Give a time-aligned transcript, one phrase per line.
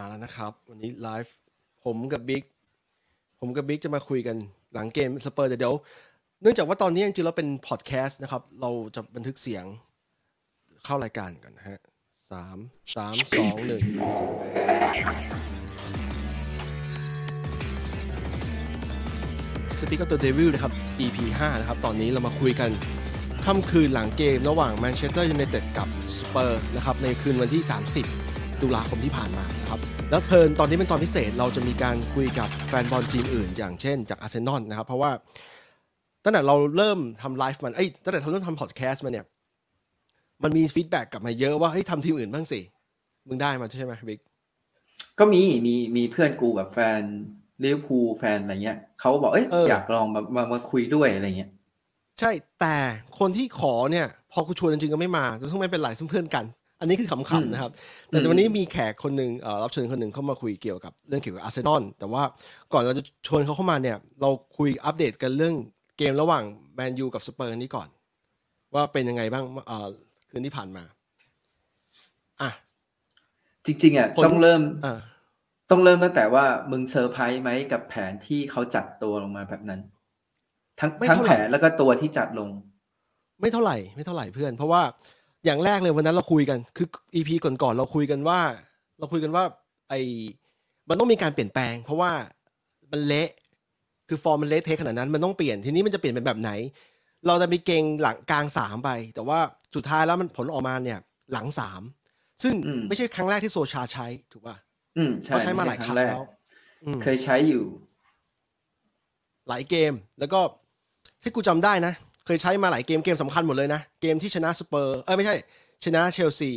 [0.00, 1.34] มาแล้วนะครับ วันนี้ไลฟ์
[1.84, 2.44] ผมกับบิ๊ก
[3.40, 4.36] ผมกับบิ๊กจะมาคุยกัน
[4.74, 5.74] หลังเกมสเปอร์แต่เดี๋ยว
[6.42, 9.64] เนื่องจากว่าตอนนี้จริงๆเราเป็นพอดแคสต์นะครับ เราจะบันทึกเสียง
[10.84, 11.80] เข้ารายการกันนะฮะ
[12.30, 12.58] สาม
[12.96, 13.82] สามสองหนึ่ง
[19.78, 20.72] Speak of the Devil นะครับ
[21.04, 22.70] EP 5นะครับ ตอนนี้เรามาคุยกัน
[23.44, 25.88] ค่ำคืนหลังเกมระหว่างแมนเชสเตอร์ยูไนเต็ดกับ
[26.18, 28.29] สเปอร์นะครับ ในคืนวันที่ 30
[28.62, 29.78] ตุลาคมที่ผ่านมานะครับ
[30.10, 35.10] แล้วเพลินตอนนี้เป็นตอนพิเศษเราจะมีการคุยกับแฟนบอลทีมอื่น อย่างเช่นจากอาร์เซนอลนะครับ เพราะว่า
[36.24, 39.26] ตั้งแต่เราเริ่มทำไลฟ์มันเอ้ยตั้งแต่เราเริ่มทำพอดแคสต์มาเนี่ย
[40.42, 42.60] มันมี feedback กลับมาเยอะว่าเฮ้ยทำทีมอื่นบ้างสิ
[43.28, 44.20] มึงได้มาใช่ไหมบิ๊ก
[45.18, 47.00] ก็มีมีมีเพื่อนกูแบบแฟน
[47.64, 51.50] ลิเวอร์พูลแฟนอะไรเงี้ยเขาบอกเอ้ยเออออยากลองมามามาคุยด้วยอะไรเงี้ย
[52.20, 52.76] ใช่แต่
[53.18, 56.44] คนที่ขอเนี่ย พอกูชวนจริงๆก็ไม่มาซึ่งไม่เป็นไรซึ่งเพื่อนกัน
[56.80, 57.70] อันนี้คือขำๆนะครับ
[58.08, 62.22] แต่อืมวันนี้มีแขกคนหนึ่งเอ่อรับเชิญคนหนึ่งเข้ามาคุยเกี่ยวกับเรื่องเกี่ยวกับอาร์เซนอลแต่ว่า
[62.72, 65.54] ก่อนเราจะชวนเขาเข้ามาเนี่ย เราคุยอัปเดตกันเรื่อง
[65.98, 67.88] เกมระหว่างแมนยูกับสเปอร์นี้ก่อน
[68.74, 69.88] ว่าเป็นยังไงบ้างเอ่อ
[70.30, 70.84] คืนที่ผ่านมา
[72.42, 72.50] อะ
[73.66, 74.98] จริง ๆอะคนต้องเริ่มอ่า
[75.70, 79.80] ต้องเริ่มตั้งแต่ว่ามึงเซอร์ไพรส์ไหมกับแผนที่เขาจัดตัวลงมาแบบนั้น
[80.80, 82.48] ทั้งไม่ทั้งเท่าไหแผร่นแล้วก็ตัวที่จัดลง
[83.40, 84.82] ไม่เท่าไหร่ ไม่เท่าไหร่เพื่อน เพราะว่า
[85.44, 88.40] อย่างแรกเลยวันนั้นเราคุยกัน คือ EP ก่อนๆเราคุยกันว่า
[88.98, 89.44] เราคุยกันว่า
[89.88, 89.94] ไอ
[90.88, 92.10] มันต้องมีการเปลี่ยนแปลง เพราะว่า
[92.92, 93.28] มันเละ
[94.08, 96.50] คือฟอร์มมันเละเทะขนาดนั้นมันต้องเปลี่ยนทีนี้มันจะเปลี่ยนเป็นแบบไหน
[97.26, 99.38] เราจะมีเกงหลังกลางสามไป แต่ว่า
[99.74, 100.98] สุดท้ายแล้วมันผลออกมาเนี่ย
[101.32, 101.82] หลังสาม
[102.42, 104.56] ซึ่งอืมไม่ใช่ครั้งแรกที่โซชาใช้ถูกป่ะ
[104.96, 106.24] อืมใช่เขาใช้มาหลายครั้งแรกแล้ว
[106.84, 107.64] อืมเคยใช้อยู่
[109.48, 110.40] หลายเกมแล้วก็
[111.22, 111.92] ที่กูจำได้นะ
[112.26, 115.36] เคยใช้มาหลายเกมเกมสำคัญหมดเลยนะ เกมที่ชนะสเปอร์เอ้ยไม่ใช่
[115.84, 116.50] ชนะเชลซี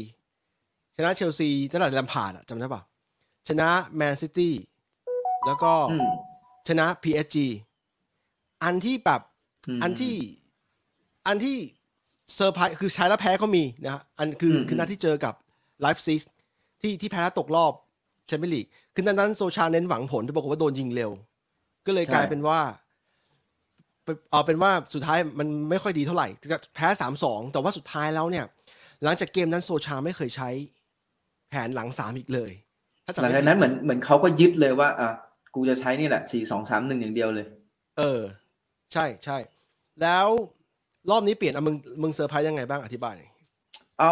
[0.95, 2.81] ชนะเชลซีตั้งแต่แลมพาร์ดอะจำได้ปะ
[3.47, 4.53] ชนะแมนซิตี้
[5.45, 6.07] แล้วก็อืม
[6.67, 7.37] ชนะ PSG
[8.63, 9.21] อันที่แบบ
[9.77, 10.15] มอันที่
[11.27, 11.57] อันที่
[12.33, 15.33] เซอร์ไพรส์คือใช้แล้วแพ้ก็มีนะฮะอันคืออมคือนัดที่เจอกับ
[15.81, 16.21] ไลป์ซิก
[16.81, 17.73] ที่ที่แพ้แล้วตกรอบ
[18.27, 21.11] แชมเปี้ยนลีกคือนั้นนั้นโซชาเน้นหวังผลที่ปรากฏว่าโดนยิงเร็ว
[21.85, 22.59] ก็เลยกลายเป็นว่า
[24.03, 26.27] เป็นเอาเป็นว่าสุดท้ายมันไม่ค่อยดีเท่าไหร่
[26.75, 28.45] แพ้สามสองแต่ว่าสุดท้ายแล้วเนี่ย
[29.03, 30.49] หลังจากเกมนั้นโซชาไม่เคยใช้
[31.49, 32.51] แผนหลังสามอีกเลย
[33.05, 35.09] ถ้าจำไม่ผิดหลังจากนั้นเหมือนเหมือนเขาก็ยึดเลยว่าอะ
[35.55, 37.45] กูจะใช้นี่แหละสี่สองสามหนึ่งอย่างเดียวเลย
[37.97, 38.21] เออ
[38.93, 39.37] ใช่ใช่
[40.01, 40.27] แล้ว
[41.11, 43.29] รอบนี้เปลี่ยนอะมึงมึงเซอร์ไพรส์ยังไงบ้างอธิบายหน่อย
[43.99, 44.03] เอ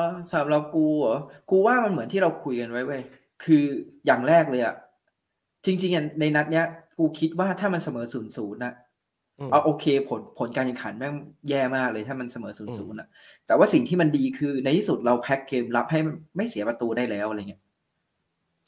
[0.00, 1.18] อสำหรับเรากูเหรอ
[1.50, 3.02] กูว่ามันเหมือนที่เราคุยกันไว้เว้ย
[3.44, 3.62] คือ
[4.06, 4.74] อย่างแรกเลยอะ
[5.64, 6.66] จริงๆอะในนัดเนี้ย
[6.98, 8.72] กูคิดว่าถ้ามันเสมอศูนย์ศูนย์นะ
[9.38, 11.14] อืมเอาโอเคผลผลการแข่งขันแม่ง
[11.50, 13.08] แย่มากเลยถ้ามันเสมอศูนย์ศูนย์อะ
[13.46, 16.00] แต่ว่าสิ่งที่มันดีคือในที่สุดเราแพ็คเกมรับให้
[16.36, 17.62] ไม่เสียประตูได้แล้วอะไรเงี้ย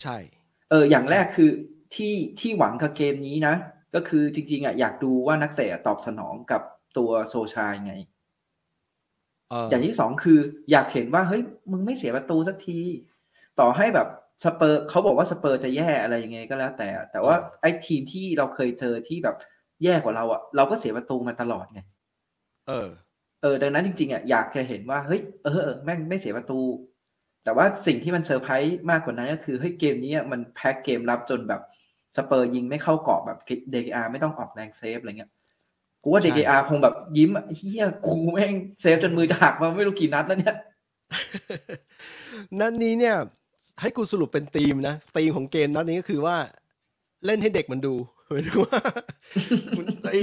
[0.02, 0.16] ใช่
[0.70, 1.50] เออ อย่างแรกคือ
[1.94, 3.54] ที่ที่หวังกับเกมนี้นะ
[3.94, 6.62] ก็คือจริง ๆอะอยากดูว่านักเตะตอบสนองกับ
[6.96, 7.92] ตัวโซชายังไง
[9.50, 10.38] เอออย่างที่สองคือ
[10.70, 12.80] อยากเห็นว่าเฮ้ยมึงไม่เสียประตูสักที
[13.60, 14.08] ต่อให้แบบ
[14.44, 19.36] สเปอร์เขาบอกว่าสเปอร์จะแย่อะไรยังไงก็แล้วแต่ แต่ว่าไอ้ทีมที่เราเคยเจอที่แบบ
[19.84, 21.81] แย่กว่าเราอะเราก็เสียประตูมาตลอดไง
[22.69, 22.89] เออ
[23.43, 26.61] เออ ดังนั้นจริงๆอะอยากจะเห็นว่าเฮ้ยเออเออแม่งไม่เสียประตู
[27.44, 31.62] แต่ว่าสิ่งที่มันเซอร์ไพรส์มากกว่านั้นก็คือเฮ้ยเกมนี้อะมันแพ็คเกมรับจนแบบ
[32.16, 33.39] สเปอร์ยิงไม่เข้ากรอบแบบ
[33.71, 35.31] เดเกอาไม่ต้องออกแรงเซฟอะไรเงี้ย
[36.03, 40.56] กูว่าใช่เดเกอาคงแบบยิ้มอะเฮียกูแม่งเซฟจนมือจะหักมาไม่รู้กี่นัดแล้วเนี่ย
[42.60, 43.16] นัดนี้เนี่ย
[43.81, 46.37] ให้กูสรุปเป็นธีมนะธีมของเกมนัดนี้ก็คือว่า
[47.27, 47.95] เล่นให้เด็กมันดู
[48.31, 48.81] หมายถึงว่า
[50.11, 50.22] ไอ้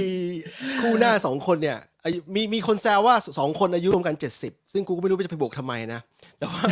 [0.80, 6.00] คู่หน้าสองคนเนี่ยอายุมีมีคนแซวว่าสองคนอายุรวมกันเจ็ดสิบซึ่งกูก็ไม่รู้จะไปบวกทำไมนะ
[6.38, 6.62] แต่ว่า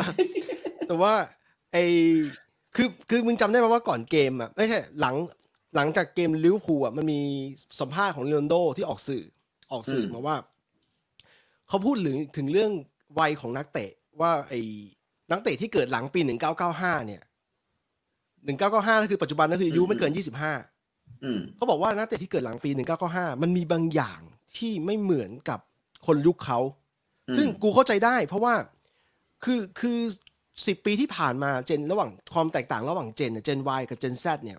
[0.87, 1.13] แต่ว่า
[1.73, 1.85] ไอ้
[2.77, 5.15] คือคือมึงจำได้ไหมว่าก่อนเกมอะไม่ใช่หลัง
[5.77, 7.21] หลังจากเกมลิเวอร์พูลอะมันมี
[7.81, 9.23] สัมภาษณ์ของเลโอนโดที่ออกสื่อ
[9.73, 10.37] ออกสื่ออืมมาว่า
[11.69, 12.73] เขาพูดถึงถึงเรื่อง
[13.19, 13.91] วัยของนักเตะ
[14.21, 14.61] ว่าไอ้
[15.31, 16.21] นักเตะที่เกิดหลังปี
[16.65, 17.23] 1995เนี่ย
[18.53, 20.74] 1995ก็คือปัจจุบันก็คืออายุไม่เกิน25อืม
[21.57, 22.71] เขาบอกว่านักเตะที่เกิดหลังปี
[23.07, 24.21] 1995 มันมีบางอย่าง
[24.57, 25.61] ที่ไม่เหมือนกับ
[26.07, 26.59] คนยุคเขา
[27.29, 28.55] อืมซึ่งกูเข้าใจได้ เพราะว่า
[29.45, 29.99] คือคือ
[30.67, 34.59] สิบปีที่ผ่านมา Gen ระหว่างความแตกต่างระหว่างเจนเจน Y กับเจน Z เนี่ย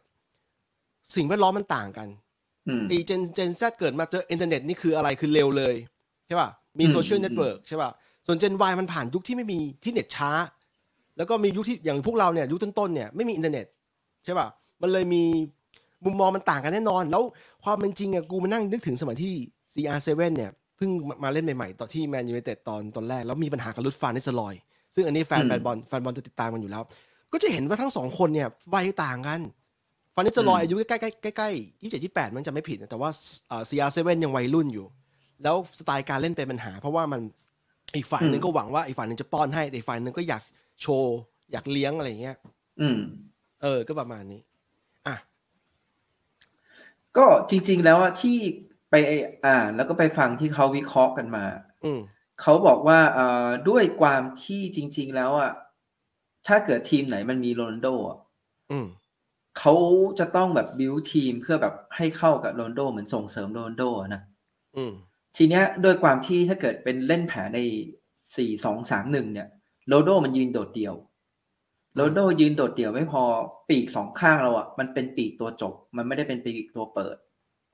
[1.15, 2.07] สิ่งแวดล้อมมันต่างกัน
[2.67, 5.75] อืมไอ้เจนเจน Z เกิดมาเจออินเทอร์เน็ตนี่คืออะไรคือเร็วเลย
[6.27, 7.91] ใช่ป่ะมีอืมโซเชียลอืม network ใช่ป่ะ
[8.27, 10.29] ส่วนเจน Y มันผ่านยุคที่ไม่มีที่เน็ตช้า
[11.17, 13.65] แล้วก็มียุคที่อย่างพวกเราเนี่ยยุคต้นๆเนี่ยไม่มีอินเทอร์เน็ต
[14.25, 14.47] ใช่ป่ะ
[14.81, 15.23] มันเลยมี
[16.05, 17.23] มุมมองมันต่างกันแน่นอน แล้ว
[17.63, 19.33] ความเป็นจริงอะกูมานั่งนึกถึงสมัยที่
[19.73, 20.89] CR7 เนี่ยเพิ่ง
[21.23, 24.53] มาเล่นใหม่ๆตอนที่แมนยูไนเต็ดตอนตอนแรก แล้วมีปัญหากับรุดฟานนิสเตลรอย
[24.95, 26.83] ซึ่งอันนี้แฟนอืมแฟนบอลแฟนบอลจะติดตามกันอยู่แล้ว
[27.33, 29.41] ก็จะเห็นว่าทั้งสองคนเนี่ยวัยต่างกัน
[30.15, 33.09] ฟานนิสเตลรอยอืมอายุใกล้ๆใกล้ๆยี่สิบเจ็ดยี่แปดมันจะไม่ผิดนะแต่ว่า
[33.69, 34.85] CR7ยังวัยรุ่นอยู่
[35.43, 37.21] แล้วสไตล์การเล่นเป็นปัญหา เพราะว่ามัน
[37.95, 40.41] อีกฝ่ายหนึ่งก็หวังว่าอีกฝ่ายหนึ่งจะป้อนให้แต่อีกฝ่ายหนึ่งก็อยาก
[40.81, 41.15] โชว์
[41.51, 42.35] อยากเลี้ยงอะไรอย่างเงี้ย
[42.81, 42.97] อืม
[43.63, 44.54] เออ ก็ประมาณนี้อะ
[47.17, 48.37] ก็จริง ๆ แล้วอะที่
[48.91, 48.95] ไป
[49.45, 51.45] อ่านแล้วก็ไปฟังที่เขาวิเคราะห์กันมา
[51.85, 52.01] อืม
[52.41, 55.51] เขาบอกว่าเอ่อด้วยความที่จริง ๆ แล้วอะ
[56.47, 58.17] ถ้าเกิดทีมไหนมันมีโรนัลโดอะ
[58.71, 58.87] อืม
[59.59, 59.73] เขา
[60.19, 64.21] จะต้องแบบบิวทีมเพื่อแบบให้เข้ากับโรนัลโดเหมือนส่งเสริมโรนลโดอะนะ
[64.75, 64.93] อืม
[65.37, 67.59] ทีเนี้ยด้วยความที่ถ้าเกิดเป็นเล่นแผนใน
[68.35, 69.47] สี่สองสามหนึ่งเนี่ย
[69.87, 70.95] โรนลโดมันยืนโดดเดี่ยว
[71.95, 73.23] โรนลโดยืนโดดเดี่ยวไม่พอ
[73.69, 77.17] ปีกสองข้างเราอะมันเป็นปีกตัวจบ มันไม่ได้เป็นปีกตัวเปิด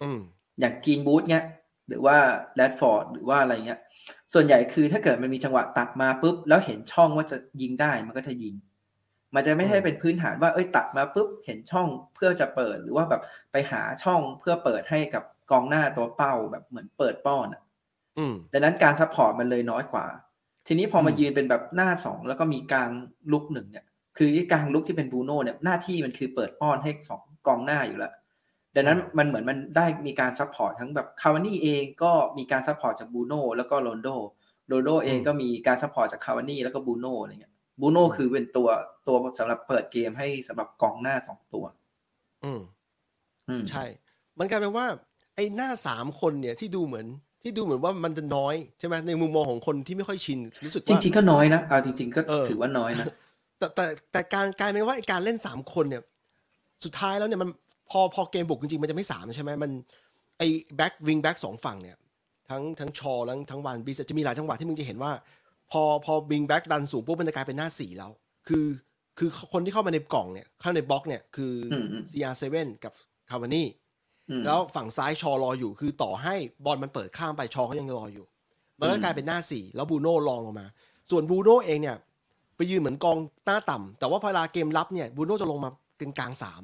[0.01, 0.19] อืม
[0.59, 1.43] อย่างกรีนบูธเนี้ย
[1.87, 2.17] หรือว่า
[2.55, 3.79] แรดฟอร์ดหรือว่าอะไรเงี้ย
[4.33, 8.55] ส่วนใหญ่คือถ้าเกิดมันมีจังหวะตัดมาปุ๊บ แล้วเห็นช่องว่าจะยิงได้มันก็จะยิง
[9.35, 13.21] มันจะไม่ใช่เป็นพื้นฐานว่าเอ้ยตัดมาปุ๊บเห็นช่องเพื่อจะเปิดหรือว่าแบบ
[13.51, 17.61] ไปหาช่องเพื่อเปิดให้กับกองหน้าตัวเป้าแบบเหมือนเปิดป้อนอะ
[18.17, 20.05] อืมดังนั้นการ support มันเลยน้อยกว่า
[20.67, 22.89] ทีนี้พอมาอืมยืนเป็นแบบหน้าสองแล้วก็มีกลาง
[23.31, 23.85] รุกหนึ่งเนี่ย
[24.17, 28.13] คือที่กลางรุกที่เป็นบรูโน่เนี่ยหน้าที่มันคือเปิดป้อนให้สองกองหน้าอยู่แล้ว
[28.75, 34.09] ดังนั้นมันเหมือนมันได้มีการ support ทั้งแบบคาวานี่เองก็มีการ support จากบรูโน่แล้วก็โรนัลโด
[34.67, 38.67] โรนัลโดเองก็มีการ support จากคาวานี่แล้วก็บรูโน่อะไรเงี้ยบรูโน่คือเป็นตัว
[39.07, 41.65] ตัวสำหรับเปิดเกมให้สำหรับกองหน้าสองตัว
[42.43, 42.61] อืม
[43.49, 43.83] อืมใช่
[44.39, 44.85] มันกลายเป็นว่า
[45.35, 47.07] ไอ้หน้าสามคนเนี่ยที่ดูเหมือน
[47.43, 53.05] ที่ดูเหมือนว่ามันจะน้อยใช่ไหมในมุมมองของคนที่ไม่ค่อยชินรู้สึกว่าจริงๆก็น้อยนะเอาจริง ๆ ก็เออถือว่าน้อยนะ
[53.61, 56.03] แต่แต่แต่การกลายเป็นว่าไอ้การเล่นสามคนเนี่ย
[56.83, 57.49] สุดท้ายแล้วเนี่ยมัน
[57.89, 59.71] พอพอเกมบุกจริงๆ มันจะไม่สามใช่ไหมมัน
[60.37, 61.97] ไอ้แบ็กวิงแบ็กสองฝั่งเนี่ย
[62.49, 65.11] ทั้งทั้งชอแล้วทั้งวันบีจะมีหลายจังหวะที่มึงจะเห็นว่า
[65.71, 68.11] พอพอวิงแบ็กดันสูงปุ๊บมันจะกลายเป็นหน้าสี่แล้ว
[68.47, 68.65] คือ
[69.17, 72.93] คือคนที่เข้ามาในกล่องเนี่ย เข้าในบล็อกเนี่ยคืออมอืม CR7 กับ
[73.29, 73.67] คาวานี่
[74.29, 76.35] อืมแล้วฝั่งซ้ายชอรออยู่คือต่อให้
[76.65, 78.25] บอลมันเปิดข้ามไปชอก็ยังรออยู่
[78.79, 80.67] มันก็อืมกลายเป็นหน้าสี่แล้วบูโน่ลองลงมา
[81.11, 81.97] ส่วนบูโน่เองเนี่ย
[82.61, 86.61] ไปยืนเหมือนกองหน้าต่ำแต่ว่าพอเวลาเกมรับเนี่ยบูโน่จะลงมาเป็นกลางสาม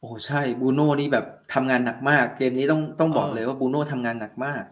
[0.00, 1.24] โอ้ใช่บูโน่นี่แบบ
[1.54, 4.62] ทำงานหนักมาก เกมนี้ต้องต้องบอกเออเลยว่าบูโน่ทำงานหนักมาก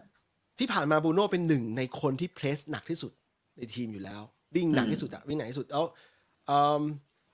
[0.59, 3.11] ที่ผ่านมาบูโน่เป็นหนึ่งในคนที่เพรสหนักที่สุด
[3.57, 4.21] ในทีมอยู่แล้ว
[4.55, 5.83] วิ่งหนักอืมที่สุดอะวิ่งหนักที่สุดแล้ว
[6.47, 6.81] เอิ่ม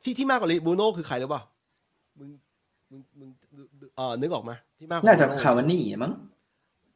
[0.04, 1.42] ที่ที่มากกว่าบูโน่คือใครหรือเปล่า
[2.20, 2.30] มึง
[2.92, 3.30] มึงมึง
[3.98, 6.12] เออนึกออกไหมที่มากกว่าน่าจะ Bruno คาวานี่มั้ง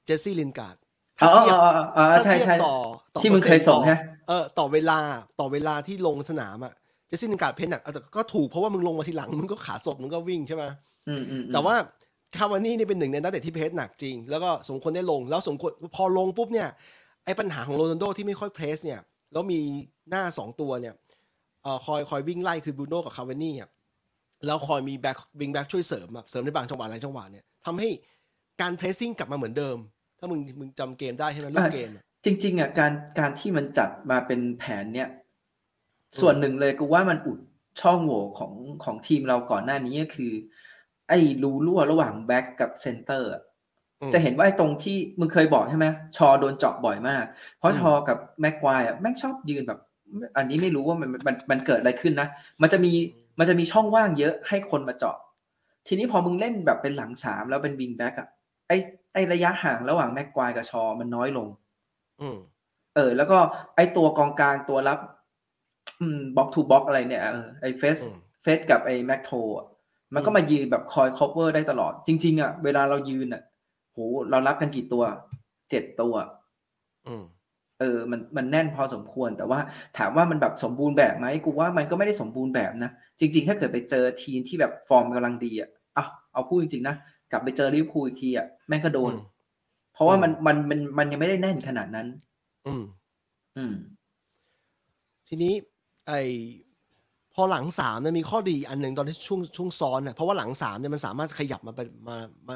[0.05, 0.77] เจสซี่ลินการ์ด
[1.21, 2.75] อ๋อถ้าเทียบอ๋ออ๋ออ๋อถ้าใช่เทียบใช่ต่อ
[3.15, 4.99] ต่อที่มึงเคยส่งปอร์ใช่ซ็นต์ต่อ เออต่อเวลา
[5.39, 6.73] ต่อเวลาที่ลงสนามอะ
[7.07, 10.63] เจสซี่ลินการ์ดเพนหนักเอาแต่ก็ถูกเพราะว่ามึงลงมาทีหลังมึงก็ขาสดมึงก็วิ่งใช่ไหม
[11.07, 11.75] อืมอืมอืมแต่ว่า
[12.37, 16.67] คาวานี่นี่เป็นหนึ่งในนักเตะที่เพสหนักจริง แล้วก็สมควรได้ลงแล้วสมควรพอลงปุ๊บเนี่ย
[17.25, 18.99] ไอ้ปัญหาของโรนัลโดที่ไม่ค่อย press เนี่ย
[19.33, 19.59] แล้วมี
[20.09, 20.93] หน้าสองตัวเนี่ย
[21.63, 23.69] เอ่อคอยคอยวิ่งไล่คือบูโน่กับคาวานี่อะ
[24.45, 27.89] แล้วคอยมีแบ็ควิงแบ็คช่วยเสริมอะเสริมในบางจังหวะหลายจังหวะเนี่ยทำให้
[28.61, 29.77] การ pressing กลับมาเหมือนเดิม
[30.19, 35.09] ถ้ามึงมึงจำเกมได้ใช่ไหมลูกเกมอะ จริง ๆอะการการที่มันจัดมาเป็นแผนเนี้ย
[36.19, 37.39] ส่วนหนึ่งเลยกูว่ามันอุด
[37.81, 38.53] ช่องโหว่ของ
[38.83, 40.31] ของทีมเราก่อนหน้านี้ก็คือ
[41.09, 43.41] ไอ้รูรั่วระหว่างแบ็กกับเซนเตอร์อะ
[44.01, 45.85] อืมจะเห็นว่าไอ้ตรงที่มึงเคยบอกใช่ไหม
[46.17, 47.25] ชอโดนเจาะบ่อยมาก
[47.57, 49.79] เพราะอืมชอกับแม็กควายอะแม่งชอบยืนแบบ
[50.37, 52.27] อันนี้ไม่รู้ว่ามันมันมันเกิดอะไรขึ้นนะ
[52.61, 52.93] มันจะมี
[53.39, 55.17] มันจะมีช่องว่างเยอะให้คนมาเจาะ
[55.87, 58.27] ทีนี้พอมึงเล่นแบบเป็นหลังสามแล้วเป็น wing back อะ
[58.67, 58.71] ไอ
[59.13, 61.66] ไอระยะห่างระหว่างแม็กควายกับชอมันน้อยลงอืม
[62.95, 63.37] เออ แล้วก็
[63.75, 64.99] ไอตัวกองกลางตัวรับ
[66.01, 69.65] อืม box to box อะไรเนี่ยเออไอเฟร็ดอืมเฟร็ดกับไอแม็กโทอะ
[70.15, 73.41] มันก็มายืนแบบคอย cover ได้ตลอด จริง ๆอะเวลาเรายืนอะ
[73.93, 73.97] โห
[74.29, 75.03] เรารับกันกี่ตัว
[75.69, 76.13] เจ็ดตัว
[77.07, 77.23] อืม
[77.79, 79.59] เออ มันมันแน่นพอสมควร แต่ว่า
[79.97, 86.95] ถามว่ามันแบบสมบูรณ์แบบไหมกูว่ามันก็ไม่ได้สมบูรณ์แบบนะจริง ๆ ถ้าเกิดไปเจอทีมที่แบบฟอร์มกำลังดีอะอะเอาพูดจริงๆนะ
[87.31, 89.17] กลับไปเจอลิเวอร์พูลอีกทีอะแม่งก็โดนอืม
[89.97, 92.07] เพราะว่าอืมมันมันมันมันยังไม่ได้แน่นขนาดนั้น
[92.67, 92.83] อืม
[93.57, 93.73] อืม
[95.27, 95.53] ทีนี้
[96.07, 96.11] ไอ
[97.33, 102.15] พอหลังสามเนี่ยมีข้อดีอันหนึ่งตอนที่ช่วงช่วงซ้อนเนี่ยเพราะว่าหลังสามเนี่ยมันสามารถขยับมาไปมา
[102.47, 102.55] มา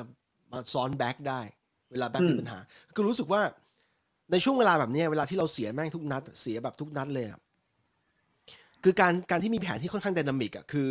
[0.52, 1.42] มาซ้อนแบ็กได้
[1.92, 2.60] เวลาแบ็กอืมมีปัญหา
[2.96, 3.42] คือรู้สึกว่า
[4.32, 7.40] ในช่วงเวลาแบบเนี้ยเวลาที่เราเสียแม่งทุกนัด เสียแบบทุกนัดเลยอะ
[8.84, 10.90] คือการการที่มีแผนที่ค่อนข้าง dynamic อะคือ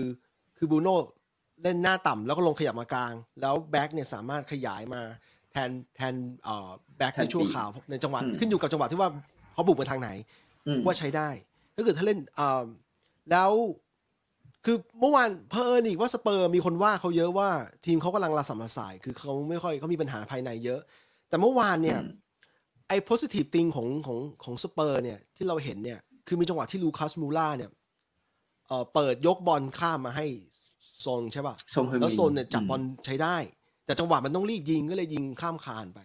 [0.58, 0.96] คือบรูโน่
[1.62, 5.02] เล่นหน้าต่ำแล้วก็ลงขยับมากลาง แล้วแบ็กเนี่ยสามารถขยับมา
[5.52, 6.14] แทนแทน
[6.44, 9.10] เอ่อแบ็กแทนในช่วงปีกขวาในจังหวะอืมขึ้นอยู่กับจังหวะที่ว่า
[9.52, 10.10] เขาบุกมาทางไหน
[10.66, 11.28] อืมว่าใช้ได้
[11.74, 12.64] ถ้าเกิดถ้าเล่นอ่า
[13.30, 13.52] แล้ว
[14.64, 17.48] คือเมื่อวานเพอเอิญอีกว่าสเปอร์มีคนว่าเขาเยอะว่า
[17.86, 20.80] ทีมเขากำลังระส่ำระสาย คือเขาไม่ค่อยเขามีปัญหาภายในเยอะ
[21.28, 22.18] แต่เมื่อวานเนี่ยอืม
[22.88, 27.70] ไอ้ positive thing ของของของสเปอร์เนี่ยที่เราเห็นเนี่ยคือมีจังหวะที่ลูคัสมูล่าเนี่ย
[28.68, 30.26] เอ่อเปิดยกบอลข้ามมาให้
[31.00, 33.36] โซนใช่ป่ะทรงเฮอร์มินแล้วโซนเนี่ยจับบอลใช้ได้
[33.90, 36.00] แต่จังหวะมันต้องรีบยิงก็เลยยิงข้ามคานไป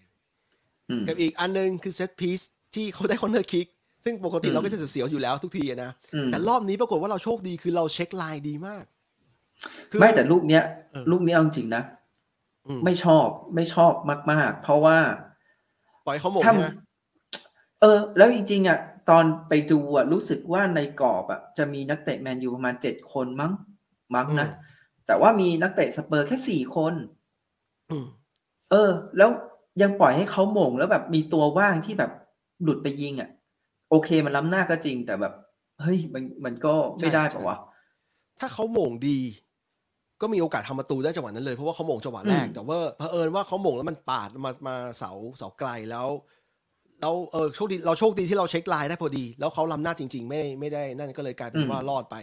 [0.90, 2.42] อืมกับอีกอันหนึงคือ set piece
[2.76, 3.68] ที่เขาได้ corner kick
[4.06, 8.86] ซึ่งปกติอืมเราก็จะเสียวๆอยู่แล้วทุกทีอะนะอืมแต่รอบนี้ปรากฏว่าเราโชคดีคือเราเช็คไลน์ดีมาก
[9.92, 11.84] คือไม่แต่ลูกเนี้ยเออลูกเนี้ยเอาจริงๆนะ
[12.68, 13.94] อืมไม่ชอบไม่ชอบ
[14.32, 14.98] มาก ๆ เพราะว่า
[16.06, 16.68] ปล่อยเขาโหม่งถ้าใช่ไหม
[17.82, 23.52] เออ แล้วจริงๆอะตอนไปดูอะรู้สึกว่าในกรอบอะจะมีนักเตะแมนยูประมาณเจ็ดคนมั้ง
[24.16, 24.48] มั้งนะ
[25.08, 27.15] แต่ว่ามีนักเตะสเปอร์แค่สี่คนอืม
[28.72, 29.30] เออ แล้ว
[29.82, 32.12] ยังปล่อยให้เขาหม่งแล้วแบบมีตัวว่างที่แบบ
[32.64, 33.30] หลุดไปยิงอะ
[33.90, 35.34] โอเคมันล้ำหน้าก็จริง แต่แบบ
[35.82, 37.58] เฮ้ยมันมันก็ไม่ได้ปะวะ
[38.40, 39.20] ถ้าเขาหมงดี
[40.22, 46.08] ก็มีโอกาสทำประตูได้จังหวะนั้นเลยเพราะว่าเขาหมงจังหวะแรกอืมแต่ว่าเผอิญว่าเขาหมงแล้วมันปาดมามาเสาเสาไกลแล้ว
[47.02, 52.16] แล้วเออโชคดีเราโชคดีที่เราเช็คไลน์ได้พอดี แล้วเขาล้ำหน้าจริง ๆ ไม่ไม่ได้นั่นก็เลยกลายเป็นว่ารอดไป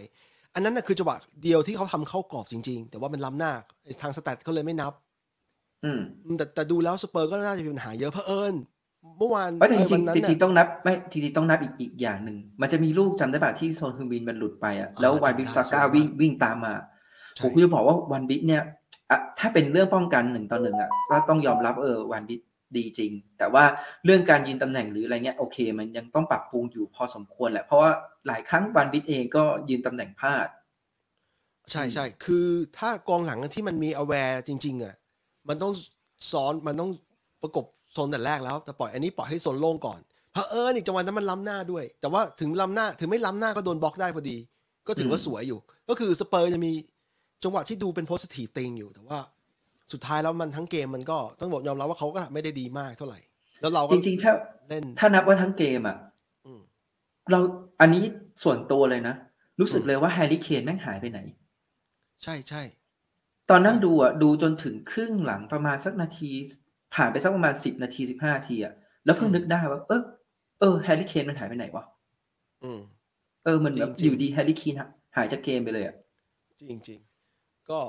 [0.53, 3.51] อันนั้นนะคือจังหวะเดียวที่เขาทำเข้ากรอบจริง ๆ แต่ว่ามันล้ำหน้า
[4.01, 4.93] ทางสแตทเขาเลยไม่นับ
[5.83, 8.53] อืมอืมแต่แต่ดูแล้วสเปอร์ก็น่าจะมีปัญหาเยอะเผอิญ
[9.17, 16.73] เมื่อวานไม่แต่จเออริวังนนั้นๆจริงน่ะๆต้องนับไม่จริงๆต้องนับอีกอีกอย่างหนึ่ง มันจะมีลูกจำได้ป่ะที่โซนฮึมบินมันหลุดไปอะแล้วอ่าวันบิกจำได้ซาก้าสวยมากวิ่งวิ่งตามมา
[17.37, 18.63] ใช่ผมก็จะบอกว่าวันบิกเนี่ย
[19.09, 22.41] อะถ้าเป็นเรื่องป้องกันหนึ่งต่อหนึ่งอะก็ต้องยอมรับเออวันบิก
[22.77, 23.63] ดีจริง แต่ว่า
[24.05, 27.91] เรื่องการยืนตำแหน่งหรืออะไรเงี้ยโอเค มันยังต้องปรับปรุงอยู่พอสมควรแหละเพราะว่า
[28.27, 30.47] หลายครั้งวานบิสเองก็ยืนตำแหน่งพลาด
[31.71, 32.47] ใช่ใช่คือ
[32.77, 34.93] ถ้ากองหลังที่มันมี aware จริง ๆอะ
[35.49, 35.73] มันต้อง
[36.31, 36.89] ซ้อนมันต้อง
[37.41, 39.99] ประกบซนแต่แรกแล้วแต่ปล่อยอันนี้ปล่อยให้ซนโล่งก่อน
[40.31, 44.37] เผอิญอีกจังหวะนั้นมันล้ำหน้าด้วย แต่ว่าถึงล้ำหน้าถึงไม่ล้ำหน้าก็โดนบล็อกได้พอดี
[44.87, 45.59] ก็ถือว่าอืมสวยอยู่
[45.89, 46.71] ก็คือสเปอร์จะมี
[47.43, 49.19] จังหวะที่ดูเป็น positive thing อยู่ แต่ว่า
[49.93, 53.19] สุดท้ายแล้วมันทั้งเกมมันก็ต้องบอกยอมรับว่าเขาก็ไม่ได้ดีมากเท่าไหร่
[53.61, 54.31] แล้วเราก็จริงๆถ้า
[54.69, 55.97] เล่นถ้านับว่าทั้งเกมอะ
[56.45, 56.61] อืม
[57.31, 57.39] เรา
[57.81, 58.03] อันนี้
[58.43, 59.15] ส่วนตัวเลยนะ
[59.59, 61.19] รู้สึกอืมเลยว่าแฮร์รี่เคนแม่งหายไปไหน
[62.23, 62.61] ใช่ใช่
[63.49, 66.31] ตอนนั่งดูอะดูจนถึงครึ่งหลังประมาณสักนาที
[66.95, 68.73] ผ่านไปสักประมาณสิบนาทีสิบห้านาทีอะ
[69.05, 70.01] แล้วเพิ่งนึกได้ว่า เออ
[70.59, 71.85] เออแฮร์รี่เคนมันหายไปไหนวะ
[72.63, 72.79] อืม
[73.45, 74.75] เออมันแบบจริงๆอยู่ดีแฮร์รี่เคน
[75.15, 75.95] หายจากเกมไปเลยอะ
[76.57, 77.79] จริงจริงๆก็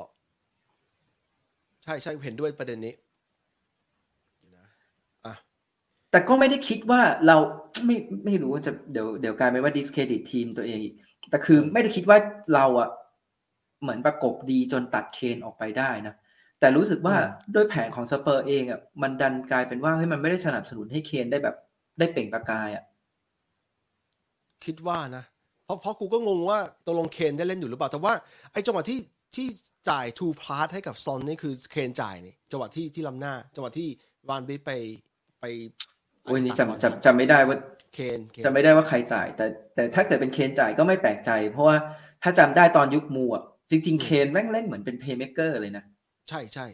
[1.83, 2.95] ใช่ใช่เห็นด้วยประเด็นนี้
[4.39, 4.67] เดี๋ยวนะ
[5.27, 5.35] อะ
[6.11, 7.37] แต่ก็ไม่ได้คิดว่าเรา
[7.87, 10.95] ไม่ไม่รู้ว่าจะเดี๋ยวเดี๋ยวกลายเป็นว่า discredit ทีมตัวเองอีก
[11.31, 12.19] แต่คือไม่ได้คิดว่า
[12.55, 12.89] เราอะ
[13.85, 16.15] เหมือนประกบดีจนตัดเคนออกไปได้นะ
[16.61, 17.17] แต่รู้สึกว่า
[17.55, 21.57] ด้วยแผนของสเปอร์เองอะมันดันกลายเป็นว่าเฮ้ยมันไม่ได้สนับสนุนให้เคนได้แบบ
[21.99, 22.85] ได้เปล่งประกายอะ
[24.65, 25.25] คิดว่านะ
[25.65, 28.13] เพราะเพราะกูก็งงว่าตกลงเคนได้เล่นอยู่หรือเปล่า แต่ว่า
[28.53, 28.99] ไอ้จังหวะที่
[29.37, 29.47] ที่
[29.91, 33.89] จ่ายทูพาร์ทให้กับซอนนี่คือเคนจ่ายนี่จังหวะที่ที่ล้ำหน้า จังหวะที่
[34.29, 34.73] วานบริสไป
[35.41, 35.45] ไป
[36.25, 37.57] โอ้ยนี่ตัดบอลจำจำจำไม่ได้ว่า
[37.95, 41.77] เคนเคนจำไม่ได้ว่าใครจ่าย แต่แต่ถ้าเกิดเป็นเคนจ่ายก็ไม่แปลกใจ เพราะว่า
[42.23, 45.85] ถ้าจำได้ตอนยุคมูอะ จริง ๆ เคนแม่งเล่นเหมือนเป็นเพย์เม k เกอร์เลยนะ
[46.29, 46.67] ใช่ใช่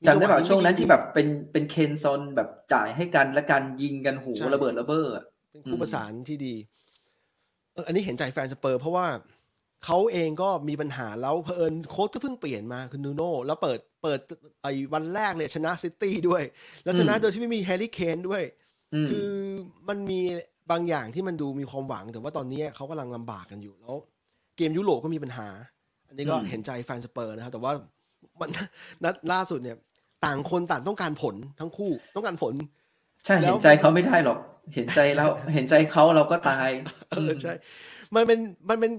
[0.00, 6.54] มีจำได้งหป่ะวช่วงนั้นยิที่แบบเป็นเป็นเคนซอนแบบจ่ายให้กันและกันยิงกันหูใช่ระเบิดระเบ้ออะเป็นคู่ประสานที่ดี
[7.72, 9.06] เอออันนี้เห็นใจแฟนสเปอร์เพราะว่า
[9.84, 14.20] เขาเองก็มีปัญหาแล้วเผอิญโค้ชก็เพิ่งเปลี่ยนมาคือนูโน่แล้วเปิดเปิด
[14.62, 16.42] ไอ้วันแรกเลยชนะซิตี้ด้วย
[16.84, 18.42] แล้วชนะโดยที่ไม่มีแฮร์รี่เคนด้วย
[18.94, 19.30] อืมคือ
[19.88, 20.20] มันมี
[20.70, 23.96] บางอย่างที่มันดูมีความหวังแต่ว่าตอนนี้เขากำลังลำบากกันอยู่แล้ว
[24.56, 25.48] เกมยุโรปก็มีปัญหา
[26.08, 27.72] อันนี้ก็อืมเห็นใจแฟนสเปอร์นะครับ แต่ว่า
[28.40, 28.50] มัน
[29.04, 29.76] นัดล่าสุดเนี่ย
[30.24, 32.54] ต่างคนต่างต้องการผลทั้งคู่ต้องการผล
[33.26, 34.38] ใช่แล้วเห็นใจเขาไม่ได้หรอก
[34.74, 36.68] เห็นใจเราเห็นใจเขาเราก็ตาย
[37.10, 37.52] เออใช่
[38.14, 38.38] มันเป็น
[38.68, 38.92] มันเป็น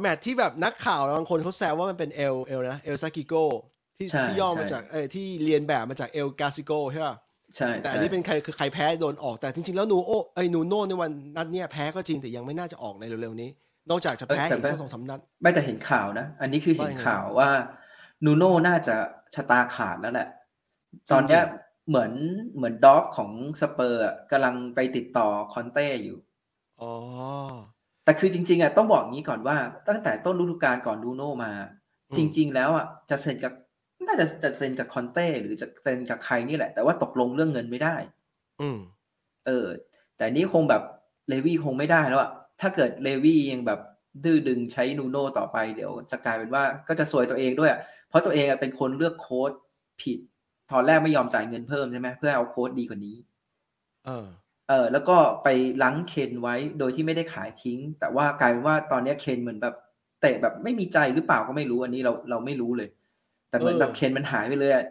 [0.00, 3.34] แมตช์ที่แบบนักข่าวบางคนเขาแซวว่ามันเป็นเอลเอลนะเอลซากิโก
[3.96, 7.16] ที่ใช่ที่ย่อมาใช่จากเออที่เรียนแบบมาจากเอลกาซิโกใช่ป่ะ
[7.56, 13.50] ใช่แต่ใช่อันนี้เป็นใครคือใครแพ้โดนออกแต่จริงๆแล้วนูโอไอ้ยนูโน่ในวันนัดเนี้ยแพ้ก็จริงแต่ยังไม่น่าจะออกในเร็วๆนี้
[13.90, 17.50] นอกจากจะแพ้อีกสักสองสามนัดไม่แต่เห็นข่าวนะ อันนี้คือเห็นว่ายังไงข่าวว่า
[18.24, 18.96] นูโน่น่าจะ
[19.34, 20.28] ชะตาขาดแล้วแหละ
[21.12, 22.12] ตอนเนี้ยจริงเหมือน
[22.56, 26.18] เหมือนบอร์ดของสเปอร์อะกำลังไปติดต่อคอนเต้อยู่
[26.80, 26.92] อ๋อ
[28.04, 29.56] แต่คือจริง ๆอะต้องบอกอย่างนี้ก่อนว่า
[29.88, 31.52] ตั้งแต่ต้นฤดูกาลก่อนนูโน่มา
[32.10, 33.52] อืมจริง ๆ แล้วอะจะเซ็นกับ
[34.06, 37.96] น่าจะจะเซ็นกับคอนเต้หรือจะเซ็นกับใครนี่แหละ แต่ว่าตกลงเรื่องเงินไม่ได้
[38.60, 38.78] อืม
[39.46, 39.66] เออ
[40.16, 40.82] แต่นี่คงแบบ
[41.28, 43.80] เลวี่คงไม่ได้แล้วอะ ถ้าเกิดเลวี่ยังแบบ
[44.24, 49.52] ดื้อดึงใช้นูโน่ต่อไปเดี๋ยวจะกลายเป็นว่าก็จะซวยตัวเองด้วยอะเพราะตัวเองอะเป็นคนเลือกโค้ด
[50.02, 50.18] ผิด
[50.72, 53.16] ตอนแรกไม่ยอมจ่ายเงินเพิ่มใช่ไหมเพื่อเอาโค้ดดีกว่านี้
[54.06, 54.26] เออ
[54.68, 55.48] เออ แล้วก็ไป
[55.82, 59.74] ล้างเคนไว้โดยที่ไม่ได้ขายทิ้ง แต่ว่ากลายเป็นว่าตอนเนี้ยเคนเหมือนแบบ
[60.20, 62.88] เตะแบบไม่มีใจหรือเปล่าก็ไม่รู้อันนี้เราเราไม่รู้เลย
[63.48, 64.86] แต่เหมือนเออแบบเคนมันหายไปเลยอะ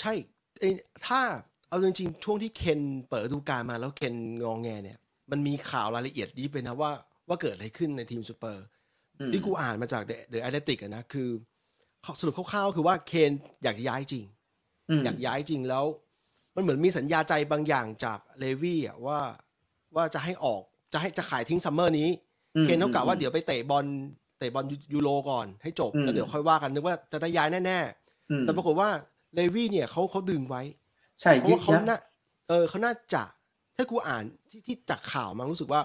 [0.00, 0.12] ใช่
[0.60, 0.70] ไอ้
[1.06, 1.20] ถ้า
[1.68, 4.98] เอาจริงๆช่วงที่เคนเปิดฤดูกาลมาแล้วเคนงองแงเนี่ย
[5.30, 6.90] มันมีข่าวรายละเอียดยิบเลยนะว่า
[7.28, 8.64] ว่าเกิดอะไรขึ้นในทีมสเปอร์
[9.20, 11.28] อืมที่กูอ่านมาจากเดอะแอตเลติกนะคือ
[12.20, 13.30] สรุปคร่าวๆคือว่าเคน
[13.62, 14.24] อยากจะย้ายจริง
[14.98, 15.84] มอยากย้ายจริงแล้ว
[16.56, 19.18] มันเหมือนมีสัญญาใจบางอย่างจากเลวี่อะว่า
[19.96, 22.08] ว่าจะให้ออกจะให้จะขายทิ้ง summer นี้
[22.56, 23.86] อืมเคนเขากะว่าเดี๋ยวไปเตะบอล
[24.38, 27.78] เตะบอลยูโรก่อนให้จบอืมแล้วเดี๋ยวค่อยว่ากันนึกว่าจะได้ย้ายแน่
[28.30, 28.88] อืมๆแต่ปรากฏว่า
[29.34, 30.62] เลวี่เนี่ยเขาเขาดึงไว้
[31.20, 31.98] ใช่เพราะยึดว่าเขายัดน่า
[32.48, 33.24] เออเขาน่าจะ
[33.78, 35.80] ถ้ากูอ่านที่ที่จากข่าวมารู้สึกว่า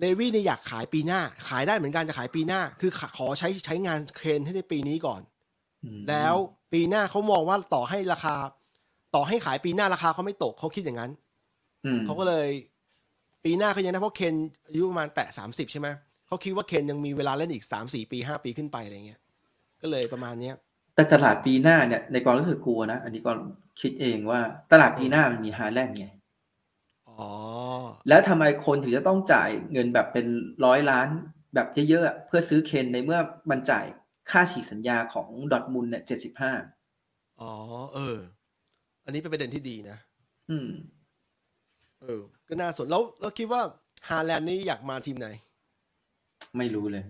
[0.00, 5.20] เลวี่เนี่ยอยากขายปีหน้า ขายได้เหมือนกันจะขายปีหน้า คือขขอใช้ใช้งานเคนให้ในปีนี้ก่อน
[5.84, 6.34] อืมแล้ว
[6.72, 8.34] ปีหน้าเขามองว่าต่อให้ราคา
[9.14, 11.10] ต่อให้ขายปีหน้าราคาเขาไม่ตกเขาคิดอย่างนั้น
[11.84, 12.48] อืมเขาก็เลย
[13.44, 14.34] ปีหน้าเขายังได้เพราะเคน
[14.66, 15.88] อายุประมาณแตะสามสิบใช่ไหม
[16.26, 19.20] เขาคิดว่าเคนยังมีเวลาเล่นอีกสามสี่ปีห้าปีขึ้นไปอะไรเงี้ย
[19.82, 20.54] ก็เลยประมาณเนี้ย
[20.94, 23.32] แต่ตลาดปีหน้าเนี่ยในความรู้สึกกูนะอันนี้ก็
[23.80, 24.40] คิดเองว่า
[24.72, 26.21] ตลาดปีหน้ามันมีฮาแลนด์ไงอ๋อ
[28.08, 30.26] แล้วทำไมคนถึงจะต้องจ่ายเงินแบบเป็น
[30.64, 31.08] ร้อยล้าน
[31.54, 33.18] แบบเยอะๆอะเพื่อซื้อเคนในเมื่อ
[33.50, 33.86] มันจ่าย
[34.30, 36.52] ค่าฉีกสัญญาของดอร์ทมุนด์เนี่ยเจ็ดสิบห้า
[37.40, 37.52] อ๋อ
[37.94, 38.16] เออ
[39.04, 39.98] อันนี้เป็นประเด็นที่ดีนะ
[40.50, 40.68] อืม
[42.02, 43.62] เออ ก็น่าสนแล้วแล้วคิดว่า
[44.08, 45.28] ฮาแลนด์นี่อยากมาทีมไหน
[46.58, 47.04] ไม่รู้เลย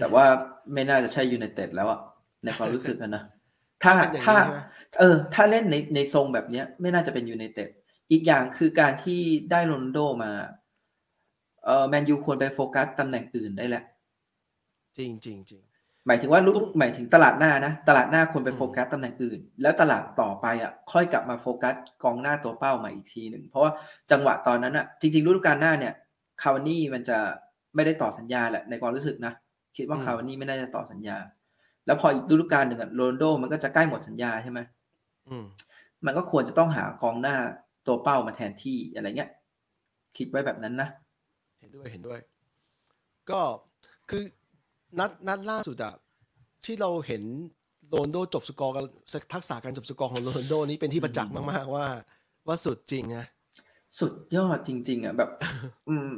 [0.00, 0.24] แต่ว่า
[0.72, 2.00] ไม่น่าจะใช่ยูไนเต็ดแล้วอะ
[2.44, 3.22] ในความรู้สึกอะนะ
[3.82, 4.60] ถ้าเป็นอย่างนี้ถ้าใช่ไหม
[4.98, 7.68] เออ ถ้าเล่นในในทรงแบบเนี้ย ไม่น่าจะเป็นยูไนเต็ด
[8.10, 10.32] อีกอย่างคือการที่ได้โรนลโดมา
[11.64, 13.84] เออแมนยูควรไปโฟกัสตำแหน่งอื่นได้แหละ
[14.96, 15.62] จริงจริงจริง
[16.06, 21.74] หมายถึงว่ารู้ต้องหมายถึงตลาดหน้านะ ตลาดหน้าควรไปอืมโฟกัสตำแหน่งอื่น แล้วตลาดต่อไปอะ ค่อยกลับมาโฟกัส
[22.04, 23.72] กองหน้าตัวเป้าใหม่อีกทีหนึ่งเพราะว่า
[24.10, 25.94] จังหวะตอนนั้นอะ จริง ๆ ฤดูกาลหน้าเนี่ย
[26.42, 27.18] คาวานี่มันจะ
[27.74, 29.32] ไม่ได้ต่อสัญญาแหละในความรู้สึกนะ
[29.76, 31.16] คิดว่าคาวานี่ไม่น่าจะต่อสัญญา
[31.86, 34.60] แล้วพออีกฤดูกาลหนึ่งอะโรนลโดมันก็จะใกล้หมดสัญญาใช่ไหม
[35.28, 35.44] อืม
[36.06, 37.36] มันก็ควรจะต้องหากองหน้า
[37.86, 39.30] ตัวเป้ามาแทนที่อะไรเงี้ย
[40.16, 40.88] คิดไว้แบบนั้นนะ
[41.60, 42.20] เห็นด้วยเห็นด้วย
[43.30, 43.40] ก็
[44.10, 44.22] คือ
[44.98, 45.94] นัดนัดล่าสุดอะ
[46.64, 47.22] ที่เราเห็น
[47.88, 48.84] โรนลโดจบสกอร์กัน
[49.34, 51.86] ทักษะการจบสกอร์ของโรนลโดนี้เป็นที่ประจักษ์มาก ๆ ว่า
[52.46, 53.26] ว่าสุดจริงนะ
[53.98, 55.30] สุดยอดจริง ๆอะแบบ
[55.88, 56.10] อืม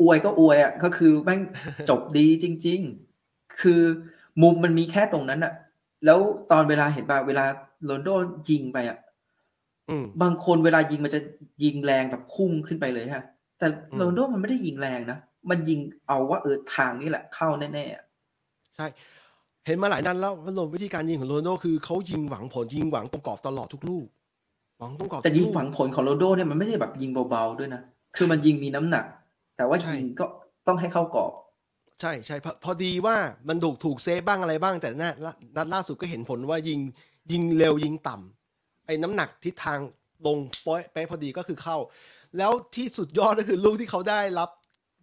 [0.00, 1.40] อวยก็อวยอะก็คือแม่ง
[1.90, 2.80] จบดีจริง
[3.20, 3.80] ๆ คือ
[4.42, 5.52] มุมมันมีแค่ตรงนั้นอะ
[6.04, 6.18] แล้ว
[6.52, 7.44] ตอนเวลาเห็นป่ะเวลา
[7.84, 8.08] โรนลโด
[8.50, 9.03] ยิงไปอะอืม
[10.22, 11.20] บางคนเวลายิงมันจะ
[11.64, 13.24] ยิงแรงแบบพุ่งขึ้นไปเลยฮะ
[13.58, 15.18] แต่อืมโรนลโดมันไม่ได้ยิงแรงนะ
[15.50, 18.04] มันยิงเอาว่าเออทางนี้แหละเข้าแน่ๆอะ
[18.76, 18.86] ใช่
[19.66, 24.06] เห็นมาหลายนัดแล้วว่าโรนวิธีการยิงของโรนลโดคือเขายิงหวังผลยิงหวังตรงกรอบตลอดทุกลูก
[24.78, 27.82] หวังตรงกรอบแต่ทุกยิงลูกหวังผลของโรนลโดเนี่ยมันไม่ใช่แบบยิงเบาๆด้วยนะ
[28.16, 29.04] คือมันยิงมีน้ำหนัก
[29.56, 30.24] แต่ว่าใช่ยิงก็
[30.66, 31.32] ต้องให้เข้ากรอบ
[32.00, 33.16] ใช่ใช่พอพอดีว่า
[33.48, 35.14] มันถูกถูกเซฟบ้างอะไรบ้างแต่นัด
[35.56, 36.80] นัดล่าสุดก็เห็นผลว่ายิง
[37.32, 38.43] ยิงเร็วยิงต่ำ
[38.86, 39.78] ไอ้น้ำหนักทิศทาง
[40.26, 41.76] ลงเป๊ะเป๊ะพอดีก็คือเข้า
[42.38, 44.50] แล้วที่สุดยอดก็คือลูกที่เขาได้รับ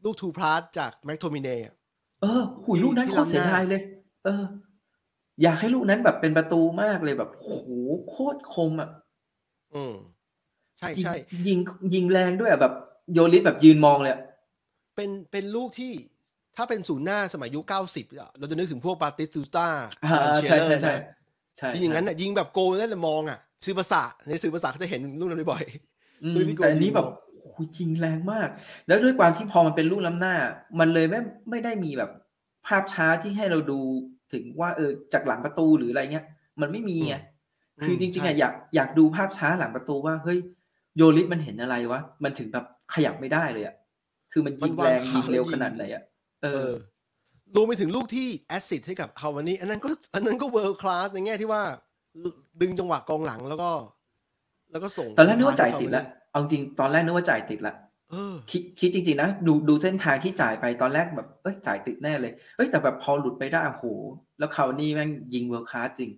[0.03, 1.73] ลูกทูพลาสจากแม็กโทมิเน่อะ
[2.21, 3.81] เออหุยลูกนั้นที่โคตรล้ำหน้าเสียดายเลย
[4.25, 4.43] เออ
[5.41, 7.49] อยากให้ลูกนั้นแบบเป็นประตูมากเลยแบบโห
[8.09, 8.89] โคตรคมอะ
[9.73, 9.93] อืม
[10.77, 11.13] ใช่ยิงใช่
[11.47, 11.59] ยิง
[11.93, 12.73] ยิงแรงด้วยอะแบบ
[13.13, 14.21] โยลิสแบบยืนมองเลยอะ
[14.95, 15.93] เป็นเป็นลูกที่
[16.55, 18.05] ถ้าเป็นศูนย์หน้าสมัยยุคเก้าสิบ
[18.39, 19.67] เราจะนึกถึงพวกบาติสตูต้า
[20.03, 20.97] อ่าอันเชียใช่เลอใช่ร์ใช่นะ
[21.57, 25.63] ใช่ยิงอย่างนั้นน่ะยิงแบบโกลนั่นแหละมองอะ สื่อภาษาในสื่อภาษาเขาจะเห็นลูกนั้นบ่อย
[26.23, 28.49] อืมลูกที่โกลแต่อันนี้ยิงแบบมองโอ้โหยิงแรงมาก
[28.87, 30.35] แล้วด้วยความที่พอมันเป็นลูกล้ำหน้า
[30.79, 31.19] มันเลยไม่
[31.49, 32.11] ไม่ได้มีแบบ
[32.67, 33.79] ภาพช้าที่ให้เราดู
[34.33, 36.25] ถึงว่าเออจากหลังประตูหรืออะไรเงี้ย
[36.61, 37.15] มันไม่มีไง
[37.83, 40.39] คือจริงๆอะอยากอยากดูภาพช้าหลังประตูว่าเฮ้ย
[40.97, 43.75] โยริสมันเห็นอะไรวะมันถึงแบบขยับไม่ได้เลยอะ
[44.31, 46.03] คือมันยิงแรงยิงเร็วขนาดไหนอะ
[46.43, 46.71] เอเอออ
[47.55, 51.63] รวมไปถึงลูกที่ assist ให้กับคาวานี่อันนั้นก็อันนั้นก็ world class ในแง่ที่ว่า
[52.61, 53.69] ดึงจังหวะกองหลังแล้วก็
[54.71, 57.75] แล้วก็ส่ง ตอนแรกนึกว่าจ่ายติดแล้วเอาจริงตอนแรกนึกว่าจ่ายติดละ
[58.11, 63.85] เออคิดคิดจริงๆนะดูดูเส้นทางที่จ่ายไปตอนแรกแบบเอ้ยจ่ายติดแน่เลยเอ้ยแต่แบบพอหลุดไปได้โอ้โห
[64.39, 66.11] แล้วคราวนี้แม่งยิงเวิร์คคลาสจริง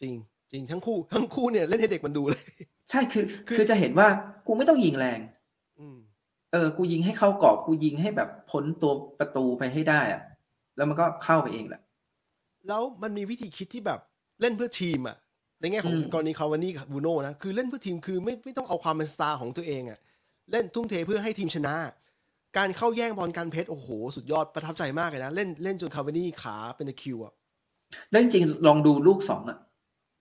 [0.00, 0.14] จริง
[0.52, 2.42] จริงทั้งคู่ทั้งคู่เนี่ยเล่นให้เด็กมันดูเลย
[2.90, 4.08] ใช่คือ คือคือจะเห็นว่า
[4.46, 5.20] กูไม่ต้องยิงแรง
[5.78, 5.96] อืม
[6.52, 10.22] เออ กูยิงให้เข้ากรอบกูยิงให้แบบพ้นตัวประตูไปให้ได้อะ
[10.76, 11.82] แล้วมันก็เข้าไปเองแหละ
[12.68, 14.00] แล้วมันมีวิธีคิดที่แบบ
[14.40, 15.16] เล่นเพื่อทีมอะ
[15.60, 19.98] ในแง่ของอืมกรณีคาวานี่กับบูโน่นะคือเล่นเพื่อทีมคือไม่ไม่ต้องเอาความเป็นสตาร์ของตัวเองอะ
[20.50, 21.74] เล่นทุ่มเทเพื่อให้ทีมชนะ
[22.56, 27.32] การเข้าแย่งบอลการเพชรโอ้โห สุดยอดประทับใจมากเลยนะเล่นเล่นจนคาวานี่ขาเป็นตะคริวอะ
[28.10, 29.58] แล้วจริงๆลองดูลูกสองอะ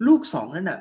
[0.08, 0.80] ลูกสองนั่นอะ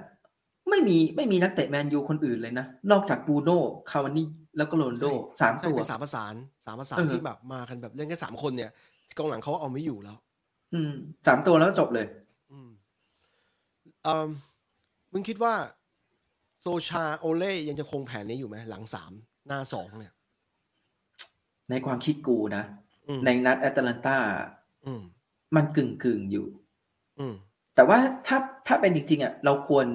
[0.70, 3.58] ไม่มีไม่มีนักเตะแมนยูคนอื่นเลยนะนอกจากบูโน่
[3.90, 5.06] คาวานี่แล้วก็โรนลโด
[5.40, 6.34] สามใช่ตัวเป็นสามประสาน
[6.66, 8.70] สามประสานเออที่แบบมากันแบบเล่นแค่สามคนเนี่ย
[9.16, 10.16] กองหลังเขาเอาไม่อยู่แล้ว
[10.74, 10.92] อืม
[11.26, 12.25] สามตัวแล้วจบเลยอืม
[14.06, 14.28] เอ่อ
[15.12, 15.54] มึงคิดว่า
[16.60, 19.12] โซชาโอเล่ยังจะคงแผนนี้อยู่ไหมหลังสาม
[19.46, 20.12] หน้าสองเนี่ย
[21.70, 22.64] ในความคิดกูนะ
[23.06, 24.18] ออืมในนัดแอตแลนตา
[24.86, 25.02] อืม
[25.56, 26.46] มันกึ่งกึ่งๆอยู่
[27.18, 27.34] อืม
[27.74, 29.86] แต่ว่าถ้าถ้าเป็นจริงๆอะเราควร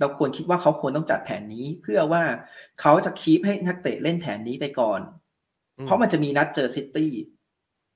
[0.00, 2.22] เราควรคิดว่าเขาควรต้องจัดแผนนี้ เพื่อว่า
[2.80, 5.00] เขาจะคีปให้นักเตะเล่นแผนนี้ไปก่อน
[5.78, 7.12] อืมเพราะมันจะมีนัดเจอซิตี้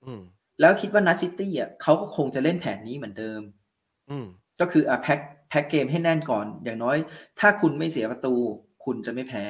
[0.04, 0.22] อืม
[0.60, 3.40] แล้วคิดว่านัดซิตี้อะเขาก็คงจะเล่นแผนนี้เหมือนเดิม
[4.10, 4.26] อืม
[4.60, 5.20] ก็คืออะแพ็ค
[5.54, 6.96] แพ็คเกมให้แน่นก่อน อย่างน้อย
[7.40, 8.34] ถ้าคุณไม่เสียประตู
[8.84, 9.44] คุณจะไม่แพ้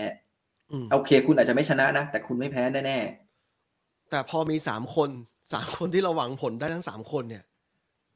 [0.71, 2.99] อืมโอเค คุณอาจจะไม่ชนะนะ แต่คุณไม่แพ้แน่
[4.11, 5.11] แต่พอมีสามคน
[5.53, 7.45] สามคนที่เราหวังผลได้ทั้งสามคนเนี่ย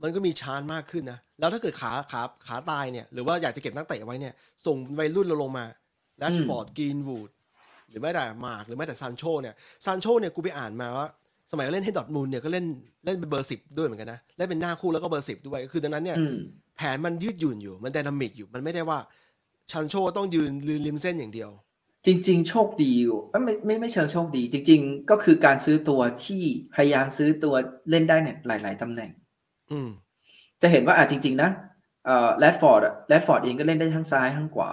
[0.03, 4.35] มันก็มีชานมากขึ้นนะแล้วถ้าเกิดขาขาขาตายเนี่ย หรือว่าอยากจะเก็บนักเตะไว้เนี่ย
[4.67, 5.65] ส่งวัยรุ่นเราลงมา
[6.19, 7.31] แรชฟอร์ดกรีนวูด
[7.89, 11.09] หรือแม้แต่มาร์กหรือแม้แต่ซานโชเนี่ยซานโชเนี่ยกูไปอ่านมาว่า
[11.51, 12.65] สมัยเล่นให้ดอร์ทมุนด์เนี่ยก็เล่น
[13.05, 16.37] เล่นเป็นเบอร์สิบด้วยเหมือนกันนะเล่นเป็นหน้าคู่แล้วก็เบอร์สิบด้วยคือดังนั้นเนี่ยๆอืม
[16.77, 18.99] แผนมันยืดหยุ่นอยู่มัน dynamic อยู่มันไม่ได้ว่า
[19.71, 21.51] ชันโชต้องยืนลืนริมเส้นอย่างเดียว
[22.07, 26.43] จริง ๆ โชคดีอยู่เอ้ยไม่ไม่ไม่เชิงโชคดี จริง ๆ ก็คือการซื้อตัวที่
[26.75, 27.55] พยายามซื้อตัว
[27.91, 29.11] เล่นได้เนี่ยหลาย ๆตำแหน่ง
[29.71, 29.89] อืม
[30.63, 31.51] จะเห็นว่าอะจริง ๆ นะ
[32.05, 34.71] เอ่อแรดฟอร์ดอะแรดฟอร์ดเองก็เล่นได้ทั้งซ้ายทั้งขวา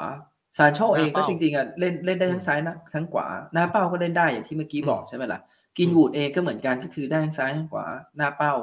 [0.58, 5.40] ซานโชเองก็จริงๆอะเล่นเล่นได้ทั้งซ้ายนะทั้งขวาหน้าเป้าก็เล่นได้อย่างที่เมื่อกี้บอกใช่ไหมล่ะ
[5.78, 7.86] กรีนวูดเองก็เหมือนกันก็คือได้ทั้งซ้ายทั้งขวา
[8.18, 8.54] หน้าเป้า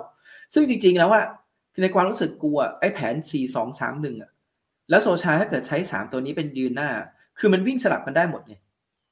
[0.55, 1.23] ซึ่งจริง ๆ แล้วว่า
[1.83, 4.31] ในความรู้สึกกูอะไอ้แผนสี่สองสามหนึ่งอะ
[4.91, 6.91] แล้วโซชาถ้าเกิดใช้สามตัวนี้เป็นยืนหน้า
[7.39, 8.55] คือมันวิ่งสลับกันได้หมดไง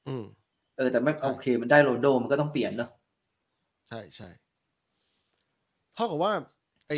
[0.07, 0.23] อืม
[0.77, 2.89] เออแต่ไม่ใช่โอเค มันได้โรนลโดมันก็ต้องเปลี่ยนเนาะ
[3.89, 4.29] ใช่ใช่
[5.95, 6.33] เท่ากับว่า
[6.87, 6.93] ไอ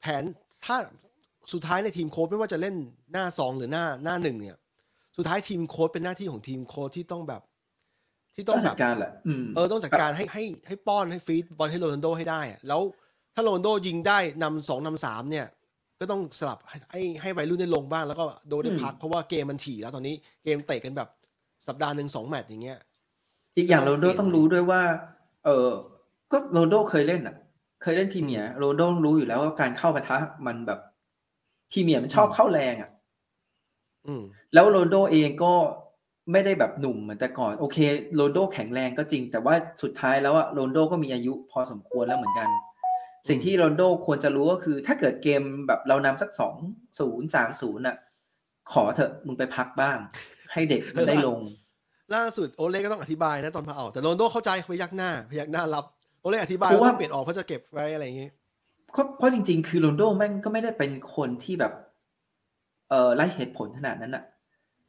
[0.00, 0.22] แผน
[0.64, 0.76] ถ้า
[1.52, 2.76] สุดท้ายในทีมโค้ชไม่ว่าจะเล่น
[3.12, 4.56] หน้าสองหรือหน้าหน้าหนึ่งเนี่ย
[5.16, 7.42] สุดท้ายทีมโค้ชเป็นหน้าที่ของทีมโค้ชที่ต้องแบบ
[8.36, 12.80] ที่ต้ต้อองงแบจับดการแหละอืมเออต้องจัดการให้ให้ให้ป้อนให้ฟีดบอลให้โรนัลโดให้ได้อะแล้ว
[13.34, 15.46] ถ้าโรนัลโดยิงได้นำสองนำสามเนี่ย
[16.00, 21.08] ก็ต้องสลับให้ให้ให้วัยรุ่นได้ลงบ้างแล้วก็โดนได้พักเพราะว่าเกมมันถี่แล้วตอนนี้เกมเตะกันแบบ
[21.66, 22.78] สัปดาห์หนึ่งสองแมตช์อย่างเงี้ย
[23.56, 24.82] อีกอย่างโรต้องลโดเปลี่ยนต้องรู้ด้วยว่า
[25.44, 25.70] เออ
[26.32, 27.36] ก็โรนลโดเคยเล่นอะ
[27.82, 30.80] เคยเล่นพรีเมียร์โรนลโดรู้อยู่แล้วว่าการเข้าปะทะมันแบบ
[31.70, 32.90] พรีเมียร์มันชอบอืมเข้าแรงอะ
[34.06, 35.54] อืมแล้วโรนลโดเองก็
[36.32, 37.78] ไม่ได้แบบหนุ่มเหมือนแต่ก่อน โอเค
[38.16, 42.48] โรนลโดแข็งแรงก็จริง แต่ว่าสุดท้ายแล้วอะโรนลโดก็มีอายุพอสมควรแล้วเหมือนกัน
[43.28, 46.54] สิ่งที่โรนลโดควรจะรู้ก็คือ ถ้าเกิดเกมแบบเรานำสักสอง
[46.98, 47.96] ศูนย์สามศูนย์อะ
[48.72, 49.98] ขอเถอะมึงไปพักบ้าง
[50.52, 51.38] ให้เด็กมันได้ลง
[52.14, 55.84] ล่าสุดโอเล่ก็ต้องอธิบายนะตอนพาออกแต่โรนลโดเข้าใจพยักหน้าพยักหน้ารับ
[56.20, 58.28] โอเล่อธิบายเพราะว่าว่าต้องเปลี่ยนออกเพราะจะเก็บไว้อะไรอย่างงี้
[58.92, 61.72] เพราะเพราะจริง ๆ คือโรนลโดแม่งก็ไม่ได้เป็นคนที่แบบ
[62.90, 64.24] เอ่อไล่เหตุผลขนาดนั้นอะ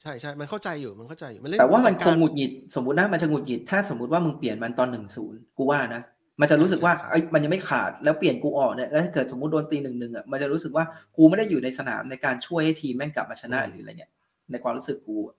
[0.01, 6.01] ใช่ใช่มันเข้าใจอยู่มันเข้าใจอยู่มันเล่นแต่ว่ามันประสบคกรงณ์หงุดหงิดสมมตินะมันจะหงุดหงิดถ้าสมมติว่ามึงเปลี่ยนมันตอนหนึ่งศูนย์กูว่านะ
[6.41, 10.85] มันจะรู้สึกว่าใช่ใช่ไอ้ยมันยังไม่ขาดแล้วเปลี่ยนกูออกเนี่ยแล้วถ้าเกิดสมมติโดนตีหนึ่งหนึ่งอะมันจะรู้สึกว่า
[11.17, 14.11] กูไม่ได้อยู่ในสนามในการช่วยให้ทีมแม่งกลับมาชนะหรืออะไรเนี่ย
[14.51, 15.35] ในความรู้สึกกูอะ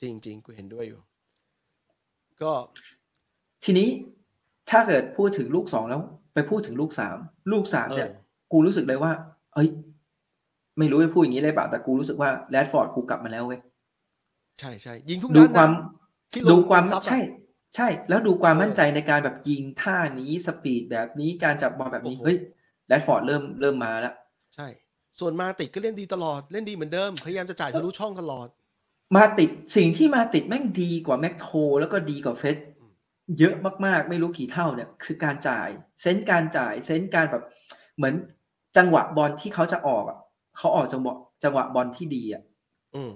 [0.00, 1.00] จริงจริงกูเห็นด้วยอยู่
[2.42, 2.52] ก็
[3.64, 3.88] ทีนี้
[4.70, 6.00] ถ้าเกิดพูดถึงลูกสองแล้ว
[6.34, 7.16] ไปพูดถึงลูกสาม
[7.52, 8.10] ลูกสามเอเนี่อย
[8.52, 9.12] กูรู้สึกเลยว่า
[9.54, 9.68] เอ้ย
[10.78, 13.60] ไม่รู้จะพูดอย่างนี้เลยเปล่าแต่กูรู้สึกว่าแรดฟอร์ดกูกลับมาแล้วเว้ย
[14.60, 15.80] ใช่ใช่ยิงทุกดูนัดความนะ
[16.32, 17.20] ที่ลงดูความซับอะใช่
[17.76, 22.38] ใช่ แล้วดูความเออมั่นใจในการแบบยิงท่านี้สปีดแบบนี้การจับบอลแบบนี้โอ้โหเฮ้ย
[22.88, 24.14] แรดฟอร์ดเริ่มเริ่มมาแล้ว
[24.54, 24.68] ใช่
[25.20, 28.48] ส่วนมาติดก็เล่นดีตลอดเล่นดีเหมือนเดิม พยายามจะจ่ายทะลุช่องตลอด
[29.16, 31.48] มาติดสิ่งที่มาติดแม่งดีกว่าแม็กโท
[31.80, 32.92] แล้วก็ดีกว่าเฟร็ดอืม
[33.38, 33.54] เยอะ
[33.86, 35.68] มากๆ ไม่รู้กี่เท่าเนี่ย คือการจ่าย
[36.02, 37.44] sense การจ่าย sense การแบบ
[37.96, 38.14] เหมือน
[38.76, 40.18] จังหวะบอลที่เขาจะออกอะ
[40.56, 41.14] เขาออกจังหวะ
[41.44, 42.42] จังหวะบอลที่ดีอะ
[42.94, 43.12] อืม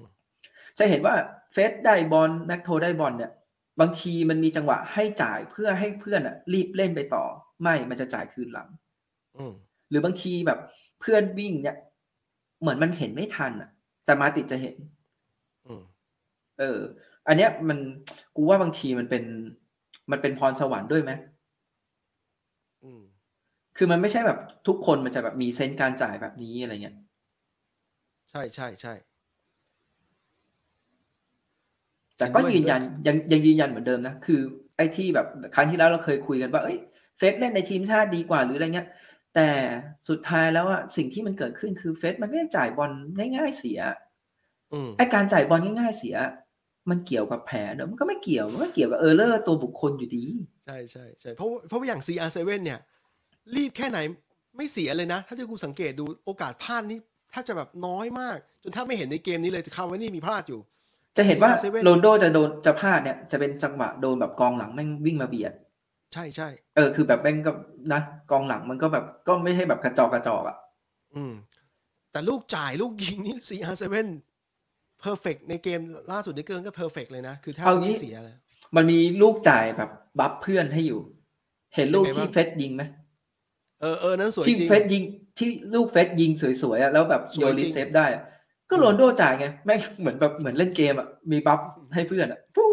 [0.78, 1.14] จะเห็นว่า
[1.52, 3.32] เฟร็ดได้บอลแม็กโทได้บอลเนี่ย
[3.80, 7.24] บางทีมันมีจังหวะให้จ่ายเพื่อให้เพื่อนอะ รีบเล่นไปต่อ
[7.62, 8.68] ไม่มันจะจ่ายคืนหลัง
[9.36, 9.52] อืม
[9.90, 10.58] หรือบางทีแบบ
[11.00, 11.76] เพื่อนวิ่งเนี่ย
[12.60, 13.70] เหมือนมันเห็นไม่ทันอะ
[14.04, 14.76] แต่มาติดจะเห็น
[15.66, 15.82] อืม
[16.58, 16.78] เออ
[17.26, 17.78] อันเนี้ยมัน
[18.36, 19.24] กูว่าบางทีมันเป็น
[20.10, 21.12] มันเป็นพรสวรรค์ด้วยไหม
[22.84, 23.02] อืม
[23.76, 26.96] คือมันไม่ใช่แบบทุกคนมันจะแบบมีเซนส์การจ่ายแบบนี้อะไรเงี้ย
[28.30, 28.94] ใช่ใช่ใช่
[32.16, 34.40] แต่ก็เห็นด้วยยืนยันยังยังยืนยันเหมือนเดิมนะ คือ
[34.76, 36.78] ไอ้ที่แบบครั้งที่แล้วเราเคยคุยกันว่าเอ้ย
[37.18, 38.88] เฟสเล่นในทีมชาติดีกว่าหรืออะไรเงี้ย
[39.34, 39.48] แต่
[40.08, 42.90] สุดท้ายแล้วอะสิ่งที่มันเกิดขึ้นคือเฟสมันไม่ได้จ่ายบอล
[43.36, 43.80] ง่ายๆเสีย
[44.72, 46.16] อืมไอ้การจ่ายบอลง่ายๆเสีย
[46.90, 50.24] มันเกี่ยวกับแผนเนอะมันก็ไม่เกี่ยวมันก็เกี่ยวกับเออร์เลอร์ตัวบุคคลอยู่ดี
[50.64, 52.78] ใช่ใช่ใช่เพราะว่าเพราะว่าอย่าง CR7 เนี่ย
[53.56, 53.98] รีบแค่ไหน
[54.56, 56.98] ไม่เสียเลยนะ ถ้าที่กูสังเกตดูโอกาสพลาดนี่
[57.30, 60.60] แทบจะแบบน้อยมาก จนถ้าไม่เห็นในเกมนี้เลยคาร์วานี่มีพลาดอยู่
[61.16, 65.52] จะเห็นว่า CR7 โรนลโดจะโดนจะพลาดเนี่ยจะเป็นจังหวะโดนแบบกองหลังแม่งวิ่งมาเบียด
[66.12, 67.52] ใช่ใช่เออคือแบบแม่งก็
[67.92, 70.56] นะกองหลังมันก็แบบก็ไม่ใช่แบบกระจอกกระจอกอะ
[71.14, 71.32] อืม
[72.12, 73.96] แต่ลูกจ่ายลูกยิงนี่ CR7
[75.04, 75.80] perfect ในเกม
[76.12, 78.36] ล่าสุดในเกินก็ perfect เลยนะ คือแทบจะไม่เสียเลย
[78.76, 81.00] มันมีลูกจ่ายแบบบัฟเพื่อนให้อยู่
[81.74, 82.82] เห็นลูกยังไงที่บ้างเฟสยิงไหม
[83.80, 85.02] เออเออนั้นสวยที่จริงเฟสยิง
[85.38, 86.30] ที่ลูกเฟสยิง
[86.62, 88.22] สวยๆอะแล้วแบบสโยวยนจริรีงเซฟได้อะ
[88.70, 91.60] ก็โรนลโดจ่ายไงแม่งเหมือนแบบเหมือนเล่นเกมอะมีบัฟ
[91.94, 92.72] ให้เพื่อนอะฟู้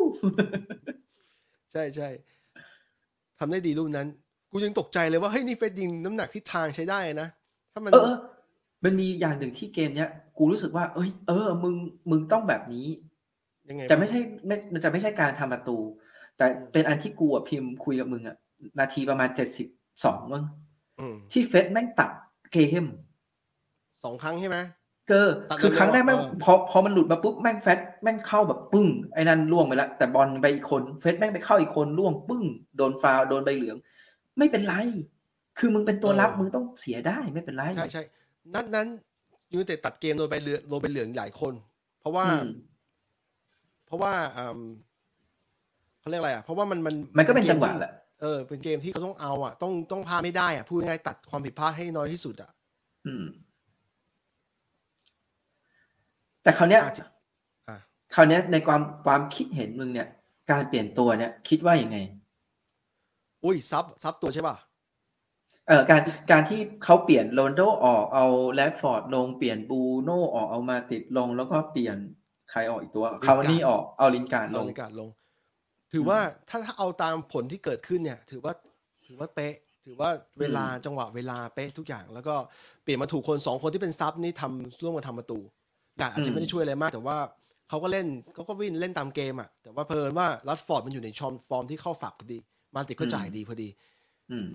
[1.74, 2.10] ใช่ใช่
[3.40, 4.08] ทำได้ดีลูกนั้น
[4.52, 7.30] กูยังตกใจเลยว่าเฮ้ยนี่เฟดยิงน้ำหนักทิศทางใช้ได้นะ
[7.74, 8.18] ถ้ามันเออเออ
[8.84, 11.76] มันมีอย่างหนึ่งที่เกมเนี้ยกูรู้สึกว่า เอ้ยเออมึง
[12.10, 12.88] มึงต้องแบบนี้
[13.70, 15.78] ยังไงจะไม่ใช่ไม่จะไม่ใช่การทำประตู
[16.38, 18.36] แต่เป็นอันที่กูอะพิมพ์คุยกับมึงอะ
[18.80, 19.68] นาทีประมาณเจ็ดสิบ
[20.06, 20.44] สองมั้ง
[21.00, 22.12] อืมที่เฟสแม่งตัด
[22.54, 22.84] เกม
[24.04, 24.58] สองครั้งใช่ไหม
[25.08, 32.44] เกอตัดคือครั้งแรกเร็แม่วงๆอะพอพอมันหลุดมาปุ๊บแม่งแฟตแม่งเข้าแบบปึ้งไอ้นั่นล่วงไปแล้วแต่บอลไปอีกคนเฟสแม่งไปเข้าอีกคนล่วงปึ้ง
[32.78, 33.78] โดนฟาวล์โดนใบเหลือง
[34.38, 34.74] ไม่เป็นไร
[35.60, 38.04] คือมึงเป็นตัวรับมึงต้องเสียได้ไม่เป็นไรใช่ใช่
[38.54, 38.88] นัดนั้น
[39.52, 41.54] ยูไนเต็ดตัดเกมโดนใบเหลืองโดนใบเหลืองหลายคน
[42.00, 42.48] เพราะว่าอืม
[43.86, 44.62] เพราะว่าอืม
[46.00, 52.52] เขาเรียกอะไรอะเพราะว่ามันมันมันก็เป็นกจังหวะที่แหละ เออ เป็นเกมที่เขาต้องเอาอะ ต้องต้องพลาดไม่ได้อะ พูดง่ายๆตัดความผิดพลาดให้น้อยที่สุดอะ
[53.06, 53.26] อืม
[56.44, 57.06] แต่คราวเนี้ยอาจจะ
[57.70, 57.78] อะ
[58.16, 60.08] คราวเนี้ยในความความคิดเห็นมึงเนี่ย
[60.52, 61.98] การเปลี่ยนตัวเนี่ย คิดว่ายังไง
[63.44, 64.56] อุ้ยซับซับตัวใช่ป่ะ
[65.68, 66.02] เออการ
[66.32, 71.98] การที่เขาเปลี่ยนโรนโดออกเอาแรดฟอร์ดลงเปลี่ยนบูโน่ออกเอามาติดลงแล้วก็เปลี่ยน
[72.52, 75.10] ใครออกอีกตัว คาวานี่ออกเอาลินการ์ดลงเอาลินการ์ดลง
[75.94, 76.20] ถือว่า
[76.50, 78.54] ถ้าถ้าเอาตามผลที่เกิดขึ้นเนี่ย ถือว่า
[79.08, 82.36] ถือว่าเป๊ะ ถือว่าเวลาจังหวะเวลาเป๊ะทุกอย่าง แล้วก็
[82.84, 85.40] เปลี่ยนมาถูกคนสองคนที่เป็น sub นี่ทำร่วมกันทำประตู
[86.02, 87.18] การ์ดอาจจะไม่ได้ช่วยอะไรมาก แต่ว่า
[87.70, 92.38] เขาก็เล่นเขาก็วิ่งเล่นตามเกมอะแต่ว่าเผอิญว่าแรชฟอร์ดมันอยู่ในช่วงฟอร์มที่เข้าฝักพอดี
[92.76, 93.70] มาติดก็จ่ายดีพอดี
[94.32, 94.48] อืม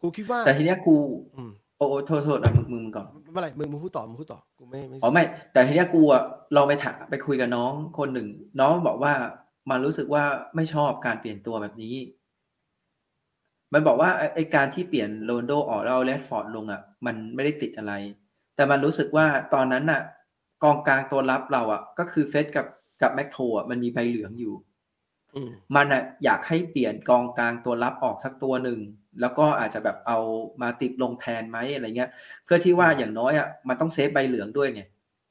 [0.00, 0.96] กูคิดว่า แต่ทีเนี้ยกู
[1.36, 6.22] อืมโอ้โอ้โทษโทษอะมึงมึงมึงก่อนไม่เป็นไรมึงมึงพูดต่อมึงพูดต่อกูไม่ไม่อ๋อไม่ แต่ทีเนี้ยกูอะ
[6.56, 8.28] ลองไปถามไปคุยกับน้องคนหนึ่ง
[8.60, 9.12] น้องบอกว่า
[9.70, 10.24] มันรู้สึกว่า
[10.54, 11.94] ไม่ชอบการเปลี่ยนตัวแบบนี้
[13.72, 17.92] มันบอกว่าไอ้ไอ้การที่เปลี่ยนโรนลโดออกแล้วเอาแรดฟอร์ดลงอะ มันไม่ได้ติดอะไร
[18.56, 20.02] แต่มันรู้สึกว่าตอนนั้นน่ะ
[20.64, 22.66] กองกลางตัวรับเราอะ ก็คือเฟร็ดกับ
[23.02, 24.54] กับแม็กโทอะมันมีใบเหลืองอยู่
[25.34, 28.78] อืมมันอะอยากให้เปลี่ยนกองกลางตัวรับออกสักตัวหนึ่ง
[29.20, 30.18] แล้วก็อาจจะแบบเอา
[30.62, 32.10] มาติดลงแทนไหมอะไรเงี้ย
[32.44, 34.82] เพื่อที่ว่าอย่างน้อยอะมันต้องเซฟใบเหลืองด้วยไง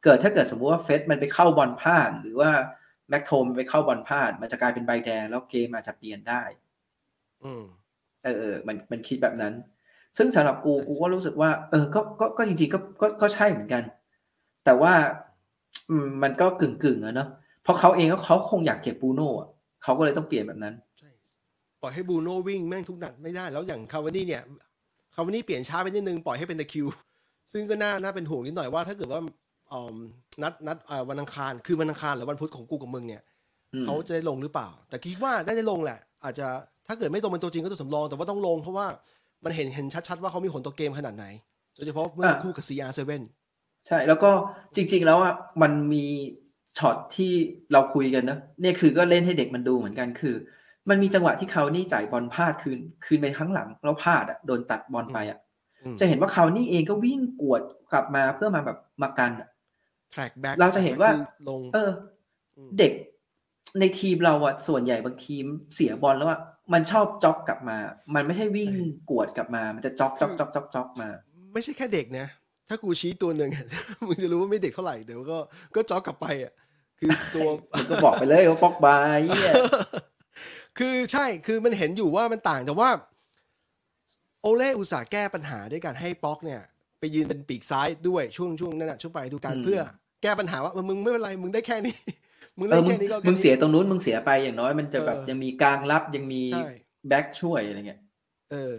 [0.03, 2.51] เกิดถ้าเกิดสมมุติว่าเฟสมันไปเข้าบอลพลาดหรือว่า
[3.09, 6.41] แม็กโทมนไปเข้าบอลพลาด มันจะกลายเป็นใบแดง แล้วเกมอาจจะเปลี่ยนได้
[7.43, 7.63] อืม
[8.23, 9.53] เออเออมันมันคิดแบบนั้น
[10.17, 13.83] ซึ่งสำหรับกูกูก็รู้สึกว่า เออ ก็ก็ก็จริงๆก็ก็ก็ใช่เหมือนกัน
[14.65, 14.93] แต่ว่า
[15.89, 17.29] อืมมันก็กึ่งกึ่งๆอะเนาะ
[17.63, 19.49] เพราะเขาเองก็เขาคงอยากเก็บบูโน่อะ
[19.83, 21.09] เขาก็เลยต้องเปลี่ยนแบบนั้นใช่
[21.81, 24.43] ปล่อยให้บรูโน่วิ่งแม่งทุกนัดไม่ได้ แล้วอย่างคาวานี่เนี่ย
[25.15, 26.87] คาวานี่เปลี่ยนช้าไปนิดนึงปล่อยให้เป็นตะคิว
[27.51, 29.31] ซึ่งก็น่าน่าเป็นห่วงนิดหน่อยว่าถ้าเกิดว่าอืม
[30.43, 33.21] นัดนัดเอ่อวันอังคารคือวันอังคารหรือวันพุธของกูกับมึงเนี่ย
[33.73, 36.47] อืมเขาจะได้ลงหรือเปล่า แต่คิดว่าได้ได้ลงแหละ อาจจะ
[36.87, 38.85] ถ้าเกิดไม่ตรงเป็นตัวจริงก็ตัวสำรอง แต่ว่าต้องลงเพราะว่า
[39.43, 41.25] มันเห็นเห็นชัดๆว่าเขามีผลต่อเกมขนาดไหน
[41.75, 43.21] โดยเฉพาะเมื่อคู่กับ CR7
[43.87, 44.31] ใช่แล้วก็
[44.75, 46.05] จริง ๆ แล้วอะมันมี
[46.77, 47.31] ช็อตที่
[47.71, 50.35] เราคุยกันนะเนี่ยคือก็เล่นให้เด็กมันดูเหมือนกันคือ
[50.89, 55.39] มันมีจังหวะที่เขานี่จ่ายบอลพลาดคืนคืนไปข้างหลังแล้วพลาดอะโดนตัดบอลไปอะ
[55.83, 59.47] อืมจะเห็นว่าเขานี่เองก็วิ่งกวดกลับมาเพื่อมาแบบมากันอะ
[60.13, 61.91] track back เราจะเห็นว่าคือลงเออ
[62.67, 62.93] มเด็ก
[63.79, 65.45] ในทีมเราอะส่วนใหญ่บางทีม
[65.75, 66.39] เสียบอลแล้วอะ
[66.73, 67.77] มันชอบจ็อกกลับมา
[68.15, 68.71] มันไม่ใช่วิ่ง
[69.09, 71.09] กวดกลับมา มันจะจ็อกจ็อกจ็อกจ็อกจ็อกมา
[71.53, 72.27] ไม่ใช่แค่เด็กนะ
[72.69, 73.49] ถ้ากูชี้ตัวหนึ่ง
[74.07, 75.37] มึงจะรู้ว่าไม่เด็กเท่าไหร่เดี๋ยวก็
[75.75, 76.53] ก็จ็อกกลับไปอะ
[76.99, 79.53] คือตัวมันก็บอกไปเลยว่าปอกบายเหี้ย
[80.79, 82.89] คือใช่คือมันเห็นอยู่ว่ามันต่างแต่ว่า
[84.41, 86.61] โอเล่อุตส่าห์แก้ปัญหาด้วยการให้ป๊อกเนี่ย
[86.99, 89.79] ไปยืนเป็นปีกซ้ายด้วยช่วงช่วงนั้นน่ะช่วงไปดูการเพื่อ
[90.23, 91.95] แก้ปัญหาว่าเออมึงไม่เป็นไรมึงได้แค่นี้
[92.59, 96.69] มึงเอได้อมึแค่งนี้ก็มึงเสียตรงนู้นมึงเสียไปอย่างน้อยมันจะแบบเออยังมีกลางรับยังมีใช่
[97.07, 98.01] แบ็กช่วยอะไรเงี้ย
[98.51, 98.73] เออ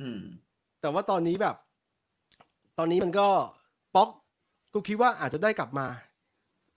[0.00, 0.20] อืม
[0.80, 1.56] แต่ว่าตอนนี้แบบ
[2.78, 3.28] ตอนนี้มันก็
[3.94, 4.08] ป๊อก
[4.72, 5.86] กูคิดว่าอาจจะได้กลับมา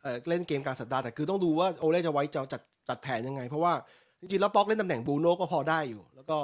[0.01, 3.73] เออเล่นเกมกลารสัปดาห์แต่คือต้องดูว่าโอเล่จะไว้จะจัดจัดแผนยังไง เพราะว่า
[4.19, 6.39] จริงๆแล้วป๊อกเล่นตำแหน่งบรูโน่ก็พอได้อยู่ แล้วก็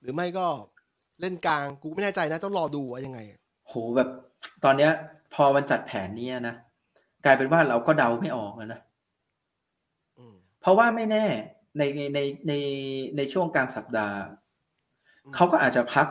[0.00, 0.46] หรือไม่ก็
[1.20, 3.18] เล่นกลางกูไม่แน่ใจนะ ต้องรอดูว่ายังไง
[3.68, 4.08] โหแบบ
[4.64, 4.92] ตอนเนี้ย
[5.34, 6.54] พอมันจัดแผนเนี้ยนะ
[7.24, 8.80] กลายเป็นว่าเราก็เดาไม่ออกแล้วนะ
[10.18, 11.26] อืมเพราะว่าไม่แน่
[11.78, 12.52] ในในในใน
[13.16, 14.18] ในช่วงกลางสัปดาห์
[15.24, 16.06] อืมเขาก็อาจจะพัก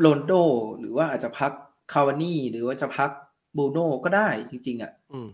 [0.00, 0.32] โรนโด
[0.78, 1.52] หรือว่าอาจจะพัก
[1.92, 3.10] คาวานี่หรือว่าจะพัก
[3.56, 5.28] บรูโน่ก็ได้จริง ๆอะอืม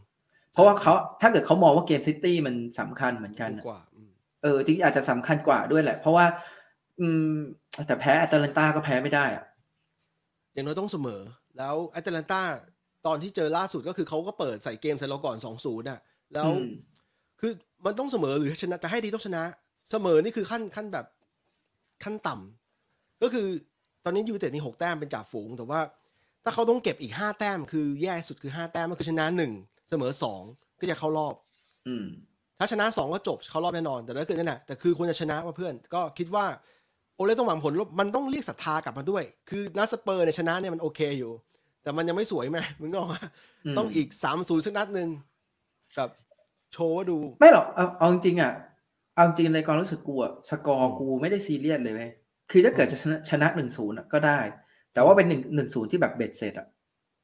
[0.53, 4.11] เพราะว่าเขาถ้าเกิดเขามองว่าเกมซิตี้มันสำคัญเหมือนกันอะกว่าอืม
[4.43, 6.27] เออจริงๆอาจจะสำคัญกว่าด้วยแหละ เพราะว่า
[7.01, 7.35] อืม
[7.87, 9.45] แต่แพ้แอตแลนตาก็แพ้ไม่ได้อะ
[10.53, 11.21] อย่างน้อยต้องเสมอ
[11.59, 12.43] แล้วแอตแลนตา
[13.07, 15.99] ตอนที่เจอล่าสุดก็คือเขาก็เปิดใส่เกมใส่เราก่อนสองศูนย์อะ
[16.35, 16.71] แล้วอืม
[17.41, 17.53] คือ
[17.87, 19.43] มันต้องเสมอหรือชนะจะให้ดีต้องชนะ
[19.91, 21.07] เสมอนี่คือขั้นขั้นแบบ
[22.05, 22.35] ขั้นต่
[23.23, 23.47] ก็คือ
[24.05, 25.81] ตอนนี้ยูไนเต็ดมีหกแต้มเป็นจ่าฝูง แต่ว่า
[26.45, 29.53] ถ้าเขาต้องเก็บอีกห้าแต้ม คือแย่สุดคือห้าแต้มก็คือชนะหนึ่ง
[29.91, 30.43] เสมอสอง
[30.81, 31.35] ก็จะเข้ารอบ
[31.89, 32.07] อืม
[32.59, 36.47] ถ้าชนะสองก็จบเข้ารอบแน่นอน แต่ถ้าเกิดนั่นแหละแต่คือควรจะชนะว่าเพื่อน ก็คิดว่า
[37.17, 41.33] โอเล่ต้องหวังผลมันต้องเรียกศรัทธากลับมาด้วย คือนัดสเปอร์เนี่ยชนะเนี่ยมันโอเคอยู่
[41.83, 43.23] แต่มันยังไม่สวยไหมมึงก็บอกว่า
[43.67, 45.09] อืมต้องอีกสามศูนย์สักนัดหนึ่ง
[45.99, 46.09] กับ
[46.73, 48.53] โชว์ว่าดู ไม่หรอกเอาเอาจริงๆอะ
[49.15, 52.11] เอาจริงในความรู้สึกกูอะสกอร์กูไม่ได้ซีเรียสเลยเว้ย
[52.51, 54.41] คือถ้าเกิดจะชนะชนะหนึ่งศูนย์ก็ได้
[54.93, 56.69] แต่ว่าเป็นหนึ่งหนึ่งศูนย์ที่แบบเบ็ดเสร็จอะ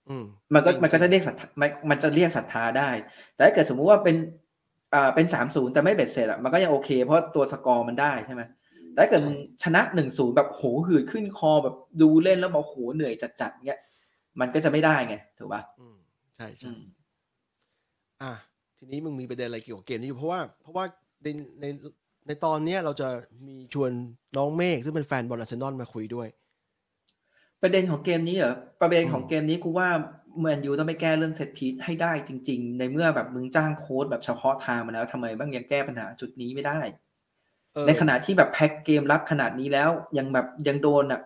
[0.09, 2.91] อืมมันก็จริงมันก็จะเรียกศรัทธามันมันจะเรียกศรัทธาได้
[3.35, 4.17] แต่ถ้าเกิดสมมุติว่าเป็น
[4.95, 8.43] อ่าเป็นสามศูนย์แต่ไม่เบ็ดเสร็จอะมันก็ยังโอเค เพราะตัวสกอร์มันได้ใช่ไหม
[8.95, 13.81] แต่ถ้าเกิดมึงชนะหนึ่งศูนย์แบบโหหืดขึ้นคอแบบดูเล่นแล้วบอกโหเหนื่อยจัดๆเงี้ย
[14.41, 15.97] มันก็จะไม่ได้ไงถูกป่ะอืม
[16.37, 16.83] ใช่ใช่อืม
[18.23, 18.33] อะ
[18.79, 20.85] ทีนี้มึงมีประเด็นอะไรเกี่ยวกับเกมนี้อยู่เพราะว่า เพราะว่า
[21.23, 21.29] ใน
[21.61, 21.65] ใน
[22.27, 23.09] ในตอนเนี้ยเราจะ
[23.49, 23.91] มีชวน
[24.37, 26.29] น้องเมฆซึ่งเป็นแฟนบอลอาร์เซนอลมาคุยด้วย
[27.63, 29.89] ประเด็นของเกมนี้เหรอประเด็นของอืมเกมนี้กูว่า
[30.41, 36.81] แมนยูต้องไปแก้เรื่องเซตพีซให้ได้จริง ๆ ในเมื่อแบบมึงจ้างโค้ดแบบเฉพาะทางมาแล้วทำไมบ้างยังแก้ปัญหาจุดนี้ไม่ได้
[37.75, 41.21] เออในขณะที่แบบแพ็คเกมรับขนาดนี้แล้วยังแบบยังโดนอะ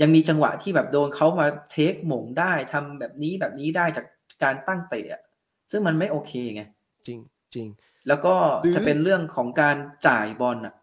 [0.00, 4.06] ยังมีจังหวะที่แบบโดนเขามาเทคหม่งได้ทำแบบนี้แบบนี้ได้จาก
[4.42, 5.22] การตั้งเตะอะ
[5.70, 6.62] ซึ่งมันไม่โอเคไง
[7.06, 7.18] จริง
[7.54, 7.66] จริง
[8.08, 9.76] แล้วก็หรือจะเป็นเรื่องของการ
[10.08, 10.74] จ่ายบอลอะ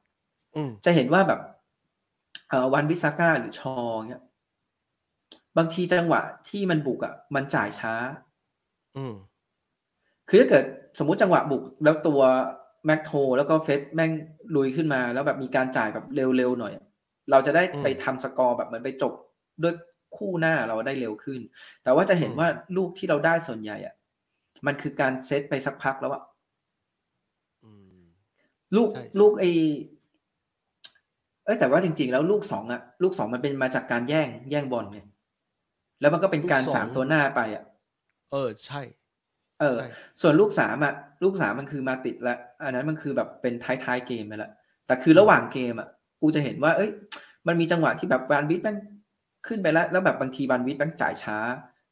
[0.56, 1.40] อืมจะเห็นว่าแบบ
[2.50, 3.76] เอ่อวันวิสาก้าหรือชอ
[4.10, 4.24] เงี้ย
[5.58, 7.94] บางทีจังหวะที่มันบุกอะ มันจ่ายช้า
[8.98, 9.16] อืม
[10.30, 10.66] คือถ้าเกิด
[11.00, 12.22] สมมุติจังหวะบุกแล้วตัว
[12.86, 14.12] แม็กโทแล้วก็เฟสแม่ง
[14.56, 16.74] ลุยขึ้นมา แล้วแบบมีการจ่ายแบบเร็วๆหน่อย
[17.32, 19.14] เราจะได้อืมไปทำสกอร์แบบเหมือนไปจบ
[19.64, 19.74] ด้วย
[20.18, 21.40] คู่หน้าเราได้เร็วขึ้น
[21.84, 23.96] แต่ว่าจะเห็นอืมว่าลูกที่เราได้ส่วนใหญ่อะ
[24.66, 26.24] มันคือการเซตไปสักพักแล้วอะ
[27.64, 28.04] อืม
[28.76, 29.44] ลูกใช่ลูกไอ
[31.46, 35.00] เอ้ยแต่ว่าจริง ๆ แล้วลูกสองอะลูกสองมันเป็นมาจากการแย่งแย่งบอลไง
[36.02, 37.64] แล้วมันก็เป็นการสามตัวหน้าไปอะ
[38.32, 38.82] เออใช่
[39.62, 39.86] เออใช่
[40.22, 44.52] ส่วนลูกสามอะลูกสามมันคือมาติดแล้วอันนั้นมันคือแบบเป็นท้ายๆเกมไปแล้ว
[44.86, 45.90] แต่คือระหว่างเกมอะ
[46.22, 46.92] กูจะเห็นว่า เอ้ย
[47.48, 48.78] มันมีจังหวะที่แบบบานวิทแม่ง
[49.48, 51.38] ขึ้นไปแล้ว แล้วแบบบางทีบานวิทแม่งจ่ายช้า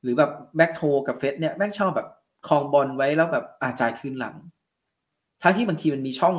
[0.01, 2.07] หรือแบบแบ็กโทกับเฟสเนี่ยแม่งชอบแบบ
[2.47, 4.35] คลองบอลไว้แล้วแบบอาจ่ายคืนหลัง
[5.41, 6.35] ทั้งที่บางทีมันมีช่อง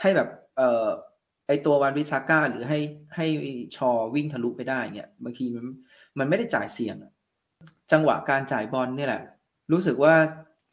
[0.00, 0.86] ให้แบบ เอ่อ
[1.46, 2.78] ไอตัววานวิซาก้าหรือให้
[3.16, 3.26] ให้
[3.76, 5.66] ชอวิ่งทะลุไปได้เนี่ยบางทีมัน
[6.18, 6.96] มันไม่ได้จ่ายเสี่ยง
[7.92, 9.22] จังหวะการจ่ายบอลเนี่ยแหละ
[9.72, 10.14] รู้สึกว่า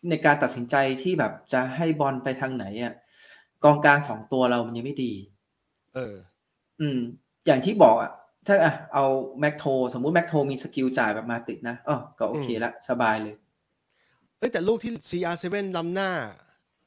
[0.10, 2.94] ในการตัดสินใจที่แบบจะให้บอลไปทางไหนอะ
[3.64, 5.14] กองกลางสองตัวเรามันยังไม่ดี
[5.96, 6.16] เออ
[6.82, 7.00] อืม
[7.48, 8.12] อย่างที่บอกอะ
[8.48, 9.06] ถ้าอะเอา
[9.39, 13.36] แม็กโทสมมุติแม็กโทมีสกิลจ่ายแบบมาติชนะอ๋อก็โอเคละสบายเลย
[14.39, 16.12] เอ้ยแต่ลูกที่ CR7 ล้ำหน้า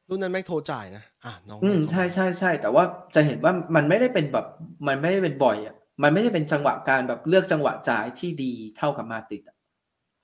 [0.08, 4.46] ลูกนั้นแม็กโทรจ่ายนะอะน้องอืมเมฆใช่ใช่ใช่แต่ว่าจะเห็นว่ามันไม่ได้เป็นแบบ
[4.88, 9.56] มันไม่ได้เป็นบ่อยอะมันไม่ได้เป็นจังหวะการแบบเลือกจังหวะจ่ายที่ดีเท่ากับมาติชอะ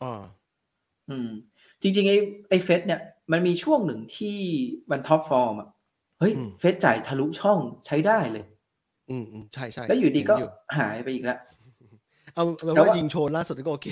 [0.03, 0.23] อ่า
[1.11, 1.29] อืม
[1.83, 3.01] จริงๆไอ้ไอ้เฟร็ดเนี่ย
[3.33, 4.39] มันมีช่วงหนึ่งที่
[4.91, 5.69] มัน top form อะ
[6.21, 8.45] เฮ้ยอืมเฟร็ดจ่ายทะลุช่องใช้ได้เลย
[9.11, 11.39] อืมอืมใช่ใช่แล้วอยู่ดีก็เห็นหายไปอีกแล้ว
[12.35, 13.89] เอาแปลแต่ว่าว่ายิงโชนล่าสุดก็โอเค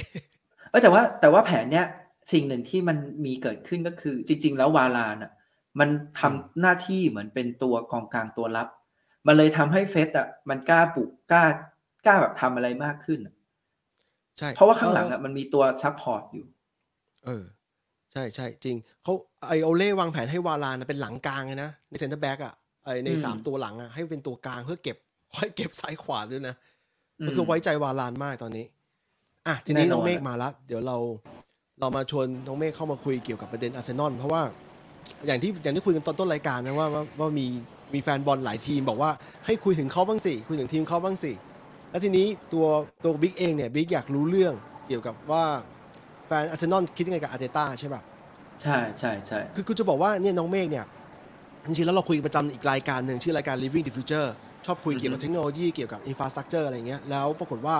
[0.71, 1.87] เออแต่ว่าแต่ว่าแผนเนี้ย
[2.33, 5.33] สิ่งหนึ่งที่มันมีเกิดขึ้นก็คือ จริง ๆ แล้ววารานอะ
[5.81, 5.89] มัน
[6.21, 8.69] ทำอืมหน้าที่เหมือนเป็นตัวกองกลางตัวรับ
[9.27, 11.45] มันเลยทำให้เฟร็ดอะมันกล้าบุกกล้า
[12.07, 13.35] กล้าแบบทำอะไรมากขึ้นอะ
[14.39, 16.47] ใช่เพราะว่าข้างหลังอะมันมีตัว support อยู่
[17.27, 17.45] เออ
[18.13, 19.15] ใช่ใช่จริงเขา
[19.49, 24.97] ไอโอเล่วางแผนให้วารานนะเป็นหลังกลางเลยนะในเซนเตอร์แบ็กอะไอในอืมสามตัวหลังอะให้เป็นตัวกลางเพื่อเก็บ
[25.37, 26.55] ค่อยเก็บซ้ายขวาด้วยนะ
[27.21, 28.65] อืมก็คือไว้ใจวารานมากตอนนี้
[29.47, 30.97] อะทีนี้แน่นอนน้องเมฆมาแล้วเดี๋ยวเรา
[31.81, 34.43] เรามาชวนน้องเมฆเข้ามาคุยเกี่ยวกับประเด็นอาร์เซนอลเพราะว่า
[35.27, 37.47] อย่างที่อย่างที่คุยกันตอนต้นรายการนะว่าว่าว่ามี
[37.95, 39.11] มีแฟนบอลหลายทีมบอกว่า
[39.47, 41.33] ให้คุยถึงเขาบ้างสิคุยถึงทีมเขาบ้างสิ
[41.91, 42.67] แล้วทีนี้ตัว
[43.05, 44.55] ตัวบิ๊กเองเนี่ยบิ๊กอยากรู้เรื่อง
[44.89, 45.45] เกี่ยวกับว่า
[46.27, 48.03] แฟนอาร์เซนอลคิดยังไงกับอาร์เตต้าใช่ป่ะ
[48.63, 50.87] ใช่ใช่ใช่คือกูจะบอกว่าเนี่ยน้องเมฆเนี่ย
[51.67, 54.29] จริงๆแล้วเราคุยประจำอีกรายการหนึ่งชื่อรายการ Living the Future
[54.67, 57.77] ชอบคุยเกี่ยวกับเทคโนโลยีเกี่ยวกับ infrastructure อะไรเงี้ยแล้วปรากฏว่า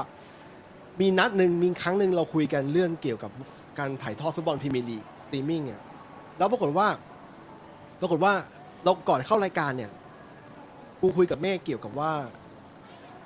[1.01, 3.31] มีนัดหนึ่งมีครั้งหนึ่งเราคุยกันเรื่องเกี่ยวกับ
[3.79, 5.81] การถ่ายทอดฟุตบอลพรีเมียร์ลีกสตรีมมิ่งเนี่ย
[6.39, 6.87] แล้วปรากฏว่า
[8.01, 8.33] ปรากฏว่า
[8.85, 9.91] เราก่อนเข้ารายการเนี่ย
[11.01, 12.13] กูคุยกับเมฆเกี่ยวกับว่า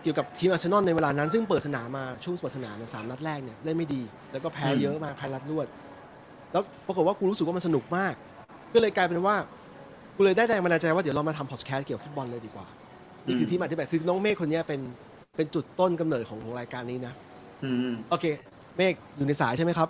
[0.03, 4.03] เกี่ยวกับทีมอาร์เซนอลในเวลานั้น ซึ่งเปิดสนามมาช่วงเปิดสนามเนี่ยสามนัดแรกเนี่ยเล่นไม่ดี
[4.33, 5.67] แล้วก็แพ้เยอะมากแพ้รัดรวด
[6.53, 8.15] แล้วปรากฏว่ากูรู้สึกว่ามันสนุกมาก
[8.75, 9.37] ก็เลยกลายเป็นว่า
[10.17, 12.67] กูเลยได้แรงบันดาลใจว่าเดี๋ยวเรามาทำพอดแคสต์เกี่ยวกับฟุตบอลเลยดีกว่า
[13.27, 14.81] นี่คือที่มาที่แบบคือน้องเมฆคนเนี้ยเป็น
[15.37, 17.14] เป็นจุดต้นกำเนิดของของรายการนี้นะ
[17.64, 18.27] อืมโอเค
[18.77, 19.89] เมฆอยู่ในสายใช่ไหมครับ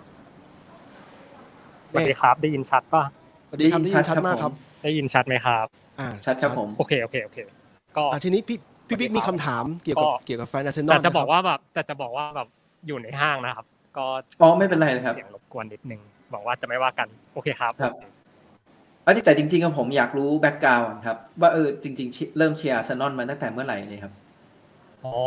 [1.91, 3.03] สวัสดีครับ ได้ยินชัดป่ะ
[3.47, 4.51] สวัสดีครับได้ยินชัดมากครับ
[4.83, 5.65] ได้ยินชัดไหมครับ
[5.99, 7.37] อ่าชัดครับผมโอเคโอเคโอเค
[7.97, 8.57] ก็อ่าทีนี้พี่
[8.87, 12.47] พี่บิ๊กมีคำถามเกี่ยวกับก็เกี่ยวกับแฟนอาร์เซนอลแต่จะบอกนครัว่าแบบแต่จะบอกว่าแบบ
[12.87, 13.65] อยู่ในห้างนะครับ
[13.97, 14.05] ก็
[14.41, 16.01] อ๋อไม่เป็นไรเลยครับเสียงรบกวนนิดนึง
[16.33, 18.09] บอกว่าจะไม่ว่ากันโอเคครับครับเอ้ย
[19.25, 24.13] แต่จริงๆอะผมอยากรู้ background ครับ ว่าเออจริงๆเชียเริ่มเชียร์อาร์เซนอลมาตั้งแต่เมื่อไหร่เลยครับ
[25.05, 25.17] อ๋อ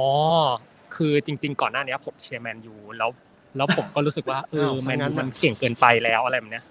[0.94, 3.10] คือจริง ๆ ก่อนหน้านี้ผมเชียร์แมนยูแล้ว
[3.56, 6.64] แล้วผมก็รู้สึกว่าเอออ้าวแมซะงั้นแมนยูน่ะมันเก่งเกินไปแล้วอะไรแบบเนี้ย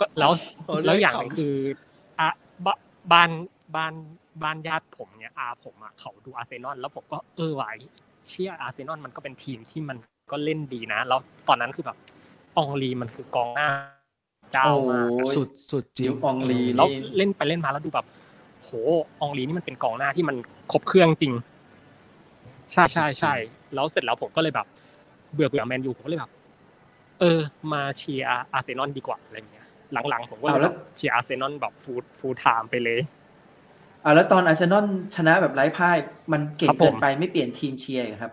[0.00, 0.32] ก็แล้ว
[0.66, 1.54] เออแล้วอย่างหนึงขำคือ
[2.20, 2.28] อะ
[2.66, 2.68] บ
[3.12, 3.30] บ้าน
[3.76, 3.92] บ้าน
[4.42, 7.64] บ้านญาติผมเนี่ยอาผมอะเขาดูอาร์เซนอลแล้วผมก็เออไหว
[8.26, 9.98] เชียร์อาร์เซนอลมันก็เป็นทีมที่มัน
[10.32, 11.96] ก็เล่นดีนะ แล้วตอนนั้นคือแบบ
[12.56, 13.68] อองรีมันคือกองหน้า
[14.52, 18.06] เจ้ามากโอ้ยสุดสุดจริงยุคอองรีแล้วนี่เล่นไปเล่นมาแล้วดูแบบ
[18.64, 18.70] โห
[19.20, 20.36] อองรีนี่มันเป็นกองหน้าที่มัน
[20.72, 21.32] ครบเครื่องจริง
[22.72, 23.34] ใช่ใช่ใช่
[23.74, 24.66] แล้วเสร็จแล้วผมก็เลยแบบ
[25.34, 26.32] เบื่อเบื่อแมนยูผมก็เลยแบบ
[27.20, 27.40] เออ
[27.72, 33.00] มาเชียร์อาร์เซนอลดีกว่าอะไรเงี้ย หลังๆ ผมก็เลยเอาแล้แบวบเชียร์อาร์เซนอลแบบ full full time ไปเลย
[34.04, 34.84] อ่าแล้วตอนอาร์เซนอล
[35.16, 35.96] ชนะแบบไร้พ่าย
[36.32, 38.32] มันเก่งครับผมเกินไปไม่เปลี่ยนทีมเชียร์เหรอครับ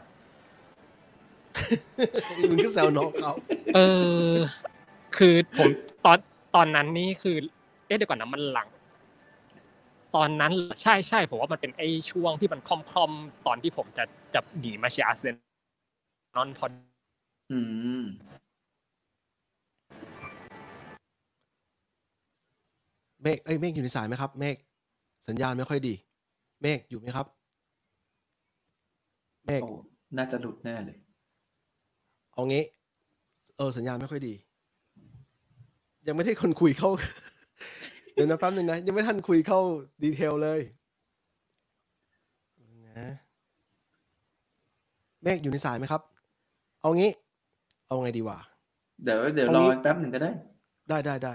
[2.50, 3.32] มึงก็แซวน้องเขา
[3.76, 3.80] เอ
[4.32, 4.36] อ
[5.18, 5.70] คือผม
[6.06, 6.18] ตอน
[6.56, 7.38] ตอนนั้นนี่คือ
[7.88, 8.68] เอ๊ะเดี๋ยวก่อนนะมันหลัง
[10.16, 14.04] ตอนนั้นใช่ใช่ผมว่ามันเป็นไอ้ช่วงที่มันคล่อมคล่อมๆตอนที่ผมจะ
[14.34, 15.36] จะหนีมาเชียร์อาร์เซน
[16.42, 16.68] อลพอ
[17.52, 17.60] อื
[18.02, 18.04] ม
[23.22, 24.58] เมฆเอ้ยเมฆอยู่ในสายไหมครับ เมฆ
[25.28, 25.94] สัญญาณไม่ค่อยดี
[26.62, 27.28] เมฆอยู่ไหมครับ
[29.46, 29.70] เมฆโอ้
[30.18, 30.98] น่าจะหลุดแน่เลย
[32.34, 32.64] เอางี้
[33.58, 34.34] เออสัญญาณไม่ค่อยดี
[36.08, 36.90] ยังไม่ได้คนคุยเข้า
[38.14, 39.60] เดี๋ยวนะแป๊บนึงนะ ยังไม่ทันคุยเข้า
[40.04, 40.60] ดีเทลเลย
[43.00, 43.10] นะ
[45.24, 46.02] เมฆอยู่ในสายไหมครับ
[46.82, 47.12] เอางี้
[47.88, 48.38] เอาไงดีวะ
[49.04, 50.32] เดี๋ยวเดี๋ยวเอารองี้แป๊บหนึ่งก็ได้
[50.90, 51.34] ได้ได้ได้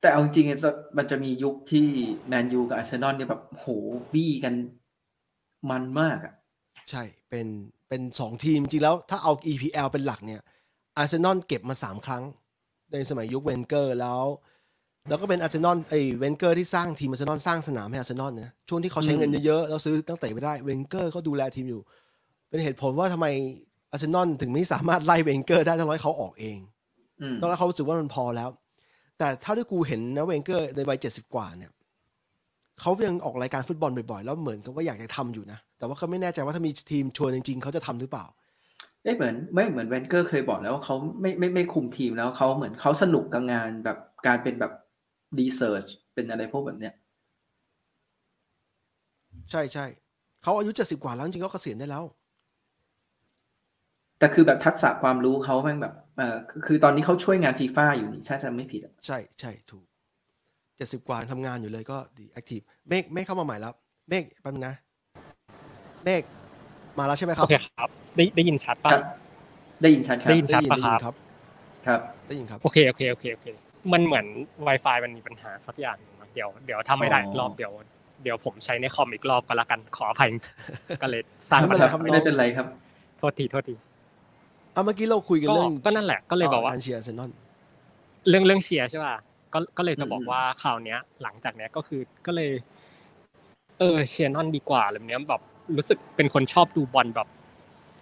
[0.00, 0.58] แต่เอาจริงๆอะ
[0.96, 1.86] มันจะมียุคที่
[2.28, 3.66] แมนยูกับอาร์เซนอลเนี่ยแบบโห
[4.12, 4.54] บี้กัน
[5.70, 6.34] มันมากอะ
[6.90, 7.46] ใช่เป็น
[7.90, 10.40] เป็นสองทีม จริงแล้วถ้าเอา EPL เป็นหลักเนี่ย
[10.96, 12.22] อาร์เซนอลเก็บมาสามครั้ง
[12.92, 14.24] ในสมัยยุคเวนเกอร์แล้ว
[15.08, 21.80] แล้วก็เป็นอาร์เซนอลไอ้เวนเกอร์ที่สร้างทีมอาร์เซนอลสร้างสนามให้อาร์เซนอลนะช่วงที่เขาใช้เงินเยอะๆแล้วซื้อตั้งแต่ไม่ได้เวนเกอร์เขาดูแลทีมอยู่
[22.48, 23.26] เป็นเหตุผลว่าทำไม
[23.90, 26.58] อาร์เซนอลถึงไม่สามารถไล่เวนเกอร์ได้ต้องร้อยเขาออกเอง
[27.20, 28.50] อืมตอนแรกเขารู้สึกว่ามันพอแล้ว
[29.18, 31.70] แต่เท่าที่กูเห็นนะเวนเกอร์ในวัยเจ็ดสิบกว่าเนี่ย
[32.80, 38.24] เขายังออกรายการฟุตบอลบ่อยๆ แล้วเหมือนกับว่าอยากจะทำอยู่นะ แต่ว่าก็ไม่แน่ใจว่าถ้ามีทีมชวนจริงๆ เขาจะทำหรือเปล่า
[39.04, 44.72] เอ้ยเหมือนไม่เหมือนเวนเกอร์เคยบอกแล้วว่าเขาไม่ไม่ไม่คุมทีมแล้วเขาเหมือนเขาสนุกกับงานแบบการเป็นแบบ
[45.38, 45.84] research
[46.14, 46.94] เป็นอะไรพวกแบบเนี้ย
[49.50, 49.86] ใช่ใช่
[50.42, 52.04] เขาอายุเจ็ดสิบกว่าแล้วจริงๆก็เกษียณได้แล้ว
[54.18, 59.84] แต่คือแบบทักษะความรู้เขาแม่งแบบเออคือคือตอนนี้เขาช่วยงานฟีฟ่าอยู่นี่ใช่จะไม่ผิดอะใช่ใช่ถูก
[60.80, 63.74] เจ็ดสิบกว่าทำงานอยู่เลยก็ดี active เมฆเมฆเข้ามาใหม่แล้ว
[64.08, 64.74] เมฆแป๊บนึงนะ
[66.04, 66.22] เมฆ
[66.98, 69.00] มาแล้วใช่ไหมครัโอบเคครับ ได้ได้ยินชัดคป่ะรับ
[69.82, 71.14] ได้ยินชัดครับได้ยินชัได้ดยินปะได้ยินคครัรับบ
[71.86, 73.46] ครับ ได้ยินครับโอเคโอเคโอเคโอเค
[73.92, 74.26] มันเหมือน
[74.66, 77.72] Wi-Fi มันมีปัญหาสักอย่างหนึ่งนะเดี๋ยวเดี๋ยวถ้าไม่ได้อ๋อรอบเดี๋ยว
[78.22, 80.28] เดี๋ยวผมใช้ในคอมอีกรอบก็แล้วกันขออภัย
[81.02, 82.66] ก็เลยสร้างไม่ปัเป็ญนไรหาครับไม่ได้เป็นไรครับ
[83.18, 83.74] โทษทีโทษที
[84.72, 87.30] เอาเมื่อกี้เราคุยกันก็เรื่องก็นั่นแหละก็เลยบอกว่าการเชียร์อาร์เซนอล
[88.28, 89.14] เรื่องเรื่องเชียร์ใช่ป่ะ
[89.52, 92.50] ก็ก็เลยจะบอกอืมว่าคราวเนี้ย หลังจากเนี้ยก็คือก็เลย
[93.78, 95.42] เออเชียร์นอนดีกว่าอะไรแบบเนี้ยแบบ
[95.76, 97.28] รู้สึกเป็นคนชอบดูบอลแบบ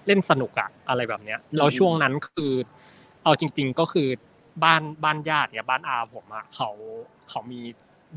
[0.07, 2.53] เล่นสนุกอะอะไรแบบเนี้ยแล้วช่วงนั้นคือ
[3.23, 4.09] เอาจริง ๆก็คือ
[4.65, 6.69] บ้านบ้านญาติเนี่ยบ้านอาผมอะเขา
[7.31, 7.61] เขามี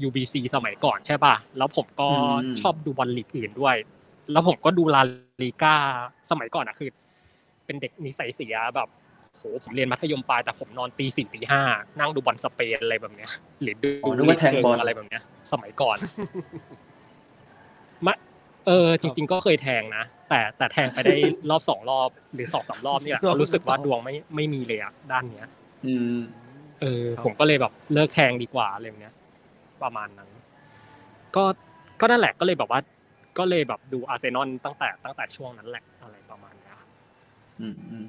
[0.06, 2.16] UBC สมัยก่อนใช่ป่ะ แล้วผมก็อื
[2.46, 3.76] มชอบดูบอลลีกอื่นด้วย
[4.32, 5.02] แล้วผมก็ดูลา
[5.42, 5.74] ลีกา
[6.30, 6.90] สมัยก่อนอะคือ
[7.66, 8.90] เป็นเด็กนิสัยเสียแบบ
[9.42, 11.62] โหผมเรียนมัธยมปลายแต่ผมนอนตีสี่ตีห้า
[12.00, 13.32] นั่งดูบอลสเปนอะไรแบบเนี้ย
[13.62, 15.98] หรือดูอ๋อนึกว่าแทงบอลอะไรแบบเนี้ย สมัยก่อน
[18.08, 18.16] มะ
[18.68, 21.16] เออ จริง ๆ ก็เคยแทงนะแต่แต่แทงไปได้
[21.50, 25.48] รอบสองรอบ หรือสองสามรอบเนี่ยรอบรู้สึกว่าดวงไม่ไม่มีเลยอะด้านเนี้ย
[25.86, 26.20] อืม
[26.82, 29.14] เออครับผมก็เลยแบบเลิกแทงดีกว่าอะไรแบบเนี้ย
[29.84, 30.30] ประมาณนั้น
[31.36, 31.44] ก็
[32.00, 32.80] ก็นั่นแหละก็เลยแบบว่า
[33.38, 36.90] ก็เลยแบบดูอาร์เซนอลตั้งแต่ตั้งแต่ช่วงนั้นแหละอะไรประมาณเนี้ยครับ
[37.62, 38.06] อืมอืม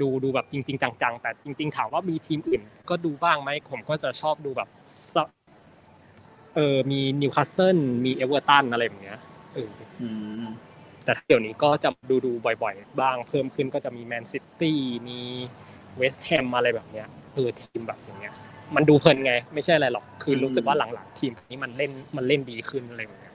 [0.00, 4.68] ดูดูแบบจริง ๆ จังๆ แต่จริง ๆ ถามว่ามีทีมอื่น ก็ดูบ้างไหมผมก็จะชอบดูแบบ
[5.14, 5.16] ส
[6.56, 9.18] เออมีนิวคาสเซิลมีเอเวอร์ตันอะไรแบบเนี้ย
[9.54, 9.68] เออ
[10.00, 10.08] อื
[10.42, 10.44] ม
[11.04, 12.32] แต่เดี๋ยวนี้ก็จะดูดู
[12.62, 14.78] บ่อยๆ บ้างเพิ่มขึ้นก็จะมีแมนซิตี้
[15.08, 15.18] มี
[15.96, 18.34] เวสต์แฮมอะไรแบบเนี้ยเออทีมแบบอย่างเงี้ย
[18.76, 23.34] มันดูเพลินไง ไม่ใช่อะไรหรอกคือรู้สึกว่าหลังๆทีมนี้มันเล่นมันเล่นดีขึ้นอะไรแบบเนี้ย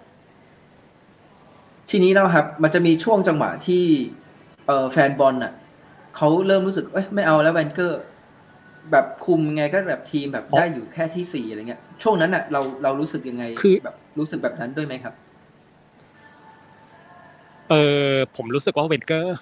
[1.89, 3.83] ทีนี้แล้วครับ มันจะมีช่วงจังหวะที่
[4.65, 5.53] เอ่อแฟนบอลน่ะ
[6.15, 8.01] เขาเริ่มรู้สึกเอ้ยไม่เอาแล้วเวนเกอร์
[8.91, 15.13] แบบคุมไงก็แบบทีมแบบได้อยู่แค่ที่สี่อะไรเงี้ย ช่วงนั้นอะ เราเรารู้สึกยังไงคือแบบรู้สึกแบบนั้นด้วยไหมครับ
[17.69, 17.75] เอ
[18.09, 19.37] อผมรู้สึกว่าเวนเกอร์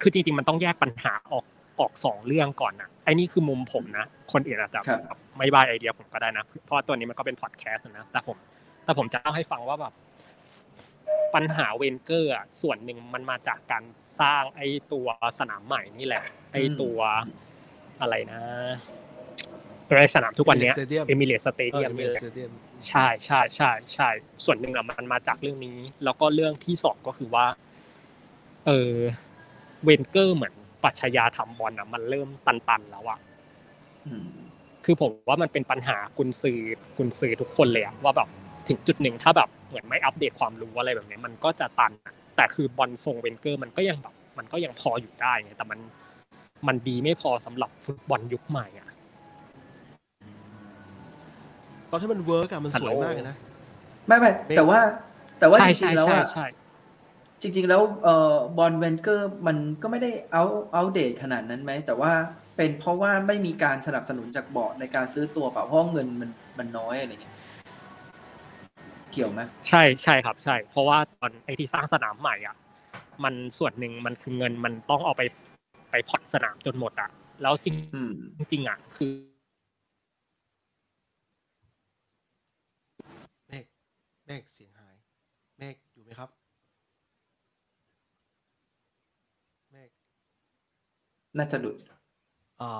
[0.00, 1.44] คือจริง ๆ มันต้องแยกปัญหาออก
[1.80, 8.36] ออกสองเรื่องก่อนนะไอ้นี่คือมุมผมนะ คนอื่นอาจจะครับแบบไม่ buy ไอเดียผมก็ได้นะ เพราะว่าตัวนี้มันก็เป็นพอดแคสต์นะแต่ผม
[8.84, 9.92] แต่ผมจะเล่าให้ฟังว่าแบบ
[11.34, 13.82] ปัญหาเวนเกอร์อะส่วนหนึ่งมันมาจากการ
[14.20, 15.06] สร้างไอ้ตัว
[15.38, 16.98] สนามใหม่นี่แหละ ไอ้ตัว
[18.00, 18.42] อะไรนะ
[19.96, 22.52] ในสนามทุกวันเนี้ย Stadium เอมิเรตสเตเอเดีอยมเมนี่ลแหละสเตเดียม
[22.88, 24.08] ใช่ใช่ใช่ใช่
[24.44, 27.46] ส่วนหนึ่งอะมันมาจากเรื่องนี้ แล้วก็เรื่องที่สองก็คือว่า
[28.66, 28.94] เออ
[29.84, 33.18] เวนเกอร์เหมือนปรัชญาทำบอลอะมันเริ่มตันๆแล้วอะ
[34.06, 34.26] อืม
[34.84, 36.60] คือผมว่ามันเป็นปัญหากุนซือ
[36.98, 38.28] กุนซือทุกคนเลยอะว่าแบบ
[38.68, 45.80] ถึงจุดหนึ่งถ้าแบบ เหมือนไม่อัปเดตความรู้อะไรแบบนี้มันก็จะตันอะแต่คือบอลทรงเวนเกอร์มันก็ยังแบบมันก็ยังพออยู่ได้ไงแต่มัน
[46.68, 48.88] มันดีไม่พอสำหรับฟุตบอลยุคใหม่อะ
[51.90, 53.36] ตอนที่มัน work อะมันสวยมากเลยนะ
[54.08, 54.80] ไม่ไม่ไม่แต่ว่า
[55.40, 56.46] แต่ว่าจริงๆแล้วอะใช่ใช่ใช่ใช่
[57.42, 60.44] จริง ๆ แล้วเอ่อบอลเวนเกอร์มันก็ไม่ได้เอา
[60.74, 62.12] เอาเดตขนาดนั้นไหมแต่ว่า
[62.56, 67.35] เป็นเพราะว่าไม่มีการสนับสนุนจากบอร์ดในการซื้อตัวเปล่าเพราะเงินมันมันน้อยอะไรเงี้ย
[69.16, 72.56] เกี่ยวไหมใช่ใช่ครับใช่ เพราะว่าตอนไอที่สร้างสนามใหม่อะ
[73.24, 75.22] มันส่วนหนึ่งมันคือเงินมันต้องเอาไป
[75.90, 77.10] ไปผ่อนสนามจนหมดอะ
[77.42, 79.12] แล้วจริงอืมจริงๆอะคือ
[83.48, 83.66] เมฆ
[84.26, 84.96] เมฆเสียงหาย
[85.58, 86.30] เมฆอยู่ไหมครับ
[89.72, 89.90] เมฆ
[91.38, 91.76] น่าจะหลุด
[92.62, 92.72] อ่า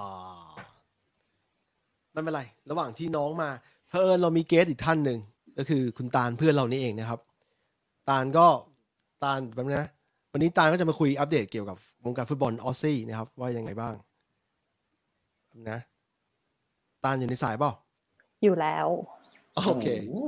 [2.13, 3.51] ไม่เป็นไร ระหว่างที่น้องมา
[3.89, 5.19] เพอเอิญเรามีเกสอีกท่านหนึ่ง
[5.59, 7.21] ก็คือคุณตาลเพื่อนเรานี่เองนะครับ
[8.09, 8.47] ตาลก็
[9.25, 9.89] ตาลแบบนะ
[10.33, 13.95] วันนี้ตาลก็จะมาคุยอัปเดตเกี่ยวกับวงการฟุตบอลออสซี่นะครับ ว่ายังไงบ้าง
[15.71, 15.79] นะ
[17.05, 17.73] ตาลอยู่ในสายเปล่า
[18.43, 18.87] อยู่แล้ว
[19.67, 20.27] โอเคโอ้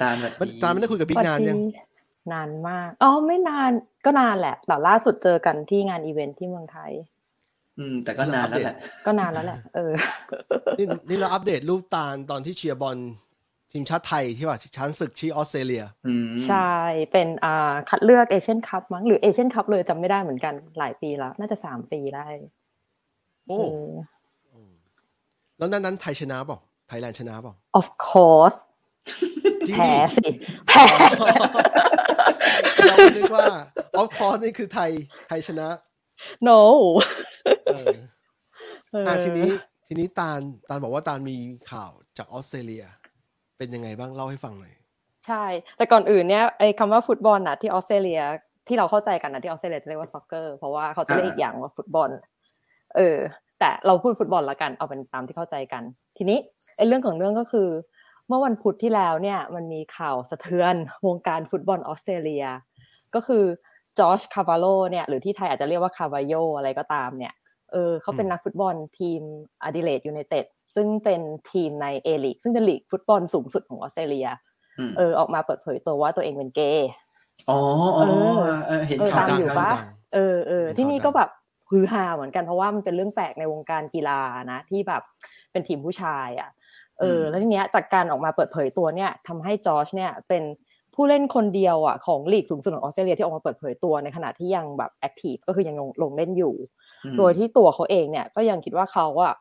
[0.00, 1.92] ตาลแบบมันตาลไม่ได้คุยกับบิ๊กนานยังสวัสดี
[2.32, 3.70] นานมากอ๋อไม่นาน
[4.04, 6.92] ก็นานแหละแต่ล่าสุดเจอกันที่งานอีเวนท์ที่เมืองไทย
[7.78, 8.76] อืม แต่ก็นานแล้วแหละ
[9.06, 9.92] ก็นานแล้วแหละ เออ
[10.78, 12.96] นี่นี่เราอัปเดตรูปตาลตอนที่เชียร์บอล
[13.76, 16.72] ทีมชาติไทยที่ว่าช้างศึกที่ออสเตรเลียอืมใช่
[17.12, 22.26] เป็นอ่าคัดเลือกเอเชียนคัพมั้งหรือเอเชียนคัพเลยจำไม่ได้เหมือนกันหลายปีแล้ว น่าจะสามปีได้
[23.46, 23.58] โอ้
[24.50, 24.72] เออ
[25.58, 26.58] แล้วนั้นนั้นไทยชนะเปล่า
[26.88, 28.58] ไทยแลนด์ชนะเปล่า of course
[29.66, 30.28] จริงแพ้ดิสิ
[30.68, 30.84] แพ้
[32.88, 33.46] เราคิดว่า
[33.96, 34.90] ออฟคอร์สนี่คือไทย
[35.28, 35.68] ไทยชนะ
[36.48, 36.60] no
[37.74, 37.96] เออ
[38.90, 39.50] เอออะทีนี้
[39.86, 41.36] ทีนี้ตาลตาลบอกว่าตาลมี
[41.70, 42.84] ข่าวจากออสเตรเลีย
[43.58, 44.72] เป็นยังไงบ้างเล่าให้ฟังหน่อย
[45.26, 45.44] ใช่
[45.76, 48.20] แต่ก่อนอื่นเนี่ยไอ้คำว่าฟุตบอลน่ะที่ออสเตรเลีย
[48.68, 52.10] ที่เราเข้าใจกันนะที่ออสเตรเลียจะเรียกว่า soccer เพราะว่าเขาจะเรียกอีกอย่างว่าฟุตบอล
[52.96, 53.18] เออ
[53.60, 55.82] แต่เราพูดฟุตบอลละกันเอาเป็นตามที่เข้าใจกัน
[56.16, 56.38] ทีนี้
[56.76, 57.68] ไอ้เรื่องของเรื่องก็คือ
[58.28, 60.74] เมื่อวันพุธที่แล้วเนี่ย มันมีข่าวสะเทือน
[61.06, 62.44] วงการฟุตบอลออสเตรเลีย
[63.14, 63.44] ก็คือ
[63.98, 67.34] จอร์จคาร์วาโลเนี่ยหรือที่ไทยอาจจะเรียกว่าคาร์วาโยอะไรก็ตามเนี่ย
[67.72, 69.20] เออเขาเป็นนักฟุตบอลทีม
[69.62, 71.20] อดิเลดยูไนเต็ด ซึ่งเป็น
[71.50, 74.28] ทีมในเอลีกซึ่งเป็นลีกฟุตบอลสูงสุดของออสเตรเลีย
[74.78, 76.90] อืมเออออกมาเปิดเผยตัวว่าตัวเองเป็นเกย์
[77.50, 77.60] อ๋อ
[77.96, 78.04] อ๋อ
[78.44, 81.30] เออเออเห็นเออข่าวตามดังอยู่นะปะดังเออเออเป็นที่นี่ข่าวดังก็แบบ
[81.70, 84.20] ฮือฮาเหมือนกันเพราะว่ามันเป็นเรื่องแปลกในวงการกีฬา
[84.52, 85.02] นะ ที่แบบ
[85.52, 86.50] เป็นทีมผู้ชายอะ
[87.00, 90.42] เออแล้วทีเนี้ยจากการออกมาเปิดเผยตัวเนี่ยทำให้จอร์จเนี่ยเป็น
[90.94, 96.54] ผู้เล่นคนเดียวอะของลีกสูงสุดของออสเตรเลียที่ออกมาเปิดเผยตัวในขณะที่ยังแบบแอคทีฟก็คือยังลงลงเล่นอยู่
[97.04, 99.34] อืมโดยที่ตัวเขาเองเนี่ยก็ยังคิดว่าเขาอะ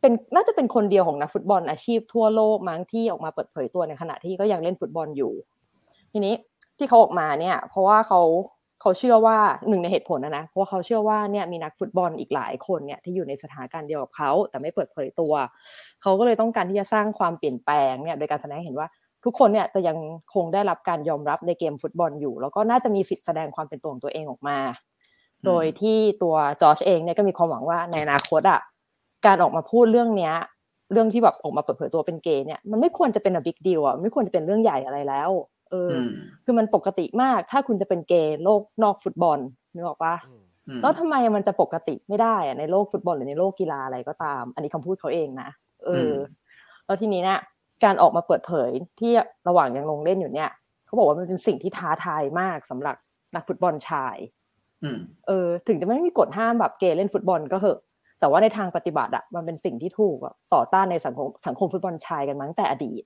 [0.00, 5.32] เป็นน่าจะเป็นคนเดียวของนักฟุตบอลอาชีพทั่วโลกมั้งที่ออกมาเปิดเผยตัวในขณะที่ก็ยังเล่นฟุตบอลอยู่
[6.12, 6.34] ทีนี้
[6.78, 8.20] ที่เขาออกมาเนี่ย เพราะว่าเขา
[8.80, 9.38] เขาเชื่อว่า
[9.68, 15.32] หนึ่งในเหตุผลนะนะเพราะเขาเชื่อว่าเนี่ยมีนักฟุตบอลอีกหลายคนเนี่ยที่อยู่ในสถานการณ์เดียวกับเขาแต่ไม่เปิดเผยตัว
[16.02, 18.88] เขาก็เลยต้องการที่จะสร้างความเปลี่ยนแปลงเนี่ยโดยการแสดงเห็นว่า
[19.24, 19.98] ทุกคนเนี่ยจะยัง
[20.34, 24.58] คงได้รับการยอมรับในเกมฟุตบอลอยู่ แล้วก็น่าจะมีสิทธิ์แสดงความเป็นตัวของตัวเองออกมา
[25.46, 28.60] โดยที่ตัวจอร์จเองเนี่ยก็มีความหวังว่าในอนาคตอะ
[29.26, 30.34] การออกมาพูดเรื่องเนี้ย
[30.92, 35.30] เรื่องที่แบบออกมาเปิดเผยตัวเป็นเกย์เนี่ยมันไม่ควรจะเป็นบิ๊กดีลอะไม่ควรจะเป็นเรื่องใหญ่อะไรแล้ว
[35.70, 36.08] เอออือม
[36.44, 39.38] คือมันปกติมาก ถ้าคุณจะเป็นเกย์โลกนอกฟุตบอล
[39.74, 45.48] นึกออกปะอืมอืมแล้วทำไมมันจะปกติไม่ได้อะในโลกฟุตบอลหรือในโลกกีฬาอะไรก็ตาม อันนี้คำพูดเขาเองนะ
[45.84, 46.14] เอออ
[46.86, 47.38] แล้วทีนี้เนี่ย
[47.84, 49.12] การออกมาเปิดเผยที่
[49.48, 50.50] ระหว่างยังลงเล่นอยู่เนี่ย
[50.86, 52.96] เขาบอกว่ามันเป็นสิ่งที่ท้าทายมากสำหรับ
[53.34, 54.16] นักฟุตบอลชาย
[54.82, 57.78] อืมเออ ถึงจะไม่มีกฎห้ามแบบเกย์เล่นฟุตบอลก็เหอะ
[58.20, 63.02] แต่ว่าในทางปฏิบัติอะมันเป็นสิ่งที่ถูกอะต่อต้านในสังคมสังคมฟุตบอลชายกันมาตั้งแต่อดีต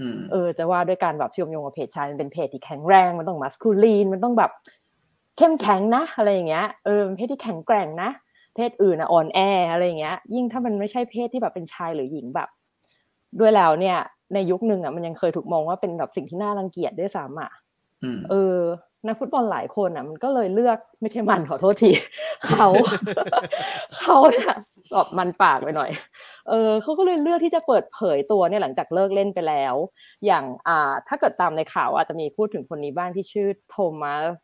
[0.00, 4.50] อืมเออจะว่าด้วยการแบบเชื่อมโยงกับเพจชายมันเป็นเพจที่แข็งแรงมันต้องมัสคูลีนมันต้องแบบ
[5.36, 8.10] เข้มแข็งนะอะไรอย่างเงี้ยเออเป็นเพศที่แข็งแกร่งนะ
[8.54, 9.38] เพศอื่นอะอ่อนแอ
[9.72, 12.48] อะไรอย่างเงี้ย ยิ่งถ้ามันไม่ใช่เพศที่แบบเป็นชายหรือหญิงแบบ
[13.40, 13.98] ด้วยแล้วเนี่ย
[14.34, 17.50] ในยุคหนึ่งอะมันยังเคยถูกมองว่าเป็นแบบสิ่งที่น่ารังเกียจด้วยซ้ำอะ
[18.04, 18.56] อืมเออ
[19.06, 21.90] นักฟุตบอลหลายคนอะ มันก็เลยเลือกไม่ใช่มันขอโทษที
[22.46, 22.68] เขา
[23.98, 24.54] เขาเนี่ย
[24.92, 25.90] แบบมันปากไปหน่อย
[26.48, 29.74] เออเขาก็เลยเลือกที่จะเปิดเผยตัวเนี่ยหลังจากเลิกเล่นไปแล้ว
[30.26, 34.38] อย่างอ่าถ้าเกิดตามในข่าวอาจจะมีพูดถึงคนนี้บ้างที่ชื่อโทมัส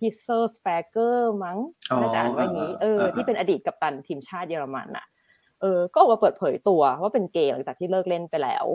[0.00, 1.58] ฮิเซอร์สเปเกอร์มั้ง
[1.90, 5.06] อ๋อน่าจะอ่านว่าอย่างนี้เอออ่าที่เป็นอดีตกัปตันทีมชาติเยอรมันอะ
[5.60, 8.66] เออ ก็ออกมาเปิดเผยตัวว่าเป็นเกย์หลังจากที่เลิกเล่นไปแล้ว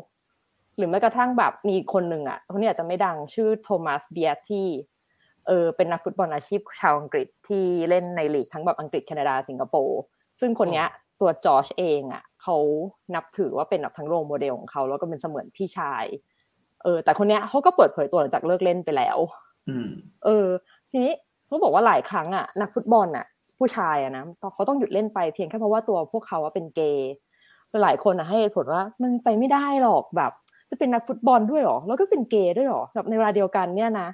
[0.77, 4.65] หรือแม้กระทั่งแบบมีคนหนึ่งอะคนนี้อาจจะไม่ดังชื่อโทมัสเบียที่
[5.47, 9.99] เออเป็นนักฟุตบอลอาชีพชาวอังกฤษที่เล่นในลีกทั้งแบบอังกฤษแคนาดาสิงคโปร์
[10.39, 10.87] ซึ่งคนเนี้ย
[11.21, 12.57] ตัวจอร์จเองอะเขา
[13.15, 16.05] นับถือว่าเป็นแบบทั้ง role model ของเขาแล้วก็เป็นเสมือนพี่ชาย
[16.83, 19.17] เออ แต่คนเนี้ยเขาก็เปิดเผยตัวหลังจากเลิกเล่นไปแล้ว
[19.69, 19.87] อืม
[20.25, 20.47] เออ
[20.91, 21.13] ทีนี้
[21.47, 23.25] เขาบอกว่าหลายครั้งอะนักฟุตบอลอะ
[23.59, 24.23] ผู้ชายอะนะ
[24.53, 27.11] เขาต้องหยุดเล่นไปเพียงแค่เพราะว่าตัวพวกเขาว่าเป็นเกย์
[27.83, 30.31] หลายคนอะให้เหตุผลว่ามันไปไม่ได้หรอกแบบ
[30.69, 34.07] จะเป็นนักฟุตบอลด้วยหรอแล้วก็เป็นเกย์ด้วยหรอแบบในเวลาเดียวกันเนี่ยนะ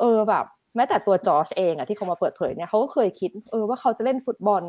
[0.00, 0.44] เออแบบ
[0.76, 4.62] แม้แต่ตัวจอร์จเองอะที่เขามาเปิดเผยเนี่ยเขาก็เคยคิดเออว่าเขาจะเล่นฟุตบอล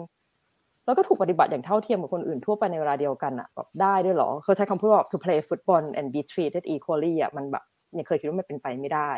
[0.86, 9.12] แล้วก็ถูกปฏิบัติอย่างเท่าเทียมกับคนอื่นทั่วไปในเวลาเดียวกันอะแบบได้ด้วยเหรอเขาใช้คำพูดว่า to play football and be treated equally อะมันแบบเนี่ยเคยคิดว่ามันเป็นไปไม่ได้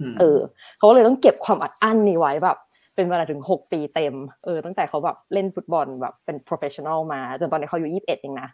[0.00, 0.38] อืมเออ
[0.78, 2.58] เขาก็เลยต้องเก็บความอัดอั้นนี้ไว้แบบ
[2.94, 8.48] เป็นเวลาถึงหกปีเต็มเออตั้งแต่เขาแบบเล่นฟุตบอลแบบเป็น professional มาจนตอนนี้เขาอายุยี่สิบเอ็ดเองนะ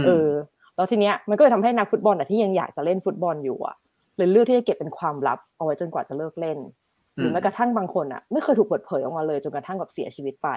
[0.00, 0.28] มเออ
[0.76, 3.76] แล้วทีเนี้ยมันก็เลยทำให้นักฟุตบอลอะที่ยังอยากจะเล่นฟุตบอลอยู่อะ
[4.16, 6.58] เลยเลือกที่จะเก็บเป็นความลับเอาไว้จนกว่าจะเลิกเล่น
[7.20, 10.48] หรือแม้กระทั่งบางคนอะไม่เคยถูกเปิดเผยออกมาเลยจนกระทั่งแบบเสียชีวิตไป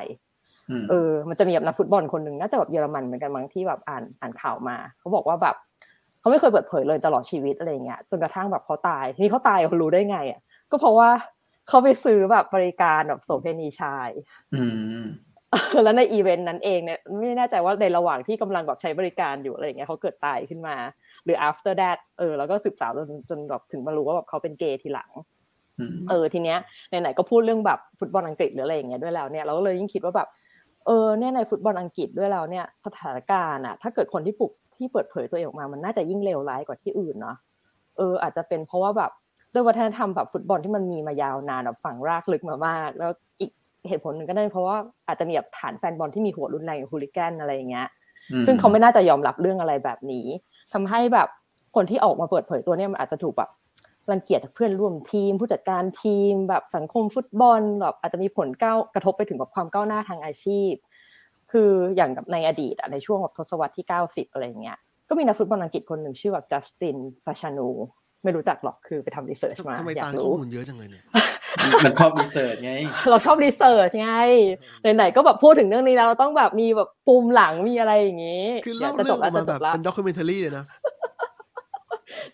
[0.82, 5.55] มเออ มันจะมีแบบนักฟุตบอลคนหนึ่งน่าจะแบบเยอรมันเหมือนกันมั้งที่แบบอ่านอ่านข่าวมา เขาบอกว่าแบบ
[6.20, 10.41] เขาไม่เคยเปิดเผยเลยตลอดชีวิตอะไรเงี้ยจนกระทั่งแบบเขาตายทีนี้เขาตายเขารู้ได้ไงอะ
[10.72, 11.09] ก็เพราะว่า
[11.68, 14.09] เขาไปซื้อแบบบริการแบบโสเภณีชาย
[14.53, 14.64] อื
[15.01, 15.05] ม
[15.84, 20.76] แล้วในอีเวนต์นั้นเองเนี่ยไม่แน่ใจว่าในระหว่างที่กำลังแบบใช้บริการอยู่อะไรอย่างเงี้ยเขาเกิดตายขึ้นมา
[21.24, 25.43] หรือ after that เออแล้วก็สืบสาวจนจนแบบถึงมารู้ว่าแบบเขาเป็นเกย์ทีหลังอืม
[26.09, 26.57] เออทีเนี้ย
[26.89, 30.28] ไหนๆก็พูดเรื่องแบบฟุตบอลอังกฤษหรืออะไรอย่างเงี้ยด้วยแล้วเนี่ยเราก็เลยยิ่งคิดว่าแบบ
[30.86, 37.38] เออเนี่ยในฟุตบอลอังกฤษด้วยแล้วเนี่ยสถานการณ์อะถ้าเกิดคนที่ปลุกที่เปิดเผยตัวเองออกมามันน่าจะยิ่งเลวร้ายกว่าที่อื่นเนาะ
[37.97, 39.11] เอออาจจะเป็นเพราะว่าแบบ
[39.53, 43.51] ด้วยวัฒนธรรมแบบฟุตบอลที่มันมีมายาวนานแบบฝังรากลึกมามาก แล้วอีก
[43.88, 47.88] เหตุผลหนึ่งก็ได้เพราะว่าอาจจะมีแบบฐานแฟนบอลที่มีหัวรุนแรงอย่างฮูลิแกนอะไรอย่างเงี้ย
[48.32, 50.26] อืมซึ่งเขาไม่น่าจะยอมรับเรื่องอะไรแบบนี้
[50.74, 51.28] ทำให้แบบ
[51.76, 53.49] คนที่ออกมาเปิดเผยตัวเนี่ยมันอาจจะถูกแบบ
[54.12, 60.74] รังเกียจจากเพื่อนร่วมทีม ผู้จัดการทีม แบบสังคมฟุตบอลแบบอาจจะมีผลก้าวกระทบไปถึงแบบความก้าวหน้าทางอาชีพ
[61.51, 64.78] คืออย่างกับในอดีตอะในช่วงแบบทศวรรษที่ 90 อะไรอย่างเงี้ย
[65.10, 67.70] ก็มีนักฟุตบอลอังกฤษคนหนึ่งชื่อแบบจัสตินฟาชานู
[68.24, 71.04] ไม่รู้จักหรอกคือไปทำ research มาทำไมอยากรู้ตากลข้อมูลเยอะจังเลยเนี่ย
[71.86, 72.74] มันชอบ research ไง
[73.10, 74.12] เราชอบ research ไง
[74.95, 80.66] ไหนๆก็แบบพูดถึงเรื่องนี้แล้วเราต้องแบบมีแบบปูมหลังมีอะไรอย่างงี้ คือเดี๋ยวจะเรื่องออกมาจะแบบละเป็น documentary เลยนะ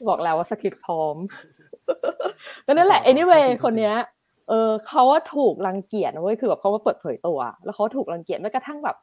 [0.09, 1.15] บอกแล้วว่าสคริปต์พร้อม
[2.65, 3.95] ก็นั่นแหละ anyway คนเนี้ย
[4.49, 8.97] เออเขาว่าถูกรังเกียจนะเว้ยคือแบบเขามาเปิดเผยตัว แล้วเขาถูกรังเกียจแม้กระทั่งแบบ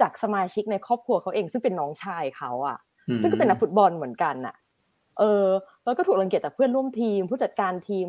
[0.00, 2.78] จากสมาชิกในครอบครัวเขาเองซึ่งเป็นน้องชายเขาอะ
[3.08, 4.54] อืมซึ่งก็เป็นนักฟุตบอลเหมือนกันน่ะ
[5.18, 5.46] เออ
[5.84, 8.06] แล้วก็ถูกรังเกียจจากเพื่อนร่วมทีม ผู้จัดการทีม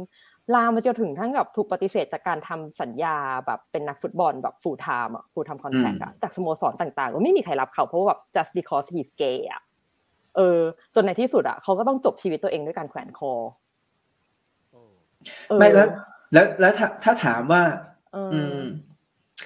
[0.53, 9.61] ลามมาจนถึงทั้งกับถูกปฏิเสธจากการทำสัญญาแบบเป็นนักฟุตบอลแบบ full time อะ full time contract อะจากสโมสรต่างๆว่าไม่มีใครรับเขาเพราะว่าแบบ just because he's gay อะ
[10.35, 10.59] เออ
[10.95, 13.62] จนในที่สุดอะเขาก็ต้องจบชีวิตตัวเองด้วยการแขวนคอเออ
[15.59, 15.87] ไม่แล้ว
[16.33, 17.61] แล้วแล้วถ้าถ้าถามว่า
[18.13, 18.61] เอออืม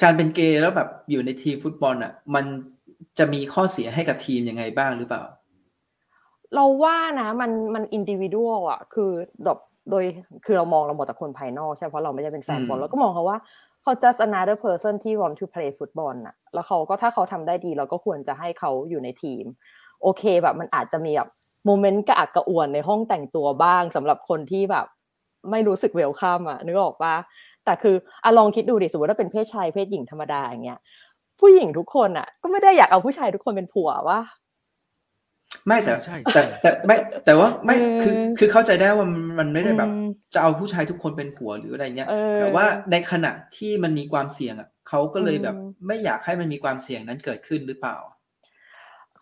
[0.04, 2.46] การเป็นเกย์แล้วแบบอยู่ในทีมฟุตบอลอะ มัน
[3.20, 5.24] จะมีข้อเสียให้กับทีมยังไงบ้างหรือเปล่า
[6.56, 8.38] เราว่านะมันมัน individual
[8.70, 9.12] อะ คือ
[9.46, 9.60] แบบ
[9.90, 10.04] โดย
[10.46, 13.38] คือเรามองเราหมดจากคนภายนอกใช่เพราะเราไม่ได้เป็นแฟนบอลอืมเราก็มองเขาว่า
[13.82, 19.44] เขา just another person ที่ want to play football น่ะ แล้วเขาก็ถ้าเขาทำได้ดี เราก็ควรจะให้เขาอยู่ในทีม
[20.02, 21.30] โอเคแบบมันอาจจะมีแบบ
[21.66, 24.86] moment กระอักกระอ่วนในห้องแต่งตัวบ้างสำหรับคนที่แบบ
[25.52, 27.16] ไม่รู้สึกเวลคัมอะนึกออกปะ
[27.66, 30.80] แต่คืออะลองคิดดูดิสมมติว่าเป็นเพศชายเพศหญิงธรรมดาอย่างเงี้ย
[31.40, 34.20] ผู้หญิงทุกคนอะ ก็ไม่ได้อยากเอาผู้ชายทุกคนเป็นผัววะ
[35.68, 47.98] ไม่แต่ใช่แต่แต่ไม่แต่ว่าไม่เออคือคือเข้าใจได้ว่ามันมันไม่ได้แบบอืมจะเอาผู้ชายทุกคนเป็นผัวหรืออะไรเงี้ยเออแต่ว่าในขณะที่มันมีความเสี่ยงอะเขาก็เลยแบบอืมไม่อยากให้มันมีความเสี่ยงนั้นเกิดขึ้นหรือเปล่า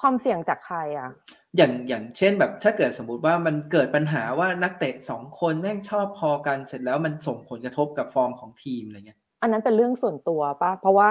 [0.06, 1.10] ความเสี่ยงจากใครอะ
[1.58, 11.08] อย่างอย่างเช่นแบบถ้าเกิดสมมติว่ามันเกิดปัญหาว่านักเตะสองคนแม่งชอบพอกันเสร็จแล้วมันส่งผลกระทบกับฟอร์มของทีมอะไรเงี้ย อันนั้นเป็นเรื่องส่วนตัวป่ะ เพราะว่า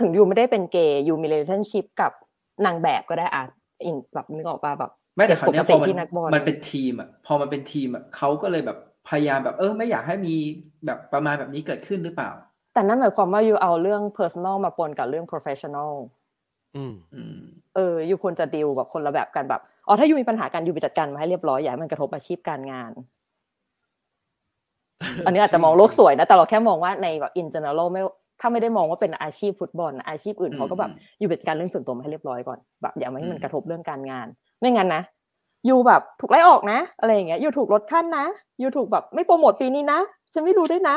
[0.00, 2.12] ถึงยูไม่ได้เป็นเกย์ยูมี relationship กับ
[2.66, 3.44] นางแบบก็ได้อะ
[3.84, 8.78] อินแบบนึกออกป่ะแบบไม่แต่คราวเนี้ยปพกอติมันที่นักบอลมันเป็นทีมอะพอมันเป็นทีมอะเขาก็เลยแบบ
[9.08, 10.34] พยายามแบบเออไม่อยากให้มี
[10.86, 12.30] แบบประมาณแบบนี้เกิดขึ้นหรือเปล่า
[12.74, 16.15] แต่นั่นหมายความว่าอยู่เอาเรื่อง personal มาปนกับเรื่อง professional อืมอืม
[17.76, 22.92] เอออยู่ควรจะดีลแบบคนละแบบกันแบบอ๋อถ้าอยู่มีปัญหากันอยู่ไปจัดการมาให้เรียบร้อยอย่าให้มันกระทบอาชีพการงาน
[25.26, 28.02] อันนี้อาจจะมองโลกสวยนะ แต่เราแค่มองว่าในแบบ in general ไม่
[28.40, 34.26] ถ้าไม่ได้มองว่าเป็นอาชีพฟุตบอล อาชีพอื่นเขาก็แบบอยู่ไปจัดการเรื่องส่วนตัวมาให้เรียบร้อยก่อนแบบอย่าไม่ให้มันกระทบเรื่องการงาน
[34.60, 35.02] ไม่งั้นนะ
[35.66, 38.26] อยู่แบบถูกไล่ออกนะ อะไรอย่างเงี้ยอยู่ถูกลดขั้นนะ
[38.60, 39.98] อยู่ถูกแบบไม่โปรโมทปีนี้นะ
[40.32, 40.96] ฉันไม่รู้ด้วยนะ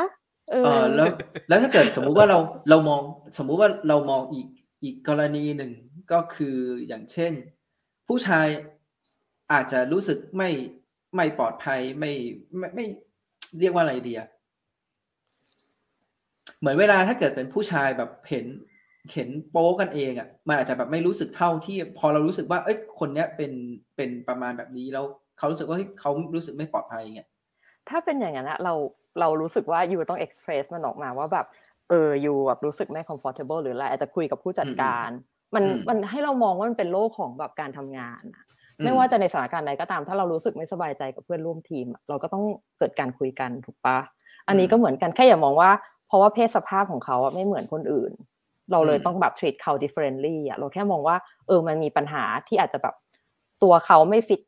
[0.50, 1.06] เอเอออแล้ว
[1.48, 2.38] แล้วถ้าเกิดสมมุติว่าเรา
[2.70, 3.00] เรามอง
[3.38, 4.46] สมมุติว่าเรามองอีก
[4.82, 5.72] อีกกรณีหนึ่ง
[6.12, 6.56] ก็คือ
[6.86, 7.32] อย่างเช่น
[8.08, 8.46] ผู้ชาย
[9.52, 10.50] อาจจะรู้สึกไม่
[11.16, 12.12] ไม่ปลอดภัยไม่
[12.56, 12.84] ไม่ไม่
[13.58, 14.28] เรียกว่าอะไรดีอะ
[16.58, 18.46] เหมือนเวลาถ้าเกิดเป็นผู้ชายแบบเห็น
[19.12, 23.52] เห็นโป๊กันเองอะมันอาจจะแบบไม่รู้สึกเท่าที่พอเรารู้สึกว่า เอ้ยคนเนี้ยเป็น
[23.96, 25.04] เป็นประมาณแบบนี้แล้ว
[25.38, 27.28] เขารู้สึกว่าเฮ้ยเขารู้สึกไม่ปลอดภัยอย่างเงี้ย
[27.88, 28.74] ถ้าเป็นอย่างนั้นอะเรา
[29.20, 31.46] เรารู้สึกว่าอยู่ต้อง express มันออกมาว่าแบบ
[31.90, 35.08] เออยูแบบรู้สึกไม่ comfortable หรืออะไรอาจจะคุยกับผู้จัดการ
[35.54, 38.44] มันอืมมันให้เรามองว่ามันเป็นโลกของแบบการทำงานอะ
[38.80, 42.44] อืมไม่ว่าจะในสถานการณ์ใดก็ตาม ถ้าเรารู้สึกไม่สบายใจกับเพื่อนร่วมทีมอะเราก็ต้อง
[42.78, 43.98] เกิดการคุยกันถูกปะ
[44.48, 45.70] อันนี้ก็เหมือนกันแค่อย่ามองว่า
[46.06, 48.12] เพราะว่าเพศสภาพของเขาอะไม่เหมือนคนอื่น
[48.72, 51.16] เราเลยต้องแบบ treat เขา differently อะเราแค่มองว่า
[51.46, 52.94] เออมันมีปัญหาที่อาจจะแบบ
[53.62, 54.40] ตัวเขาไม่ฟิต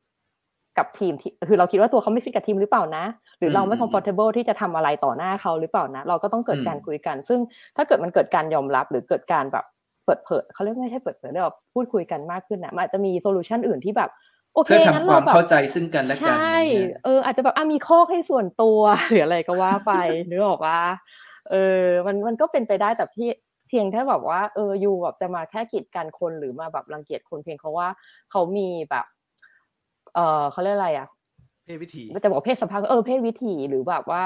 [0.78, 3.04] กับทีมที่คือเราคิดว่าตัวเขาไม่ฟิตกับทีมหรือเปล่านะ
[3.38, 7.40] หรือเราไม่อืม comfortable ที่จะทำอะไรต่อหน้าเขาหรือเปล่านะ เราก็ต้องเกิดอืมการคุยกัน ซึ่ง
[7.76, 9.64] ถ้าเกิดมันเกิดการยอมรับหรือเกิดการแบบ
[10.04, 14.10] เปิดเผยเขาเรียกไม่ใช่เปิดเผยเรียกว่าพูดคุยกันมากขึ้นนะมันอาจจะมีโซลูชันอื่นที่แบบ
[14.54, 19.92] โอเคเพื่องั้นทำควาเรามแบบเข้าใจซึ่งกันและใชกัน่อย่างเงี้ยเอออาจจะแบบอะมีข้อให้ส่วนตัวหรืออะไรก็ว่าไป
[20.30, 20.80] นึกออกว่า
[21.50, 23.28] เออมันมันก็เป็นไปได้แต่ที่
[23.68, 27.88] เพียงแค่แบบว่าเอออยู่แบบจะมาแค่กีดกันคนหรือมาแบบรังเกียจคนเพียงเพราะว่า
[28.30, 29.06] เขามีแบบ
[30.14, 31.08] เออเขาเรียกอะไรอะ
[31.64, 34.22] เพศวิถีจะบอกเพศสภาพเออเพศวิถีหรือแบบว่า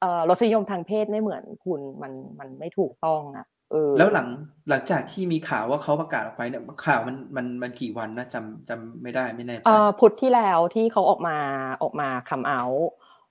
[0.00, 4.28] เออรสนิยมทางเพศไม่เหมือนคุณมันมันไม่ถูกต้องอะเออแล้วหลัง
[4.68, 11.36] หลังจากที่มีข่าวว่าเขาประกาศออกไปเนี่ยข่าวมันมันมันกี่วันนะจำจำไม่ได้ไม่แน่ใจเอ่อพุธที่แล้วที่เขาออกมา
[11.82, 12.62] ออกมา come out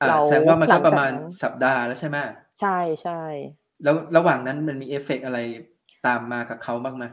[0.01, 2.17] อ่าเราแสดงว่ามันหลังจากนั้นก็ประมาณสัปดาห์แล้วใช่ไหม
[2.61, 3.21] ใช่ใช่
[3.83, 5.39] แล้วระหว่างนั้นมันมีเอฟเฟกต์อะไร
[6.05, 7.05] ตามมากับเขาบ้างไหม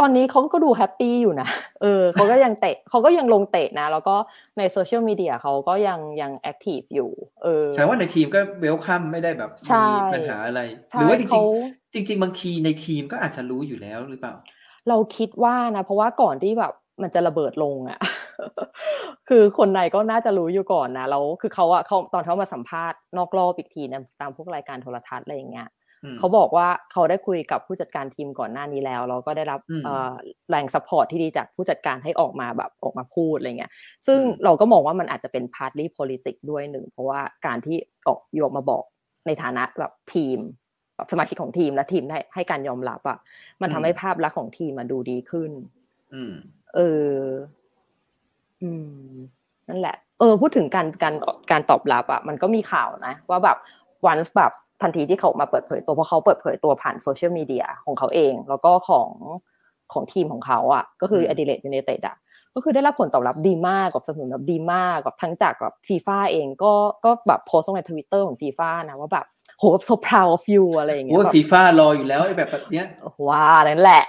[0.00, 1.48] ตอนนี้เขาก็ดู happy อยู่นะ
[1.82, 4.16] เออเขาก็ยังเตะเขาก็ยังลงเตะนะ แล้วก็
[4.58, 7.10] ในโซเชียลมีเดียเขาก็ยังยัง active อยู่
[7.42, 10.60] เออ แสดงว่าในทีมก็ welcome ไม่ได้แบบใช่มีปัญหาอะไร
[10.92, 14.34] ใช่หรือว่าเขาจริงๆจริงๆบางทีในทีมก็อาจจะรู้อยู่แล้วหรือเปล่า
[14.88, 16.72] เราคิดว่านะ เพราะว่าก่อนที่แบบ
[17.02, 18.00] มันจะระเบิดลงอะ่ะ
[19.28, 25.75] คือคนในก็น่าจะรู้อยู่ก่อนนะแล้วคือเขาอะเขาตอนเขามาสัมภาษณ์นอกรอบอีกทีนะตามพวกรายการโทรทัศน์อะไรอย่างเงี้ยอืม
[26.18, 30.12] เขาบอกว่าเขาได้คุยกับผู้จัดการทีมก่อนหน้านี้แล้วแล้วก็ได้รับอืมเอ่อ
[30.50, 33.72] แรง support ที่ดีจากผู้จัดการให้ออกมาแบบออกมาพูดอะไรเงี้ย
[34.06, 37.76] ซึ่งอืมเราก็มองว่ามันอาจจะเป็น partly politics ด้วยหนึ่ง เพราะว่าการที่
[38.06, 38.84] ออกยออกมาบอก
[39.26, 40.38] ในฐานะแบบทีม
[40.96, 43.18] แบบสมาชิกของทีมและทีมให้ให้การยอมรับอะ่ะ
[43.60, 45.50] มันทำให้ภาพลักษณ์ของทีมมันดูดีขึ้น
[46.14, 46.32] อืม
[46.74, 46.80] เอ
[47.10, 47.12] อ
[48.62, 48.70] อื
[49.10, 49.14] ม
[49.68, 51.14] นั่นแหละ เออ พูดถึงการการ
[51.50, 53.58] การตอบรับอะมันก็มีข่าวนะ ว่าแบบ
[54.06, 54.52] วันแบบ
[54.82, 59.08] ทันทีที่เขามาเปิดเผยตัวเพราะเขาเปิดเผยตัวผ่านโซเชียลมีเดียของเขาเอง แล้วก็ของ
[59.92, 62.16] ของทีมของเขาอะก็คืออืม Adelaide United อะ
[62.54, 66.72] ก็คือได้รับผลตอบรับดีมากกับสนับสนุนแบบดีมากกับทั้งจากแบบฟีฟ่าเองก็
[67.04, 69.26] ก็แบบโพสต์ลงในทวิตเตอร์ของฟีฟ่านะว่าแบบ
[69.58, 72.86] โหแบบ so proud of you อะไรอย่างเงี้โอ้ยยแบบฟีฟ่ารออยู่แล้วไอ้แบบแบบเนี้ย
[73.28, 74.02] ว่านั่นแหละ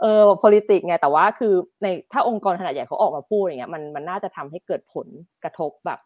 [0.00, 5.06] เออ politics ไงแต่ว่าคือในถ้าองค์กรขนาดใหญ่เขาออกมาพูดอย่างเงี้ยมันมันน่าจะทำให้เกิดผล
[5.44, 5.98] กระทบแบบ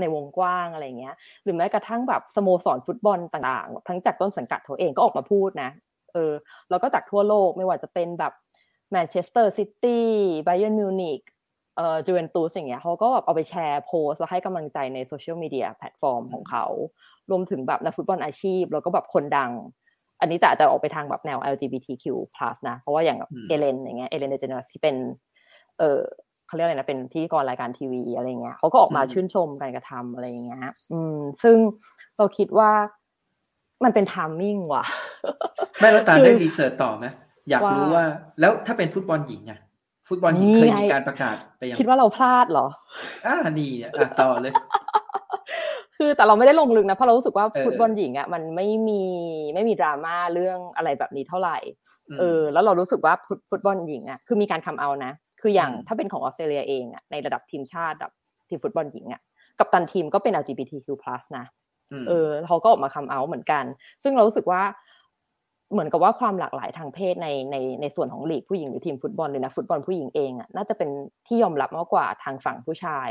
[0.00, 5.70] ในวงกว้างอะไรเงี้ย หรือแม้กระทั่งแบบสโมสรฟุตบอลต่างๆ ทั้งจากต้นสังกัดเขาเองก็ออกมาพูดนะ
[6.12, 6.32] เออ
[6.70, 8.32] แล้วก็จากทั่วโลกไม่ว่าจะเป็นแบบ
[8.90, 10.08] แมนเชสเตอร์ซิตี้
[10.44, 11.20] ไบเ e นมิวนิก
[11.76, 16.64] เอ่อจูเวนตุสอย่างเงี้ยเขาก็แบบเอาไปแชร์โพสต์แล้วให้กำลังใจในโซเชียลมีเดียแพลตฟอร์มของเขา
[17.30, 19.52] รวมถึงแบบนักฟุตบอลอาชีพ แล้วก็แบบคนดัง
[20.20, 22.04] อันนี้แต่อาจจะออกไปทางแบบแนว LGBTQ+
[22.68, 24.96] นะ เพราะว่าอย่างแบบอืม Ellen อย่างเงี้ย Ellen DeGeneres ที่เป็น
[25.78, 26.00] เออ
[26.54, 30.60] เขาเรียกอะไรนะเป็นพิธีกรรายการทีวีอะไรเงี้ยเขาก็ออกมาชื่นชมการกระทำอะไรอย่างเงี้ย
[30.92, 31.56] อืม ซึ่ง
[32.16, 32.70] เราคิดว่า
[33.84, 34.84] มันเป็น timing ว่ะ
[35.80, 37.06] ไม่แล้วตาคือได้ researchต่อไหม
[37.48, 38.04] อยากว่ารู้ว่า
[38.40, 39.58] แล้วถ้าเป็นฟุตบอลหญิงอะ
[40.08, 42.66] ฟุตบอลหญิงนี่เคยไงมีการประกาศไปยังคิดว่าเราพลาดเหรอ
[43.26, 44.52] อ่านี่อะอะต่อเลย
[45.96, 49.02] คือแต่เราไม่ได้ลงลึกนะเพราะเรารู้สึกว่าเออฟุตบอลหญิงอะมันไม่มี
[49.54, 51.56] ไม่มีดราม่าเรื่องอะไรแบบนี้เท่าไหร่
[52.14, 55.12] มเออแล้วเรารู้สึกว่าฟุตฟุตบอลหญิงอะคือมีการคำเอานะ
[55.46, 58.12] คืออย่างอืมถ้าเป็นของออสเตรเลียเองอะในระดับทีมชาติแบบ
[58.48, 59.22] ทีมฟุตบอลหญิงอะ
[59.58, 60.88] กับตันทีมก็เป็น LGBTQ+
[61.38, 61.44] นะ
[62.04, 63.64] มเออเขาก็ออกมาคำเอาเหมือนกัน
[64.02, 64.62] ซึ่งเรารู้สึกว่า
[65.72, 70.90] เหมือนกับว่าความหลากหลายทางเพศในในในส่วนของลีกผู้หญิงหรือทีมฟุตบอลหรือนักฟุตบอลผู้หญิงเองอะน่าจะเป็น
[71.26, 73.08] ที่ยอมรับมากกว่าทางฝั่งผู้ชาย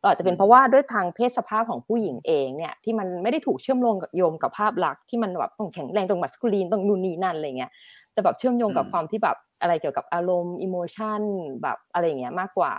[0.00, 7.70] เราอาจจะเป็นเพราะว่าด้วยทางเพศสภาพของผู้หญิงเองเนี่ยที่มันไม่ได้ถูกเชื่อมโยงกับโยงกับภาพลักษณ์ที่มันแบบต้องแข็งแรงต้อง masculine ต้องนู่นนี่นั่นอะไรเงี้ย
[8.16, 11.20] จะแบบเชื่อมโยงกับความที่แบบอะไรเกี่ยวกับอารมณ์ emotion
[11.62, 12.72] แบบอะไรเงี้ยมากกว่า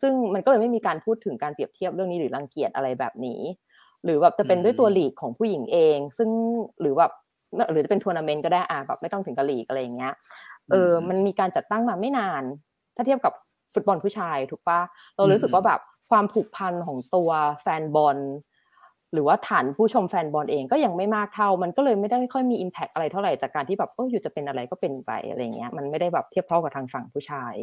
[0.00, 3.40] ซึ่งมันก็เลยไม่มีการพูดถึงการเปรียบเทียบเรื่องนี้หรือรังเกียจอะไรแบบนี้
[4.04, 6.30] หรือแบบจะเป็นด้วยตัวลีกของผู้หญิงเอง ซึ่ง
[6.80, 7.12] หรือแบบ
[7.72, 10.12] หรือจะเป็นทัวร์นาเมนต์ก็ได้อะแบบไม่ต้องถึงกับลีกอะไรอย่างเงี้ย
[10.70, 12.42] เออมันมีการจัดตั้งมาไม่นาน
[12.96, 13.32] ถ้าเทียบกับ
[13.74, 14.80] ฟุตบอลผู้ชายถูกปะ
[15.16, 15.80] เรารู้สึกว่าแบบ
[16.10, 17.30] ความผูกพันของตัว
[17.62, 18.18] แฟนบอล
[19.12, 27.54] หรือว่าฐานผู้ชมแฟนบอลเองก็ยังไม่มากเท่า มันก็เลยไม่ได้ค่อยมีอิมแพกอะไรเท่าไหร่จากการที่แบบเอออยู่จะเป็นอะไรก็เป็นไปอะไรเงี้ยมันไม่ได้แบบเทียบเท่ากับทางฝั่งผู้ชาย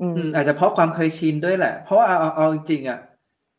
[0.00, 2.98] อืมอาจจะเพราะความเคยชินด้วยแหละ เพราะว่าเอาเอาจริงๆอะ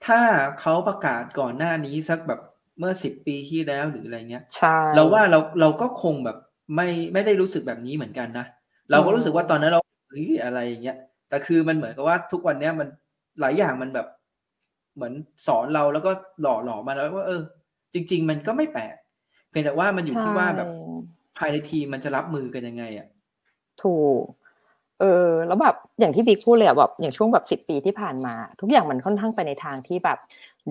[0.05, 0.19] ถ้า
[0.59, 2.39] เขาประกาศก่อนหน้านี้สักแบบ
[2.79, 6.37] เมื่อสิบปีที่แล้วหรืออะไรเงี้ยใช่เราว่าเราเราก็คงแบบ
[6.75, 8.45] ไม่ไม่ได้รู้สึกแบบนี้เหมือนกันนะ
[8.91, 10.97] เราก็รู้สึกว่าตอนนั้นเราเฮ้ยอะไรอย่างเงี้ย
[11.29, 12.87] แต่คือมันเหมือนกับว่าทุกวันเนี้ยมัน
[13.39, 14.07] หลายอย่างมันแบบ
[14.95, 15.13] เหมือน
[15.47, 17.41] สอนเราแล้วก็หล่อหล่อมาแล้วว่า เออ
[17.93, 18.95] จริง ๆ มันก็ไม่แปลก
[19.49, 20.69] เพียงแต่ว่ามันอยู่ที่ว่าแบบ
[21.37, 23.07] ภายในทีมมันจะรับมือกันยังไงอะ
[23.83, 24.21] ถูก
[24.99, 30.19] เออแล้วแบบอย่างที่บิ๊กพูดเลยอะแบบอย่างช่วงแบบสิบปีที่ผ่านมา ทุกอย่างมันค่อนข้างไปในทางที่แบบ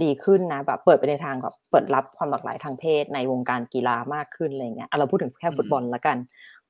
[0.03, 6.17] ดีขึ้นนะแบบเปิดไปในทางแบบเปิดรับความหลากหลายทางเพศในวงการกีฬามากขึ้นอะไรเงี้ยเราพูดถึงแค่ฟุตบอลละกัน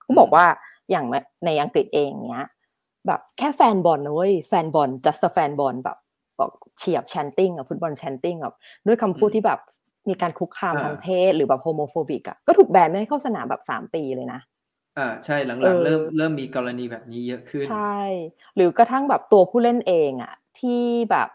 [0.00, 0.44] เขาบอกว่า
[0.90, 1.06] อย่าง
[1.44, 2.46] ในอังกฤษเองเนี้ย
[3.06, 5.96] แบบแค่แฟนบอลนะเว้ยแฟนบอล just แฟนบอลแบบ
[6.42, 8.54] บอกเฉียบ chanting อะ football chanting แบบ
[8.86, 9.60] ด้วยคำพูดที่แบบ
[10.08, 14.40] มีการคุกคามทางเพศหรือแบบ homophobic อะก็ถูกแบนไม่ให้เข้าสนามแบบสามปีเลยนะ
[14.98, 18.00] อ่าใช่หลังๆเริ่มเริ่มมีกรณีแบบนี้เยอะขึ้นใช่
[18.56, 21.28] หรือกระทั่งแบบตัวผู้เล่นเองอะที่แบบ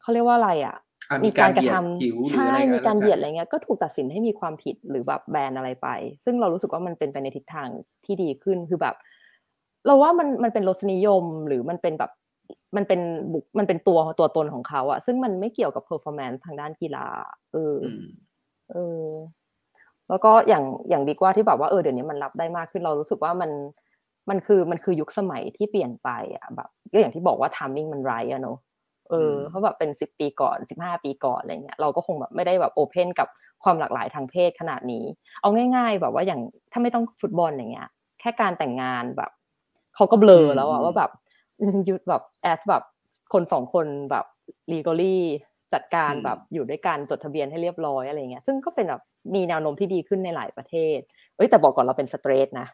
[0.00, 0.76] เขาเรียกว่าอะไรอะ
[1.24, 5.88] มีการกระทำใช่มีการเหยียดอะไรเงี้ยก็ถูกตัดสินให้มีความผิดหรือแบบแบนอะไรไป
[6.24, 7.68] ซึ่งเรารู้สึกว่ามันเป็นไปในทิศทาง
[8.04, 8.96] ที่ดีขึ้นคือแบบ
[9.86, 12.10] เราว่ามันมันเป็นรสนิยมหรือมันเป็นแบบ
[12.76, 13.00] มันเป็น
[13.32, 17.06] บุกมันเป็นตัวตัวตนของเขาอะซึ่งมันไม่เกี่ยวกับ performance ทางด้านกีฬา
[17.52, 17.76] เออ
[18.72, 19.06] เออ
[20.08, 23.50] แล้วก็อย่างอย่างดีกว่าที่แบบว่าเออเดี๋ยวนี้มันรับได้มากขึ้นเรารู้สึกว่ามัน
[24.30, 28.58] มันคือมันคือยุคสมัยที่เปลี่ยนไปอะแบบก็อย่างที่บอกว่า timing มันไรอะเนาะ
[29.10, 33.28] เออเพราะแบบเป็นสิบปีก่อนสิบห้าปีก่อนอะไรเงี้ยเราก็คงแบบไม่ได้แบบ open กับ
[33.64, 35.04] ความหลากหลายทางเพศขนาดนี้
[35.40, 36.40] เอาง่าย ๆ แบบว่าอย่าง
[36.72, 37.88] ถ้าไม่ต้องฟุตบอลอย่างเงี้ย
[38.20, 39.30] แค่การแต่งงานแบบ
[39.94, 41.10] เขาก็เบลอแล้วอะว่าแบบ
[41.88, 42.82] ยุดแบบ as แบบ
[43.32, 44.26] คนสองคนแบบ
[44.70, 45.22] legally
[45.74, 49.02] จัดการแบบอยู่ด้วยกันจดทะเบียนให้เรียบร้อยอะไรเงี้ยซึ่งก็เป็นแบบ
[49.34, 50.98] มีแนวโน้มที่ดีขึ้นในหลายประเทศ
[51.36, 52.66] เอ้ยแต่บอกก่อนเราเป็น straight นะ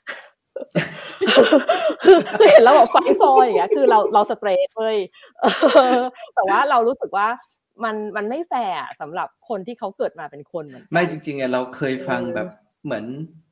[2.05, 4.97] คือเห็นแล้วแบบไฟฟอยอย่างเงี้ยคือเราเรา straight เลย
[6.34, 7.28] แต่ว่าเรารู้สึกว่า
[7.84, 12.49] มันมันไม่แฟร์สำหรับคนที่เขาเกิดมาเป็นคนเหมือนไม่จริงๆอะเราเคยฟังแบบ
[12.84, 13.05] เหมือน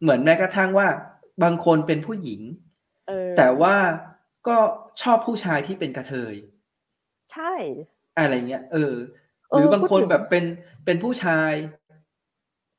[0.02, 0.86] เหมือนแม้กระทั่งว่า
[1.42, 2.40] บางคนเป็นผู้หญิง
[3.38, 3.74] แต่ว่า
[4.48, 4.58] ก็
[5.02, 6.34] ชอบผู้ชายที่เป็นกระเทย
[7.32, 7.52] ใช่
[8.18, 8.94] อะไรเงี้ย เออ
[9.50, 10.44] หรือบางคนแบบเป็น
[10.84, 11.52] เป็นผู้ชาย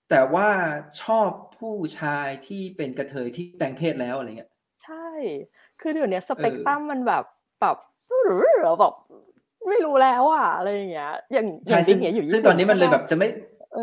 [0.09, 0.49] แต่ว่า
[1.03, 4.51] ชอบผู้ชายที่เป็นกระเทยที่แปลงเพศแล้วอะไรเงี้ย
[4.83, 5.07] ใช่
[5.79, 7.23] คือเดี๋ยวนี้สเปกตรัมมันแบบ
[7.61, 7.77] แบบ
[8.23, 8.35] หรื
[8.69, 8.93] อแบบ
[9.69, 13.27] ไม่รู้แล้วอะอะไรอย่างเงี้ย อย่างอย่างที่เงี้ยอยู่ซึ่งตอนนี้มันเลยแบบจะไม่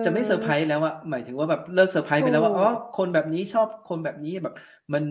[0.04, 2.68] จะไม่เซอร์ไพรส์แล้วอะหมายถึงว่าแบบเลิกเซอร์ไพรส์ไปแล้วว่าอ๋อ
[2.98, 4.54] คนแบบนี้ชอบคนแบบนี้แบบ
[4.92, 5.02] มัน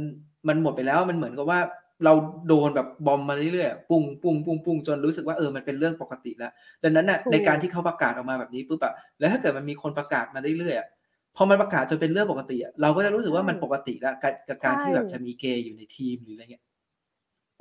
[0.48, 1.60] มันหมดไปแล้วมันเหมือนกับว่า
[2.06, 2.14] เรา
[2.48, 6.52] โดนแบบ bomb มาเรื่อยๆปุ้งปุ้งปุ้งปุ้งจนรู้สึกว่าเออมันเป็นเรื่องปกติแล้ว
[6.84, 14.14] ดังนั้นน่ะในการที่เขาประกาศออกมาแบบนี้ปุ๊บอะแล้วถ้าเกิดมันมีคนประกาศมาเรื่อยๆพอมันประกาศจนเป็นเรื่องปกติอะเราก็จะรู้สึกว่ามันปกติแล้ว
[14.50, 16.64] กับการที่แบบจะมีเกย์อยู่ในทีมหรืออะไรเงี้ย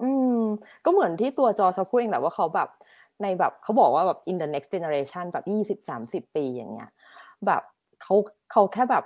[0.02, 0.40] อืม
[0.84, 2.68] ก็เหมือนที่ตัวจอชอบพูดเองแหละว่าเขาแบบ
[3.22, 6.90] ในแบบเขาบอกว่าแบบ in the next generation แบบยี่สิบสามสิบปีอย่างเงี้ย
[7.46, 7.62] แบบ
[8.02, 8.14] เขา
[8.52, 9.04] เขาแค่แบบ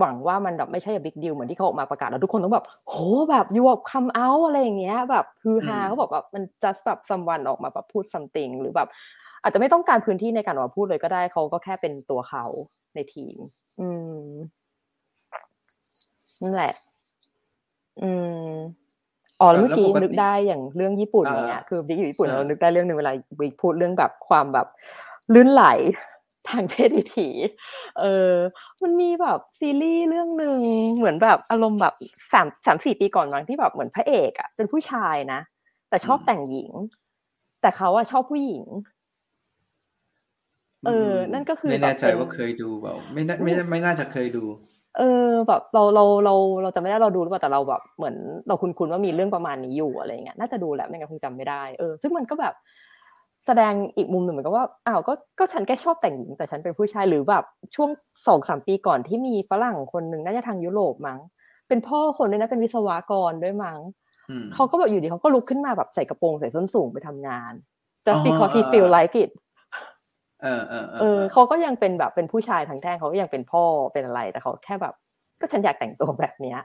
[0.00, 2.94] หวังว่ามันแบบไม่ใช่บิ๊กดิวเหมือนที่เขาออกมาประกาศแล้วทุกคนต้องแบบโห
[3.30, 8.88] แบบยูแบบคัมเอาอะไรอย่างเงี้ย แบบฮือฮาเขาบอกแบบมัน just แบบ someone ออกมาแบบพูด something หรือแบบ
[9.42, 12.44] อาจจะไม่ต้องการพื้นที่ในการออกมาพูดเลยก็ได้เขาก็แค่เป็นตัวเขา
[12.94, 13.36] ในทีม
[13.80, 13.88] อื
[14.18, 14.24] ม
[16.42, 16.74] นั่นแหละ
[18.02, 18.10] อื
[18.48, 18.50] ม
[19.40, 24.66] อ๋อเมื่อกี้นึกได้อย่างเรื่องญี่ปุ่นอย่างเงี้ยคือบิ๊กอยู่ญี่ปุ่นเรานึกได้เรื่องหนึ่งเวลาบิ๊กพูดเรื่องแบบความแบบ
[25.34, 25.64] ลื่นไหล
[26.48, 27.28] ทางเพศวิถี
[28.00, 28.34] เออ
[28.82, 30.58] มันมีแบบซีรีส์เรื่องหนึ่ง
[30.96, 31.94] เหมือนแบบอารมณ์แบบ
[32.32, 35.40] สามสามสี่ปีก่อนมั้งที่แบบเหมือนพระเอกอะเป็นผู้ชายนะ
[35.88, 36.70] แต่ชอบแต่งหญิง
[37.60, 38.64] แต่เขาอะชอบผู้หญิง
[40.86, 44.44] เออ นั่นก็คือไม่แน่ใจว่าเคยดูเปล่าไม่ไม่ไม่น่าจะเคยดู
[44.98, 48.16] เออ แบบเราเราเราเราจะไม่ได้เราดูหรือเปล่าแต่เราแบบเหมือน
[48.48, 52.54] เราคุ้นๆว่ามีเรื่องประมาณนี้อยู่อะไรเงี้ยน่าจะดูแหละไม่งั้นคงจำไม่ได้เออซึ่งมันก็แบบ
[53.46, 57.90] แสดงอีกมุมหนึ่งเหมือนกับว่าอ้าวก็ก็ฉันแค่ชอบแต่งหญิงแต่ฉันเป็นผู้ชายหรือแบบช่วง
[58.26, 61.18] สองสามปีก่อนที่มีฝรั่งคนหนึ่งน่าจะทางยุโรปมั้ง
[61.68, 63.80] เป็นพ่อคนด้วยนะเป็นวิศวกรด้วยมั้ง
[64.30, 67.52] อืมเขาก็แบบอยู่ดีเขาก็ลุกขึ้นมาแบบใส่กระโปรงใส่ส้นสูงไปทำงาน
[68.06, 69.30] just อ๋อ because he เออ feel like it
[70.42, 74.94] เออเออเออเขาก็ยังเป็นแบบเป็นผู้ชายทางแท่งเขาก็ยังเป็นพ่อเป็นอะไรแต่เขาแค่แบบ
[75.40, 76.58] ก็ฉันอยากแต่งตัวแบบเนี้ย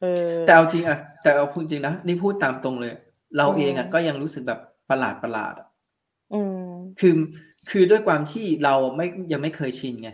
[0.00, 2.92] เออแต่เอาจริงอะแต่เอาพูดจริงนะนี่พูดตามตรงเลย
[3.36, 5.71] เราอืมเองอะก็ยังรู้สึกแบบประหลาดประหลาดอะอืม
[7.00, 7.14] คือ
[7.70, 10.10] คือด้วยความที่เราไม่ยังไม่เคยชินไง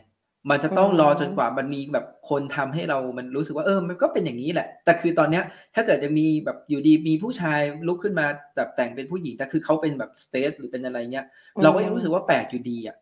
[0.51, 5.45] มันจะต้องอืมรอจนกว่ามันมีแบบคนทำให้เรามันรู้สึกว่าเออ มันก็เป็นอย่างนี้แหละ แต่คือตอนเนี้ย
[5.75, 11.27] ถ้าเกิดยังมีแบบอยู่ดีมีผู้ชายลุกขึ้นมาแบบแต่งเป็นผู้หญิงแต่คือเขาเป็นแบบสเตทหรือเป็นอะไรเงี้ย
[11.63, 12.97] เราก็ยังรู้สึกว่าแปลกอยู่ดีอะ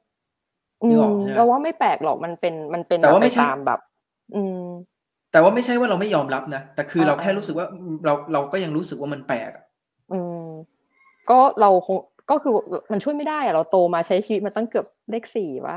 [0.82, 3.80] อืนึกมออกใช่ไหมเราว่าไม่แปลกหรอกมันเป็นมันเป็นแต่ว่าบบไม่ใช่ปตามแบบ
[4.34, 4.58] อืม
[5.32, 7.66] แต่ว่าไม่ใช่ว่าเราไม่ยอมรับนะแต่คือเราอ่าแค่รู้สึกว่า
[8.04, 9.64] เราเราก็ยังรู้สึกว่ามันแปลกอะ
[10.10, 10.42] อืม
[11.30, 11.98] ก็เราคง
[12.30, 12.52] ก็คือ
[12.92, 15.76] มันช่วยไม่ได้อะเราโตมาใช้ชีวิตมาตั้งเกือบเลขสี่วะ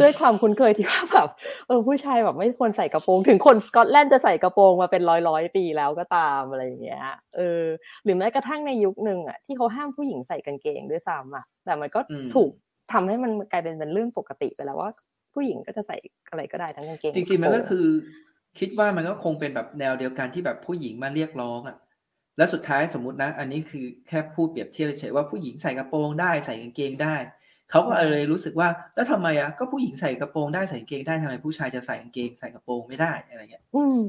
[0.00, 1.28] ด้วยความคุ้นเคยที่ว่าแบบ
[1.66, 7.04] เออผู้ชายแบบไม่ควรใส่กระโปรง ถึงคนสกอตแลนด์จะใส่กระโปรงมาเป็นร้อยร้อยปีแล้วก็ตามอะไรอย่างเงี้ย
[7.36, 7.62] เออ
[8.04, 12.50] หรือแม้กระทั่งในยุคหนึ่งอะที่เขาห้ามผู้หญิงใส่กางเกงด้วยซ้ำอะแต่มันก็อืมถูก
[12.92, 14.90] ทำให้มันกลายเป็นเป็นเรื่องปกติไปแล้วว่า
[15.34, 15.96] ผู้หญิงก็จะใส่
[16.30, 17.86] อะไรก็ได้ทั้งกางเกงจริงๆมันก็ระโปคือ
[18.58, 21.76] คิดว่ามันก็คงเป็นแบบแนวเดียวกันที่แบบผู้หญิงมาเรียกร้องอะ
[22.36, 27.16] แล้วสุดท้ายสมมตินะ อันนี้คือแค่พูดเปรียบเทียบเฉยๆว่าผู้หญิงใส่กระโปรงได้ใส่กางเกงได้
[27.70, 34.00] เขาก็เลยรู้สึกว่าแล้วทำไมอะก็ผู้หญิงใส่กระโปรงได้ใส่กางเกงได้ทำไมผู้ชายจะใส่กางเกงใส่กระโปรงไม่ได้อะไรเงี้ยอืม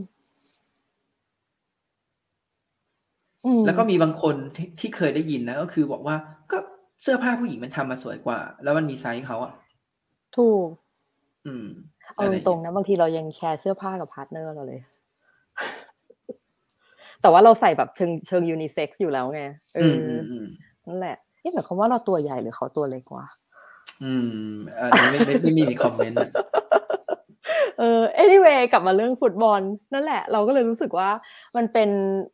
[3.46, 6.16] อืมแล้วก็มีบางคนที่ที่เคยได้ยินนะก็คือบอกว่า
[6.52, 6.58] ก็
[7.02, 9.54] เสื้อผ้าผู้หญิงมันทำมาสวยกว่า แล้วมันมีไซส์เขาอะ
[10.38, 10.68] ถูก
[11.48, 11.68] อืม
[12.16, 14.82] เอาตรงๆนะบางทีเรายังแชร์เสื้อผ้ากับ partner เราเลย
[17.28, 19.44] แต่ว่าเราใส่แบบเชิงเชิงยูนิเซ็กซ์อยู่แล้วไง
[19.76, 20.48] เออืมออือมอืม
[20.88, 23.28] นั่นแหละนี่หมายความว่าเราตัวใหญ่หรือเขาตัวเล็กวะ
[24.04, 24.48] อืม
[24.80, 26.32] อันนี้ไม่ไม่ไม่มีในคอมเมนต์อะ
[27.80, 29.62] เออ anyway กลับมาเรื่องฟุตบอล
[29.94, 31.10] นั่นแหละ เราก็เลยรู้สึกว่า
[31.58, 31.90] มันเป็น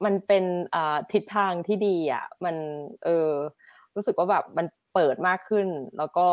[0.06, 0.44] มันเป็น
[0.76, 2.56] อ่าทิศทางที่ดีอะ มัน
[3.06, 3.30] เออ
[3.96, 5.68] รู้สึกว่าแบบมันเปิดมากขึ้น
[5.98, 6.28] แล้วก็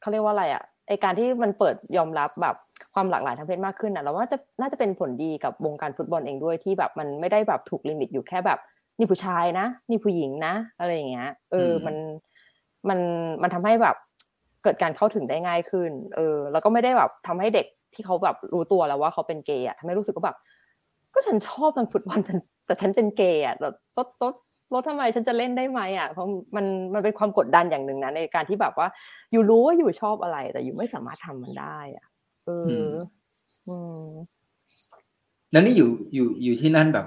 [0.00, 2.56] เขาเรียกว่าอะไรอะ ไอการที่มันเปิดยอมรับแบบ
[2.94, 8.58] ความหลากหลายทางเพศมากขึ้นอะเราว่าจะน่าจะเป็นผลดีกับวงการฟุตบอลเองด้วยที่แบบมันไม่ได้แบบถูกลิมิตอยู่แค่แบบ
[8.98, 11.96] นี่ผู้ชายนะ นี่ผู้หญิงนะ อะไรอย่างเงี้ย เอออืมมัน
[12.88, 12.98] มัน
[13.42, 13.96] มันทำให้แบบ
[14.62, 20.36] เกิดการเข้าถึงได้ง่ายขึ้น เออ แล้วก็ไม่ได้แบบทำให้เด็กที่เขาแบบรู้ตัวแล้วว่าเขาเป็นเกย์อะทำให้รู้สึกว่าแบบ
[21.14, 23.72] ก็ฉันชอบทางฟุตบอลฉันแต่ฉันเป็นเกย์อะแล้ว
[24.72, 28.88] ลดลดลดทำไมฉันจะเล่นได้ไหมอะเพราะมันมันเป็นความกดดันอย่างหนึ่งนะในการที่แบบว่า
[29.32, 32.06] อยู่รู้ว่าอยู่ชอบอะไร แต่อยู่ไม่สามารถทำมันได้ อะ
[32.46, 32.96] เอออ
[33.68, 34.08] อืม
[35.52, 37.06] แล้วนี่อยู่อยู่อยู่ที่นั่นแบบ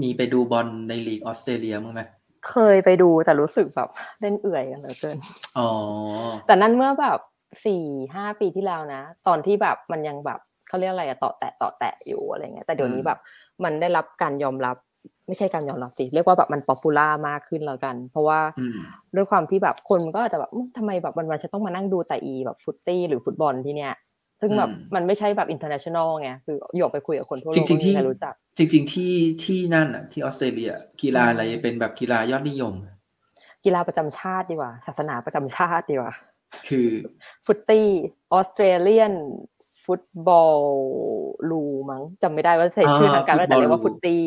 [0.00, 2.02] มีไปดูบอลในลีกออสเตรเลียมั้งไหม
[2.48, 3.90] เคยไปดูแต่รู้สึกแบบ
[4.20, 5.16] เล่นเอื่อยกันเหลือเกิน
[5.58, 5.70] อ๋อ
[6.46, 7.18] แต่นั่นเมื่อแบบ
[7.66, 7.84] สี่
[8.14, 13.18] ห้าปีที่แล้วนะ ตอนที่แบบมันยังแบบเขาเรียกอะไรอะต่อแตะต่อแตะอยู่อะไรเงี้ยแต่เดี๋ยวนี้อืมแบบ
[13.64, 14.76] มันได้รับการยอมรับ
[15.26, 18.76] ไม่ใช่การยอมรับสิเรียกว่าแบบมัน popular มากขึ้นแล้วกัน เพราะว่าอืม
[19.16, 23.94] ด้วยความที่แบบคนมันก็อาจจะแบบอื้อทำไมแบบวันๆจะต้องมานั่งดูแต่อีแบบ footy หรือฟุตบอลที่เนี้ย
[24.40, 29.12] ซึ่งแบบอืมมันไม่ใช่แบบ international ไงคือยกไปคุยกับคนทั่วโลกจริงๆที่ไม่มีใครรู้จัก จริง ๆ ที่
[29.44, 30.70] ที่นั่นอะที่ออสเตรเลีย
[31.02, 32.74] กีฬาอะไรเป็นแบบกีฬายอดนิยม
[33.64, 36.12] กีฬาประจำชาติดีกว่า ศาสนาประจำชาติดีกว่า
[36.68, 36.88] คือ
[37.46, 39.14] footy Australian
[39.84, 40.58] football
[41.50, 44.22] rule มั้งจำไม่ได้ว่าใช้ชื่อทางการว่าแต่เรียกว่า footy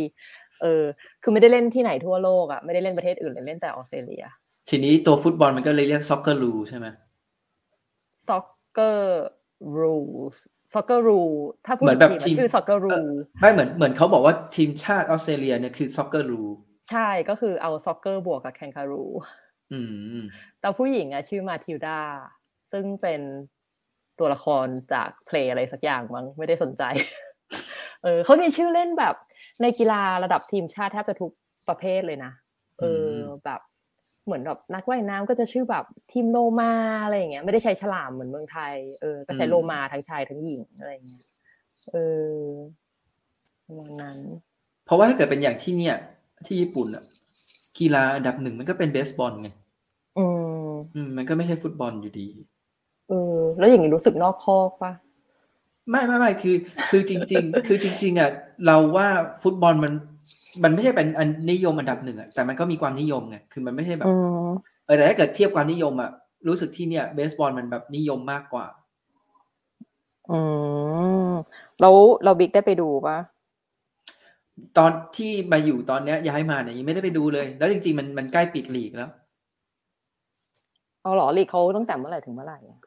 [0.61, 0.83] เออ
[1.23, 4.23] คือไม่ได้เล่นที่ไหนทั่วโลกอะไม่ได้เล่นประเทศอื่นเลยเล่นแต่ออสเตรเลีย
[4.69, 6.87] ทีนี้ตัวฟุตบอลมันก็เลยเรียก Socceroo ใช่ไหม
[8.27, 8.99] soccer
[9.77, 10.37] rules
[10.73, 16.41] soccer rule ถ้าพูดเหมือนแบบทีทีมชื่อ soccer เอ rule อไม่เหมือนเหมือนเขาบอกว่าทีมชาติออสเตรเลียเนี่ยคือซ็อกเกอร์ลู
[16.91, 19.09] ใช่ก็คือเอา soccer บวกกับ kangaroo
[19.73, 19.79] อื
[20.17, 20.19] ม
[20.59, 21.99] แต่ผู้หญิงอะชื่อมาทิลดา
[22.71, 23.21] ซึ่งเป็น
[24.19, 26.83] ตัวละครจากเพลงอะไรสักอย่างมั้งไม่ได้สนใจ
[28.03, 29.15] เออเขามีชื่อเล่นแบบ
[29.61, 31.31] ในกีฬาระดับทีมชาติแทบจะทุก
[31.69, 32.31] ประเภทเลยนะ
[32.79, 33.61] เอออมแบบ
[34.25, 36.71] เหมือนแบบนักว่ายน้ำก็จะชื่อแบบทีมโลมา
[37.03, 41.23] อะไรอย่างเงี้ยไม่ได้ใช้ฉลามเหมือนเมืองไทยเออก็ใช้โลมาทั้งชายทั้งหญิงอะไรอย่างเงี้ย
[41.91, 41.95] เอ
[42.31, 42.35] อ
[43.65, 44.17] ประมาณนั้น
[44.85, 45.95] เพราะว่าถ้าเกิดเป็นอย่างที่เนี่ย
[46.45, 47.03] ที่ญี่ปุ่นอะ
[47.79, 49.49] กีฬาอันดับหนึ่งมันก็เป็นเบสบอลไง
[50.17, 50.25] อื
[50.65, 52.27] มอืมมันก็ไม่ใช่ฟุตบอลอยู่ดี
[53.09, 54.91] เออ แล้วอย่างนี้รู้สึกนอกคอกปะ
[55.89, 56.55] ไม่ไม่ไม่คือ
[56.89, 58.29] คือจริง ๆ คือจริง ๆอะ
[58.65, 59.07] เราว่า
[59.43, 59.93] ฟุตบอลมัน
[60.63, 64.13] มันไม่ใช่เป็นอันนิยมอันดับหนึ่งอะแต่มันก็มีความนิยมไงคือมันไม่ใช่แบบอื
[64.45, 64.47] ม
[64.85, 66.11] เออแต่ถ้าเกิดเทียบความนิยมอะ
[66.47, 68.65] รู้สึกที่เนี่ยเบสบอลมันแบบนิยมมากกว่า
[70.31, 70.39] อื
[71.29, 71.31] ม
[71.79, 73.17] แล้วเราบิ๊กได้ไปดูปะ
[74.77, 79.09] ตอนที่มาอยู่ตอนเนี้ยย้ายมาเนี่ยยังไม่ได้ไปดูเลย แล้วจริง ๆ มันมันใกล้ปิดลีกแล้ว
[81.01, 82.86] เอาเหรอลีกเขาตั้งแต่เมื่อไหร่ถึงเมื่อไหร่อะอ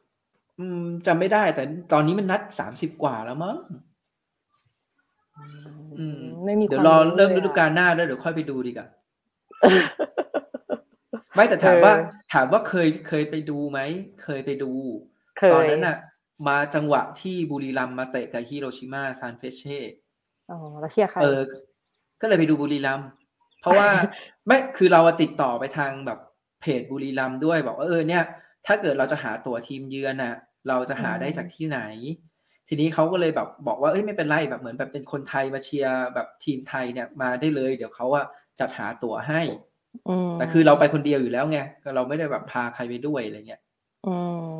[1.07, 3.57] จำไม่ได้ แต่ตอนนี้มันนัดสามสิบกว่าแล้วมั้ง
[5.99, 8.87] อืมไม่มีเดี๋ยวควารอลเริ่มลฤยดูอะกาลหน้าแล้วเดี๋ยวค่อยไปดูดีกว่า
[11.35, 13.79] ไม่แต่ถามว่าเออถามว่าเคยเคยไปดูไหม
[14.23, 14.71] เคยไปดู
[15.37, 15.97] เคตอนยนั้นน่ะ
[16.47, 19.79] มาจังหวะที่บุรีรัมย์มาเตะกับฮิโรชิมาซานเฟเช่
[20.51, 21.41] อ๋อแล้วเชียร์ใครเออ
[22.21, 23.07] ก็เลยไปดูบุรีรัมย์
[23.61, 23.89] เพราะว่า
[24.47, 26.19] ไม่คือเราอะติดต่อไปทางแบบ
[26.61, 28.23] เพจบุรีรัมย์ด้วยบอกว่าเออเนี่ย
[28.67, 30.33] ถ้าเกิดเราจะหาตั๋วทีมเยือนน่ะ
[30.67, 31.79] เราจะหาได้จากที่ไหน
[32.67, 38.25] ทีนี้เขาก็เลยแบบบอกว่าเอ้ยไม่เป็นไรแบบเหมือนแบบเป็นคนไทยมาเชียร์แบบทีมไทยเนี่ยมาได้เลย เดี๋ยวเขาอะ
[38.59, 39.41] จัดหาตั๋วให้
[40.09, 43.61] อืมแต่คือเราไปคนเดียวอยู่แล้วไงก็เราไม่ได้แบบพาใครไปด้วยอะไรเงี้ย
[44.07, 44.15] อื
[44.55, 44.57] ม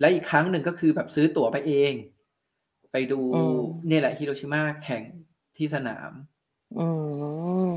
[0.00, 1.92] และอีกครั้งหนึ่งก็คือแบบซื้อตั๋วไปเอง
[2.92, 5.02] ไปดูอืมเนี่ยแหละฮิโรชิมาแข่ง
[5.56, 6.10] ที่สนาม
[6.78, 6.86] อื
[7.68, 7.70] ม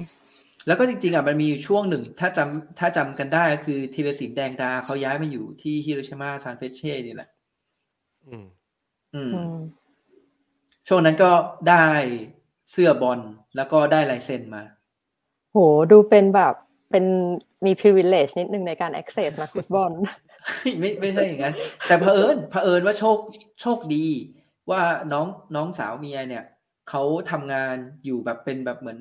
[0.67, 7.29] แล้วก็จริงๆอะมันมีอยู่ช่วงหนึ่ง ถ้าจำถ้าจำกันได้ก็คือธีรศิลป์แดงดาเขาย้ายมาอยู่ที่ฮิโรชิมาซานเฟเช่นี่แหละ
[8.29, 8.45] อืม
[9.15, 9.55] อืมอืม
[10.87, 11.31] ช่วงนั้นก็
[11.69, 11.85] ได้
[12.71, 13.19] เสื้อบอล
[13.55, 14.63] แล้วก็ได้ลายเซ็นมา
[15.51, 15.57] โห
[15.91, 16.53] ดูเป็นแบบ
[16.91, 17.05] เป็น
[17.65, 19.91] มี privilege นิดนึงในการ access นักฟุตบอล
[20.79, 21.55] ไม่ไม่ใช่อย่างนั้น
[21.87, 23.17] แต่เผอิญเผอิญว่าโชค
[23.61, 24.05] โชคดี
[24.69, 24.81] ว่า
[25.13, 26.43] น้องน้องสาวเมียเนี่ย
[26.89, 27.75] เขาทำงาน
[28.05, 28.99] อยู่แบบเป็นแบบเหมือน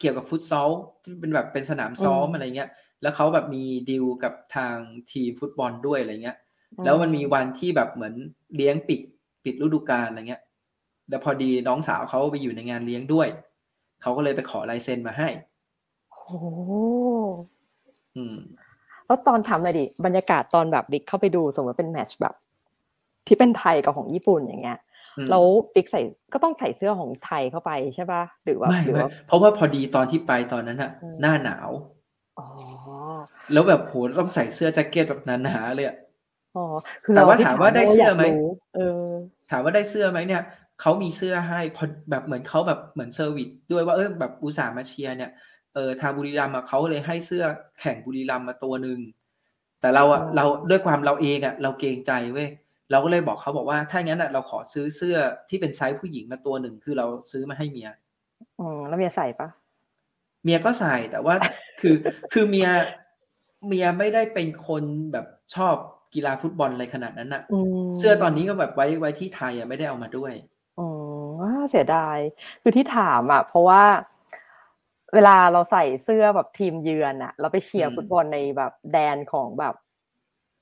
[0.00, 0.70] เกี่ยวกับฟุตซอล
[1.04, 2.70] ที่เป็นแบบเป็นสนามซ้อมอืมอะไรเงี้ย
[3.02, 4.76] แล้วเขาแบบมีดีลกับทาง
[5.12, 6.36] ทีมฟุตบอลด้วยอะไรเงี้ย
[6.84, 8.14] แล้วมันมีวันที่แบบเหมือน
[8.56, 9.00] เลี้ยงปิด
[9.44, 10.42] ปิดฤดูกาลอะไรเงี้ย
[11.08, 13.28] แล้วพอดีน้องสาวเขาไปอยู่ในงานเลี้ยงด้วย
[14.02, 15.28] เขาก็เลยไปขอลายเซ็นมาให้
[16.12, 16.20] โห
[18.16, 18.36] อืม
[19.06, 22.34] แล้วตอนทำเลยดิ บรรยากาศตอนแบบบิ๊กเข้าไปดูสมมติเป็นแมตช์แบบ
[23.26, 24.78] ที่เป็นไทยกับของญี่ปุ่นอย่างเงี้ย
[25.18, 26.00] อืมแล้วบิ๊กใส่
[26.32, 31.68] ก็ต้องใส่เสื้อของไทยเข้าไปใช่ป่ะหรือว่าไม่หรือไม่ว่าเพราะว่าพอดีตอนที่ไปตอนนั้นอะอืมหน้าหนาว
[32.38, 32.46] อ๋อ
[33.52, 35.96] แล้วแบบโหต้องใส่เสื้อแจ็คเก็ตแบบหนาๆเลยอะ
[36.56, 36.64] อ๋อ
[37.04, 39.06] คือแต่เราว่าที่ถามว่าได้เสื้อไหมอยากรู้เออ
[39.50, 40.42] ถามว่าได้เสื้อไหมเนี่ย
[40.80, 45.30] เขามีเสื้อให้พอแบบเหมือนเขาแบบเหมือน service ด้วยว่าเออแบบอุตส่าห์มาเชียร์เนี่ย
[45.74, 47.44] เออทางบุรีรัมย์อะเขาเลยให้เสื้อ
[47.80, 48.98] แข่งบุรีรัมย์มาตัวหนึ่ง
[49.80, 52.48] แต่เราอะอ๋อเราด้วยความเราเองอะเราเกรงใจเว้ย
[52.90, 55.16] เราก็เลยบอกเขาบอกว่าถ้างั้นอะเราขอซื้อเสื้อ
[55.48, 57.88] ที่เป็นไซส์ผู้หญิงมาตัวหนึ่งคือเราซื้อมาให้เมีย
[58.60, 59.48] อืมแล้วเมียใส่ปะ
[60.44, 61.34] เมียก็ใส่แต่ว่า
[61.80, 61.96] คือ
[62.32, 62.68] คือเมีย
[63.66, 64.82] เมียไม่ได้เป็นคน
[65.12, 65.76] แบบชอบ
[66.14, 70.32] กีฬาฟุตบอลอะไรขนาดนั้นอะอืม เสื้อตอนนี้ก็แบบไว้ไว้ที่ไทยอะไม่ได้เอามาด้วย
[70.78, 70.88] อ๋อ
[71.40, 72.18] ว้าเสียดาย
[72.62, 73.82] คือที่ถามอะ เพราะว่า
[75.14, 79.74] เวลาเราใส่เสื้อแบบทีมเยือนอะ เราไปเชียร์อืม ฟุตบอลในแบบแดนของแบบ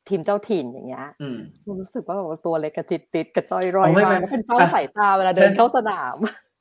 [0.09, 1.38] ทีมเจ้าถิ่นอย่างเงี้ยอืม
[1.80, 6.16] รู้สึกว่าแบบตัวเล็กกระจิตติดกระจ้อยร่อยอ๋อไม่มากไม่แล้วเป็นเป้าอะ สายตาเวลาเดินใช่เข้าสนาม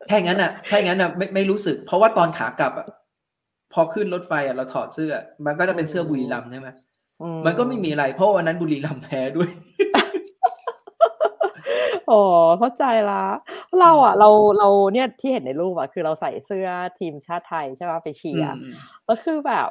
[0.09, 2.87] ถ้าอย่างนั้นอะถ้าอย่างนั้นอะไม่ไม่รู้สึก เพราะว่าตอนขากลับอะ
[3.73, 5.13] พอขึ้นรถไฟอะเราถอดเสื้อ
[5.45, 6.92] มันก็จะเป็นเสื้อบุรีรัมย์ใช่ไหมอื
[7.45, 9.49] มันก็ไม่มีอะไรเพราะวันนั้นบุรีรัมย์แพ้ด้วย
[12.11, 12.23] อ๋อ
[12.59, 13.23] เข้าใจละ
[13.79, 16.67] เราอะ เราเราเนี่ยที่เห็นในรูปอะคือเราใส่เสื้อ
[16.99, 18.73] ทีมชาติไทยใช่ป่ะไปเชียร์อืม
[19.05, 19.69] แล้วคือแบบ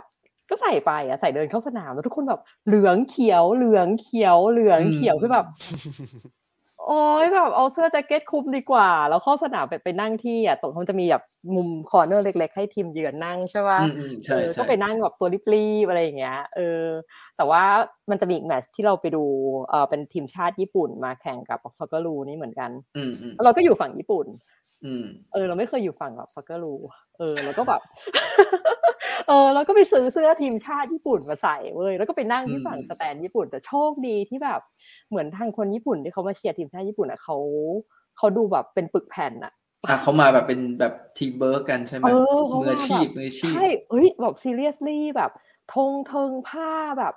[0.50, 5.46] ก็ใส่ไปอะใส่เดินเข้าสนามแล้วทุกคนแบบเหลืองเขียวเหลืองเขียวเหลืองเขียวคือแบบ
[6.86, 11.22] โอ้ยแบบเอาเสื้อแจ็คเก็ตคลุมดีกว่า แล้วเข้าสนามไปไปนั่งที่อะตรงมันจะมีแบบ
[11.54, 16.82] มุม corner เล็ก ๆ ให้ทีมเยือนนั่งใช่ป่ะอืมอืมใช่เออใช่ก็ไปนั่งแบบตัวลีบๆอะไรอย่างเงี้ยเออ
[17.36, 17.62] แต่ว่า
[18.10, 19.24] มันจะมีอีกแมตช์ที่เราไปดู
[19.70, 24.61] เออเป็นทีมชาติญี่ปุ่นมาแข่งกับ Socceroos นี่เหมือนกันอืมอืมแล้วเราก็อยู่ฝั่งญี่ปุ่นอืม
[25.32, 26.74] เออ เราไม่เคยอยู่ฝั่งแบบ Socceroos
[27.18, 27.80] เออ แล้วก็แบบ
[29.28, 34.60] เออ แล้วก็ไปซื้อเสื้อทีมชาติญี่ปุ่นมาใส่เว้ย แล้วก็ไปนั่งที่ฝั่งอืม stand ญี่ปุ่น แต่โชคดีที่แบบ
[35.08, 37.36] เหมือนทางคนญี่ปุ่นที่เขามาเชียร์ทีมชาติญี่ปุ่นอะเขา
[38.16, 39.52] เขาดูแบบเป็นปึกแผ่นอะ
[39.88, 45.30] อะเขามาแบบเป็นแบบทีมเวิร์กกันใช่ไหมเออเขามืออาชีพมาแบบมืออาชีพใช่เอ้ยแบบ seriously แบบ
[45.74, 47.14] ธงเทิงผ้าแบบ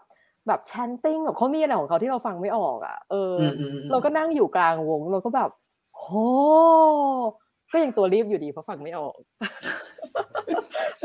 [0.48, 5.50] แบบ chanting แบบเขามีอะไรของเขาที่เราฟังไม่ออกอะ เออออืมอืมอืมเราก็นั่งอยู่กลางวง เราก็แบบ
[5.98, 6.06] โห
[7.76, 9.16] ก็ยังตัวลีบอยู่ดีเพราะฟังไม่ออก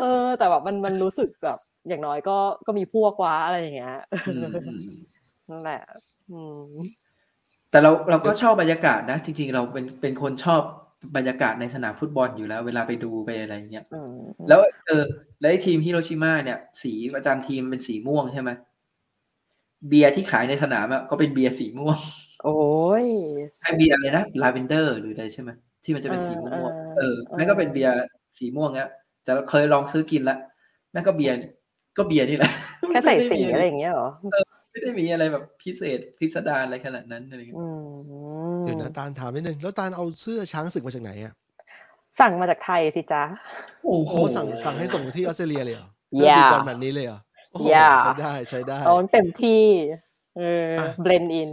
[0.01, 2.37] เออ แต่แบบมันมันรู้สึกแบบอย่างน้อยก็
[2.67, 3.95] ก็มีพวกว้าอะไรอย่างเงี้ย
[4.29, 4.79] อืมอืม
[5.51, 5.83] นั่นแหละ
[6.31, 6.65] อืม
[7.71, 10.63] แต่เราเราก็ชอบบรรยากาศนะ จริง ๆ เราเป็นเป็นคนชอบ
[11.17, 14.15] บรรยากาศในสนามฟุตบอลอยู่แล้ว เวลาไปดูไปอะไรเงี้ยอืม
[14.49, 15.05] แล้วเออ
[15.41, 18.51] แล้วไอ้ทีมฮิโรชิมาเนี่ย สีประจำทีมเป็นสีม่วงใช่ไหม
[19.89, 21.99] เบียร์ที่ขายในสนามอะก็เป็นเบียร์สีม่วง
[22.45, 22.59] โอ้
[23.05, 23.07] ย
[23.63, 25.51] ไอเบียร์อะไรนะลาเวนเดอร์หรืออะไรใช่ไหม
[25.85, 27.95] ที่มันจะเป็นสีม่วงเออๆเอเอออนั่นก็เป็นเบียร์
[28.39, 28.89] สีม่วงอะ
[29.25, 30.37] แต่เราเคยลองซื้อกินละ
[30.95, 31.37] นั่นก็เบียร์
[31.97, 32.53] ก็เบียร์นี่แหละ
[32.93, 34.09] แค่ใส่สีม่ด้มีอะไรอย่างเงี้ยเหรอ
[34.71, 37.65] ไม่ได้มีอะไรแบบพิเศษพิสดารอะไรขนาดนั้นอะไรเงี้ยอื
[38.61, 41.33] มเดี๋ยวนะตาลถามนิดนึงแล้วตาลเอาเสื้อช้างศึกมาจากไหนอะ
[42.21, 43.23] สั่งมาจากไทยสิจ๊ะ
[43.85, 47.21] โอ้โอ้สั่งสั่งให้ส่งที่ออสเตรเลียเลยเหรออย่าดูบอลแบบนี้เลยเหรอ
[47.53, 49.63] โอ้โหอย่าใช้ได้ใช้ได้เอาเต็มที่
[50.37, 51.51] เอออะเบลนอิน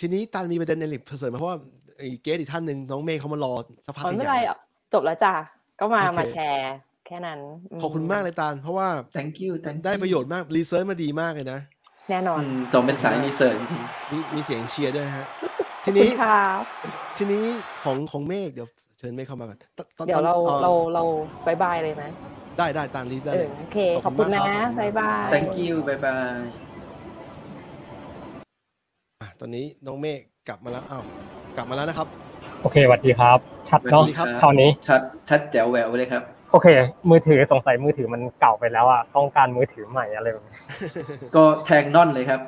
[0.00, 1.79] ทีนี้ตันมีประเด็นในลิฟเสริมมาเพราะว่าไอ้
[2.22, 3.54] เกสอีกท่านหนึ่งน้องเมย์เขามารอ
[3.86, 4.58] สักพักอ๋อไม่ใหเป็นไรญ่อะ
[4.92, 5.34] จบแล้วจ้ะ
[5.80, 6.74] ก็มาโอเคมาแชร์
[7.06, 7.40] แค่นั้น
[7.82, 11.60] ขอบคุณมากเลยตาลเพราะว่า thank you thank you ได้ประโยชน์มากรีเสิร์ชมาดีมากเลยนะ
[12.10, 13.82] แน่นอนอืมสมเป็นสายรีเสิร์ชจริง
[14.12, 15.26] มีมีเสียงเชียร์ด้วยฮะ
[15.84, 16.62] ทีขอบคุนี้ณครับ
[17.18, 17.44] ทีนี้
[17.84, 18.68] ของของเมฆเดี๋ยว
[18.98, 21.04] เชิญเมฆเข้ามาก่อนตตอนเดี๋ยวเราตอนเราเรา
[21.46, 22.04] บายบายเลยไหม
[22.58, 26.44] ได้ได้ตามรีบได้เอเลอยโอเค ขอบคุณขอบนะคุณมากครับบายบายๆ thank you bye bye
[29.20, 31.04] อะตอนนี้น้องเมฆกลับมาแล้วอ้าว
[31.56, 32.08] กลับมาแล้วนะครับ
[32.62, 36.22] โอเคสวัสดีครับ ชัดสวัเนาะสดีครับคราวนี้ชัดชัดแจ๋วแหววเลยครับ
[36.52, 36.68] โอเค
[37.10, 40.56] มือถือสงสัยมือถือมันเก่าไปแล้วอะต้องการมือถือใหม่อะไรแบบนี้
[41.36, 42.40] ก็แทงนอนเลยครับ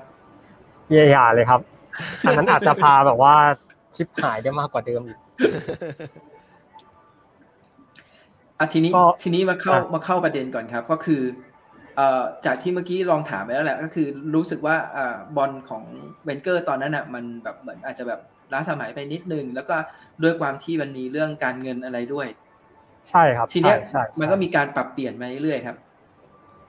[0.91, 1.61] เยี่ยๆเลยครับ
[2.27, 3.35] อันนั้นอาจจะพาแบบว่า
[3.97, 5.19] ชิปหายได้มากกว่าเดิมอีก
[8.59, 11.23] อะทีนี้ก็ทีนี้มาเข้าอะมาเข้าประเด็นก่อนครับ ก็คือ
[11.97, 15.83] เอ่อจากที่เมื่อกี้ลองถามไปแล้วแหละก็คือรู้สึกว่าอ่าบอลของ
[16.25, 18.21] เวนเกอร์ตอนนั้นอะมันแบบเหมือนอาจจะแบบ
[18.53, 19.77] ล้าสมัยไปนิดนึง แล้วก็
[20.23, 22.27] ด้วยความที่มันมีเรื่องการเงินอะไรด้วย
[23.11, 25.77] ใช่ครับ ทีเนี้ยใช่ใช่มันก็มีการปรับเปลี่ยนมาเรื่อยๆครับ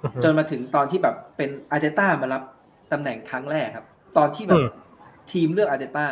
[0.04, 2.44] อือฮึจนมาถึงตอนที่แบบเป็นอาร์เตต้ามารับ
[2.92, 3.86] ตำแหน่งครั้งแรกครับ
[4.18, 4.66] ตอนที่แบอืบม
[5.32, 6.08] ทีมเลือกอาร์เตต้า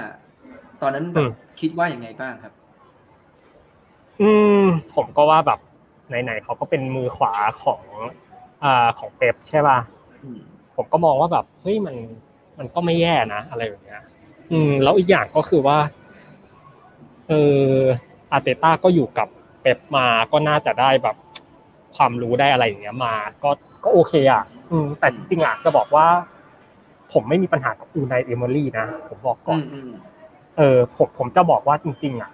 [0.82, 2.54] ตอนนั้นแบอืบมคิดว่าอย่างไงบ้างครับ
[4.22, 4.30] อื
[4.64, 4.66] ม
[4.96, 5.60] ผมก็ว่าแบบ
[6.08, 7.34] ไหนๆเขาก็เป็นมือขวา
[7.64, 7.82] ของ
[8.64, 9.78] อ่าของเป๊ปใช่ป่ะ
[10.24, 10.42] อืม
[10.76, 11.96] ผมก็มองว่าแบบเฮ้ยมัน
[12.60, 14.02] มันก็ไม่แย่นะ อะไรแบบเนี้ย
[14.52, 15.78] อืม แล้วอีกอย่างก็คือว่า
[17.30, 17.34] เอ
[17.66, 17.76] อ
[18.32, 19.28] อาร์เตต้าก็อยู่กับ
[19.62, 21.16] เป๊ปมาก็น่าจะได้แบบ
[21.96, 23.50] ความรู้ได้อะไรอย่างเงี้ยมา ก็
[23.84, 26.06] ก็โอเคอะ อืม แต่จริงๆอะจะบอกว่า
[27.14, 29.92] ผมไม่มีปัญหากับอูไนเอเมอรี่นะผมบอกก่อือนมอืม
[30.58, 32.32] เออ ผมผมจะบอกว่าจริง ๆ อะ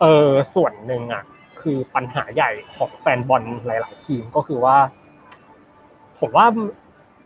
[0.00, 1.22] เออส่วนหนึ่งอะ
[1.60, 4.76] คือปัญหาใหญ่ของแฟนบอลหลายๆทีมก็คือว่า
[6.20, 6.46] ผมว่า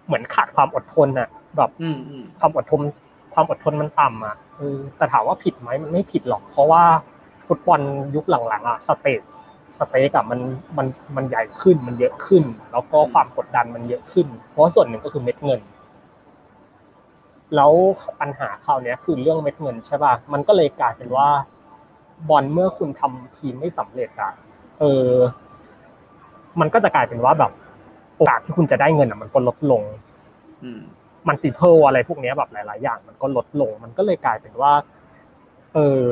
[0.07, 2.81] เหมือนขาดความอดทนอะ แบบอืมอืมความอดทน
[3.39, 4.37] ความอดทนมันต่ำอะ
[4.97, 6.83] แต่ถามว่าผิดไหมมันไม่ผิดหรอก เพราะว่า
[7.47, 7.81] ฟุตบอล
[8.15, 9.21] ยุคหลังๆอะ stake
[9.79, 10.41] stake อะมัน
[10.77, 10.87] มัน
[11.17, 15.61] มันใหญ่ขึ้นมันเยอะขึ้น แล้วก็ความกดดันมันเยอะขึ้น เพราะส่วนหนึ่งก็คือเม็ดเงิน
[17.57, 17.73] แล้ว
[18.21, 21.29] ปัญหาคราวนี้คือเรื่องเม็ดเงินใช่ป่ะมันก็เลยกลายเป็นว่า
[22.29, 24.33] บอลเมื่อคุณทำทีมไม่สำเร็จอะ
[24.81, 25.11] เออ
[26.61, 27.53] มันก็จะกลายเป็นว่าแบบ
[28.17, 29.83] โอกาสที่คุณจะได้เงินอะมันก็ลดลง
[30.65, 30.83] อืม
[31.29, 34.73] multiple อะไรพวกเนี้ยแบบหลาย ๆ อย่าง มันก็ลดลง มันก็เลยกลายเป็นว่า
[35.75, 36.05] เออ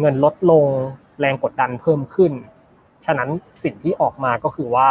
[0.00, 0.64] เงินลดลง
[1.20, 2.32] แรงกดดันเพิ่มขึ้น
[3.06, 3.28] ฉะนั้น
[3.62, 4.88] สิ่งที่ออกมาก็คือว่า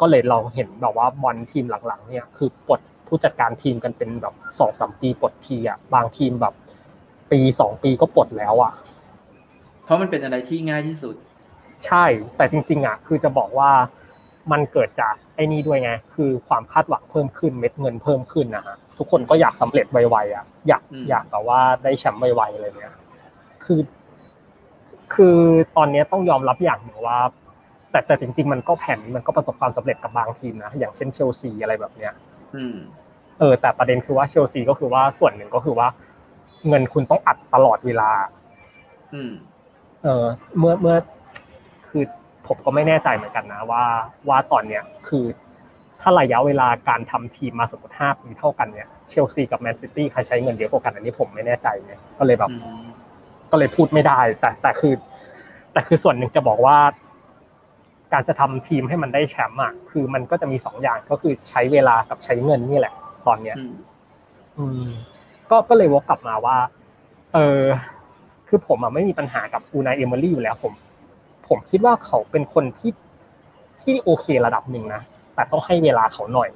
[0.00, 6.54] ก็เลยเราเห็นแบบว่าบอลทีมหลัง ๆ เนี่ย คือปลดผู้จัดการทีมกันเป็นแบบสองสามปีปลดทีอะ บางทีมแบบ
[7.32, 8.72] ปีสองปีก็ปลดแล้วอะ
[9.84, 11.14] เพราะมันเป็นอะไรที่ง่ายที่สุด
[11.86, 12.04] ใช่
[12.36, 13.70] แต่จริง ๆ อะ คือจะบอกว่า
[14.52, 22.94] มันเกิดจากไอ้นี่ด้วยไง คือความคาดหวังเพิ่มขึ้นเม็ดเงินเพิ่มขึ้นนะฮะทุกคนก็อยากสำเร็จไวๆอะ อยากอืมอยากแบบว่าได้แชมป์ไวๆอะไรเนี้ย
[23.64, 23.80] คือ
[25.14, 25.38] คือ
[25.76, 27.18] ตอนนี้ต้องยอมรับอย่างหนึ่งว่า
[27.90, 32.12] แต่แต่จริง ๆ มันก็แผนมันก็ประสบความสำเร็จกับบางทีมนะอย่างเช่นเชลซีอะไรแบบเนี้ย
[32.56, 32.76] อืม
[33.38, 35.88] เออ แต่ประเด็นคือว่าเชลซีก็คือว่าส่วนหนึ่งก็คือว่า
[36.68, 38.10] เงินคุณต้องอัดตลอดเวลา
[39.14, 39.32] อืม
[40.02, 40.24] เออ
[40.58, 40.96] เมื่อเมื่อ
[41.88, 42.04] คือ
[42.48, 43.84] ผมก็ไม่แน่ใจเหมือนกันนะว่า
[44.28, 45.24] ว่าตอนเนี้ยคือ
[46.00, 52.84] ถ้าระยะเวลาการทำทีมมาสมมติห้าปีเท่ากันเนี่ยเชลซีกับแมนซิตี้ใครใช้เงินเยอะกว่ากันอันนี้ผมไม่แน่ใจเนี่ยก็เลยแบบอืม
[53.50, 54.94] ก็เลยพูดไม่ได้ แต่แต่คือ
[55.72, 56.78] แต่คือส่วนหนึ่งจะบอกว่า
[58.12, 62.94] การจะทำทีมให้มันได้แชมป์อะคือมันก็จะมีสองอย่างก็คือใช้เวลากับใช้เงินนี่แหละ
[63.26, 63.74] ตอนเนี้ย อืม
[64.58, 64.88] อืม
[65.50, 66.56] ก็ก็เลยวกกลับมาว่า
[67.34, 67.62] เออ
[68.48, 70.72] คือผมอะไม่มีปัญหากับอูนายเอเมอรี่อยู่แล้วผม
[71.48, 72.92] ผมคิดว่าเขาเป็นคนที่
[73.82, 75.02] ที่โอเคระดับหนึ่งนะ
[75.34, 76.48] แต่ต้องให้เวลาเขาหน่อย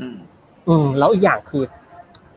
[0.00, 0.16] อืม
[0.68, 1.64] อืม แล้วอีกอย่างคือ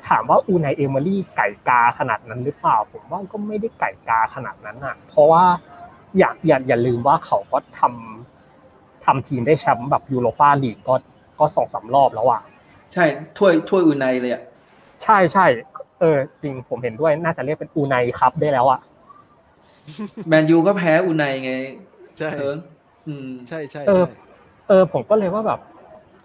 [0.08, 5.44] ถามว่าอูนายเอเมอรี่ไก่กาขนาดนั้นหรือเปล่า ผมว่าก็ไม่ได้ไก่กาขนาดนั้นอะ เพราะว่า
[6.18, 10.96] อย่าอย่าอย่าลืมว่าเขาก็ทำทำทีมได้แชมป์แบบยูโรปาลีกก็
[11.40, 12.42] ก็สองสามรอบแล้วอะ
[12.94, 13.06] ใช่
[13.38, 14.44] ถ้วยถ้วยอุไนเลยอะ
[15.04, 15.46] ใช่ใช่
[16.00, 18.80] เออ จริงผมเห็นด้วยน่าจะเรียกเป็นอูไนครับได้แล้วอะ
[20.28, 21.54] แมนยูก็แพ้อุไนไง
[22.18, 22.56] ใช่เออ
[23.08, 24.16] อืมใช่ใช่เออใช่
[24.68, 25.60] เออ ผมก็เลยว่าแบบ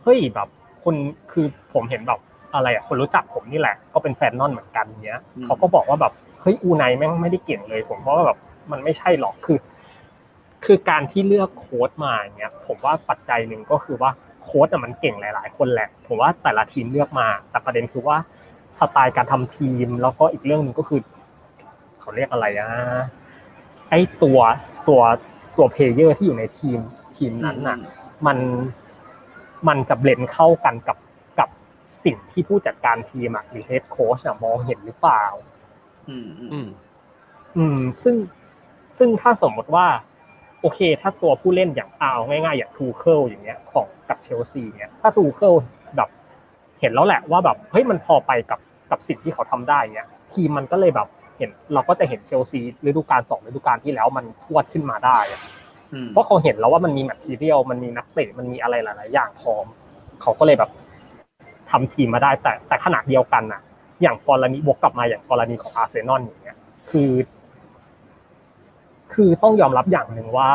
[0.02, 0.48] เฮ้ยแบบ
[0.84, 0.94] คน
[1.32, 2.20] คือผมเห็นแบบ
[2.54, 8.38] อะไรอะคนรู้จักผมนี่แหละ ก็เป็นแฟนนอนเหมือนกันเนี้ยอืมเขาก็บอกว่าแบบเฮ้ยอูไนแม่งไม่ได้เก่งเลย ผมว่าแบบ
[8.72, 9.58] มันไม่ใช่หรอกคือ
[10.64, 14.10] คือการที่เลือกโค้ดมาอย่างเงี้ยผมว่าปัจจัยหนึ่งก็คือว่า
[14.42, 18.16] โค้ดอะมันเก่งหลาย ๆ คนแหละ ผมว่าแต่ละทีมเลือกมา แต่ประเด็นคือว่า
[18.78, 21.00] สไตล์การทำทีม แล้วก็อีกเรื่องหนึ่งก็คือ
[22.00, 22.68] เขาเรียกอะไรอะ
[23.92, 24.38] ไอตัว
[24.88, 25.00] ตัว
[25.56, 26.78] ตัว player ที่อยู่ในทีม
[27.16, 27.78] ทีมนั้นน่ะ
[28.26, 28.38] มัน
[29.68, 30.98] มันจะ blend เข้ากันกับ
[31.38, 31.48] กับ
[32.04, 35.24] สิ่งที่ผู้จัดการทีมอะหรือเฮดโค้ชมองเห็นหรือเปล่า
[36.08, 36.68] อืมอืมอืม
[37.56, 38.16] อืมซึ่ง
[38.96, 39.86] ซึ่งถ้าสมมติว่า
[40.60, 45.52] โอเค ถ้าตัวผู้เล่นอย่างเอาง่ายๆ อย่างทูเคิลอย่างเงี้ย ของกับเชลซีเนี่ยถ้าทูเคิล
[45.96, 46.08] แบบ
[46.80, 48.60] เห็นแล้วแหละว่าแบบเฮ้ยมันพอไปกับ
[48.90, 51.08] กับสิ่งที่เขาทำได้เนี่ยทีมมันก็เลยแบบ
[51.38, 55.42] เห็นเราก็จะเห็นเชลซีฤดูกาลสองฤดูกาลที่แล้วมันพวดขึ้นมาได้อะ
[55.92, 59.66] อืมเพราะเขาเห็นแล้วว่ามันมีแมททีเรียลมันมีนักเตะมันมีอะไรหลาย ๆ อย่างพร้อม
[60.22, 60.70] เขาก็เลยแบบ
[61.70, 63.60] ทำทีมมาได้ แต่แต่ขนาดเดียวกันน่ะ
[64.02, 66.58] อย่างกรณีบวกกลับมาอย่างกรณีของอาร์เซนอลอย่างเงี้ย
[66.90, 67.10] คือ
[69.12, 70.48] คือต้องยอมรับอย่างหนึ่งว่า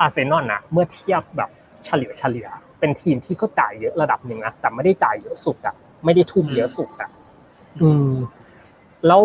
[0.00, 1.50] อาร์เซนอลน่ะ เมื่อเทียบแบบ
[1.84, 2.48] เฉลี่ยเฉลี่ย
[2.80, 5.74] เป็นทีมที่ก็จ่ายเยอะระดับหนึ่งนะแต่ไม่ได้จ่ายเยอะสุดอะ
[6.04, 7.10] ไม่ได้ทุ่มเยอะสุดอะ
[7.82, 8.12] อืม
[9.06, 9.22] แล้ว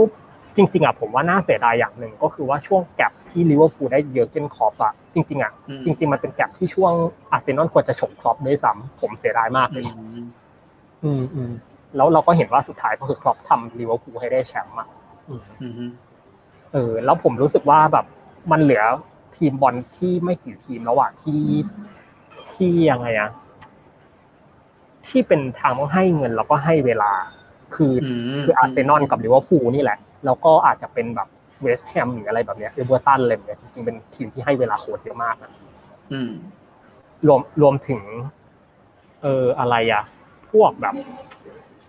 [0.55, 6.93] จริงๆอะผมว่าน่าเสียดายอย่างหนึ่งก็คือว่าช่วง gap ที่ลิเวอร์พูลได้เยอร์เกนคล็อปอะจริงๆอะอืมจริง ๆ มันเป็น gap ที่ช่วง
[7.31, 10.25] อาร์เซนอลควรจะฉกคล็อปด้วยซ้ำผมเสียดายมากเลอืยม
[11.03, 11.51] อืมอืม
[11.95, 14.87] แล้วเราก็เห็นว่าสุดท้ายก็คือคล็อปทำลิเวอร์พูลให้ได้แชมป์อะ
[15.29, 15.91] อืมอืม
[16.73, 18.05] เออ แล้วผมรู้สึกว่าแบบ
[18.51, 18.83] มันเหลือ
[19.35, 21.43] ทีมบอลที่ไม่กี่ทีมแล้วอะที่
[22.53, 23.29] ที่ยังไงอะ
[25.07, 27.11] ที่เป็นทางต้องให้เงินแล้วก็ให้เวลา
[27.75, 31.27] คืออมคืออาร์เซนอลกับลิเวอร์พูลนี่แหละ แล้วก็อาจจะเป็นแบบ
[31.61, 35.51] เวสต์แฮมหรืออะไรแบบเนี้ยเอเวอร์ตันอะไรแบบเนี้ยจริงๆเป็นทีมที่ให้เวลาโค้ชเยอะมากนะ
[36.11, 36.31] อืม
[37.27, 38.01] รวมรวมถึง
[39.23, 40.03] เอออะไรอะ
[40.51, 40.95] พวกแบบ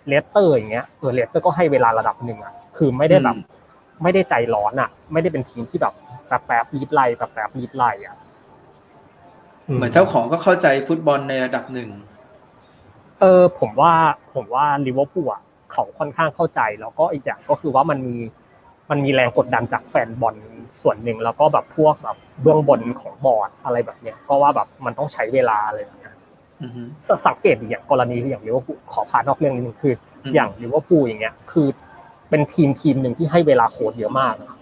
[0.08, 3.54] เลสเตอร์อย่างเงี้ยเออเลสเตอร์ก็ให้เวลาระดับหนึ่งอะคือไม่ได้แบบอืม
[4.02, 5.94] ไม่ได้ใจร้อนอะไม่ได้เป็นทีมที่แบบ
[6.26, 8.16] แป๊บแป๊บรีบไล่แป๊บแป๊บรีบไล่อะ
[9.76, 11.90] เหมือนเจ้าของก็เข้าใจฟุตบอลในระดับหนึ่ง
[13.20, 13.92] เออ ผมว่า
[14.34, 15.42] ผมว่าลิเวอร์พูลอะ
[15.72, 18.16] เขาค่อนข้างเข้าใจ แล้วก็อีกอย่างก็คือว่ามันมี
[18.90, 20.36] มันมีแรงกดดันจากแฟนบอล
[20.82, 26.14] ส่วนหนึ่งแล้วก็แบบพวกแบบเบื้องบนของบอร์ดอะไรแบบเนี้ยก็ว่าแบบมันต้องใช้เวลาอะไรแบบเนี้ย
[26.62, 26.70] อืม
[27.06, 29.94] สสังเกตอย่างกรณีอย่างลิเวอร์พูลขอพานอกเรื่องนิดนึงคือ
[30.24, 31.68] อืมอย่างลิเวอร์พูลอย่างเงี้ย คือ
[32.30, 34.56] เป็นทีมทีมหนึ่งที่ให้เวลาโค้ชเยอะมากนะ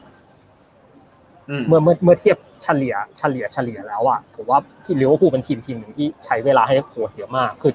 [1.50, 7.72] อืมเมื่อเมื่อเมื่อเทียบเฉลี่ยเฉลี่ยเฉลี่ยแล้วอะผมว่าที่ลิเวอร์พูลเป็นทีมทีมหนึ่งที่ใช้เวลาให้โค้ชเยอะมาก คือ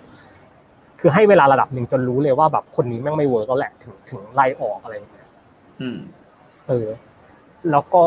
[0.99, 5.27] คือให้เวลาระดับหนึ่งจนรู้เลยว่าแบบคนนี้แม่งไม่เวิร์กแล้วแหละถึงถึงไล่ออกอะไรอย่างเงี้ย
[5.81, 5.99] อืม
[6.67, 6.87] เออ
[7.71, 8.03] แล้วก็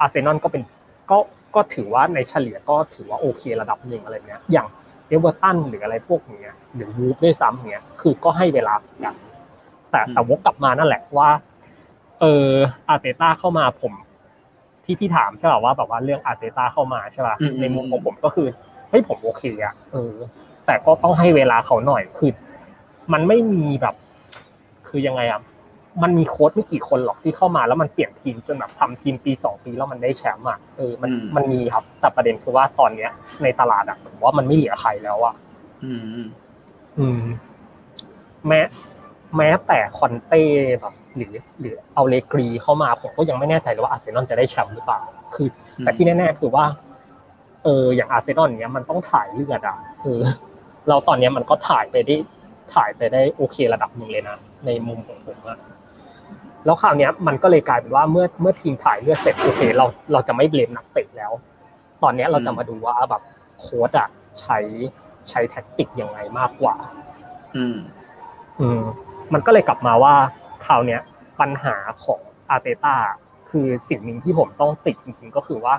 [0.00, 0.62] อาร์เซนอลก็เป็น
[1.10, 1.18] ก็
[1.54, 4.66] ก็ถือว่าในเฉลี่ยก็ถือว่าโอเคระดับหนึ่งอะไรเงี้ย อย่าง
[5.08, 9.14] เอเวอร์ตันหรืออะไรพวกเนี้ยหรือวูล์ฟด้วยซ้ำเนี้ยคือก็ให้เวลาเหมือนกัน
[9.90, 11.30] แต่แต่วกกลับมานั่นแหละว่า
[12.20, 12.50] เออ
[12.88, 13.92] อาร์เตต้าเข้ามาผม
[14.84, 18.48] ที่พี่ถามใช่ป่ะว่าแบบว่าเรื่องอาร์เตต้าเข้ามาใช่ป่ะอืมในมุมของผมก็คือ
[18.90, 20.14] เฮ้ยผมโอเคอะเออ
[20.68, 22.30] แต่ก็ต้องให้เวลาเขาหน่อยคือ
[23.12, 23.94] มันไม่มีแบบ
[24.88, 25.40] คือยังไงอะ
[26.02, 33.10] มันมีโค้ชไม่กี่คนหรอกที่เข้ามาแล้วมันเปลี่ยนทีมจนแบบทำทีมปีสองปีแล้วมันได้แชมป์อะเออมันอืมมันมีครับ แต่ประเด็นคือว่าตอนเนี้ย
[33.42, 35.34] ในตลาดอะผมว่ามันไม่เหลือใครแล้วอะ
[35.84, 36.28] อืมอืม
[36.98, 37.22] อืม
[38.46, 38.60] แม้
[39.36, 40.42] แม้แต่คอนเต้
[40.80, 45.00] แบบหรือหรือเอาเลกรีเข้ามาผมก็ยังไม่แน่ใจเลยว่าอาร์เซนอลจะได้แชมป์หรือเปล่า
[45.34, 46.64] คือ แต่ที่แน่ๆคือว่า
[47.64, 50.22] เอออย่างอาร์เซนอลเนี้ยมันต้องถ่ายเลือดอะเออ
[50.88, 52.16] เราตอนเนี้ยมันก็ถ่ายไปได้
[52.74, 54.36] ถ่ายไปได้โอเคระดับหนึ่งเลยนะ
[54.66, 55.58] ในมุมของผมอะ
[56.64, 61.32] แล้วคราวเนี้ยมันก็เลยกลายเป็นว่าเมื่อเมื่อทีมถ่ายเลือดเสร็จโอเคเราเราจะไม่เบลมนักเตะแล้ว
[62.02, 63.22] ตอนเนี้ยเราจะมาดูว่าแบบ
[63.60, 64.08] โค้ชอะ
[64.40, 64.58] ใช้
[65.28, 66.76] ใช้แท็กติกยังไงมากกว่า
[67.56, 67.76] อืม
[68.60, 68.82] อืม
[69.32, 70.14] มันก็เลยกลับมาว่า
[70.64, 71.00] คราวเนี้ย
[71.40, 71.74] ปัญหา
[72.04, 72.20] ของ
[72.50, 72.96] อาร์เตต้า
[73.50, 75.74] คือสิ่งหนึ่งที่ผมต้องติดจริงๆก็คือว่า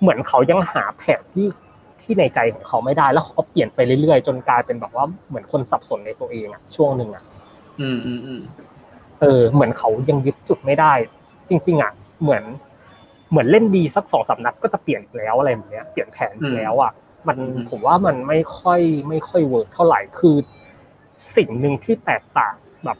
[0.00, 1.46] เหมือนเขายังหาแผนที่
[2.02, 7.24] ที่ในใจของเขาไม่ได้แล้วเขาก็เปลี่ยนไปเรื่อยๆ จนกลายเป็นแบบว่าเหมือนคนสับสนในตัวเองอะช่วงหนึ่งอะ
[7.80, 8.40] อืมอืมอืม
[9.20, 10.92] เออ เหมือนเขายังยึดจุดไม่ได้
[11.48, 11.92] จริง ๆอะ
[12.22, 12.44] เหมือน
[13.30, 16.92] เหมือนเล่นดีสักสองสามนัดก็จะเปลี่ยนอีกแล้วอะไรแบบเนี้ย เปลี่ยนแผนอีกแล้วอะ
[17.28, 17.38] มัน
[17.70, 20.36] ผมว่ามันไม่ค่อยไม่ค่อยเวิร์กเท่าไหร่คือ
[21.36, 22.54] สิ่งหนึ่งที่แตกต่าง
[22.84, 22.98] แบบ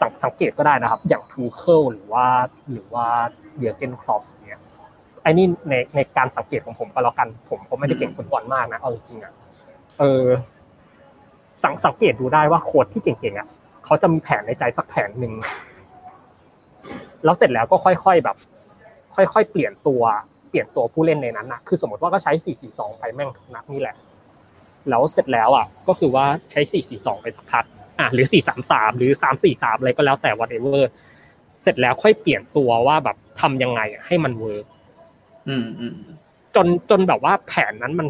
[0.00, 2.26] สังสังเกตก็ได้นะครับ อย่างทูเคิลหรือว่า
[2.72, 3.06] หรือว่า
[3.56, 4.31] เจอร์เกนคล็อปป์เนี่ย
[5.22, 9.32] ไอ้นี่ในในการสังเกตของผมก็แล้วกัน ผมก็ไม่ได้เก่งฟุตบอลมากนะเอาจริงๆอะ
[9.98, 10.26] เออ
[11.62, 13.48] สังสังเกตดูได้ว่าโค้ชที่เก่งๆอะ
[13.84, 15.32] เขาจะมีแผนในใจสักแผนหนึ่ง
[17.24, 18.36] แล้วเสร็จแล้วก็ค่อยๆแบบ
[19.14, 20.02] ค่อยๆเปลี่ยนตัว
[20.48, 23.96] เปลี่ยนตัวผู้เล่นในนั้นนะคือสมมติว่าก็ใช้สี่สี่สองไปแม่งทุกนัดนี่แหละ
[24.88, 27.64] แล้วเสร็จแล้วอะ ก็คือว่าใช้สี่สี่สองไปสักพัก
[28.00, 30.82] อะหรือสี่สามสามหรือสามสี่สามอะไรก็แล้วแต่ whatever
[31.62, 34.64] เสร็จแล้วค่อยเปลี่ยนตัวว่าแบบทำยังไงอะให้มันเวิร์ก
[35.48, 35.94] อืมอืม
[36.54, 38.06] จนจนแบบว่าแผนนั้นมัน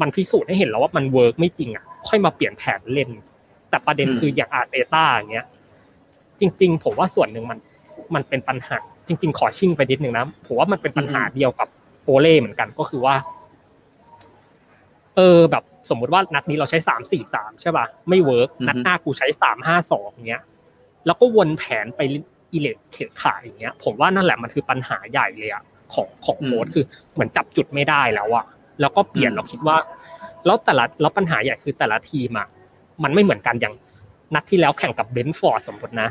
[0.00, 3.10] มันพิสูจน์ให้เห็นแล้วว่ามันเวิร์กไม่จริงอะค่อยมาเปลี่ยนแผนเล่น
[3.70, 5.46] แต่ประเด็นคืออย่างอาร์เตต้าอย่างเงี้ย
[6.40, 7.58] จริง ๆ ผมว่าส่วนหนึ่งมัน
[8.14, 8.78] มันเป็นปัญหา
[9.08, 11.68] จริง ๆ ขอชิ่งไปนิดนึงนะผมว่ามันเป็นปัญหาเดียวกับ
[12.04, 13.14] โอเล่เหมือนกันก็คือว่า
[15.16, 20.42] เออ แบบสมมุติว่านัดนี้เราใช้สามสี่สามใช่ป่ะไม่เวิร์กนัดหน้ากูใช้สามห้าสองเงี้ย
[21.06, 22.00] แล้วก็วนแผนไป
[22.52, 25.62] อีเหละเขะขะอย่างเงี้ย ผมว่านั่นแหละมันคือปัญหาใหญ่เลยอะ
[25.94, 28.44] ของของโค้ชคือเหมือนจับจุดไม่ได้แล้วอะ
[28.80, 29.76] แล้วก็เปลี่ยนเราคิดว่า
[30.46, 32.48] แล้วแต่ละแล้วปัญหาใหญ่คือแต่ละทีมอะ
[33.02, 33.74] มันไม่เหมือนกันอย่าง
[34.34, 36.08] นัดที่แล้วแข่งกับเบนฟอร์ดสมมตินะ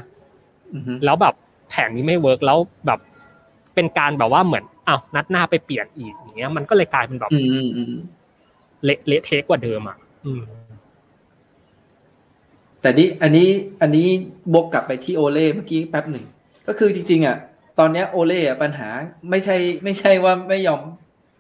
[0.74, 1.34] อือฮึแล้วแบบ
[1.70, 3.00] แผนนี้ไม่เวิร์กแล้วแบบ
[3.76, 7.94] เป็นการแบบว่าเหมือนอ้าวนัดหน้าไปเปลี่ยนอีกอย่างเงี้ย มันก็เลยกลายเป็นแบบอืมอืมอืม
[8.84, 10.42] เละเละเทะกว่าเดิมอะอืม
[12.82, 13.48] แต่นี่อันนี้
[13.82, 14.08] อันนี้
[14.54, 16.26] บกกลับไปที่โอเล่เมื่อกี้แป๊บหนึ่ง
[16.68, 17.38] ก็คือจริงๆอะ
[17.80, 18.90] ตอนเนี้ยโอเล่อะปัญหา
[19.30, 20.82] ไม่ใช่ไม่ใช่ว่าไม่ยอม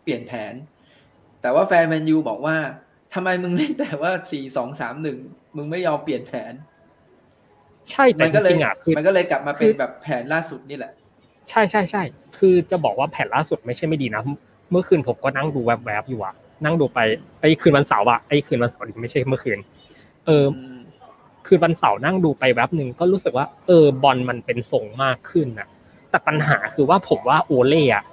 [0.04, 0.54] เปลี่ยนแผน
[1.42, 2.56] แต่ว่าแฟนแมนยูบอกว่า
[3.14, 5.20] ทำไมมึงเล่นแต่ว่าสี่สองสามหนึ่ง
[5.56, 6.54] มึงไม่ยอมเปลี่ยนแผน
[7.92, 10.94] ใช่แต่มันจก็เลยริงๆอะคือมันก็เลยกลับมาเป็นคือแบบแผนล่าสุดนี่แหละ
[11.50, 12.04] ใช่ใช่ใช่
[12.38, 14.22] คือจะบอกว่าแผนล่าสุดไม่ใช่ไม่ดีนะ
[14.72, 16.36] เมื่อคืนผมก็นั่งดูแวบๆอยู่อะ
[16.66, 17.00] นั่งดูไป
[17.42, 19.60] ไอ้คืนวันเสาร์อะไอ้คืนวันเสาร์ดิไม่ใช่เมื่อคืน
[20.26, 20.78] เออม
[21.48, 25.68] คืนวันเสาร์นั่งดูไปแวบหนึ่งก็รู้สึกว่า เออบอลมันเป็นทรงมากขึ้นนะ
[26.14, 28.04] แต่ปัญหาคือว่าผมว่าโอเล่อะ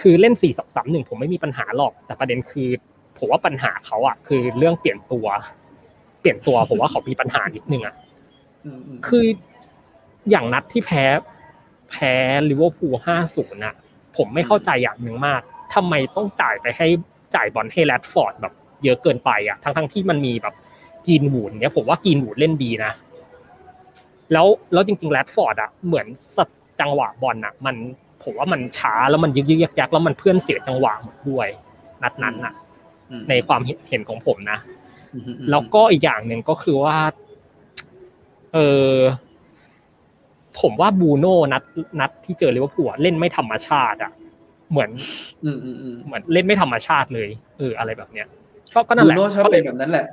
[0.00, 2.68] คือเล่นสี่สองสามหนึ่งผมไม่มีปัญหาหรอก แต่ประเด็นคือ
[3.18, 5.26] ผมว่าปัญหาเขาอะคือเรื่องเปลี่ยนตัว
[6.20, 7.94] เปลี่ยนตัวผมว่าเขามีปัญหานิดนึงอะ
[8.64, 9.24] อืมอืมคือ
[10.30, 11.04] อย่างนัดที่แพ้
[11.90, 12.12] แพ้
[12.48, 13.74] ลิเวอร์พูลห้าศูนย์ะ
[14.16, 15.40] ผมไม่เข้าใจอย่างหนึ่งมาก
[15.74, 16.86] ทำไมต้องจ่ายไปให้
[17.34, 18.52] จ่ายบอลให้แรดฟอร์ดแบบ
[18.84, 20.54] เยอะเกินไปอะทั้งทั้งๆที่มันมีแบบ
[21.06, 22.92] กรีนวูดเนี้ยผมว่ากรีนวูดเล่นดีนะ
[24.32, 26.44] แล้วแล้วจริงๆแรดฟอร์ดอะเหมือนสั
[26.82, 27.76] จังหวะบอลอะ มัน
[28.22, 31.48] ผมว่ามันช้าแล้วมันยึกยึกยักยักแล้วมันเพื่อนเสียจังหวะหมดด้วย
[32.02, 32.54] นัดนั้นอะ
[33.10, 34.58] อืมในความเห็นของผมนะ
[35.14, 36.96] อืมอืมอืมแล้วก็อีกอย่างหนึ่งก็คือว่า
[38.52, 38.58] เอ
[38.94, 38.96] อ
[40.60, 41.62] ผมว่าบรูโน่นัด
[42.00, 44.12] นัดที่เจอลิเวอร์พูลอะเล่นไม่ธรรมชาติ อะ
[44.70, 44.90] เหมือน
[45.44, 47.28] อืมอืมอืมเหมือนเล่นไม่ธรรมชาติเลย
[47.58, 48.26] เอออะไรแบบเนี้ย
[48.74, 50.06] ก็ก็นั่บูนแหละโน่ชอบก็เลเป็ยนแบบนั้นแหละ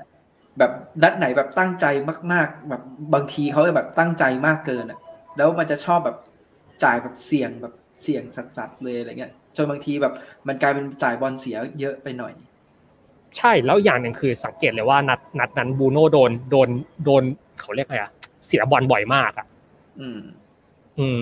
[0.58, 0.72] แบบ
[1.04, 1.86] นัดไหนแบบตั้งใจ
[2.34, 2.82] มาก ๆ แบบ
[3.14, 5.00] บางทีเขาจะแบบตั้งใจมากเกินอะ
[5.38, 6.18] แล้วมันจะชอบแบบ
[6.84, 7.74] จ่ายแบบเสี่ยงแบบ
[8.04, 10.14] เสี่ยงสัสๆเลยอะไรเงี้ยจนบางทีแบบ
[10.48, 12.34] มันกลายเป็นจ่ายบอลเสียเยอะไปหน่อย
[13.38, 16.70] ใช่แล้วอย่างหนึ่งคือสังเกตเลยว่านัดนัดนั้นบูโน่โดนโดน
[17.06, 17.24] โดน
[17.60, 18.12] เขาเรียกอะไรอะ
[18.46, 19.48] เสียบอลบ่อยมากอะ
[20.02, 20.20] อืม
[21.00, 21.22] อืม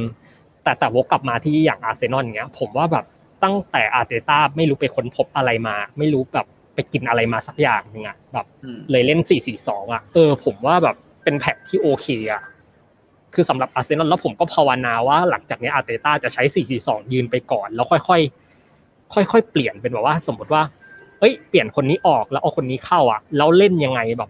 [0.64, 3.06] แต่แต่วกกลับมาที่อย่างอาร์เซนอลเงี้ย ผมว่าแบบ
[3.44, 9.20] ตั้งแต่อาร์เตต้าไม่รู้ไปค้นพบอะไรมา ไม่รู้แบบไปกินอะไรมาสักอย่างหนึงอะแบบอืมเลยเล่น
[9.58, 12.44] 4-4-2อะเออผมว่าแบบเป็นแผนที่โอเคอะ
[13.34, 16.44] คือสำหรับอาร์เซนอลแล้วผมก็ภาวนาว่าหลังจากนี้อาร์เตต้าจะใช้
[16.78, 20.64] 4-4-2 ยืนไปก่อน แล้วค่อยๆค่อยๆเปลี่ยนเป็นแบบว่า สมมติว่า
[21.20, 24.30] เอ้ยเปลี่ยนคนนี้ออกแล้วเอาคนนี้เข้าอะแล้วเล่นยังไงแบบ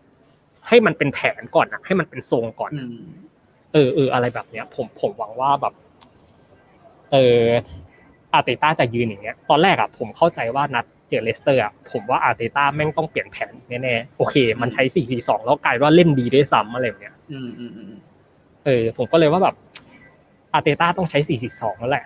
[0.67, 2.97] ให้มันเป็นแผนก่อนอะ ให้มันเป็นทรงก่อนอืม
[3.73, 5.73] เออเอออะไรแบบเนี้ย ผมผมหวังว่าแบบ
[7.11, 7.43] เออ
[8.33, 17.93] อาร์เตต้าจะยืนอย่างเงี้ย ตอนแรกอะผมเข้าใจว่านัดเจอเลสเตอร์อะผมว่าอาร์เตต้าแม่งต้องเปลี่ยนแผนแน่ๆโอเค มันใช้สี่สี่สองแล้วกลายว่าเล่นดีด้วยซ้ำอะไรแบบเนี้ย อืมอืมอืม
[18.67, 19.55] เออผมก็เลยว่าแบบ
[20.53, 22.05] อาร์เตต้าต้องใช้สี่สี่สองแล้วแหละ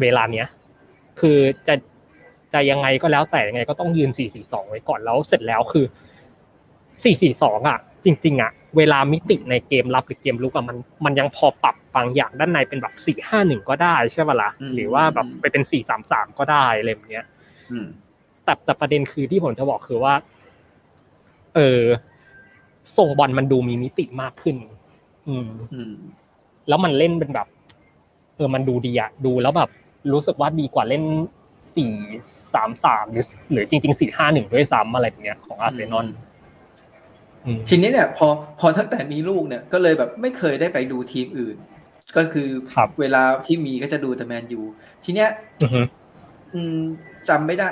[0.00, 0.46] เวลาเนี้ย
[1.20, 1.74] คือจะ
[2.52, 5.84] จะยังไงก็แล้วแต่ยังไงก็ต้องยืนสี่สี่สองไว้ก่อนแล้วเสร็จแล้วคือ
[7.02, 17.24] สี่สี่สองอะ จริง ๆ อะ เวลามิติในเกมรับหรือเกมลุกอะมันมันยังพอปรับบางอย่างด้านในเป็นแบบสี่ห้าหนึ่งก็ได้ใช่ป่ะล่ะหรือว่าแบบไปเป็นสี่สามสามก็ได้อะไรแบบเนี้ย
[17.72, 17.86] อืม
[18.44, 20.14] แต่แต่ประเด็นคือที่ผมจะบอกคือว่า
[21.54, 21.82] เออ
[22.96, 24.56] ส่งบอลมันดูมีมิติมากขึ้น
[25.28, 25.92] อืมอืม
[26.68, 27.46] แล้วมันเล่นเป็นแบบ
[28.36, 29.70] เออมันดูดีอะดูแล้วแบบ
[30.12, 31.04] รู้สึกว่าดีกว่าเล่น
[31.76, 31.92] สี่
[32.54, 36.06] สามสามหรือ หรือจริงๆสี่ห้าหนึ่งด้วยซ้ำอะไรแบบเนี้ยของอาร์เซนอล
[37.44, 38.28] อืมทีนี้เนี่ย พอ
[38.60, 41.56] พอตั้งแต่มีลูกเนี่ย ก็เลยแบบไม่เคยได้ไปดูทีมอื่น
[42.16, 44.60] ก็คือครับเวลาที่มีก็จะดูแต่แมนยู
[45.04, 45.28] ทีเนี้ย
[45.62, 45.82] อือฮึ
[46.54, 46.78] อืม
[47.28, 47.68] จำไม่ได้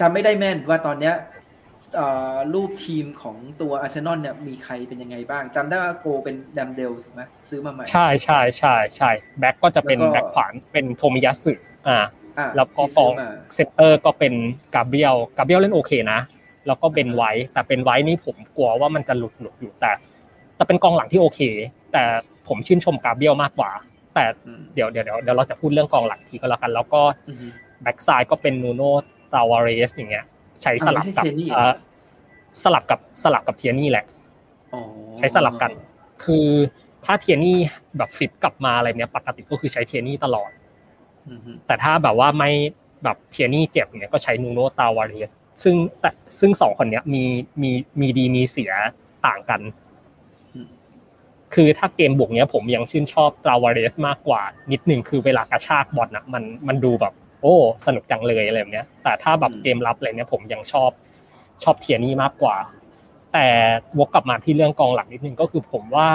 [0.00, 1.35] จำไม่ได้แม่นว่าตอนเนี้ยเอ่อ
[2.54, 11.52] รูปทีมของตัวอาร์เซนอลเนี่ยมีใครเป็นยังไงบ้างจำได้ว่าโกเป็นดัมเดลถูกไหมซื้อมาใหม่ใช่ใช่ใช่ใช่แบ็กก็จะเป็นแล้วก็แบ็กขวาเป็นโทมิยาสึ
[11.88, 11.98] อ่า
[12.38, 14.34] อะแล้วก็ที่กซื้อองมาเซนเตอร์ก็เป็น
[14.74, 16.20] กาเบรียลกาเบรียลเล่นโอเคนะ
[16.66, 19.90] แล้วก็เบนไวท์แต่เบนไวท์นี่ผมกลัวว่ามันจะหลุดหลุดอยู่แต่
[20.56, 21.40] แต่เป็นกองหลังที่โอเค
[21.92, 22.02] แต่
[22.48, 23.70] ผมชื่นชมกาเบรียลมากกว่า
[24.14, 27.46] แต่อืมเดี๋ยวเดี๋ยวเดี๋ยวเดี๋ยวเราจะพูดเรื่องกองหลังทีก็แล้วกัน แล้วก็อือฮึ
[27.82, 28.82] แบ็กซ้ายก็เป็นนูโน
[29.32, 30.24] ตาวาเรสอย่างเงี้ย
[30.62, 31.74] ใช้สลับกับอ้าวไม่ใช่เทียร์นี่ย์เหรอเอ่อ
[32.62, 34.04] สลับกับสลับกับเทียร์นี่ย์แหละ
[34.74, 34.80] อ๋อ
[35.18, 35.70] ใช้สลับกัน
[36.24, 36.46] คือ
[37.04, 37.58] ถ้าเทียนี่
[37.98, 40.50] แบบฟิตกลับมาอะไรเนี้ยปกติก็คือใช้เทียนี่ตลอด
[41.30, 42.50] อือฮึแต่ถ้าแบบว่าไม่
[43.04, 45.30] แบบเทียนี่เจ็บเนี่ยก็ใช้นูโนตาวาเรส
[45.62, 46.10] ซึ่งแต่
[46.40, 47.22] ซึ่งสองคนเนี้ยมี
[47.62, 47.70] มี
[48.00, 48.72] มีดีมีเสีย
[49.26, 49.60] ต่างกัน
[51.54, 54.42] คือถ้าเกมบุกเนี้ยผมยังชื่นชอบตาวาเรสมากกว่า
[54.72, 57.54] นิดหนึ่งคือเวลากระชากบอลนะมันมันดูแบบ โอ้
[57.86, 60.90] สนุกจังเลยอะไรแบบเนี้ย แต่ถ้าแบบเกมรับอะไรเนี้ยผมยังชอบ
[61.62, 62.56] ชอบเทียนี่มากกว่า
[63.32, 63.46] แต่
[63.98, 66.08] วกกลับมาที่เรื่องกองหลังนิดนึงก็คือผมว่า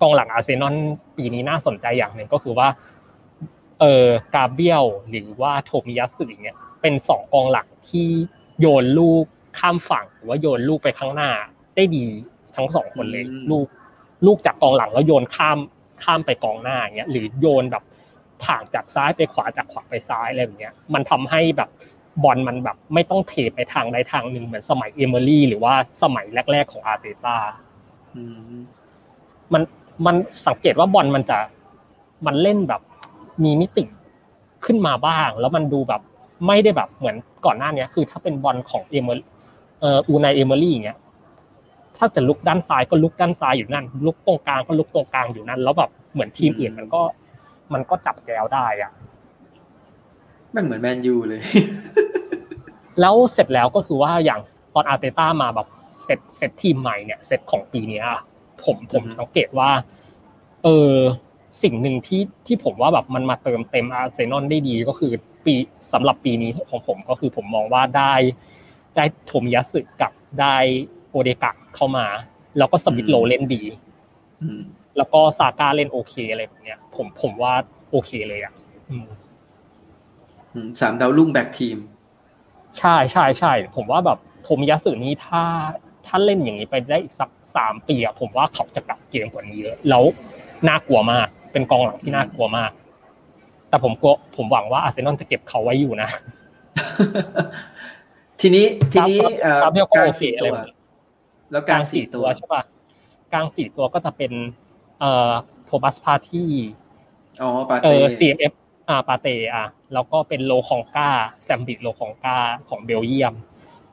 [0.00, 0.74] กองหลังอาร์เซนอล
[1.16, 2.68] ปีนี้น่าสนใจอย่างหนึ่งก็คือว่า
[3.80, 8.08] เออกาเบียลหรือว่าโทมิยาสึเนี่ย เป็นสองกองหลังที่
[8.60, 9.24] โยนลูก
[9.58, 11.30] ข้ามฝั่งหรือว่าโยนลูกไปข้างหน้า
[11.76, 12.06] ได้ดี
[12.56, 13.66] ทั้งสองคนเลย ลูก
[14.26, 15.58] ลูกจากกองหลังแล้วโยนข้าม
[16.02, 17.82] ข้ามไปกองหน้าอย่างเงี้ยหรือโยนแบบ
[18.46, 21.70] ถ่างจากซ้ายไปขวาจากขวาไปซ้ายอะไรแบบเนี้ยมันทำให้แบบ
[22.24, 27.36] บอลมันแบบไม่ต้องเทไปทางใดทางหนึ่งเหมือนสมัยเอเมอรี่หรือว่าสมัยแรก ๆของอาร์เตต้า
[28.16, 28.22] อื
[28.52, 28.58] ม
[29.52, 29.62] มัน
[30.06, 31.38] มันสังเกตว่าบอลมันจะ
[32.26, 32.82] มันเล่นแบบ
[33.44, 33.84] มีมิติ
[34.64, 36.02] ขึ้นมาบ้าง แล้วมันดูแบบ
[36.46, 39.14] ไม่ได้แบบเหมือนก่อนหน้านี้คือถ้าเป็นบอลของเอเมอ
[39.80, 40.98] เอ่ออูนายเอเมอรี่อย่างเงี้ย
[41.96, 47.02] ถ้าจะรุกด้านซ้ายก็รุกด้านซ้ายอยู่นั่น รุกตรงกลางก็รุกตรงกลางอยู่นั่น แล้วแบบเหมือนทีมอื่นมันก็
[47.72, 48.92] มันก็จับแก้วได้อะ
[50.52, 51.40] แม่งเหมือนแมนยูเลย
[53.00, 54.40] แล้วเสร็จแล้วก็คือว่าอย่าง
[54.74, 55.68] ตอนอาร์เตต้ามาแบบ
[56.02, 58.06] set set ทีมใหม่เนี่ยเซตของปีเนี้ย
[58.64, 59.70] ผมผมอือฮึสังเกตว่า
[60.64, 60.94] เออ
[61.62, 65.12] สิ่งหนึ่งที่ที่ผมว่าแบบมันมาเติมเต็มอาร์เซนอลได้ดีก็คือ
[65.44, 65.54] ปี
[65.92, 68.14] สำหรับปีนี้ของผมก็คือผมมองว่าได้
[68.96, 70.56] ได้โทมิยาสึกับได้
[71.10, 72.06] โอเดการ์ดเข้ามา
[72.58, 73.62] แล้วก็สมิธโรว์เล่นดี
[74.42, 74.60] อืม
[74.96, 77.54] แล้วก็ซาก้าเล่นโอเคอะไรแบบเนี้ย ผมผมว่า
[77.90, 78.52] โอเคเลยอะ
[78.90, 79.06] อืม
[80.54, 81.78] อืมสามดาวรุ่งแบ็กทีม
[82.78, 85.42] ใช่ใช่ใช่ผมว่าแบบโทมิยาสึนี้ถ้า
[86.06, 90.04] ถ้าเล่นอย่างนี้ไปได้อีกสักสามปีอะผมว่าเขาจะกลับเกมกว่านี้เยอะแล้ว
[90.68, 92.70] น่ากลัวมาก เป็นกองหลังที่น่ากลัวมาก
[93.68, 96.08] แต่ผมกลัวผมหวังว่าอาร์เซนอลจะเก็บเขาไว้อยู่นะ
[98.40, 100.74] ทีนี้ทีนี้ครับเอ่อครับเรียกกว่าลางโอเคสี่อะไรตัวแบบนี้
[101.50, 102.62] แล้วกลางสี่ตัวใช่ป่ะ
[103.32, 104.32] กลางสี่ตัวก็จะเป็น
[105.00, 105.32] เอ่อ
[105.66, 106.50] โทบัสพาที่
[107.42, 108.52] อ๋อปาเอเต้อ CMF
[108.88, 111.10] อ่าปาเตอะแล้วก็เป็นโลคองกา
[111.44, 113.34] แซมบิดโลคองกาของเบลเยียม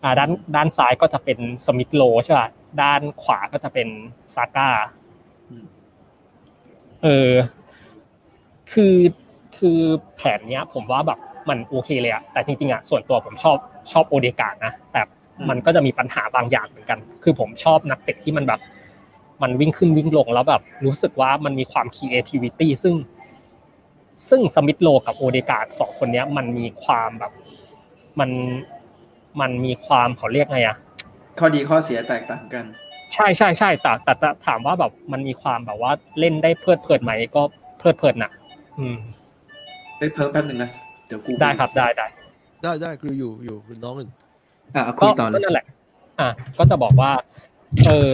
[0.04, 2.50] อ่าด้านด้านซ้ายก็จะเป็นสมิธโลใช่ป่ะ
[2.82, 3.88] ด้านขวาก็จะเป็น
[4.36, 4.70] ซาก้า
[7.04, 7.32] เออ
[8.72, 8.96] คือ
[9.58, 9.80] คือ
[10.16, 11.20] แผนเนี้ย ผมว่าแบบ
[11.50, 13.58] มันโอเคเลยอะแต่จริงๆอะส่วนตัวผมชอบ
[13.92, 15.02] ชอบโอเดกาดนะแต่
[15.50, 18.60] มันก็จะมีปัญหาบางอย่างเหมือนกัน คือผมชอบนักเตะที่มันแบบ
[19.42, 22.96] มันวิ่งขึ้นวิ่งลงแล้วแบบรู้สึกว่ามันมีความ creativity ซึ่ง
[24.30, 27.32] ซึ่งสมิธโลกับโอเดกาดสองคนเนี้ย มันมีความแบบ
[28.20, 28.30] มัน
[29.42, 30.78] มันมีความเขาเรียกไงอะ
[31.40, 32.66] ข้อดีข้อเสียแตกต่างกัน
[33.14, 37.42] ใช่ใช่ใช่แต่แต่แต่ถามว่าแบบมันมีความแบบว่าเล่นได้เพลิดเพลินไหมก็
[37.78, 38.32] เพลิดเพลินน่ะ
[38.80, 38.98] อืม
[39.98, 40.70] เฮ้ยเพิ่มแป๊บหนึ่งนะ
[41.08, 42.06] เดี๋ยวกูได้ครับได้ได้
[42.64, 44.10] ได้ได้คืออยู่อยู่คุณน้องอื่น
[44.76, 45.66] อะเอาคุก็ยต่อเลก็ยนั่นแหละ
[46.20, 47.12] อะก็จะบอกว่า
[47.88, 48.12] เออ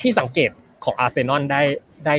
[0.00, 0.50] ที่สังเกต
[0.84, 1.62] ของอาร์เซนอลได้
[2.06, 2.16] ได้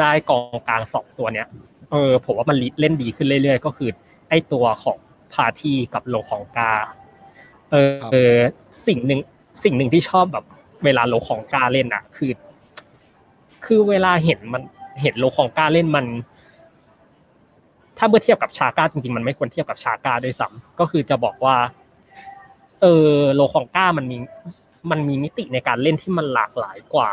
[0.00, 1.48] ได้กองกลางสองตัวเนี้ย
[1.90, 3.90] เออผมว่ามันเล่นดีขึ้นเรื่อยๆ ก็คือ
[4.28, 4.98] ไอ้ตัวของ
[5.32, 6.72] พาทีกับโลของกา
[7.70, 8.34] เออเออ
[8.86, 9.20] สิ่งหนึ่ง
[9.64, 10.44] สิ่งหนึ่งที่ชอบแบบ
[10.84, 12.32] เวลาโลของกาเล่นอะคือ
[13.64, 14.62] คือเวลาเห็นมัน
[15.02, 16.06] เห็นโลของกาเล่นมัน
[17.98, 21.56] ถ้าเมื่อเทียบกับชาก้าจริงๆ มันไม่ควรเทียบกับชาก้าด้วยซ้ำก็คือจะบอกว่า
[22.82, 24.16] เออโลของก้ามันมี
[24.90, 27.10] มันมีมิติในการเล่นที่มันหลากหลายกว่า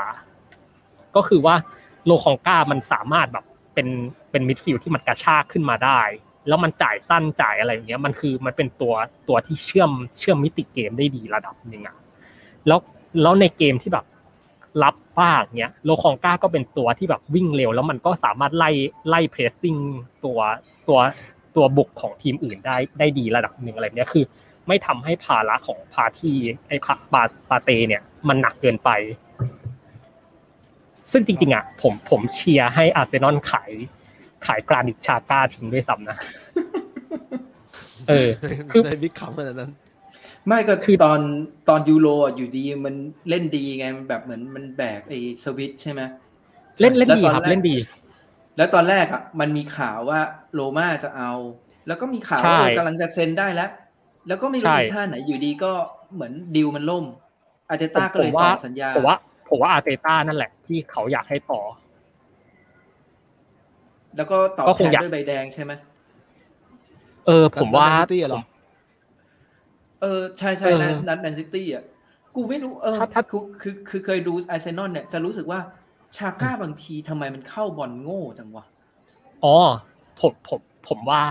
[1.16, 1.56] ก็คือว่า
[2.06, 3.88] โลของก้ามันสามารถแบบเป็น
[4.32, 6.02] เป็นมิดฟิลด์ที่มันกระชากขึ้นมาได้
[6.48, 8.94] แล้วมันจ่ายสั้นจ่ายอะไรอย่างเงี้ยมันคือมันเป็นตัว
[9.30, 11.96] ตัวที่เชื่อมเชื่อมมิติเกมได้ดีระดับหนึ่งอะ
[12.68, 12.80] แล้ว
[13.22, 14.06] แล้วในเกมที่แบบ
[14.84, 18.72] รับบ้างเนี้ยโลคองก้าก็เป็นตัวที่แบบวิ่งเร็ว แล้วมันก็สามารถไล่
[19.10, 19.76] ไล่เพรสซิ่ง
[20.26, 20.40] ตัว
[20.88, 21.00] ตัว
[21.56, 24.24] ตัวบุกของทีมอื่นได้ได้ดีระดับหนึ่งอะไรเนี้ยคือ
[24.68, 26.38] ไม่ทำให้ภาระของพาที่
[26.68, 28.90] ไอ้พาปาปาเตเนี่ยมันหนักเกินไป
[31.12, 33.72] ซึ่งจริงๆอะผมผมเชียร์ให้อาร์เซนอลขาย
[34.46, 36.18] ขายกรานิตชาก้าทิ้งด้วยซ้ำนะ
[38.10, 38.30] เออ
[38.72, 39.72] คือในวิกขำขนาดนั้น
[40.48, 41.20] ไม่ก็คือตอน
[41.70, 42.96] ตอนยูโรอะอยู่ดีมัน
[43.30, 46.02] เล่นดีไงมันแบบเหมือนมันแบกไอ้สวิตช์ใช่ไหม
[46.82, 47.76] เล่นเล่นแล้วดีตอนครับแรกเล่นดี
[48.58, 50.20] แล้วตอนแรกอะ มันมีข่าวว่า
[50.54, 51.32] โรม่าจะเอา
[51.88, 53.70] แล้วก็มีข่าวใช่ว่าเออกำลังจะเซ็นได้แล้ว
[54.28, 55.72] แล้วก็ไม่รู้ใช่มีท่าไหนอยู่ดีก็
[56.14, 57.06] เหมือนดีลมันล่ม
[57.70, 59.18] อาร์เตต้าก็เลยผมต่ว่าอสัญญาผมว่า
[59.50, 61.62] ผมว่าอาร์เตต้านั่นแหละ ที่เขาอยากให้ต่อ
[64.18, 65.72] แล้วก็ตอบก็คแทงนอยากด้วยใบแดงใช่ไหม
[67.26, 68.44] เออ ผมว่าแมนซิตี้อะเหรอ
[70.02, 71.84] เออใช่ใช่เออนัดนัดแมนซิตี้อะ
[72.36, 75.60] กูไม่รู้เออถ้าถ้าคือคือคือเคยดูอาร์เซนอลเนี่ยจะรู้สึกว่า
[76.16, 78.66] ชาก้าบางทีทำไมมันเข้าบอลโง่จังวะ
[79.44, 79.56] อ๋อ
[80.20, 81.22] ผมผมผมว่า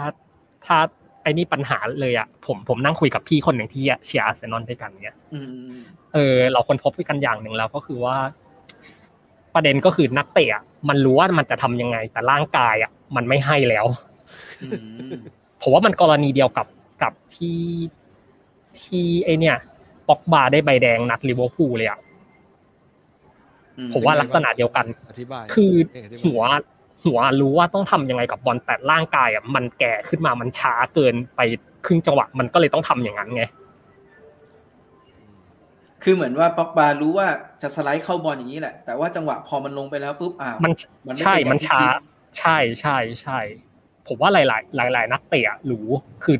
[0.66, 0.78] ถ้า
[1.24, 5.82] ไอ้นี่ปัญหาเลยอะผมผมนั่งคุยกับพี่คนหนึ่งที่เชียร์อาร์เซนอลด้วยกันเนี่ยอืมอืม
[6.14, 8.16] เออ เราคนพบกันอย่างหนึ่งแล้วก็คือว่า
[9.54, 13.86] ประเด็นก็คือนักเตะอะมันรู้ว่ามันจะทำยังไง แต่ร่างกายอะ มันไม่ให้แล้ว
[14.62, 14.68] อื
[15.08, 15.10] ม
[15.62, 16.66] ผมว่ามันกรณีเดียวกับ
[17.02, 17.60] กับที่
[18.80, 19.56] ที่ไอเนี่ย
[20.08, 21.98] ปอกบาได้ใบแดงนัดลิเวอร์พูลเลยอะ
[23.78, 26.42] อืมผมว่าลักษณะเดียวกันอธิบายคือเอกอธิบายหัว
[27.04, 31.40] หัวรู้ว่าต้องทำยังไงกับบอลแต่ร่างกายอะมันแก่ขึ้นมามันช้าเกินไป
[31.86, 33.44] ครึ่งจังหวะมันก็เลยต้องทำอย่างนั้นไง
[36.02, 37.26] คือเหมือนว่าป็อกบารู้ว่า
[37.62, 40.72] จะสไลด์เข้าบอลอย่างนี้แหละ แต่ว่าจังหวะพอมันลงไปแล้วปุ๊บอ้าวมัน
[41.06, 41.88] มันไม่ใช่เป็นอย่างมันที่ช้าคิด
[42.38, 43.38] ใช่ใช่ใช่
[44.06, 45.86] ผมว่าหลาย ๆ หลาย ๆ นักเตะอะรู้
[46.24, 46.36] คือ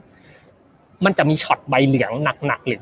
[1.04, 2.12] มันจะมีช็อตใบเหลือง
[2.46, 2.80] หนักๆหรือ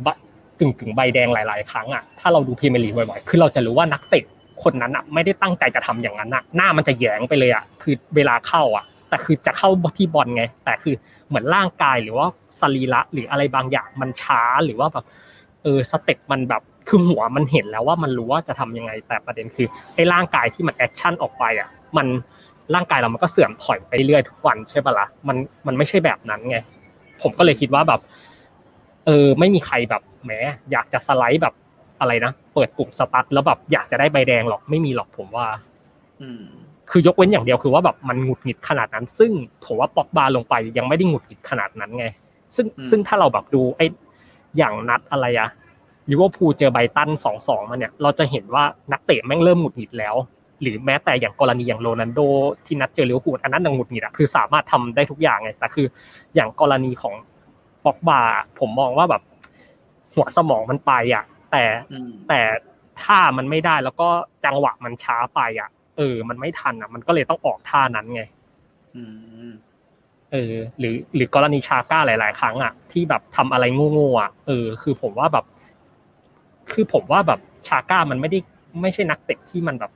[0.60, 4.24] กึ่งกึ่งๆใบแดงหลาย ๆ ครั้งอะถ้าเราดูพรีเมียร์ลีกบ่อยๆคือเราจะรู้ว่านักเตะ
[4.64, 10.94] คนนั้นอะไม่ได้ตั้งใจจะทำอย่างนั้นอะหน้ามันจะแยงไปเลยอะคือเวลาเข้าอะ แต่คือจะเข้าที่บอลไง แต่คือ
[11.28, 12.26] เหมือนร่างกายหรือว่า
[12.60, 15.04] สรีระหรืออะไรบางอย่างมันช้าหรือว่าแบบ
[15.62, 22.06] เออ step มันแบบคือหัวมันเห็นแล้วว่ามันรู้ว่าจะทำยังไงแต่ประเด็นคือไอ้ร่างกายที่มัน action ออกไปอะมัน
[22.74, 25.36] ร่างกายเรามันก็เสื่อมถอยไปเรื่อยทุกวันใช่ปะละ่ะมัน
[25.66, 26.56] มันไม่ใช่แบบนั้นไง
[27.22, 28.00] ผมก็เลยคิดว่าแบบ
[29.06, 30.30] เออ ไม่มีใครแบบแหม
[30.72, 31.54] อยากจะสไลด์แบบ
[32.02, 35.46] อะไรนะเปิดปุ่มสตาร์ทแล้วแบบอยากจะได้ใบแดงหรอกไม่มีหรอกผมว่า
[36.22, 36.42] อืม
[36.90, 39.30] คือยกเว้นอย่างเดียวคือว่าแบบมันหงุดหงิดขนาดนั้น ซึ่ง
[39.66, 42.06] ผมว่าปอกบาลงไปยังไม่ได้หงุดหงิดขนาดนั้นไง
[42.56, 43.86] ซึ่งอืมซึ่งถ้าเราแบบดูไอ้
[44.58, 45.48] อย่างนัดอะไรอะ
[46.10, 50.14] ลิเวอร์พูลเจอไบรตันสองสองมาเนี่ย เราจะเห็นว่านักเตะแม่งเริ่มหงุดหงิดแล้ว
[50.60, 52.20] หรือแม้แต่อย่างกรณีอย่างโรนัลโด
[52.66, 55.86] ที่นัดเจอลิเวอร์พูลอันนั้นยังหงุดหงิดอะคือสามารถทำได้ทุกอย่างไงแต่คือ
[56.34, 57.14] อย่างกรณีของ
[57.84, 58.20] ปอกบา
[58.60, 59.22] ผมมองว่าแบบ
[60.14, 62.40] หัวสมองมันไปอะ แต่อืมแต่
[63.02, 64.08] ท่ามันไม่ได้แล้วก็
[64.44, 68.22] จังหวะมันช้าไปอะ เออ มันไม่ทันอะ มันก็เลยต้องออกท่านั้นไง
[68.96, 69.02] อื
[69.48, 69.52] ม
[70.32, 75.44] เออ หรือหรือกรณีชาก้าหลาย ๆ ครั้งอะที่แบบทำอะไรโง่ๆอะเออ คือผมว่าแบบ
[76.72, 78.38] คือผมว่าแบบชาก้ามันไม่ได้
[78.82, 79.92] ไม่ใช่นักเตะที่มันแบบ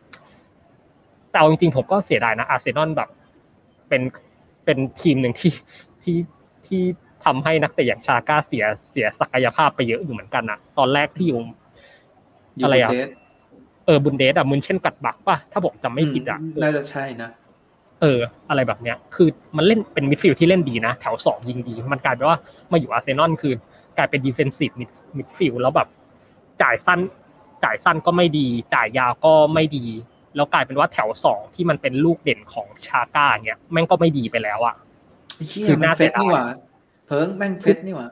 [1.31, 3.09] แต่เอาจริงๆผมก็เสียดายนะอาร์เซนอลแบบ
[3.89, 4.03] เป็น
[4.65, 5.53] เป็นทีมหนึ่งที่
[6.03, 6.17] ที่
[6.67, 6.83] ที่
[7.25, 11.39] ทำให้นักเตะอย่างชาก้าเสียเสียศักยภาพไปเยอะอยู่เหมือนกันนะตอนแรกที่อยู่
[12.57, 13.09] อยู่อะไรอะเดส
[13.87, 17.31] เออบุนเดสอะมึนเช่นกัดบักป่ะถ้าผมจำไม่ผิดอะน่าจะใช่นะ
[18.03, 22.39] เออ อะไรแบบเนี้ย คือมันเล่นเป็นมิดฟิลด์ที่เล่นดีนะแถวสองยิงดี มันกลายเป็นว่า
[22.73, 23.55] มาอยู่อาร์เซนอลคือ
[23.99, 24.71] กลายเป็นดีเฟนซีฟ
[25.17, 25.89] มิดฟิลด์แล้วแบบ
[26.63, 27.01] จ่ายสั้น
[27.65, 29.87] จ่ายสั้นก็ไม่ดี จ่ายยาวก็ไม่ดี
[30.37, 34.75] แล้วกลายเป็นว่าแถวสองที่มันเป็นลูกเด่นของชาก้าเนี้ยแม่งก็ไม่ดีไปแล้วอะ
[35.37, 36.45] ไอ้เชี่ยคือมันน่าเฟเสีสยดายนี่หว่า
[37.07, 38.09] เพิงแม่งเฟสนี่หว่า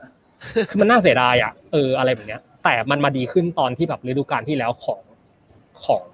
[0.69, 5.01] คือมันน่าเสียดายอะเอออะไรแบบเนี้ย แต่มันมาดีขึ้นตอนที่แบบฤดูกาลที่แล้วของ
[5.85, 6.05] ของ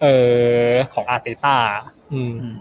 [0.00, 0.06] เอ
[0.66, 1.56] อของอาร์เตต้า
[2.12, 2.56] อืมอืม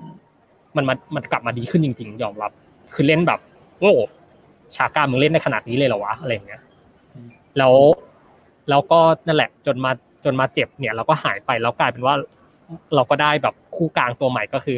[0.76, 2.52] มันมามันกลับมาดีขึ้นจริง ๆ ยอมรับ
[2.94, 3.40] คือเล่นแบบ
[3.80, 3.92] โอ้
[4.76, 6.62] ชาก้ามึงเล่นได้ขนาดนี้เลยเหรอวะอะไรอย่างเงี้ย
[7.14, 7.28] อืม
[7.58, 7.74] แล้ว
[8.70, 9.92] แล้วก็นั่นแหละ จนมา
[10.26, 12.16] จนมาเจ็บเนี่ยเราก็หายไปแล้วกลายเป็นว่า
[12.96, 14.78] เราก็ได้แบบคู่กลางตัวใหม่ก็คือ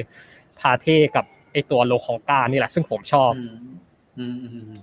[0.60, 3.56] พาเทกับ ไอตัวโลของกานี่แหละซึ่งผมชอบอืม
[4.20, 4.82] อืมอืมอืม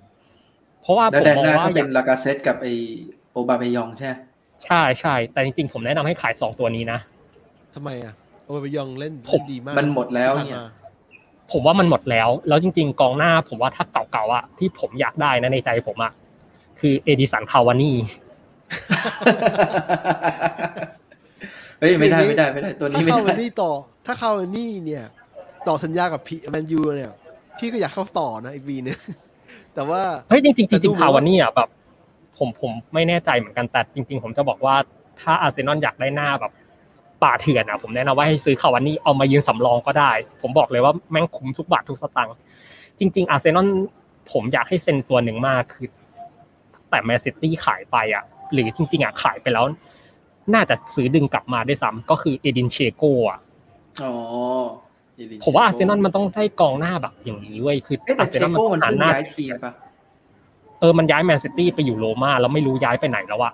[0.82, 2.66] เพราะว่าแล้วผมแดนมองหน้าว่าก็อเป็ย่านงลากาเซตกับไอ
[3.32, 4.14] โอบาเมยองใช่ไหม
[4.64, 6.98] ใช่ใช่แต่จริงๆผมแนะนำให้ขายสองตัวนี้นะ
[7.74, 8.14] ทำไมอะ
[8.44, 10.66] โอเบยองเล่นผมเล่นดีมากมันหมดแล้วที่ผ่าเนี่ยมา
[11.52, 16.12] ผมว่ามันหมดแล้ว แล้วจริง ๆ กองหน้าผมว่าถ้าเก่าๆอะที่ผมอยากได้นะในใจผมอะ
[16.80, 17.96] คือเอดิสันคาวานี่
[21.80, 23.72] เฮ้ยไม่ได้ไม่ได้ไม่ได้ตัวนี้ถ้าไม่เข้าวันได้นี้ต่อ
[24.06, 25.04] ถ้าเข้าวันนี้เนี่ย
[25.68, 27.12] ต่อสัญญากับพีแมนยูเนี่ย
[27.58, 28.98] พี่ก็อยากเข้าต่อนะอีกปีนึง
[29.74, 31.68] แต่ว่าเฮ้ยจริงๆจแต่ดูริงเหมือนๆคาวาว่านี่อะแบบ
[32.38, 34.74] ผมผมไม่แน่ใจเหมือนกันแต่จริง ๆ ผมจะบอกว่า
[35.20, 36.52] ถ้าอาร์เซนอลอยากได้หน้าแบบ
[37.22, 40.12] ป่าเถื่อนอะผมแนะนำว่าให้ซื้อคาวานี่เอามายืนสำรองก็ได้
[40.42, 42.32] ผมบอกเลยว่าแม่งคุ้มทุกบาททุกสตางค์
[42.98, 43.68] จริง ๆ อาร์เซนอล
[44.32, 45.88] ผมอยากให้เซ็นตัวหนึ่งมากคือ
[46.90, 49.64] แต่แมนซิตี้ขายไปอะ หรือจริง ๆอะขายไปแล้ว
[50.54, 53.40] น่าจะซื้อดึงกลับมาด้วยซ้ำก็คือเอดินเชโกอะ
[54.02, 54.14] อ๋อ
[54.74, 54.89] เอลิน
[55.44, 59.72] ผมว่าอาร์ชเซนอลมันต้องได้กองหน้าแบบอย่างนี้เว้ยคือเอ๊ะแต่อาร์เซเชนอลโก้มันหาเพิ่งหน้าย้ายทีมปะ
[60.80, 63.52] เออมันย้ายแมนซิตี้ไปอยู่โรม่าแล้วไม่รู้ย้ายไปไหนแล้วอะ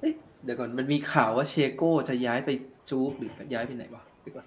[0.00, 0.12] เอ๊ะ
[0.44, 2.50] เดี๋ยวก่อนมันมีข่าวว่าเชโก้จะย้ายไป
[2.90, 4.46] จูบหรือย้ายไปไหนวะเดี๋ยวก่อน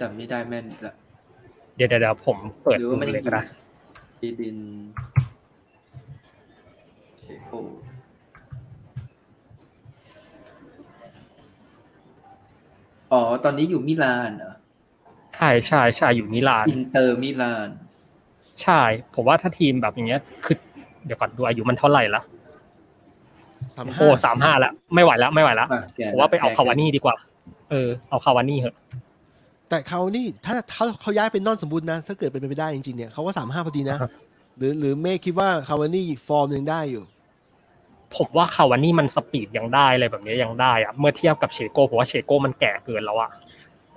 [0.00, 0.94] จำไม่ได้แม่นอีกละ
[1.76, 3.42] เดี๋ยวเดี๋ยวเดี๋ยวผมเปิดหรือดูว่ามันยังเลยอก็ยู่ได้
[4.18, 4.58] เอดิน
[7.18, 7.60] เชโก้
[13.12, 14.52] อ๋อ ตอนนี้อยู่มิลานเหรอ
[15.36, 17.68] ใช่ใช่ใช่อยู่มิลาน อินเตอร์มิลาน
[18.62, 18.80] ใช่
[19.14, 20.56] ผมว่าถ้าทีมแบบอย่างเงี้ย คือ
[21.04, 22.22] เดี๋ยวก่อนดูอายุมันเท่าไหร่ละ
[23.76, 27.14] สามห้าโอ้สามห้าแล้วไม่ไหวแล้วไม่ไหวแล้วอะแกผมว่าไปเอาแกคาวานี่ดีกว่า
[27.70, 28.76] เออ เอาคาวานี่เหอะ
[29.68, 34.10] แต่เขานี่ถ้าเขาเขาย้ายเป็นนอนสมบูรณ์นะถ้าเกิดเป็นไปไม่ได้จริงๆเนี่ยเขาว่าสามห้าพอดีนะครับ
[34.56, 37.04] หรือหรือเมฆคิดว่าคาวานี่ฟอร์มยังได้อยู่
[38.16, 43.30] ผมว่าคาวานี่มัน speed ยังได้อะไรแบบเนี้ยยังได้อะเมื่อเทียบกับเชโก้ผมว่าเชโก้มันแก่เกินแล้วอะ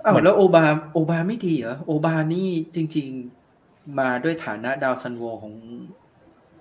[0.04, 3.08] อ้าวแล้วโอบาโอบาไม่ดีเหรอโอบานี่จริง
[3.52, 5.54] ๆมาด้วยฐานะดาวซัลโวของ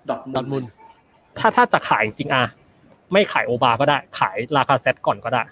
[0.09, 0.71] ดอทดอทมุนด์
[1.39, 2.45] ถ้าถ้าจะขายจริงๆอะ
[3.13, 5.43] ไม่ขายโอบาก็ได้ ขายราคาเซ็ตก่อนก็ได้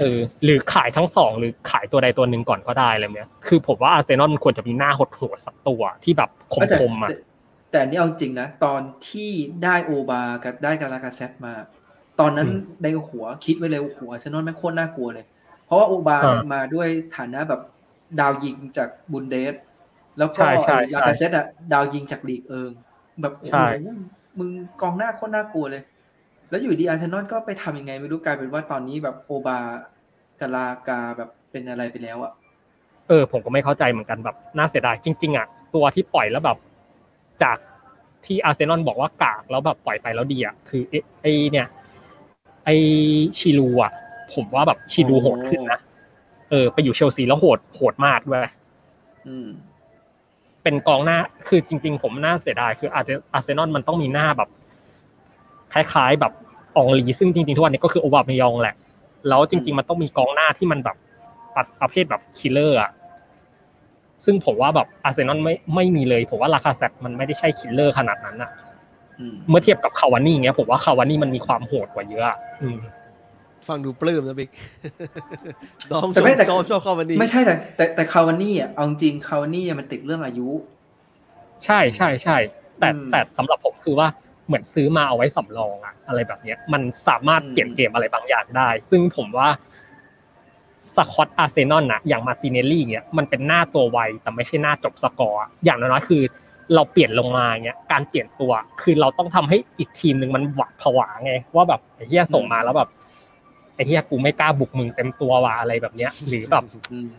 [0.00, 7.16] เออหรือขายทั้งสองหรือขายตัวใดตัวหนึ่งก่อนก็ได้อะไรเงี้ยคือผมว่าอาร์เซนอลควรจะมีหน้าหดหัวสักตัวที่แบบคแต่มๆอะแต่
[7.70, 9.30] แต่อันนี่เอาจริงนะ ตอนที่
[9.64, 11.54] ได้โอบากับได้กาลากาเซตมา
[12.20, 15.41] ตอนนั้นอืมในหัวคิดไว้เลยว่าหัวชนอนแม่งโคตรน่ากลัวเลยเพ
[15.72, 17.60] ราะว่าโอบาเนี่ยอ่ามมาด้วยฐานะแบบ
[18.20, 19.54] ดาวยิงจากบุนเดส
[20.18, 22.70] แล้วก็ใช่ใช่ใช่ลากาเซตอะดาวยิงจากลีกเอิง
[23.22, 23.86] แบบโอ้ใช่โห
[24.38, 24.48] มึง
[24.80, 25.82] กองหน้าโคตรน่ากลัวเลย
[26.50, 29.58] แล้วอยู่ดีอาร์เซนอลก็ไปทำยังไงไม่รู้กลายเป็นว่าตอนนี้แบบโอบา
[30.40, 32.32] กาลากาแบบเป็นอะไรไปแล้วอะ
[33.08, 36.58] เออ ผมก็ไม่เข้าใจเหมือนกันแบบน่าเสียดายจริง ๆอะตัวที่ปล่อยแล้วแบบ
[37.42, 37.58] จาก
[38.24, 41.66] ที่อาร์เซนอลบอกว่ากากแล้วแบบปล่อยไปแล้วดีอะคือไอ้ไอเนี่ย
[42.64, 42.70] ไอ
[43.38, 43.92] ชิลูอะ
[44.34, 45.80] ผมว่าแบบชิลูโหดขึ้นนะ
[46.50, 48.40] เออ ไปอยู่เชลซีแล้วโหดโหดมากด้วย
[49.28, 49.48] อืม
[50.62, 51.18] เป็นกองหน้า
[51.48, 54.48] คือจริง ๆ ผมน่าเสียดายคืออาร์อาร์เซนอลมันต้องมีหน้าแบบ
[55.72, 56.32] คล้าย ๆ แบบ
[56.76, 58.74] อองรีซึ่งจริงๆทุกวันนี้ก็คือโอบาเมยองแหละ
[59.28, 60.96] แล้วจริง ๆ มันต้องมีกองหน้าที่มันแบบ
[61.54, 62.90] ปัดประเภทแบบ killer อะ
[64.24, 68.50] ซึ่งผมว่าแบบอาร์เซนอลไม่ไม่มีเลย ผมว่าลากาแซตต์มันไม่ได้ใช่ killer ขนาดนั้นอะ
[69.18, 72.78] อืมเมื่อเทียบกับคาวานี่เงี้ยผมว่าคาวานี่มันมีความโหดกว่าเยอะอะอืม
[73.68, 74.50] ฟังดูปลื้มนะบิ๊ก
[75.92, 80.48] น้องชแต่อบไม่แต่น้องชอบเข้าวันนี้ไม่ใช่แต่ แต่แต่คาวานี่อะเอาจริงคาวานี่มันติดเรื่องอายุ
[81.64, 82.36] ใช่ใช่ใช่
[82.80, 84.08] แต่อืมแต่สำหรับผมคือว่า
[84.46, 89.48] เหมือนซื้อมาเอาไว้สำรองอะอะไรแบบเนี้ย มันสามารถอืมเปลี่ยนเกมอะไรบางอย่างได้ ซึ่งผมว่า
[90.96, 96.22] squad อาร์เซนอลนะอย่างมาร์ติเนลลี่เนี้ยมันเป็นหน้าตัวไวแต่ไม่ใช่หน้าจบสกอร์อะอย่างน้อยๆคือ
[96.74, 98.52] เราเปลี่ยนลงมาเนี้ยการเปลี่ยนตัว
[98.82, 102.88] คือเราต้องทำให้อีกทีมหนึ่งมันหวาดผวาไงว่าแบบไอ้เฮียส่งมาแล้วแบบ
[103.74, 107.10] ไอ้เฮียกูไม่กล้าบุกมึงเต็มตัวว่ะอะไรแบบเนี้ย หรือแบบอืม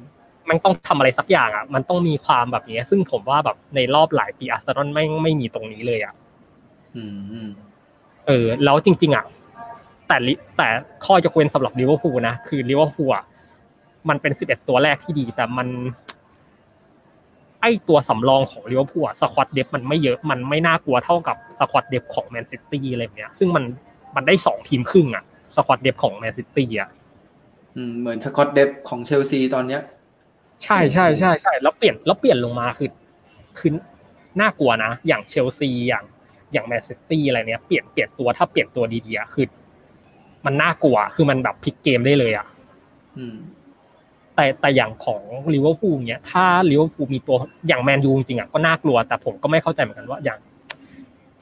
[0.50, 6.14] มันต้องทำอะไรสักอย่างอะ มันต้องมีความแบบนี้ซึ่งผมว่าแบบในรอบหลายปีอาร์เซนอลไม่ไม่มีตรงนี้เลยอะ
[6.96, 7.50] อืมอืม
[8.28, 9.26] เออ แล้วจริง ๆ อะ
[10.08, 10.68] แต่ลิแต่
[11.06, 13.24] ข้อยกเว้นสำหรับลิเวอร์พูลนะคือลิเวอร์พูลอะ
[14.10, 15.68] มันเป็นสิบเอ็ดตัวแรกที่ดี แต่มัน
[17.62, 23.64] ไอตัวสำรองของลิเวอร์พูลอะ squad depth มันไม่เยอะมันไม่น่ากลัวเท่ากับ squad depth ของแมนซิตี้อะไรแบบเนี้ย ซึ่งมัน
[24.16, 25.24] มันได้สองทีมครึ่งอะ
[25.56, 26.90] squad depth ของแมนซิตี้อะ
[27.76, 29.82] อืเหมือน squad depthของเชลซีตอนเนี้ย
[30.64, 32.90] ใช่ใช่ใช่ใช่แล้วเปลี่ยนแล้วเปลี่ยนลงมาคือ
[33.58, 33.72] คือ
[34.42, 36.04] น่ากลัวนะ อย่างเชลซีอย่าง
[36.54, 39.46] อย่างแมนซิตี้อะไรเนี้ยเปลี่ยนเปลี่ยนตัวถ้าเปลี่ยนตัวดีๆอะคือ
[40.46, 42.48] มันน่ากลัวคือมันแบบพลิกเกมได้เลยอะ
[43.18, 43.36] อืม
[44.36, 45.22] แต่แต่อย่างของ
[45.54, 50.40] ลิเวอร์พูลเนี้ยถ้าลิเวอร์พูลมีตัวอย่างแมนยูจริงๆอะก็น่ากลัว แต่ผมก็ไม่เข้าใจเหมือนกันว่าอย่าง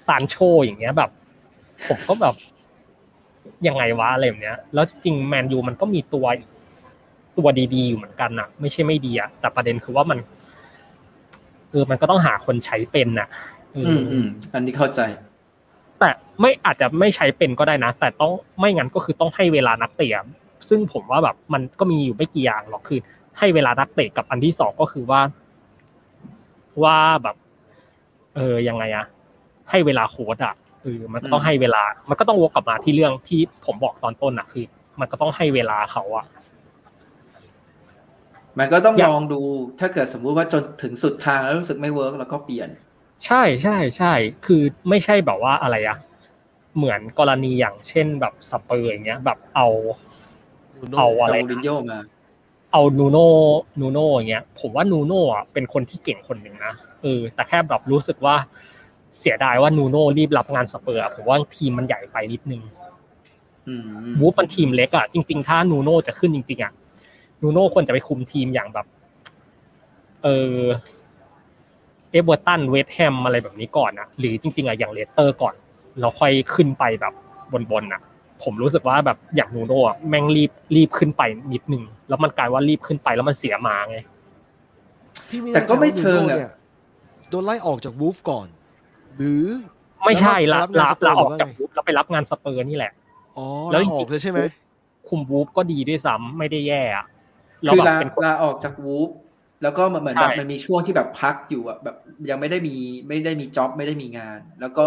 [0.05, 1.09] ซานโชอย่างเงี้ยแบบ
[1.87, 2.35] ผมก็แบบ
[3.67, 6.25] ยังไงวะอะไรแบบเนี้ย แล้วจริงๆแมนยูมันก็มีตัว
[7.37, 10.19] ตัวดีๆอยู่เหมือนกันน่ะไม่ใช่ไม่ดีอะแต่ประเด็นคือว่ามัน
[11.71, 13.27] เออมันก็ต้องหาคนใช้เป็นน่ะ
[13.73, 14.99] เอออือมอืมอันนี้เข้าใจ
[15.99, 16.09] แต่
[16.39, 20.25] ไม่อาจจะไม่ใช้เป็นก็ได้นะ แต่ต้องไม่งั้นก็คือต้องให้เวลานักเตะ
[20.69, 22.99] ซึ่งผมว่าแบบมันก็มีอยู่ไม่กี่อย่างหรอกคือ
[23.39, 25.21] ให้เวลานักเตะกับอันที่สองก็คือว่า
[26.83, 27.35] ว่าแบบ
[28.35, 29.05] เออยังไงอะ
[29.69, 34.65] ให้เวลาโค้ชอะ เออมันก็ต้องอืมให้เวลา มันก็ต้องวกกลับมาที่เรื่องที่ผมบอกตอนต้นอะคือ
[34.99, 36.25] มันก็ต้องให้เวลาเขาอะ
[38.59, 39.41] มันก็ต้องอยากลองดู
[39.79, 42.69] ถ้าเกิดสมมุติว่าจนถึงสุดทางแล้วรู้สึกไม่ work แล้วก็เปลี่ยน
[43.25, 44.13] ใช่ใช่ใช่
[44.45, 45.97] คือไม่ใช่แบบว่าอะไรอะ
[46.77, 49.67] เหมือนกรณีอย่างเช่นแบบสเปอร์อย่างเงี้ย แบบเอา
[50.97, 51.99] เอาอะไรจามูรินโญ่มา
[52.71, 53.27] เอานูโน่
[53.79, 58.35] นูโน่อย่างเงี้ย ผมว่านูโน่อะเป็นคนที่เก่งคนหนึ่งนะเออแต่แค่แบบรู้สึกว่า
[59.19, 62.61] เสียดายว่านูโน่รีบรับงานสเปอร์อะผมว่าทีมมันใหญ่ไปนิดนึง
[63.67, 63.83] อืม
[64.19, 66.73] วูฟมันทีมเล็กอะจริง ๆ ถ้านูโน่จะขึ้นจริงๆอะ
[67.41, 68.85] นูโน่ควรจะไปคุมทีมอย่างแบบ
[70.23, 70.57] เออ
[72.11, 75.55] เอเวอร์ตันเวสต์แฮมอะไรแบบนี้ก่อนอะหรือจริง ๆอะอย่างเลสเตอร์ก่อน
[75.99, 77.13] แล้วค่อยขึ้นไปแบบ
[77.71, 78.01] บนๆอะ
[78.43, 81.21] ผมรู้สึกว่าแบบอย่างนูโน่อะแม่งรีบรีบขึ้นไป
[81.53, 83.97] นิดนึงแล้วมันกลายว่ารีบขึ้นไปแล้วมันเสียมาไง
[85.29, 86.51] พี่แต่ก็ไม่แน่ใจว่าเชิงนูโน่อะเนี่ย
[87.29, 88.47] โดนไล่ออกจากวูฟก่อน
[89.17, 89.45] หรือ
[90.05, 92.91] ไม่ใช่ลาแล้วรับงานลาสเปอร์ลาออกหรือว่าจากไงวูฟแล้วไปรับงานสเปอร์นี่แหละ
[93.37, 94.39] อ๋อแล้วลาออกเลยใช่ไหม
[95.07, 97.05] คุมวูฟก็ดีด้วยซ้ำไม่ได้แย่อะ
[97.63, 99.09] แล้วคือแบบลาเป็นคนลาออกจากวูฟ
[99.63, 101.95] แล้วก็เหมือนใช่แบบมันมีช่วงที่แบบพักอยู่อะแบบ
[102.29, 102.75] ยังไม่ได้มี
[103.07, 104.85] ไม่ได้มี job ไม่ได้มีงาน แล้วก็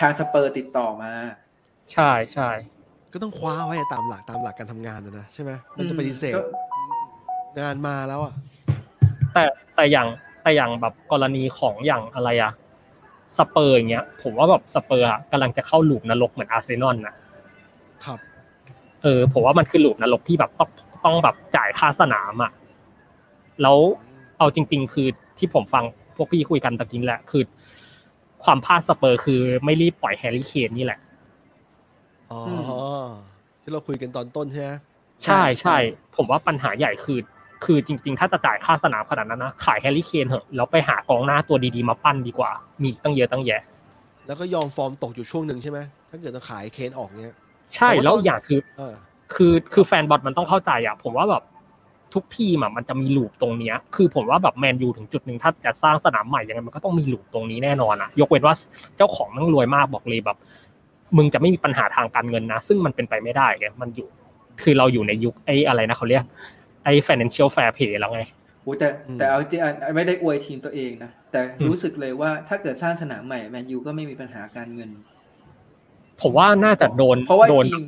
[0.00, 1.12] ทางสเปอร์ติดต่อมา
[1.92, 2.50] ใช่ใช่
[3.12, 6.42] ก็ต้องคว้าไว้ตามหลักตามหลักการทำงานนะนะใช่ไหมมันจะปฏิเสธก็
[7.60, 8.32] งานมาแล้วอะ
[9.32, 10.08] แต่แต่อย่าง
[10.42, 12.52] แต่อย่างแบบกรณีของอย่างอะไรอะ
[13.38, 17.14] สเปอร์อย่างเงี้ย ผมว่าแบบสเปอร์อะกำลังจะเข้า loop นรกเหมือนอาร์เซนอลนะ
[18.06, 18.18] ครับ
[19.02, 20.70] เออ ผมว่ามันคือ loop นรกที่แบบต้อง
[21.04, 22.52] ต้องแบบจ่ายค่าสนามอะ
[23.62, 23.78] แล้ว
[24.38, 25.84] เอาจริง ๆ คือที่ผมฟัง
[26.16, 27.42] พวกพี่คุยกันตะกี้แหละ คือ
[28.44, 30.98] ความพลาดสเปอร์คือไม่รีบปล่อยแฮร์รี่เคนนี่แหละ
[32.30, 32.52] อ๋ออื
[33.62, 34.72] ที่เราคุยกันตอนต้นใช่ไหม
[35.24, 35.76] ใช่ใช่
[36.16, 37.18] ผมว่าปัญหาใหญ่คือ
[37.64, 42.50] คือจริง ๆ ถ้าจะจ่ายค่าสนามขนาดนั้นนะขายแฮร์รี่เคนเถอะแล้วไปหากองหน้าตัวดีๆมาปั้นดีกว่า
[42.80, 43.62] มีอีกตั้งเยอะตั้งแยะ
[44.26, 45.78] แล้วก็ยอมฟอร์มตกอยู่ช่วงหนึ่งใช่ไหม
[46.10, 47.34] ถ้าเกิดต้องขายเคนออกเนี้ย
[47.74, 48.94] ใช่แต่ว่าแล้วตอนอย่างคือเออ
[49.34, 51.42] คือคือแฟนบอลมันต้องเข้าใจอะผมว่าแบบ
[52.14, 58.54] ทุกทีมอะมันจะมีลูปตรงเนี้ย คือผมว่าแบบแมนยูถึงจุดหนึ่งถ้าจะสร้างสนามใหม่ยังไงมันก็ต้องมีลูปตรงนี้แน่นอนอะ ยกเว้นว่า
[58.96, 60.38] เจ้าของมันรวยมากบอกเลยแบบ
[61.16, 64.08] มึงจะไม่มีปัญหาทางการเงินนะ ซึ่งมันเป็นไปไม่ได้ไงมันอยู่
[64.62, 66.24] คือเราอยู่ในยุคไอ้อะไรนะเขาเรียก
[66.84, 68.22] ไอ้ financial fair play แล้วไง
[68.62, 74.90] โอ้แต่อืมแต่เอาจริงอะไม่ได้อวยทีมตัวเองนะ แต่อืมรู้สึกเลยว่าถ้าเกิดสร้างสนามใหม่แมนยูก็ไม่มีปัญหาการเงิน
[76.22, 77.82] ผมว่าน่าจะโดนเพราะว่าโดนทีม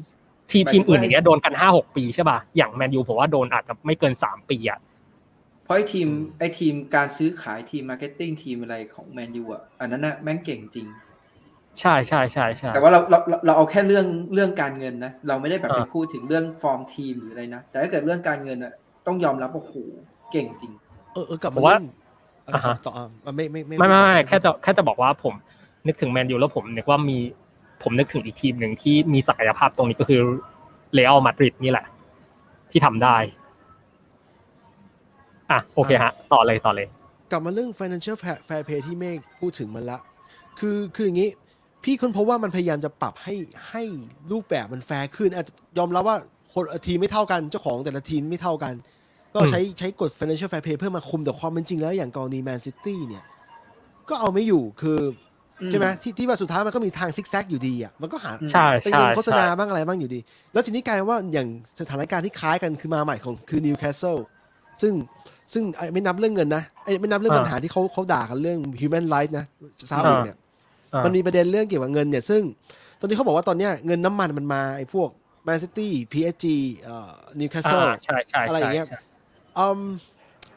[0.53, 4.79] ทีมหมายถึงทีมอื่นว่าอย่างเงี้ยโดนกันห้าหกปีใช่ป่ะอย่างแมนยูผมว่าโดนอาจจะไม่เกินสามปีอะ
[5.65, 6.09] เพราะไอ้ทีม
[6.39, 10.87] ไอ้ทีมการซื้อขายทีม marketing ทีมอะไรของแมนยูอะอันนั้นน่ะแม่งเก่งจริง
[11.81, 18.73] ใช่ใช่ใช่ใช่แต่ว่าเราเราเราเราเอาแค่เรื่องเรื่องการเงินนะ เราไม่ได้แบบไปอ่าพูดถึงเรื่องฟอร์มทีมหรืออะไรนะ แต่ถ้าเกิดเรื่องการเงินอะ
[19.07, 19.75] ต้องยอมรับว่าโอ้โห
[20.33, 20.73] เก่งจริง
[21.15, 21.87] เออเออกลับผมว่าเรื่อง
[22.55, 23.07] อ่าฮะต่ออ่า
[23.37, 25.35] ไม่ไม่ไม่ไม่ไม่แค่จะแค่จะบอกว่าผม
[25.87, 27.19] นึกถึงแมนยูแล้วผมนึกว่ามี
[27.83, 30.21] ผมนึกถึงอีกทีมหนึ่งที่มีศักยภาพตรงนี้ก็คือ
[30.95, 31.87] เรอัลมาดริดนี่แหละ
[32.71, 33.17] ที่ทำได้
[35.51, 36.87] อะโอเคฮะ ต่อเลยต่อเลย
[37.31, 39.99] กลับมาเรื่อง financial fair fair play ที่เมฆพูดถึงมันละ
[40.59, 41.31] คือคืออย่างนี้
[41.85, 43.35] พี่ค้นพบว่ามันพยายามจะปรับให้
[43.71, 43.83] ให้
[44.33, 46.17] รูปแบบมันแฟร์ขึ้นอาจจะยอมรับว่า
[46.57, 48.75] คนทีมไม่เท่ากันเจ้าของแต่ละทีมไม่เท่ากัน
[49.35, 53.25] ก็ใช้ใช้กฎ financial fair play เพื่อมาคุมแต่ความเป็นจริงแล้วอย่างกรณีแมนซิตี้เนี่ย
[54.09, 54.99] ก็เอาไม่อยู่คือ
[55.61, 60.21] อืมใช่ไหมที่ที่ว่าสุดท้ายมันก็มีทางซิกแซกอยู่ดีอะมันก็หาอืมใช่เป็นใช่เงินโฆษณาใช่บ้างอะไรบ้างอยู่ดี
[60.53, 61.49] แล้วทีนี้กลายเป็นว่าอย่าง
[61.81, 64.17] สถานการณ์ที่คล้ายกันคือมาใหม่ของคือนิวคาสเซิล
[64.81, 64.93] ซึ่ง
[65.53, 69.45] ซึ่งไอ้ไม่นับเรื่องเงินนะไอ้ไม่นับเรื่องอ่าปัญหาที่เขาเขาด่ากันเรื่อง human rights นะ
[69.91, 70.37] ซาอุอ่าเนี่ย
[70.95, 72.43] อะมันมีประเด็นเรื่องเกี่ยวกับเงินเนี่ย ซึ่ง
[73.01, 75.09] ตอนนี้เขาบอกว่าตอนเนี้ยเงินน้ำมันมันมาไอ้พวก
[75.47, 79.01] แมนซิตี้ PSG เอ่อนิวคาสเซิลอ่าใช่ใช่อะไรอย่างเงี้ยใช่
[79.59, 79.81] อืม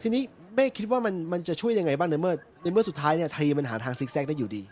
[0.01, 0.23] ทีนี้
[0.55, 2.33] แม่คิดว่ามันมันจะช่วยยังไงบ้างในเมื่อ
[2.63, 4.63] ในเมื่อสุดท้ายเนี่ยไทยมันหาทางซิกแซกได้อยู่ดี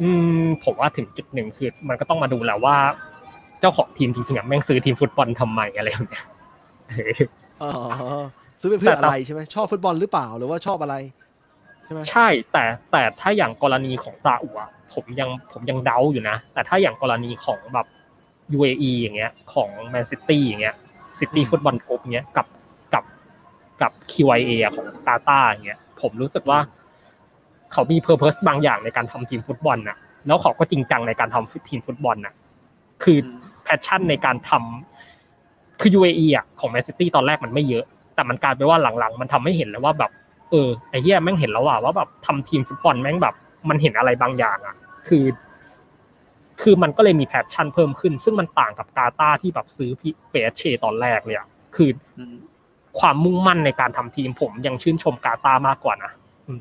[0.00, 0.08] อื
[0.44, 2.76] มผมว่าถึงจุดหนึ่งคือ มันก็ต้องมาดูแล้วว่า
[3.60, 6.24] เจ้าของทีมจริงๆอะแม่งซื้อทีมฟุตบอลทำไมอะไรอย่างเงี้ย
[6.88, 7.12] เออ
[7.62, 7.70] อ๋อ
[8.60, 10.96] ซื้อไปเพื่อแต่อะไรใช่ไหมชอบฟุตบอลหรือเปล่าหรือว่าชอบอะไร
[11.84, 17.86] ใช่ไหมใช่ แต่แต่ถ้าอย่างกรณีของซาอุอะผมยังผมยังเดาอยู่นะ แต่ถ้าอย่างกรณีของแบบ
[18.58, 20.74] UAE อย่างเงี้ย ของแมนซิตี้อย่างเงี้ย
[21.18, 22.46] City Football Group เงี้ยกับ
[22.94, 23.04] กับ
[23.82, 26.58] กับ QIA อะของกาตาร์อย่างเงี้ยผมรู้สึกว่า
[27.72, 29.96] เขามี purpose บางอย่างในการทำทีมฟุตบอลน่ะ
[30.26, 32.34] แล้วเขาก็จริงจังในการทำทีมฟุตบอลน่ะ
[33.02, 33.28] คืออม
[33.64, 40.10] passion ในการทำคือ UAE อะของแมนซิตี้ตอนแรกมันไม่เยอะ แต่มันกลายเป็นว่าหลังๆ มันทำให้เห็นแล้วว่าแบบ
[40.50, 43.34] เออไอ้เหี้ยแม่งเห็นแล้วว่าว่าแบบทำทีมฟุตบอลแม่งแบบ
[43.68, 44.74] มันเห็นอะไรบางอย่างอะ
[45.08, 45.24] คือ
[46.62, 52.36] คือมันก็เลยมี passion เพิ่มขึ้น ซึ่งมันต่างกับกาตาร์ที่แบบซื้อเปแอสเชตอนแรกเลยอะคืออืม
[52.98, 56.12] ความมุ่งมั่นในการทำทีมผมยังชื่นชมกาตาร์มากกว่านะ
[56.46, 56.60] อืม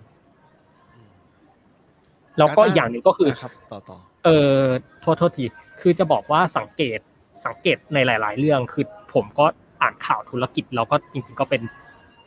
[2.37, 4.59] แล้วก็อีกอย่างหนึ่งก็คือครับต่อต่อเออ
[5.01, 5.45] โทษโทษที
[5.81, 6.99] คือจะบอกว่าสังเกต
[7.45, 9.45] สังเกตในหลาย ๆ เรื่องคือผมก็
[9.81, 11.61] อ่านข่าวธุรกิจ แล้วก็จริง ๆ ก็เป็น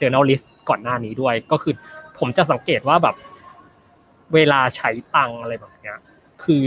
[0.00, 1.74] journalist ก่อนหน้านี้ด้วย ก็คือ
[2.18, 3.16] ผมจะสังเกตว่าแบบ
[4.34, 5.98] เวลาใช้ตังค์อะไรแบบเนี้ย
[6.42, 6.62] คือ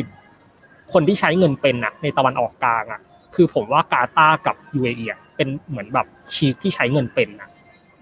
[0.93, 3.01] คนที่ใช้เงินเป็นอะในตะวันออกกลางอะ
[3.35, 7.49] คือผมว่ากาตาร์กับ UAE อะเป็นเหมือนแบบชีคที่ใช้เงินเป็นอะ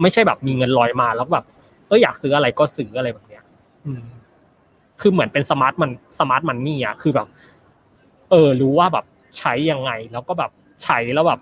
[0.01, 1.45] ไม่ใช่แบบมีเงินลอยมาแล้วแบบ
[1.87, 3.43] เอออยากซื้ออะไรก็ซื้ออะไรแบบเนี้ย
[3.85, 4.03] อืม
[5.01, 7.27] คือเหมือนเป็น smart มัน smart money อะคือแบบ
[8.31, 9.05] เออ รู้ว่าแบบ
[9.37, 10.51] ใช้ยังไง แล้วก็แบบ
[10.83, 11.39] ใช้แล้วแบบ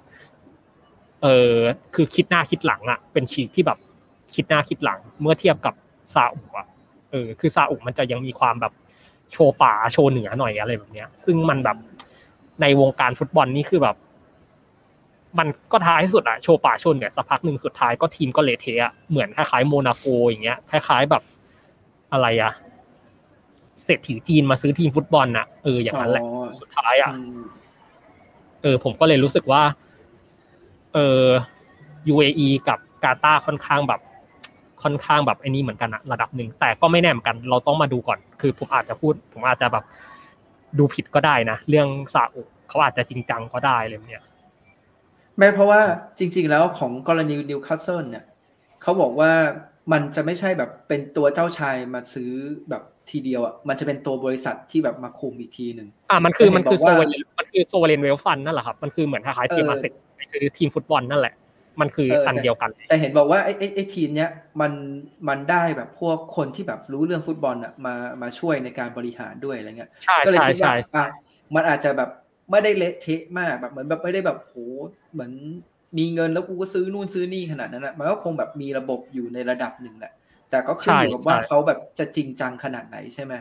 [1.24, 1.54] เออ
[1.96, 3.78] คือคิดหน้าคิดหลังอะ เป็นชีทที่แบบ
[4.36, 5.74] คิดหน้าคิดหลัง เมื่อเทียบกับ
[6.14, 6.68] ซาอุอะ
[7.12, 8.74] เออ คือซาอุมันจะยังมีความแบบ
[9.34, 11.78] โชว์ป่าโชว์เหนือหน่อยอะไรแบบเนี้ย ซึ่งมันแบบ
[12.62, 13.96] ในวงการฟุตบอลนี่คือแบบ
[15.40, 21.24] มันก็ท้ายสุดอะโชว์ป่าโชว์เหนือสักพักหนึ่งสุดท้ายก็ทีมก็เละเทะเหมือนคล้ายๆโมนาโกอย่างเงี้ยคล้าย ๆแบบ
[22.14, 22.52] อะไรอะ
[23.84, 27.42] เศรษฐีจีนมาซื้อทีมฟุตบอลน่ะเอออย่างนั้นแหละอ๋อสุดท้ายอะอืม
[28.62, 29.62] เออ ผมก็เลยรู้สึกว่า
[30.94, 31.26] เออ
[32.14, 34.02] UAE กับกาตาร์ค่อนข้างแบบ
[34.84, 39.84] ค่อนข้างแบบไอ้นี่เหมือนกันอะระดับหนึ่งแต่ก็ไม่แน่เหมือนกัน เราต้องมาดูก่อน คือผมอาจจะพูด ผมอาจจะแบบ
[40.78, 44.24] ดูผิดก็ได้นะ เรื่องซาอุเขาอาจจะจริงจังก็ได้เลยเนี่ย
[45.38, 45.82] แม้เพราะว่า
[46.20, 48.26] จริง ๆ แล้วของกรณีนิวคาสเซิลเนี่ย
[48.82, 49.32] เขาบอกว่า
[49.92, 52.32] มันจะไม่ใช่แบบเป็นตัวเจ้าชายมาซื้อ
[52.70, 61.34] แบบทีเดียวอะมันจะเป็นตัวบริษัทที่แบบมาคุมอีกทีหนึ่งอ่ามันคือแต่เห็นมันคือบอก sovereignนมันคือ sovereign wealth fund นั่นแหละครับมันคือเหมือนคล้ายๆทีมเออมาเซ็ตไปซื้อทีมฟุตบอลนั่นแหละ
[61.82, 64.30] มันคือเอออัอันเดียวกัน แต่เห็นบอกว่าไอ้ไอ้ไอ้ทีมเนี้ย
[64.62, 64.72] มัน
[65.30, 71.08] มันได้แบบพวกคนที่แบบรู้เรื่องฟุตบอลอะมามาช่วยในการบริหารด้วยอะไรเงี้ยใช่ก็เลยใช่คิดว่าใช่อะ
[71.56, 72.10] มันอาจจะแบบ
[72.52, 74.56] ไม่ได้เละเทะมากแบบเหมือนแบบไม่ได้แบบโห
[75.14, 75.32] เหมือน
[75.98, 80.14] มีเงินแล้วกูก็ซื้อนู่นซื้อนี่ขนาดนั้นนะมันก็คงแบบมีระบบอยู่ในระดับหนึ่งแหละ
[80.50, 83.34] แต่ก็ขึ้นอยู่กับว่าเขาแบบจะจริงจังขนาดไหนใช่ไหม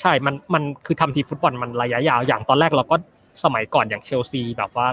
[0.00, 2.96] ใช่ มัน มันคือทำทีมฟุตบอลมันระยะยาว อย่างตอนแรกเราก็
[3.44, 4.86] สมัยก่อนอย่างเชลซีแบบว่า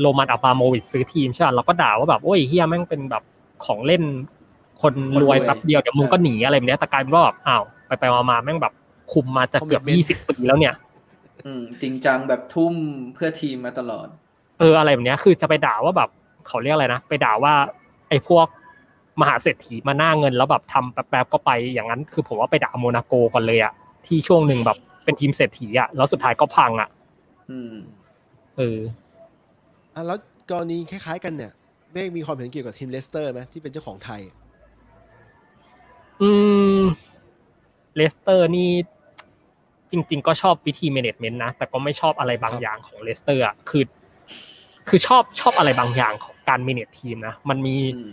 [0.00, 3.22] โรมันอับราโมวิชซื้อทีมใช่ไหมเราก็ด่าว่าแบบโอ้ยเฮียแม่งเป็นแบบ
[3.64, 4.02] ของเล่น
[4.80, 8.72] คนรวยแป๊บเดียวเดี๋ยวมึงก็หนีอะไรแบบเนี้ยแต่กลายเป็นว่าแบบอ้าวไปไปมาๆแม่งแบบ
[9.12, 10.74] คุมมาจะเกือบยี่สิบปีแล้วเนี่ย
[11.46, 12.74] อืมจริงจังแบบทุ่ม
[13.14, 14.06] เพื่อทีมมาตลอด
[14.58, 16.10] เอออะไรแบบเนี้ยคือจะไปด่าว่าแบบ
[16.46, 17.54] เขาเรียกอะไรนะไปด่าว่า
[18.08, 18.46] ไอ้พวก
[19.20, 23.72] มหาเศรษฐีมาหน้าเงินแล้วแบบทำแป๊บๆก็ไปอย่างนั้น คือผมว่าไปด่าโมนาโกก่อนเลยอะ
[24.06, 26.88] ที่ช่วงหนึ่งแบบเป็นทีมเศรษฐีอะแล้วสุดท้ายก็พังอะ
[27.50, 27.74] อืม
[28.56, 28.78] เออ
[29.98, 30.18] อะแล้ว
[30.50, 31.52] กรณีคล้ายๆกันเนี่ย
[31.92, 34.20] เมฆมีความเห็นเกี่ยวกับทีมเลสเตอร์ไหมที่เป็นเจ้าของไทย
[36.22, 36.30] อื
[36.78, 36.82] ม
[37.96, 38.70] เลสเตอร์นี่
[39.90, 43.84] จริง ๆ ก็ชอบวิธี management นะ แต่ก็ไม่ชอบอะไรบางครับอย่างของเลสเตอร์อะคือ
[44.88, 48.12] คือชอบชอบอะไรบางอย่างของการ manage ทีมนะมันมีอืม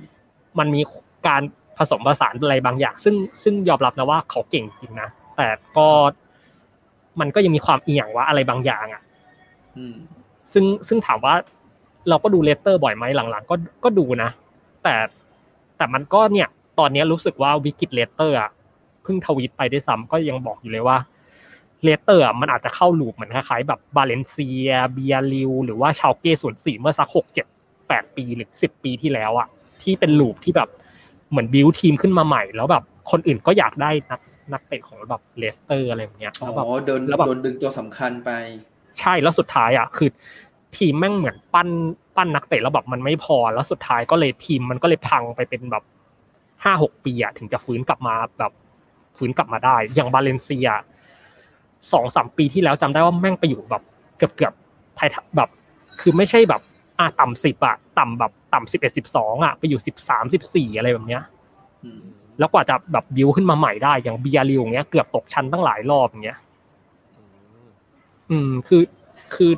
[0.60, 0.82] มันมี
[1.28, 1.42] การ
[1.78, 5.48] ผสมผสานอะไรบางอย่าง ซึ่งซึ่งยอมรับนะว่าเขาเก่งจริงนะแต่
[5.78, 5.88] ก็
[7.20, 9.02] มันก็ยังมีความเอียงว่าอะไรบางอย่างอะ
[9.78, 9.96] อืม
[10.54, 11.36] ซึ่งซึ่งถามว่า
[12.10, 14.30] เราก็ดูเลสเตอร์บ่อยไหมหลังๆ ก็ก็ดูนะ
[14.84, 14.96] แต่
[15.78, 16.48] แต่มันก็เนี่ย
[16.80, 18.52] ตอนนี้รู้สึกว่าวิกฤตเลสเตอร์อะ
[19.04, 20.98] เพิ่งทวีตไปด้วยซ้ำก็ยังบอกอยู่เลยว่า
[21.84, 27.46] เลสเตอร์อะมันอาจจะเข้า loop เหมือนคล้ายๆแบบบาเลนเซียบียาร์เรอัลหรือว่าชาลเก้ศูนย์สี่เมื่อสักหกเจ็ด
[27.88, 29.48] แปดปีหรือสิบปีที่แล้วอะ
[29.84, 30.70] ที่เป็น loop ที่แบบ
[31.30, 34.22] เหมือน build ทีมขึ้นมาใหม่ แล้วแบบคนอื่นก็อยากได้นัก
[34.54, 38.32] นักเตะของแบบเลสเตอร์อะไรแบบเนี้ยอ๋แล้วแบบอโดนแล้วแบบโดนดึงตัวสำคัญไป
[39.00, 40.10] ใช่แล้วสุดท้ายอะคือ
[40.78, 41.70] ทีมแม่งเหมือนปั้น
[42.16, 45.84] ปั้นนักเตะแล้วแบบมันไม่พอแล้วสุดท้ายก็เลยทีมมันก็เลยพังไปเป็นแบบ
[46.64, 48.52] ห้าหกปีอะถึงจะฟื้นกลับมาแบบ
[49.18, 50.70] ฟื้นกลับมาได้ อย่างบาเลนเซีย
[51.92, 53.84] สองสามปีที่แล้วจำได้ว่าแม่งไปอยู่แบบ
[54.18, 55.50] เกือบเกือบท้ายแบบ
[56.02, 56.62] คือไม่ใช่แบบ
[57.00, 61.24] อะต่ำสิบอะต่ำแบบต่ำสิบเอ็ดสิบสองอะไปอยู่สิบสามสิบสี่อะไรแบบเนี้ย
[61.84, 62.02] อืม
[62.40, 66.40] แล้วกว่าจะแบบบิวขึ้นมาใหม่ได้อย่างบียาร์เรอัลอย่างเงี้ยเกือบตกชั้นตั้งหลายรอบอย่างเงี้ย
[68.32, 68.82] อืมคือ
[69.36, 69.52] คือ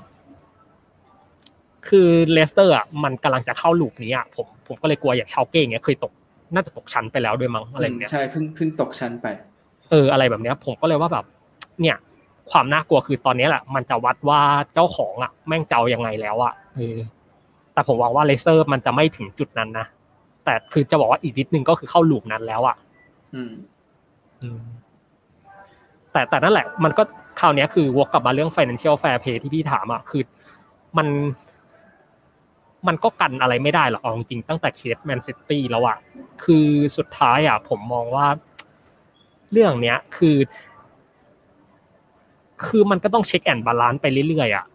[1.89, 6.11] คือเลสเตอร์อะมันกำลังจะเข้า loop นี้อะผมผมก็เลยกลัวอย่างชาลเก้เงี้ยเคยตก
[6.53, 9.27] น่าจะตกชั้นไปแล้วด้วยมั้งอะไรแบบเนี้ยใช่เพิ่งเพิ่งตกชั้นไป
[9.89, 11.25] เอออะไรแบบเนี้ย ผมก็เลยว่าแบบ
[11.81, 11.97] เนี่ย
[12.51, 14.41] ความน่ากลัวคือตอนนี้แหละมันจะวัดว่า
[14.73, 16.97] เจ้าของอะแม่งจะเอายังไงแล้วอะเออ
[17.73, 19.85] แต่ผมหวังว่าเลสเตอร์มันจะไม่ถึงจุดนั้นนะ
[20.45, 22.75] แต่คือจะบอกว่าอีกนิดนึงก็คือเข้า loop นั้นแล้วอะ
[23.35, 23.51] อืม
[24.41, 24.61] อืม
[26.11, 27.03] แต่แต่นั่นแหละ มันก็
[27.39, 30.23] คราวเนี้ยคือวกกลับมาเรื่อง financial fair play ที่พี่ถามอะคือ
[30.97, 31.07] มัน
[32.87, 35.97] มันก็กันอะไรไม่ได้หรอกเอาจริงๆตั้งแต่เคสแมนซิตี้แล้วอะ
[36.43, 36.67] คือ
[36.97, 38.27] สุดท้ายอะผมมองว่า
[39.51, 40.37] เรื่องเนี้ยคือ
[42.65, 44.65] คือมันก็ต้อง check and balance ไปเรื่อยๆอะ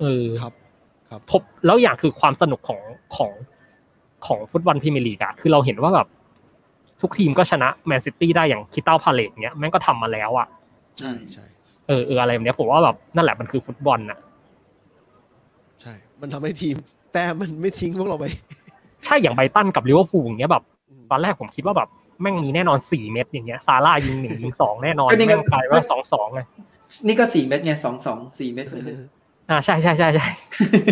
[0.00, 0.52] เออครับ
[1.08, 2.80] ครับผมแล้วอย่างคือความสนุกของ
[3.16, 3.32] ของ
[4.26, 6.06] ของฟุตบอลพรีเมียร์ลีกอะคือเราเห็นว่าแบบ
[7.00, 10.46] ทุกทีมก็ชนะแมนซิตี้ได้อย่างคริสตัลพาเลซเนี้ยแม่งก็ทำมาแล้วอะ
[10.98, 11.44] ใช่ใช่
[11.88, 14.18] เออเอออะไรแบบเนี้ยผมว่าแบบนั่นแหละมันคือฟุตบอลน่ะ
[15.82, 16.76] ใช่ มันทำให้ทีม
[17.12, 18.24] แต่มันไม่ทิ้งพวกเราไป
[19.04, 20.64] ใช่อย่างไบรตันกับลิเวอร์พูลอย่างเงี้ยแบบ
[21.10, 21.88] ตอนแรกผมคิดว่าแบบ
[22.20, 26.40] แม่งมีแน่นอนสี่เม็ดอย่างเงี้ยซาลาห์ยิงหนึ่งยิงสองแน่นอนก็นี่ไงแม่งกลายว่าสองสองไง
[27.06, 28.96] นี่ก็สี่เม็ดไงสองสองสี่เม็ดเหมือนกัน
[29.50, 30.26] อ่าใช่ใช่ใช่ใช่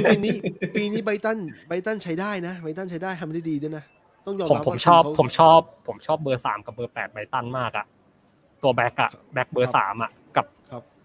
[0.06, 0.36] ปีนี้
[0.76, 1.38] ปีนี้ไบรตัน
[1.68, 3.84] ไบรตันใช้ได้นะไบรตันใช้ได้ทำได้ดีด้วยนะ
[4.26, 7.86] ต้องยอมผมรับผมว่าชอบทีเขาผมชอบ ผมชอบเบอร์สามกับเบอร์แปดไบรตันมากอะ
[8.62, 10.10] ตัวแบ็กอะแบ็กเบอร์สามอะ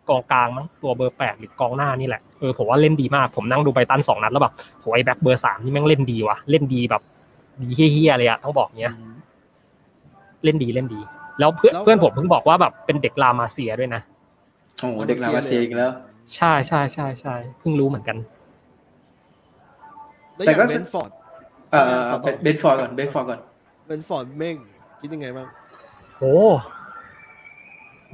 [0.10, 7.02] กับครับกองกลางมั้งตัวเบอร์แปดหรือกองหน้านี่แหละเออผมว่าเล่นดีมากผมนั่งดูไบรตันสองนัดแล้วแบบโหไอ้แบ็กเบอร์สามนี่แม่งเล่นดีว่ะเล่นดีแบบ
[7.62, 8.94] ดีเหี้ยๆเลยอะต้องบอกเนี้ย
[10.44, 11.00] เล่นดีเล่นดี
[11.40, 14.02] แล้วเพื่อนแล้วเพื่อนผมเพิ่งบอกว่าแบบเป็นเด็กลามาเซียด้วยนะ
[14.80, 15.92] โอ้โหเด็กลามาเซียอีกแล้ว
[16.36, 18.18] ใช่ใช่ใช่ใช่เพิ่งรู้เหมือนกัน
[20.36, 21.10] แล้วอแต่ย่างก็เบรนท์ฟอร์ด
[21.72, 23.40] เออต่อต่อเบรนท์ฟอร์ดก่อนเบรนท์ฟอร์ดก่อน
[23.86, 24.56] เบรนท์ฟอร์ดเมฆ
[25.00, 25.48] คิดยังไงบ้าง
[26.18, 26.36] โอ้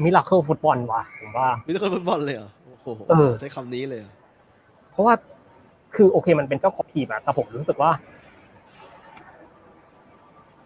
[0.03, 2.49] มิราเคิลฟุตบอลว่ะผมว่ามีแต่คนฟุตบอลเลยเหรอ
[2.83, 4.11] โอ้โหเออใช้คำนี้เลยเหรอ
[4.91, 5.13] เพราะว่า
[5.95, 7.91] คือโอเคมันเป็นเจ้าของทีมอะแต่ผมรู้สึกว่า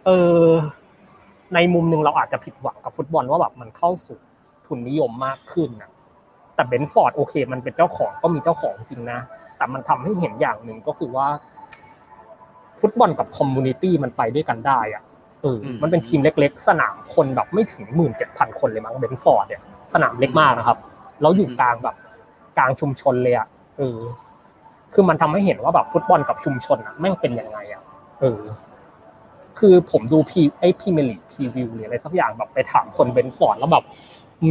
[0.05, 0.09] เอ
[0.43, 0.45] อ
[1.53, 4.17] ในมุมหนึ่งเราอาจจะผิดหวังกับฟุตบอลว่าแบบมันเข้าสู่
[4.65, 5.91] ทุนนิยมมากขึ้นนะ
[6.55, 9.19] แต่เบนฟอร์ดโอเค มันเป็นเจ้าของก็มีเจ้าของจริงนะ
[9.57, 11.27] แต่มันทำให้เห็นอย่างหนึ่งก็คือว่า
[12.79, 19.61] ฟุตบอลกับ community มันไปด้วยกันได้อะเออมันเป็นทีมเล็กๆ สนามคนแบบไม่ถึงหมื่นเจ็ดพันคนเลยมั้งเบรนท์ฟอร์ดเนี่ย
[19.93, 20.77] สนามเล็กมากนะครับ
[21.21, 21.95] แล้วอยู่กลางแบบ
[22.57, 23.47] กลางชุมชนเลยอะ
[23.77, 23.99] เออ
[24.93, 27.81] คือมันทำให้เห็นว่าแบบฟุตบอลกับชุมชนอะแม่งเป็นยังไงอะ
[28.19, 28.41] เออ
[29.59, 33.83] คือผมดูพีไอพรีเมียร์ลีก preview หรืออะไรสักอย่างแบบไปถามคนเบรนท์ฟอร์ดแล้วแบบ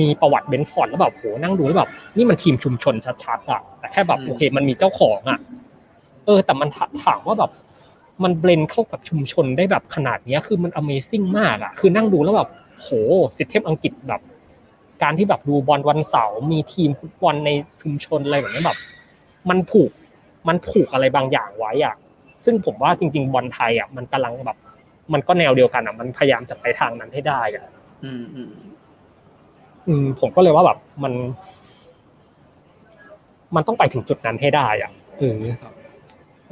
[0.00, 2.94] มีประวัติเบรนท์ฟอร์ดแล้วแบบโหนั่งดูแล้วแบบนี่มันทีมชุมชน
[3.24, 5.38] ชัดๆอะแต่แค่แบบโอเคมันมีเจ้าของอะ
[6.26, 6.68] เออ แต่มัน
[7.04, 7.50] ถามว่าแบบ
[8.22, 12.50] มันเบลนเข้ากับชุมชนได้แบบขนาดเนี้ยคือมัน Amazing มากอะคือนั่งดูแล้วแบบ
[12.80, 12.88] โห
[13.36, 14.20] สิทธิอังกฤษแบบ
[15.02, 17.50] การที่แบบดูบอลวันเสาร์มีทีมฟุตบอลใน
[17.82, 18.78] ชุมชนอะไรแบบนี้แบบ
[19.48, 19.90] มันผูก
[20.48, 21.94] มันผูกอะไรบางอย่างไว้อะ
[22.44, 24.58] ซึ่งผมว่าจริง ๆ บอลไทยอะมันกำลังแบบ
[25.12, 27.66] มันก็แนวเดียวกันอะ มันพยายามจะไปทางนั้นให้ได้อะ
[28.04, 28.52] อืมอืม
[29.88, 31.12] อืมผมก็เลยว่าแบบมัน
[33.54, 35.83] มันต้องไปถึงจุดนั้นให้ได้อะเออครับเ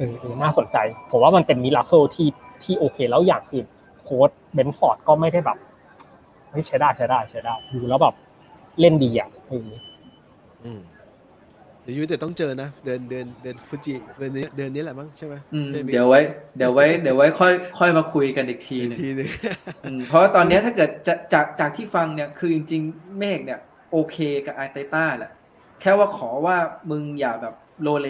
[0.03, 0.77] ออเออน่าสนใจ
[1.11, 2.27] ผมว่ามันเป็นมิราเคิลที่
[2.63, 3.63] ที่โอเค แล้วอย่างคือ
[4.03, 5.57] โค้ดเบนฟอร์ดก็ไม่ได้แบบ
[6.49, 8.15] เฮ้ยใช้ได้ใช้ได้ใช้ได้ดูแล้วแบบ
[8.79, 9.69] เล่นดีอะเออ
[10.63, 10.81] อืม
[11.83, 16.19] เดี๋ยวยูไนเต็ดต้องเจอนะ เดินเดินเดินฟูจิเดินนี้เดินนี้แหละมั้งใช่ไหมอืมไม่มีเดี๋ยวไว้
[16.57, 19.29] เดี๋ยวไว้ เดี๋ยวไว้ค่อยค่อยมาคุยกันอีกทีหอีกนึ่งทีหนึง
[19.83, 23.59] อืมเพราะว่าตอนเนี้ยถ้าเกิดจะจากจากที่ฟังเนี่ยคือจริง ๆ เมฆเนี่ย
[23.91, 25.31] โอเคกับอาร์เตต้าแหละ
[25.81, 26.57] แค่ว่าขอว่า
[26.89, 28.07] มึงอย่าแบบโลเล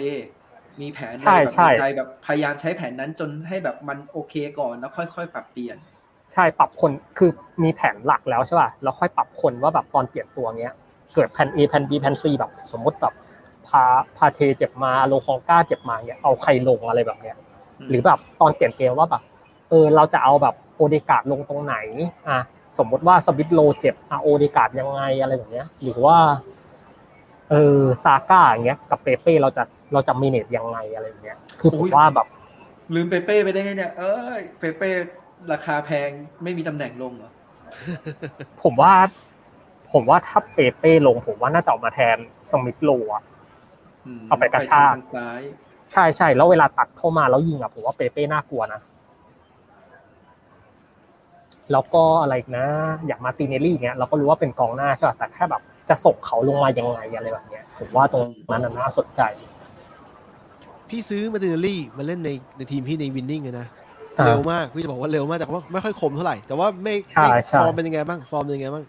[0.80, 5.76] มีแผนใช่แบบใช่ใจแบบพยายามใช้แผนนั้นจนให้แบบมันโอเคก่อนแล้วค่อย ๆ ปรับเปลี่ยน
[6.32, 7.30] ใช่ปรับคนคือ
[7.62, 10.74] มีแผนหลักแล้วใช่ป่ะแล้วค่อยปรับคนว่าแบบตอนเปลี่ยนตัวเงี้ย
[11.14, 13.14] เกิดแผน A แผน B แผน C แบบ สมมติแบบ
[13.66, 13.82] พา
[14.16, 17.36] พาเทเจ็บมาโลคองก้าเจ็บมาเงี้ยเอาใครลงอะไรแบบเนี้ย
[17.88, 19.22] หรือแบบตอนเปลี่ยนเกมว่าแบบ
[19.70, 21.76] เออเราจะเอาแบบโอเดกาดลงตรงไหน
[22.28, 22.40] อะ
[22.78, 26.16] สมมติว่าสวิตโลเจ็บอะโอเดกาดยังไงอะไรแบบเนี้ย หรือว่า
[27.50, 29.62] เออซาก้าอย่างเงี้ยกับเปเป้เราจะ
[29.92, 32.26] เราจะมีเนตยังไงอะไรแบบเนี้ย คือผมอุ๊ยว่าแบบ
[32.94, 34.90] ลืมเปเป้ไปได้ไงเนี่ย เอ้ยเปเป้
[35.52, 36.10] ราคาแพง
[36.42, 37.30] ไม่มีตำแหน่งลงเหรอ
[38.62, 38.92] ผมว่า
[39.92, 42.16] ผมว่าถ้าเปเป้ลง ผมว่าน่าจะออกมาแทน
[42.50, 43.22] สมิธโลอะ
[44.18, 45.40] มเอาไปกระชากทางซ้าย
[45.92, 48.80] ใช่ใช่แล้วเวลาตัดเข้ามาแล้วยิงอะผมว่าเปเป้น่ากลัวนะ
[51.72, 52.66] แล้วก็อะไรอีกนะ
[53.06, 59.22] อย่างมาร์ติเนลลี่เงี้ยเราก็รู้ว่าเป็นกองหน้าใช่ป่ะแต่แค่แบบจะส่งเขาลงมายังไงอะไรแบบเนี้ยผมว่าตรงนั้นนะน่าสนใจ
[60.94, 63.66] พี่ซื้อมาร์ติเนลลี่มาเล่นในในทีมพี่ในวินนิ่งเลยนะ
[64.18, 68.84] อ่าเร็วมากพี่จะบอกว่าเร็วมากแต่ว่าไม่ค่อยคมเท่าไหร่แต่ว่าไม่ใช่ไม่ใช่ฟอร์มเป็นยังไงบ้างฟอร์มเป็นยังไงบ้าง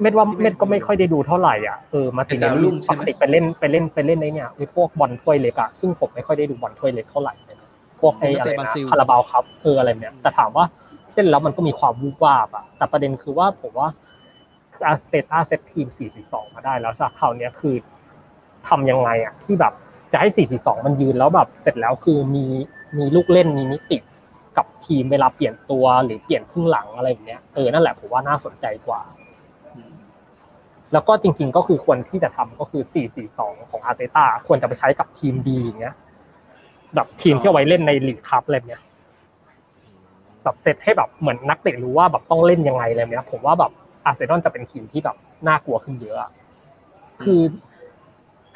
[0.00, 7.68] เม็ดว่าเม็ดก็ไม่ค่อยได้ดูเท่าไหร่อะเออมาร์ติเนลลี่ปกติไปเล่นไปเล่นไปเล่นในเนี่ยไอ้พวกบอลถ้วยเล็กอะซึ่งผมไม่ค่อยได้ดูบอลถ้วยเล็กเท่าไหร่เลยนะ
[8.00, 10.64] พวกไอ้อะไรนะคาราบาวครับเอออะไรเนี่ยแต่ถามว่า
[11.14, 13.88] เล่นแล้วมันก็มีความวูบวาบอะแต่ประเด็นคือว่าผมว่า
[14.86, 15.86] อาร์เตต้าเซตทีม
[16.20, 17.74] 4-4-2 มาได้แล้วจากคราวเนี้ยคือ
[18.68, 19.74] ทำยังไงอะที่แบบ
[20.12, 20.28] จะให้
[20.58, 22.44] 4-4-2มันยืนแล้วแบบเสร็จแล้วคือมี
[22.98, 23.98] มีลูกเล่นมีมิติ
[24.56, 29.00] กับทีมเวลาเปลี่ยนตัวหรือเปลี่ยนครึ่งหลังอะไรแบบเนี้ยเออนั่นแหละผมว่าน่าสนใจกว่า
[30.92, 32.82] แล้วก็จริง ๆ ก็คือควรที่จะทำก็คือ
[33.26, 35.94] 4-4-2 ของอาร์เตต้าควรจะไปใช้กับทีมดีอย่างเงี้ย
[36.94, 38.82] แบบทีมที่เอาไว้เล่นในลีกคัพอะไรเนี้ย
[40.44, 43.72] แบบเซตให้แบบเหมือนนักเตะรู้ว่าแบบต้องเล่นยังไงอะไรเนี้ย ผมว่าแบบ
[44.04, 45.16] อาร์เซนอลจะเป็นทีมที่แบบ
[45.48, 46.30] น่ากลัวขึ้นเยอะ
[47.22, 47.40] คือ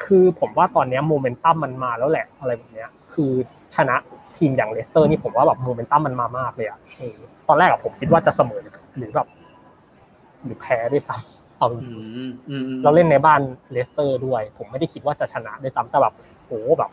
[0.05, 3.31] คือผมว่าตอนเนี้ยโมเมนตัมมันมาแล้วแหละอะไรแบบเนี้ย คือ
[3.75, 3.95] ชนะ
[4.37, 7.17] ทีมอย่างเลสเตอร์นี่ผมว่าแบบโมเมนตัมมันมามากเลยอะเออ
[7.47, 8.61] ตอนแรกอะผมคิดว่าจะเสมอ
[8.97, 9.27] หรือแบบ
[10.43, 16.13] หรือแพ้ด้วยซ้ำเอาจริงๆ อืมอืมอืมเราเล่นในบ้านเลสเตอร์ด้วย ผมไม่ได้คิดว่าจะชนะด้วยซ้ำแต่แบบ
[16.45, 16.91] โหแบบ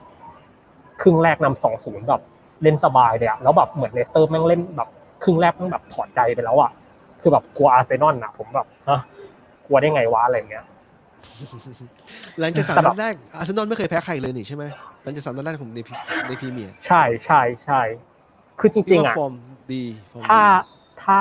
[1.01, 2.21] ครึ่งแรกนำสองศูนย์แบบ
[2.63, 4.89] เล่นสบายเลยอะแล้วแบบเหมือนเลสเตอร์แม่งเล่นแบบ
[5.23, 6.71] ครึ่งแรกแม่งแบบถอดใจไปแล้วอะ
[7.21, 9.01] คือแบบกลัวอาร์เซนอลอะผมแบบฮะ
[9.67, 10.65] กลัวได้ไงวะอะไรเงี้ย
[12.41, 14.65] หลังจากสามแต่แบบนัดแรกอาร์เซนอลไม่เคยแพ้ใครเลยนี่ใช่ไหม
[15.03, 15.95] หลังจากสามนัดแรกของในพรี
[16.29, 17.81] ในพรีเมียร์ใช่ใช่ใช่
[18.59, 19.33] คือจริงๆพี่งๆว่าอะฟอร์ม
[19.73, 20.43] ดีฟอร์มถ้าดี
[21.03, 21.19] ถ้า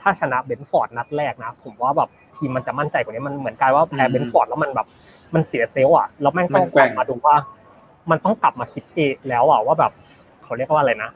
[0.00, 4.86] ถ้าชนะเบรนท์ฟอร์ดนัดแรกนะ ผมว่าแบบทีมมันจะมั่นใจกว่านี้มันเหมือนกลายว่าแพ้เบรนท์ฟอร์ดแล้วมันแบบ
[5.34, 7.36] มันเสีย self อะแล้วแม่งต้องกลับมาดูว่า
[8.10, 9.92] มันต้องกลับมาคิดเองแล้วอะว่าแบบ
[10.44, 11.10] เขาเรียกว่าอะไรนะ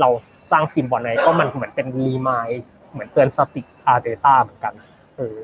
[0.00, 0.08] เรา
[0.50, 2.48] สร้างทีมบอลไงก็มันเหมือนเป็น remind
[2.92, 4.72] เหมือนเตือนสติอาร์เตต้าเหมือนกัน
[5.16, 5.38] เออ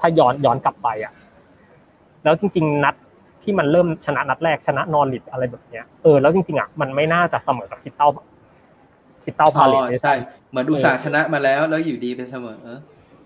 [0.00, 1.12] ถ้าย้อนย้อนกลับไปอะ
[2.24, 2.94] แล้วจริง ๆ นัด
[3.42, 8.08] ที่มันเริ่มชนะนัดแรกชนะนอริชอะไรแบบเนี้ยเออแล้วจริงๆอะมันไม่น่าจะเสมอกับคริสตัล
[9.24, 12.58] คริสตัลพาเลซ อ๋อด้วยซ้ำใช่เหมือนอุตส่าห์ชนะมาแล้วแล้วอยู่ดีเป็นเสมอ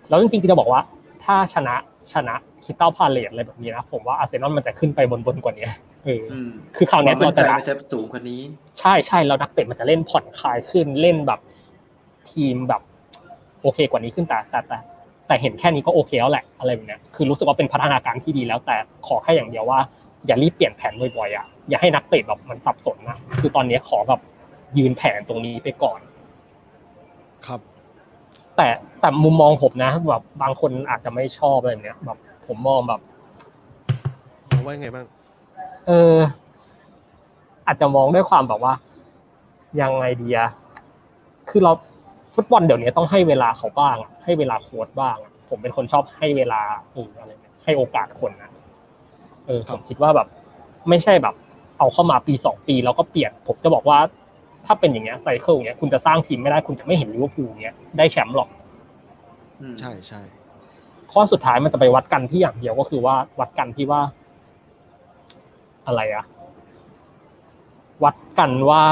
[0.09, 0.81] แล้วจริงๆจะบอกว่า
[1.25, 1.75] ถ้าชนะ
[2.13, 5.69] ชนะคริสตัลพาเลซอะไรแบบนี้นะผมว่าอาร์เซนอลมันจะขึ้นไปบนๆกว่านี้
[6.05, 8.41] เอออืมคือคราวเนี้วายมมั่เราจะได้มันจะสูงกว่านี้
[8.79, 11.41] ใช่ใช่แล้วนักเตะมันจะเล่นผ่อนคลายขึ้นเล่นแบบ
[12.31, 12.83] ทีมแบบ
[13.63, 14.79] โอเคกว่านี้ขึ้นแต่แต่แต่
[15.27, 18.77] แต่เห็นแค่นี้ก็โอเคแล้วแหละอะไรแบบเนี้ยคือรู้สึกว่าเป็นพัฒนาการที่ดีแล้ว แต่
[19.07, 19.81] ขอแค่อย่างเดียวว่า
[20.27, 24.21] อย่ารีบเปลี่ยนแผนบ่อยๆอะอย่าให้นักเตะแบบมันสับสนนะคือตอนนี้ขอแบบ
[24.79, 26.01] ยืนแผนตรงนี้ไปก่อน
[27.47, 27.61] ครับ
[28.57, 28.69] แต่
[29.01, 33.01] แต่มุมมองผมนะแบบบางคนอาจจะไม่ชอบอะไรแบบเนี้ยแบบผมมองแบบ
[34.51, 35.07] มองว่ายังไงบ้าง
[35.87, 36.17] เออ
[37.67, 38.75] อาจจะมองด้วยความแบบว่า
[39.81, 40.49] ยังไงดีอะ
[41.49, 41.73] คือเรา
[42.37, 46.61] ฟุตบอลเดี๋ยวนี้ต้องให้เวลาเขาบ้างอะให้เวลาโค้ชบ้างอะผมเป็นคนชอบให้เวลา
[46.93, 48.51] เอออะไรเนี่ยให้โอกาสคนนะ
[49.47, 50.29] เออคผรับมคิดว่าแบบ
[50.89, 51.35] ไม่ใช่แบบ
[51.79, 53.99] เอาเข้ามาปีสองปีแล้วก็เปลี่ยน ผมจะบอกว่า
[54.67, 58.49] ถ้าเป็นอย่างเงี้ย cycle อย่างเงี้ยคุณจะสร้างทีมไม่ได้คุณจะไม่เห็นลิเวอร์พูลเงี้ยได้แชมป์หรอก
[59.61, 60.21] อืมใช่ใช่
[61.13, 64.01] ข้อสุดท้ายมันจะไปวัดกันที่อย่างเดียวก็คือว่าวัดกันที่ว่า
[65.87, 66.25] อะไรอะ
[68.05, 68.83] วัดกันว่า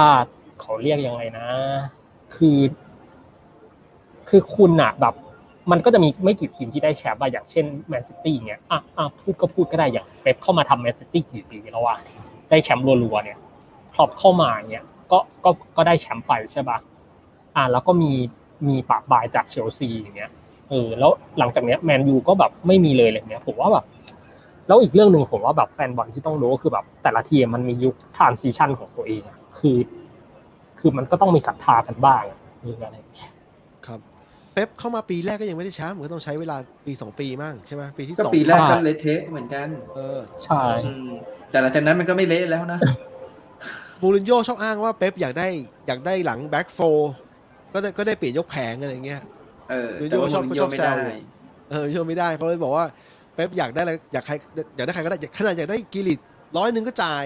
[0.61, 1.49] เขาเรียกยังไงนะ
[2.37, 2.59] คือ
[4.29, 5.15] คือคุณอะแบบ
[5.71, 11.99] มันก็จะมีไม่กี่ทีมที่ได้แชมป์อะอย่างเช่นแมนซิตี้เงี้ยอะอะพูดก็พูดก็ได้อย่างเป๊ปเข้ามาทำแมนซิตี้กี่ปีแล้วอะ
[12.51, 13.39] ได้แชมป์รัวๆเนี่ย
[13.95, 16.79] คล็อปป์เข้ามาเงี้ยก็ก็ก็ได้แชมป์ไปใช่ปะ
[17.57, 18.13] อะแล้วก็มี
[18.69, 20.31] มีปะบายจากเชลซีอย่างเงี้ย
[20.71, 23.85] เออแล้วหลังจากเนี้ยแมนยูก็แบบไม่มีเลยอะไรเนี้ยผมว่าแบบ
[24.69, 29.23] แล้วอีกเรื่องหนึ่งผมว่าแบบแฟนบอลที่ต้องรู้ก็คือแบบแต่ละทีมมันมียุค transition ของตัวเอง
[29.59, 29.79] คือ
[30.79, 32.23] คือมันก็ต้องมีศรัทธากันบ้าง
[32.63, 33.31] หรืออะไรเงี้ย
[34.55, 36.57] เป๊ปเข้ามาปีแรกก็ยังไม่ได้แชมป์ก็ต้องใช้เวลา
[36.87, 41.09] ปีสองปีมั่งใช่ไหมปีที่ก็สองปีแรกใช่ก็เละเทะเหมือนกัน เออใช่อืม
[41.51, 42.79] แต่หลังจากนั้นมันก็ไม่เละแล้วนะ
[44.03, 45.49] มูรินโญ่ชอบอ้างว่าเป๊ปอยากได้
[45.87, 46.79] อยากได้หลัง back four
[47.73, 49.23] ก็ได้ก็ได้เปลี่ยนยกแผงอะไรอย่างเงี้ย
[49.71, 51.15] เออหรือแต่ว่าโยชอบมูรินโญ่ชอบไม่แซวได้
[51.71, 52.87] เออโยไม่ได้เขาเลยบอกว่า
[53.35, 54.35] เป๊ปอยากได้อะไรอยากใคร
[54.77, 56.19] อยากได้ใครก็ได้ขนาดอยากได้กรีลิช
[56.59, 57.25] ร้อยหนึ่งก็จ่าย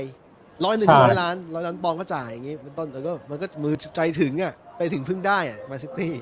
[0.64, 6.12] ร้อยหนึ่งร้อยล้านร้อยล้านปอนด์ก็จ่ายอย่างงี้เป็นต้นแล้วก็มันก็มือใจถึงอะใจถึงพึ่งได้อะแมนซิตี้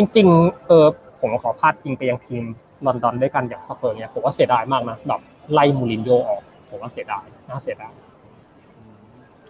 [0.00, 0.86] จริง ๆ เออ
[1.20, 2.44] ผมขอพาดพิงไปยังทีม
[2.86, 5.20] ลอนดอนด้วยกันอย่างสเปอร์เนี่ยผมว่าเสียดายมากนะแบบ
[5.52, 7.92] ไล่มูรินโญ่ออกผมว่าเสียดายน่าเสียดาย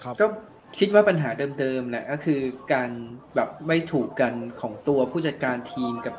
[0.02, 0.27] ครับก็
[0.78, 2.40] คิดว่าปัญหาเดิมๆแหละก็คือ
[2.72, 2.90] การ
[3.35, 6.14] แบบไม่ถูกกันของตัวผู้จัดการทีมกับ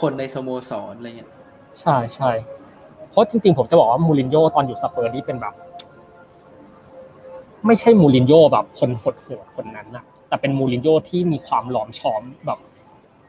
[0.00, 1.30] คนในสโมสรอะไรเงี้ย
[1.80, 2.30] ใช่ใช่
[3.10, 5.54] เพราะจริงๆ ผมจะบอกว่ามูรินโญ่ตอนอยู่สเปอร์นี่เป็นแบบ
[7.66, 12.58] ไม่ใช่มูรินโญ่แบบคนโหดๆคนนั้นนะแต่เป็นมูรินโญ่ที่มีความหลอมช้อมแบบ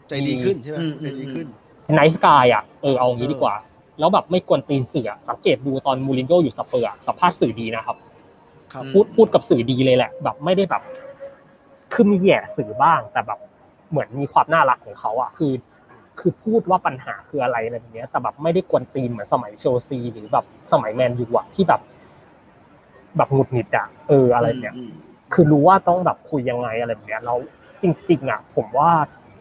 [0.09, 1.47] ใจดีขึ้นใช่ไหมใจดีขึ้น
[1.93, 3.55] nice guy อะเออเอางี้ดีกว่า
[3.99, 7.97] แล้วแบบไม่กวนตีนสื่ออะสังเกตดูตอนมูรินโญ่อยู่สเปอร์อะสัมภาษณ์สื่อดีนะครับ
[8.73, 10.83] ครับพูดพูดกับสื่อดีเลยแหละ แบบไม่ได้แบบ
[11.93, 13.39] คือมีแหย่สื่อบ้าง แต่แบบ
[13.89, 15.53] เหมือนมีความน่ารักของเขาอะคือ
[16.19, 21.81] คือพูดว่าปัญหาคืออะไรอะไรแบบเนี้ยแต่แบบไม่ได้กวนตีนเหมือนสมัยเชลซีหรือแบบสมัยแมนยูอะที่แบบ
[23.17, 24.93] แบบหงุดหงิดอะเอออะไรเนี้ยอืม
[25.33, 27.37] คือรู้ว่าต้องแบบคุยยังไงอะไรแบบเนี้ยแล้ว
[27.81, 28.91] จริง ๆ อะ ผมว่า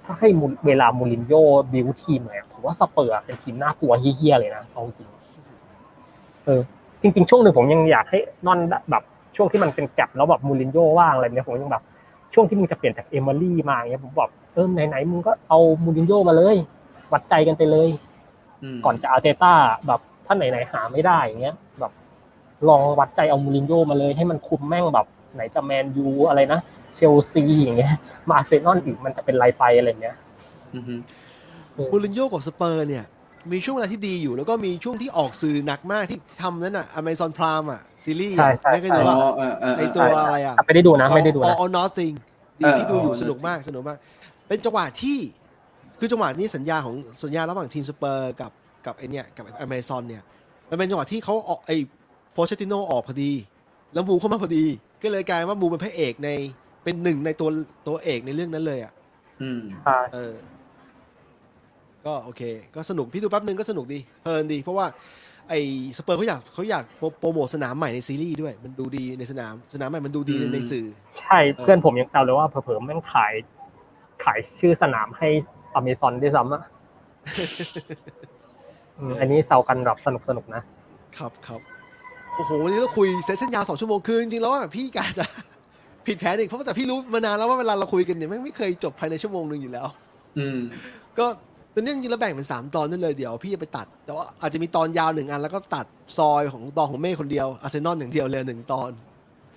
[0.05, 1.43] ถ้าให้มูเวลามูรินโญ่
[1.73, 5.09] บิวทีมเนี่ยผมว่าสเปอร์อะเป็นทีมน่ากลัวเหี้ยๆเลยนะเอาจริง
[6.45, 6.61] เออ
[7.01, 8.59] จริง ๆ ช่วงหนึ่งผมยังอยากให้นอน
[8.91, 9.03] แบบ
[9.37, 11.83] ช่วงที่มันเป็น gap แล้วแบบมูรินโญ่ว่างอะไรเนี้ยผมยังแบบ
[12.35, 16.57] ช่วงที่มึงจะเปลี่ยนจากเอเมรี่มาเงี้ยผมบอกเออไหนๆมึงก็เอามูรินโญ่มาเลย
[17.13, 17.89] วัดใจกันไปเลย
[18.75, 19.53] มก่อนจะอาร์เตต้า
[19.87, 21.93] แบบถ้าไหนๆหาไม่ได้อย่างเงี้ย แบบ
[22.69, 26.61] ลองวัดใจเอามูรินโญ่มาเลย ให้มันคุมแม่งแบบ ไหนจะแมนยูอะไรนะ
[26.95, 27.95] เชลซีอย่างเงี้ย
[28.29, 30.17] มาอาร์เซนอลอีกมันจะเป็นไรไปอะไรเงี้ย
[30.75, 30.95] อือฮึ
[31.93, 33.05] มูรินโญ่กับสเปอร์เนี่ย
[33.53, 42.15] มีช่วงเวลาที่ดีอยู่ แล้วก็มีช่วงที่ออกสื่อหนักมากที่ทำนั้นอะอเมซอนพรามอะ ซีรีส์ใช่ใช่ไม่เคยอ๋ดูอว่าเออเออเออไอตัวอะไรอะไม่ได้ดูนะ ไม่ได้ดูนะอ nothing
[42.61, 43.99] ดีเออที่ดูอยู่ All สนุกมากสนุกมาก
[44.49, 45.19] เป็นจังหวะที่
[45.99, 46.95] คือจังหวะนี้สัญญาของ
[47.25, 48.53] สัญญาระหว่างทีมสเปอร์กับ
[48.87, 50.23] กับไอเนี่ยกับอเมซอนเนี่ย
[50.71, 51.71] มันเป็นจังหวะที่เขาออกไอ
[52.33, 53.33] โปเชตติโน่ออกพอดี
[53.93, 54.65] แล้วมูเข้ามาพอดี
[55.03, 56.31] ก็เลยกลายว่ามูเป็นพระเอกใน
[56.85, 57.49] เป็นหนึ่งในตัว
[57.89, 58.93] ตัวเอกในเรื่องนั้นเลยอะ
[59.43, 59.63] อืม
[60.15, 60.35] เออ
[62.07, 62.43] ก็โอเค
[62.75, 64.87] ก็สนุกพี่ดูแป๊บนึงก็สนุกดีเพลินดี เพราะว่า
[65.51, 65.61] ไอ้
[65.97, 70.87] สเปอร์เขาอยากเขาอยากโปรโปรโมทสนามใหม่ในซีรีส์ด้วย มันดูดีในสนามสนามใหม่มันดูดีในอืมในสื่อ
[71.21, 73.33] ใช่เพื่อนผมยังแซวเลยว่าเผลอๆแม่งขาย
[74.25, 75.29] ขายชื่อสนามให้
[75.75, 76.63] อเมซอนด้วยซ้ำอะ
[78.99, 80.63] อืมอันนี้แซวกันแบบสนุกสนุกๆนะ
[81.19, 81.61] ครับครับ
[82.37, 85.25] โอ้โหวันนี้เราคุยเซสชั่นยาวสองชั่วโมงคือจริงๆแล้วอะพี่กาจะ
[86.07, 89.87] ผิดแผนอีกเพราะแต่พี่รู้มานานแล้วว่าเวลาเราคุยกันเนี่ยแม่งไม่เคยจบภายในชั่วโมงหนึ่งอยู่แล้ว
[90.39, 90.59] อืม
[91.19, 91.27] ก็
[91.75, 95.87] ตอนนี้จริงๆแล้วแบ่งเป็นสามตอนนั่นเลยเดี๋ยวพี่จะไปตัด แต่ว่าอาจจะมีตอนยาวหนึ่งอันแล้วก็ตัด
[96.19, 98.91] ซอยของตอนของเม่คนเดียวอาร์เซนอลอย่างเดียวเลยหนึ่งตอน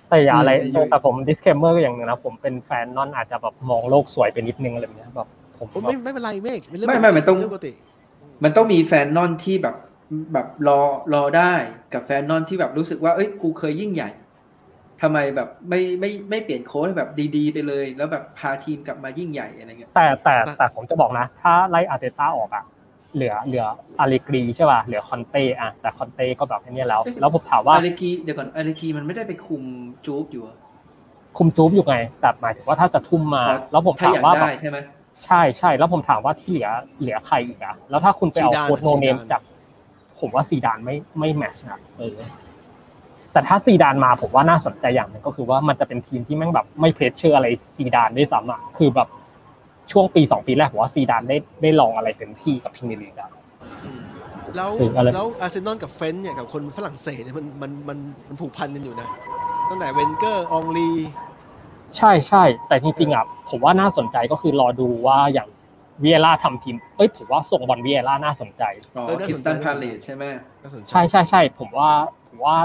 [0.09, 5.27] แต่อย่าอะไรอืมแต่ผม disclaimer ก็อย่างหนึงนะผมเป็นแฟนนอลอาจจะแบบมองโลกสวยไปนิดนึงอะไรแบบเนี้ยแบบ
[5.59, 7.73] ผมโอ้แบไม่บไม่เป็นไรเมฆเป็นเรื่องไม่ไม่มันต้องเรื่องปกติ
[8.43, 9.75] มันต้องมีแฟนนอลที่แบบ
[10.33, 10.79] แบบรอ
[11.13, 11.53] รอได้
[11.93, 14.09] กับแฟนนอลที่แบบรู้สึกว่าเอ้ยกูเคยยิ่งใหญ่
[15.01, 22.63] ทำไมแบบไม่ไม่ไม่เปลี่ยนโค้ชให้แบบดีๆ ไปเลย แล้วแบบพาทีมกลับมายิ่งใหญ่อะไรเงี้ยแต่แต่แต่ผมจะบอกนะ ถ้าไล่อาร์เตต้าออกอะ
[23.15, 23.65] เหลือเหลือ
[23.99, 29.63] อัลเลกรีใช่ป่ะเหลือคอนเต้อะแต่คอนเต้ก็แบบไอ้เนี้ยแล้ว แล้วผมถามว่าอัลเลกรีเดี๋ยวก่อนอัลเลกรีมันไม่ได้ไปคุม
[30.05, 30.55] ยูเว่อยู่เหรอ
[31.37, 34.77] คุมยูเว่อยู่ไงแต่หมายถึงว่าถ้าจะทุ่มมา แล้วผมถ้าถาอมยากว่าแบได้บใช่ไหม
[35.23, 36.69] ใช่ใช่แล้วผมถามว่าที่เหลือ
[36.99, 39.41] เหลือใครอีกอะแล้วถ้าคุณไปเอาซีดานโค้ช no name ซีดานจาก
[40.19, 42.17] ผมว่าซีดานไม่ไม่ match นะเออ
[43.35, 49.07] แต่ถ้าซีดานมาผมว่าน่าสนใจอย่างหนึงก็คือว่ามันจะเป็นทีมที่แม่งแบบไม่ pressure อะไรซีดานด้วยซ้ำอะคือแบบ
[49.91, 53.29] ช่วงปีสองปีแรกผมว่าซีดานได้ได้ลองอะไรเต็มที่กับพรีเมียร์ลีกอะ
[53.83, 53.99] อืม
[54.55, 57.97] แล้วถึงอะไรแล้วอาร์เซนอลกับ French เนี่ยกับคนฝรั่งเศสเนี่ยมันมันมัน
[58.27, 59.09] มันผูกพันกันอยู่นะ
[59.69, 60.91] ตั้งแต่เวนเกอร์อองลี
[61.97, 65.47] ใช่ใช่แต่จริงๆอะผมว่าน่าสนใจก็คือรอดูว่าอย่าง
[66.03, 68.63] วีเอล่าทำทีมเอ้ยผมว่าทรงบอลวีเอล่าน่าสนใจ
[68.97, 70.23] อ๋อเออน่าคิสสนใจตันพาเลตใช่ไหม
[70.63, 71.89] น่าสนใจใช่ใช่ใช่ผมว่า
[72.27, 72.57] ผมว่า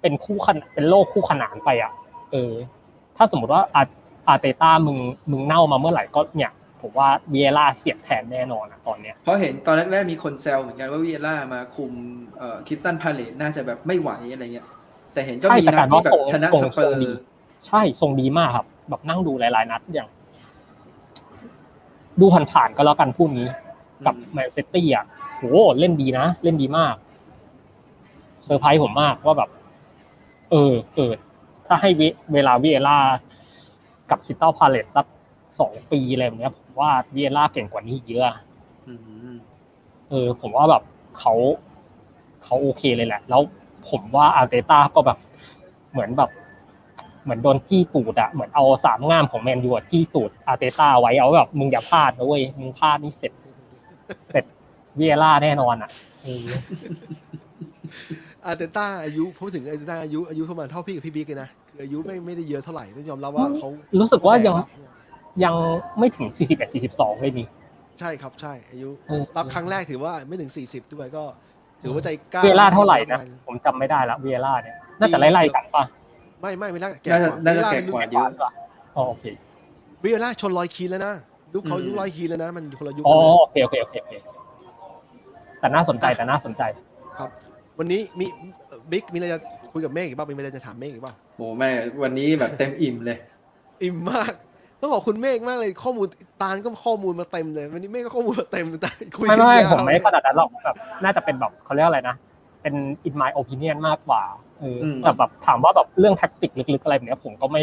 [0.00, 1.92] เป็นคู่ขนเป็นโลกคู่ขนานไปอะ
[2.32, 2.52] เออ
[3.16, 3.82] ถ้าสมมติว่าอา
[4.28, 4.98] อาร์เตต้ามึง
[5.30, 6.52] มึงเน่ามาเมื่อไหร่ก็เนี่ย
[6.82, 11.92] ผมว่าวีเอร่าเสียบแทนแน่นอนอะตอนเนี้ยเพราะเห็นตอนแรกๆมีคนแซวเหมือนกันว่าวีเอล่ามาคุม
[12.38, 14.66] เอ่อคริสตัลพาเลซน่าจะแบบไม่ไหวอะไรเงี้ย
[15.12, 17.10] แต่เห็นก็ใช่มีแต่นักาดรที่ว่าแบบส่งชนะส่งสเปอส่งร์ดี
[17.66, 20.08] ใช่ทรงดีมากครับ แบบนั่งดูหลายๆนัดอย่าง
[22.20, 23.48] ดูผ่านๆก็แล้วกันพูดนี้
[24.06, 25.04] กับแมนซิตี้อะ
[25.36, 25.42] โห
[25.78, 26.94] เล่นดีนะ เล่นดีมาก
[28.44, 29.50] เซอร์ไพรส์ผมมากว่าแบบ
[30.50, 31.12] เออเออ
[31.66, 32.02] ถ้าให้เว
[32.32, 32.98] เวลาวีเอล่า
[34.10, 35.06] กับคริสตัลพาเลซสัก
[35.60, 38.24] สองปีอะไรแบบเนี้ยผมว่าวีเอล่าเก่งกว่านี้เยอะ
[38.88, 38.94] อื
[39.32, 39.34] ม
[40.10, 40.82] เออ ผมว่าแบบ
[41.18, 41.34] เขา
[42.44, 43.42] เขาโอเคเลยแหละ แล้ว
[43.88, 45.18] ผมว่าอาร์เตต้าก็แบบ
[45.92, 46.30] เหมือนแบบ
[47.22, 53.32] เหมือนโดนจี้ตูดอะเหมือนเอาสามง่ามของแมนยูอะจี้ตูดอาร์เตต้าไว้เอาแบบมึงอย่าพลาดนะเว้ยมึงพลาดนี่เสร็จ
[54.30, 54.44] เสร็จ
[54.98, 55.90] วีเอล่าแน่นอนอะ
[56.22, 63.68] เอออาร์เตต้าอายุพูดถึงอาร์เตต้าอายุอายุประมาณเท่าพี่กับพี่บิ๊กเลยนะคืออายุไม่ไม่ได้เยอะเท่าไหร่ต้องยอมรับว่าเขา
[64.00, 64.92] รู้สึกว่ายังแก่แล้ว
[65.44, 65.54] ยัง
[65.98, 67.46] ไม่ถึง41 42เลยนี่
[67.98, 71.24] ใช่ครับใช่อายุเออรับครั้งแรกถือว่าไม่ถึง40ด้วยก็
[71.82, 75.84] ถือว่าใจกล้าวีเอล่าเท่าไหร่นะผมจำไม่ได้ละวีเอล่าเนี่ยน่าจะไล่ๆกันป่ะ
[76.40, 78.50] ไม่ไม่ไม่น่าแก่น่าจะกว่าน่าจะแก่กว่าเยอะป่ะ
[78.96, 79.24] อ๋อโอเค
[80.02, 81.14] วีเอล่าชนรอยคีนแล้วนะ
[81.54, 84.12] ยุคเขาอืมยุครอยคีนแล้วนะ มันคนละยุคอ๋อกันเลยโอเคโอเคโอเคโอเค
[85.60, 86.62] แต่น่าสนใจแต่น่าสนใจ
[87.18, 87.30] ครับ
[87.78, 88.26] วันนี้มี
[88.90, 89.40] บิ๊กมีอะไรจะ
[89.72, 91.70] คุยกับเมฆอีกบ้างมีอะไรจะถามเมฆอีกบ้างโอ้แม่
[92.02, 93.18] วันนี้แบบเต็มอิ่มเลย
[93.82, 94.32] อิ่มมาก
[94.80, 96.06] ต้องขอบคุณเมฆมากเลยข้อมูล
[96.42, 102.16] ตาลก็ข้อมูลมาเต็มเลย วันนี้เมฆก็ข้อมูลมาเต็มแต่คุยไม่กันไม่ยาวผมไม่ขนาดนั้นหรอกแบบน่าจะเป็นแบบเขาเรียกอะไรนะ
[102.62, 102.74] เป็น
[103.08, 104.22] in my opinion มากกว่า
[104.60, 107.62] เอออมแต่แบบถามว่าแบบเรื่องแท็กติกลึกๆอะไรแบบเนี้ยผมก็ไม่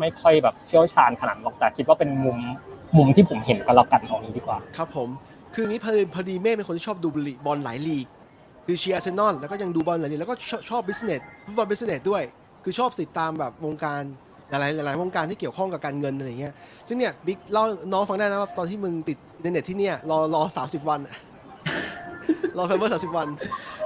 [0.00, 2.38] ไม่ค่อยแบบเชี่ยวชาญขนาดนั้นหรอกแต่คิดว่าเป็นมุม
[2.96, 5.08] มุมที่ผมเห็นก็แล้วกันเอานี้ดีกว่า ครับผม
[5.54, 7.08] คืออย่างนี้พอดีพอดีเมฆเป็นคนที่ชอบดู
[7.46, 8.06] บอลหลายลีก
[8.66, 12.22] คือเชียร์อาร์เซนอลแล้วก็ยังดูบอลหลายลีกแล้วก็ชอบชอบ business football business ด้วย
[12.64, 14.02] คือชอบติดตามแบบวงการ
[14.50, 16.54] หลายๆหลายๆวงการที่เกี่ยวข้องกับการเงินอะไรอย่างเงี้ย
[16.88, 21.16] ซึ่งเนี่ยบิ๊กเล่าน้องฟังได้นะว่าตอนที่มึงติดอินเทอร์เน็ตที่เนี่ยรอรอสามสิบวันอะ
[22.56, 23.28] รอไฟเบอร์สามสิบวัน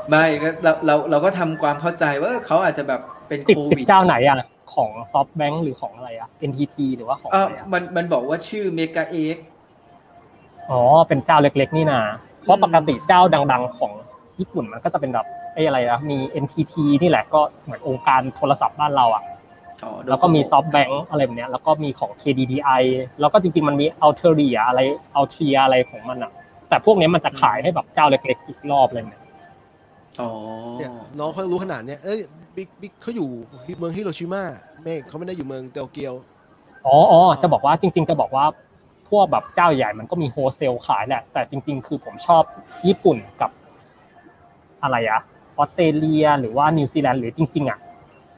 [0.09, 4.36] ไม่ก็เราเราเราก็ทำความเข้าใจว่าเขาอาจจะแบบเป็นติดโคติดวิดเจ้าไหนอะ
[4.74, 9.36] ของซอฟต์แบงค์หรือของอะไรอะ NTT หรือว่าของเออะอไรอะมันมันบอกว่าชื่อMega Egg
[10.70, 12.01] อ๋อเป็นเจ้าเล็กๆนี่นา
[12.43, 13.20] เพราะอืมปกติเจ้า
[13.52, 13.93] ดัง ๆ ของ
[14.40, 19.24] ญี่ปุ่นมันก็จะเป็นแบบไอ้อะไรนะมี NTT นี่แหละก็เหมือนองค์การโทรศัพท์บ้านเราอะ
[19.84, 22.82] อ๋อแล้วก็มีซอฟต์แบงค์อะไรแบบเนี้ยแล้วก็มีของ KDDI
[23.20, 24.80] แล้วก็จริงๆมันมี a l t e r i a อะไร
[25.18, 26.32] a l t e r i a อะไรของมันอะ
[26.68, 29.20] แต่พวกเนี้ยมันจะขายให้แบบเจ้าเล็กๆอีกรอบเลยเนี่ย
[30.20, 30.30] อ๋อ
[30.78, 32.20] เนี่ยน้องเขารู้ขนาดเนี้ยเอ้ย
[32.56, 33.28] บิ๊กบิ๊กเขาอยู่
[33.78, 34.42] เมืองฮิโรชิมา
[34.82, 36.14] เมฆเขาไม่ได้อยู่เมืองโตเกียว
[36.86, 38.44] อ๋ออ๋อจะบอกว่าจริง ๆ จะบอกว่า
[39.10, 42.42] พวกแบบเจ้าใหญ่มันก็มี wholesale ขายแหละแต่จริง ๆ คือผมชอบ
[42.86, 43.50] ญี่ปุ่นกับ
[44.82, 45.20] อะไรอะ
[45.59, 47.78] ออสเตรเลีย หรือว่านิวซีแลนด์หรือจริงๆอะ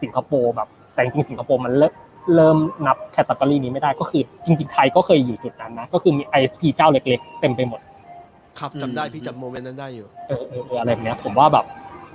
[0.02, 1.93] สิงคโปร์แบบ แต่จริงๆสิงคโปร์มันเริ่ม
[2.35, 7.81] เริ่มนับ category นี้ไม่ได้ก็คือจริง ๆ ไทยก็เคยอยู่จุดนั้นนะ ก็คือมี ISP เจ้าเล็กๆ เต็มไปหมด
[8.59, 11.64] ครับจำได้พี่จำ moment นั้นได้อยู่ เออเออเอออะไรแบบเนี้ยผมว่าแบบ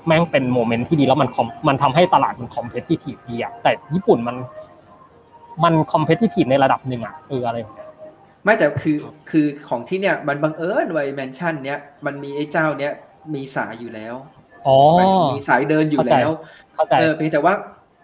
[0.08, 4.36] แม่งเป็น moment ที่ดีแล้วมัน com- มันทำให้ตลาดมัน competitive ดีอะแต่ญี่ปุ่นมัน
[5.64, 7.90] มัน competitive ในระดับหนึ่งอะเอออะไรแบบเนี้ย
[8.44, 12.94] ไม่แต่คือครับคือของที่เนี่ยมันบังเอิญไว้แมนชั่นเนี้ยมันมีไอ้เจ้าเนี้ย
[13.36, 14.16] มีสายอยู่แล้ว
[14.68, 14.78] อ๋อ
[15.34, 16.30] มีสายเดินอยู่แล้ว
[16.74, 17.54] เข้าใจเออเพียงแต่ว่า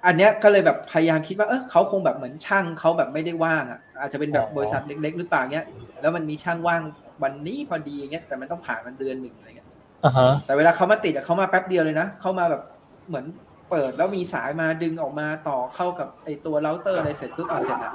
[0.05, 5.65] อันเนี้ยก็เลยแบบพยายามคิดว่าเออเขาคงแบบเหมือนช่างเขาแบบไม่ได้ว่างอะอาจจะเป็นแบบอ๋อบริษัทเล็ก ๆ หรือเปล่าเนี้ย
[6.01, 6.81] แล้วมันมีช่างว่าง
[7.23, 9.69] วันนี้พอดีอย่างเงี้ยแต่มันต้องผ่านมันเดือนหนึ่งอะไรเงี้ย
[10.05, 12.61] อ่าฮะแต่เวลาเขามาติดอะเขามาแป๊บเดียวเลยนะเขามาแบบ
[13.07, 13.25] เหมือน
[13.69, 17.91] เปิดแล้วมีสายมาดึงออกมาต่อเข้ากับไอตัวเราเตอร์อะไรเสร็จปุ๊บเอาเสร็จอะ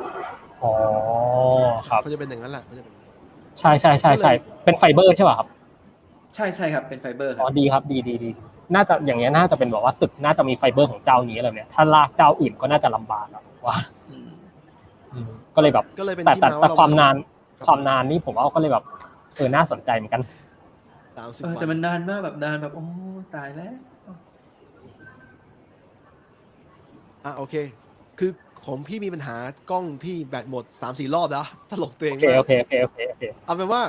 [0.63, 0.73] อ๋อ
[1.89, 3.13] ครับเขาจะเป็นอย่างนั้นแหละเขาจะเป็นอย่างนั้น
[3.59, 4.33] ใช่ใช่ใช่ใช่
[4.65, 5.49] เป็นไฟเบอร์ใช่ป่ะครับ
[6.35, 8.31] ใช่ใช่ครับเป็นไฟเบอร์คอ๋รัอบดีครับดีดีดี
[8.75, 13.77] น่าจะอย่างเงี้ยน่าจะเป็นแบบว่าตึกน่าจะมีไฟเบอร์ของเจ้านี้อะไรเนี่ยถ้าลากเจ้าอื่นก็น่าจะลำบากอะผมว่า
[14.09, 14.31] อืม
[15.15, 17.15] อืมก็เลยแบบก็เลยเป็นแต่ที่แต่มาแต่ว่าความนาน
[17.59, 18.85] ครับความนานนี่ผมว่าก็เลยแบบ
[19.37, 20.23] เออน่าสนใจเหมือนกัน
[21.17, 22.83] สามสิบเออวัแต่นมันนานมากแบบนานแบบโอ้
[23.35, 23.67] ตายแล้ว
[27.25, 27.55] อะโอเค
[28.19, 28.31] คือ
[28.65, 29.37] ของพี่มีปัญหา
[29.71, 33.83] กล้องพี่แบตหมดสามสี่รอบแล้วตลกตัวเองโอเคมากโอเคโอเคโอเคโอเคเอาเป็นว่า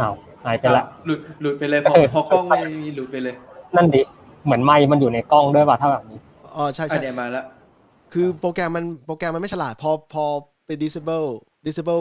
[0.00, 0.14] อ้าว
[0.44, 3.34] หายไปละหลุดหลุดไปเลยพอเออพอกล้องไม่มีหลุดไปเลย
[3.76, 4.02] นั่นดิ
[4.44, 6.18] เหมือนไมค์มันอยู่ในกล้องด้วยป่ะถ้าแบบนี้
[6.56, 7.44] อ๋อใช่อัใช่นเนี้ยมาแล้ว
[8.12, 10.24] คือโปรแกรมมันโปรแกรมมันไม่ฉลาดพอพอ
[10.66, 11.28] ไป disable
[11.66, 12.00] disable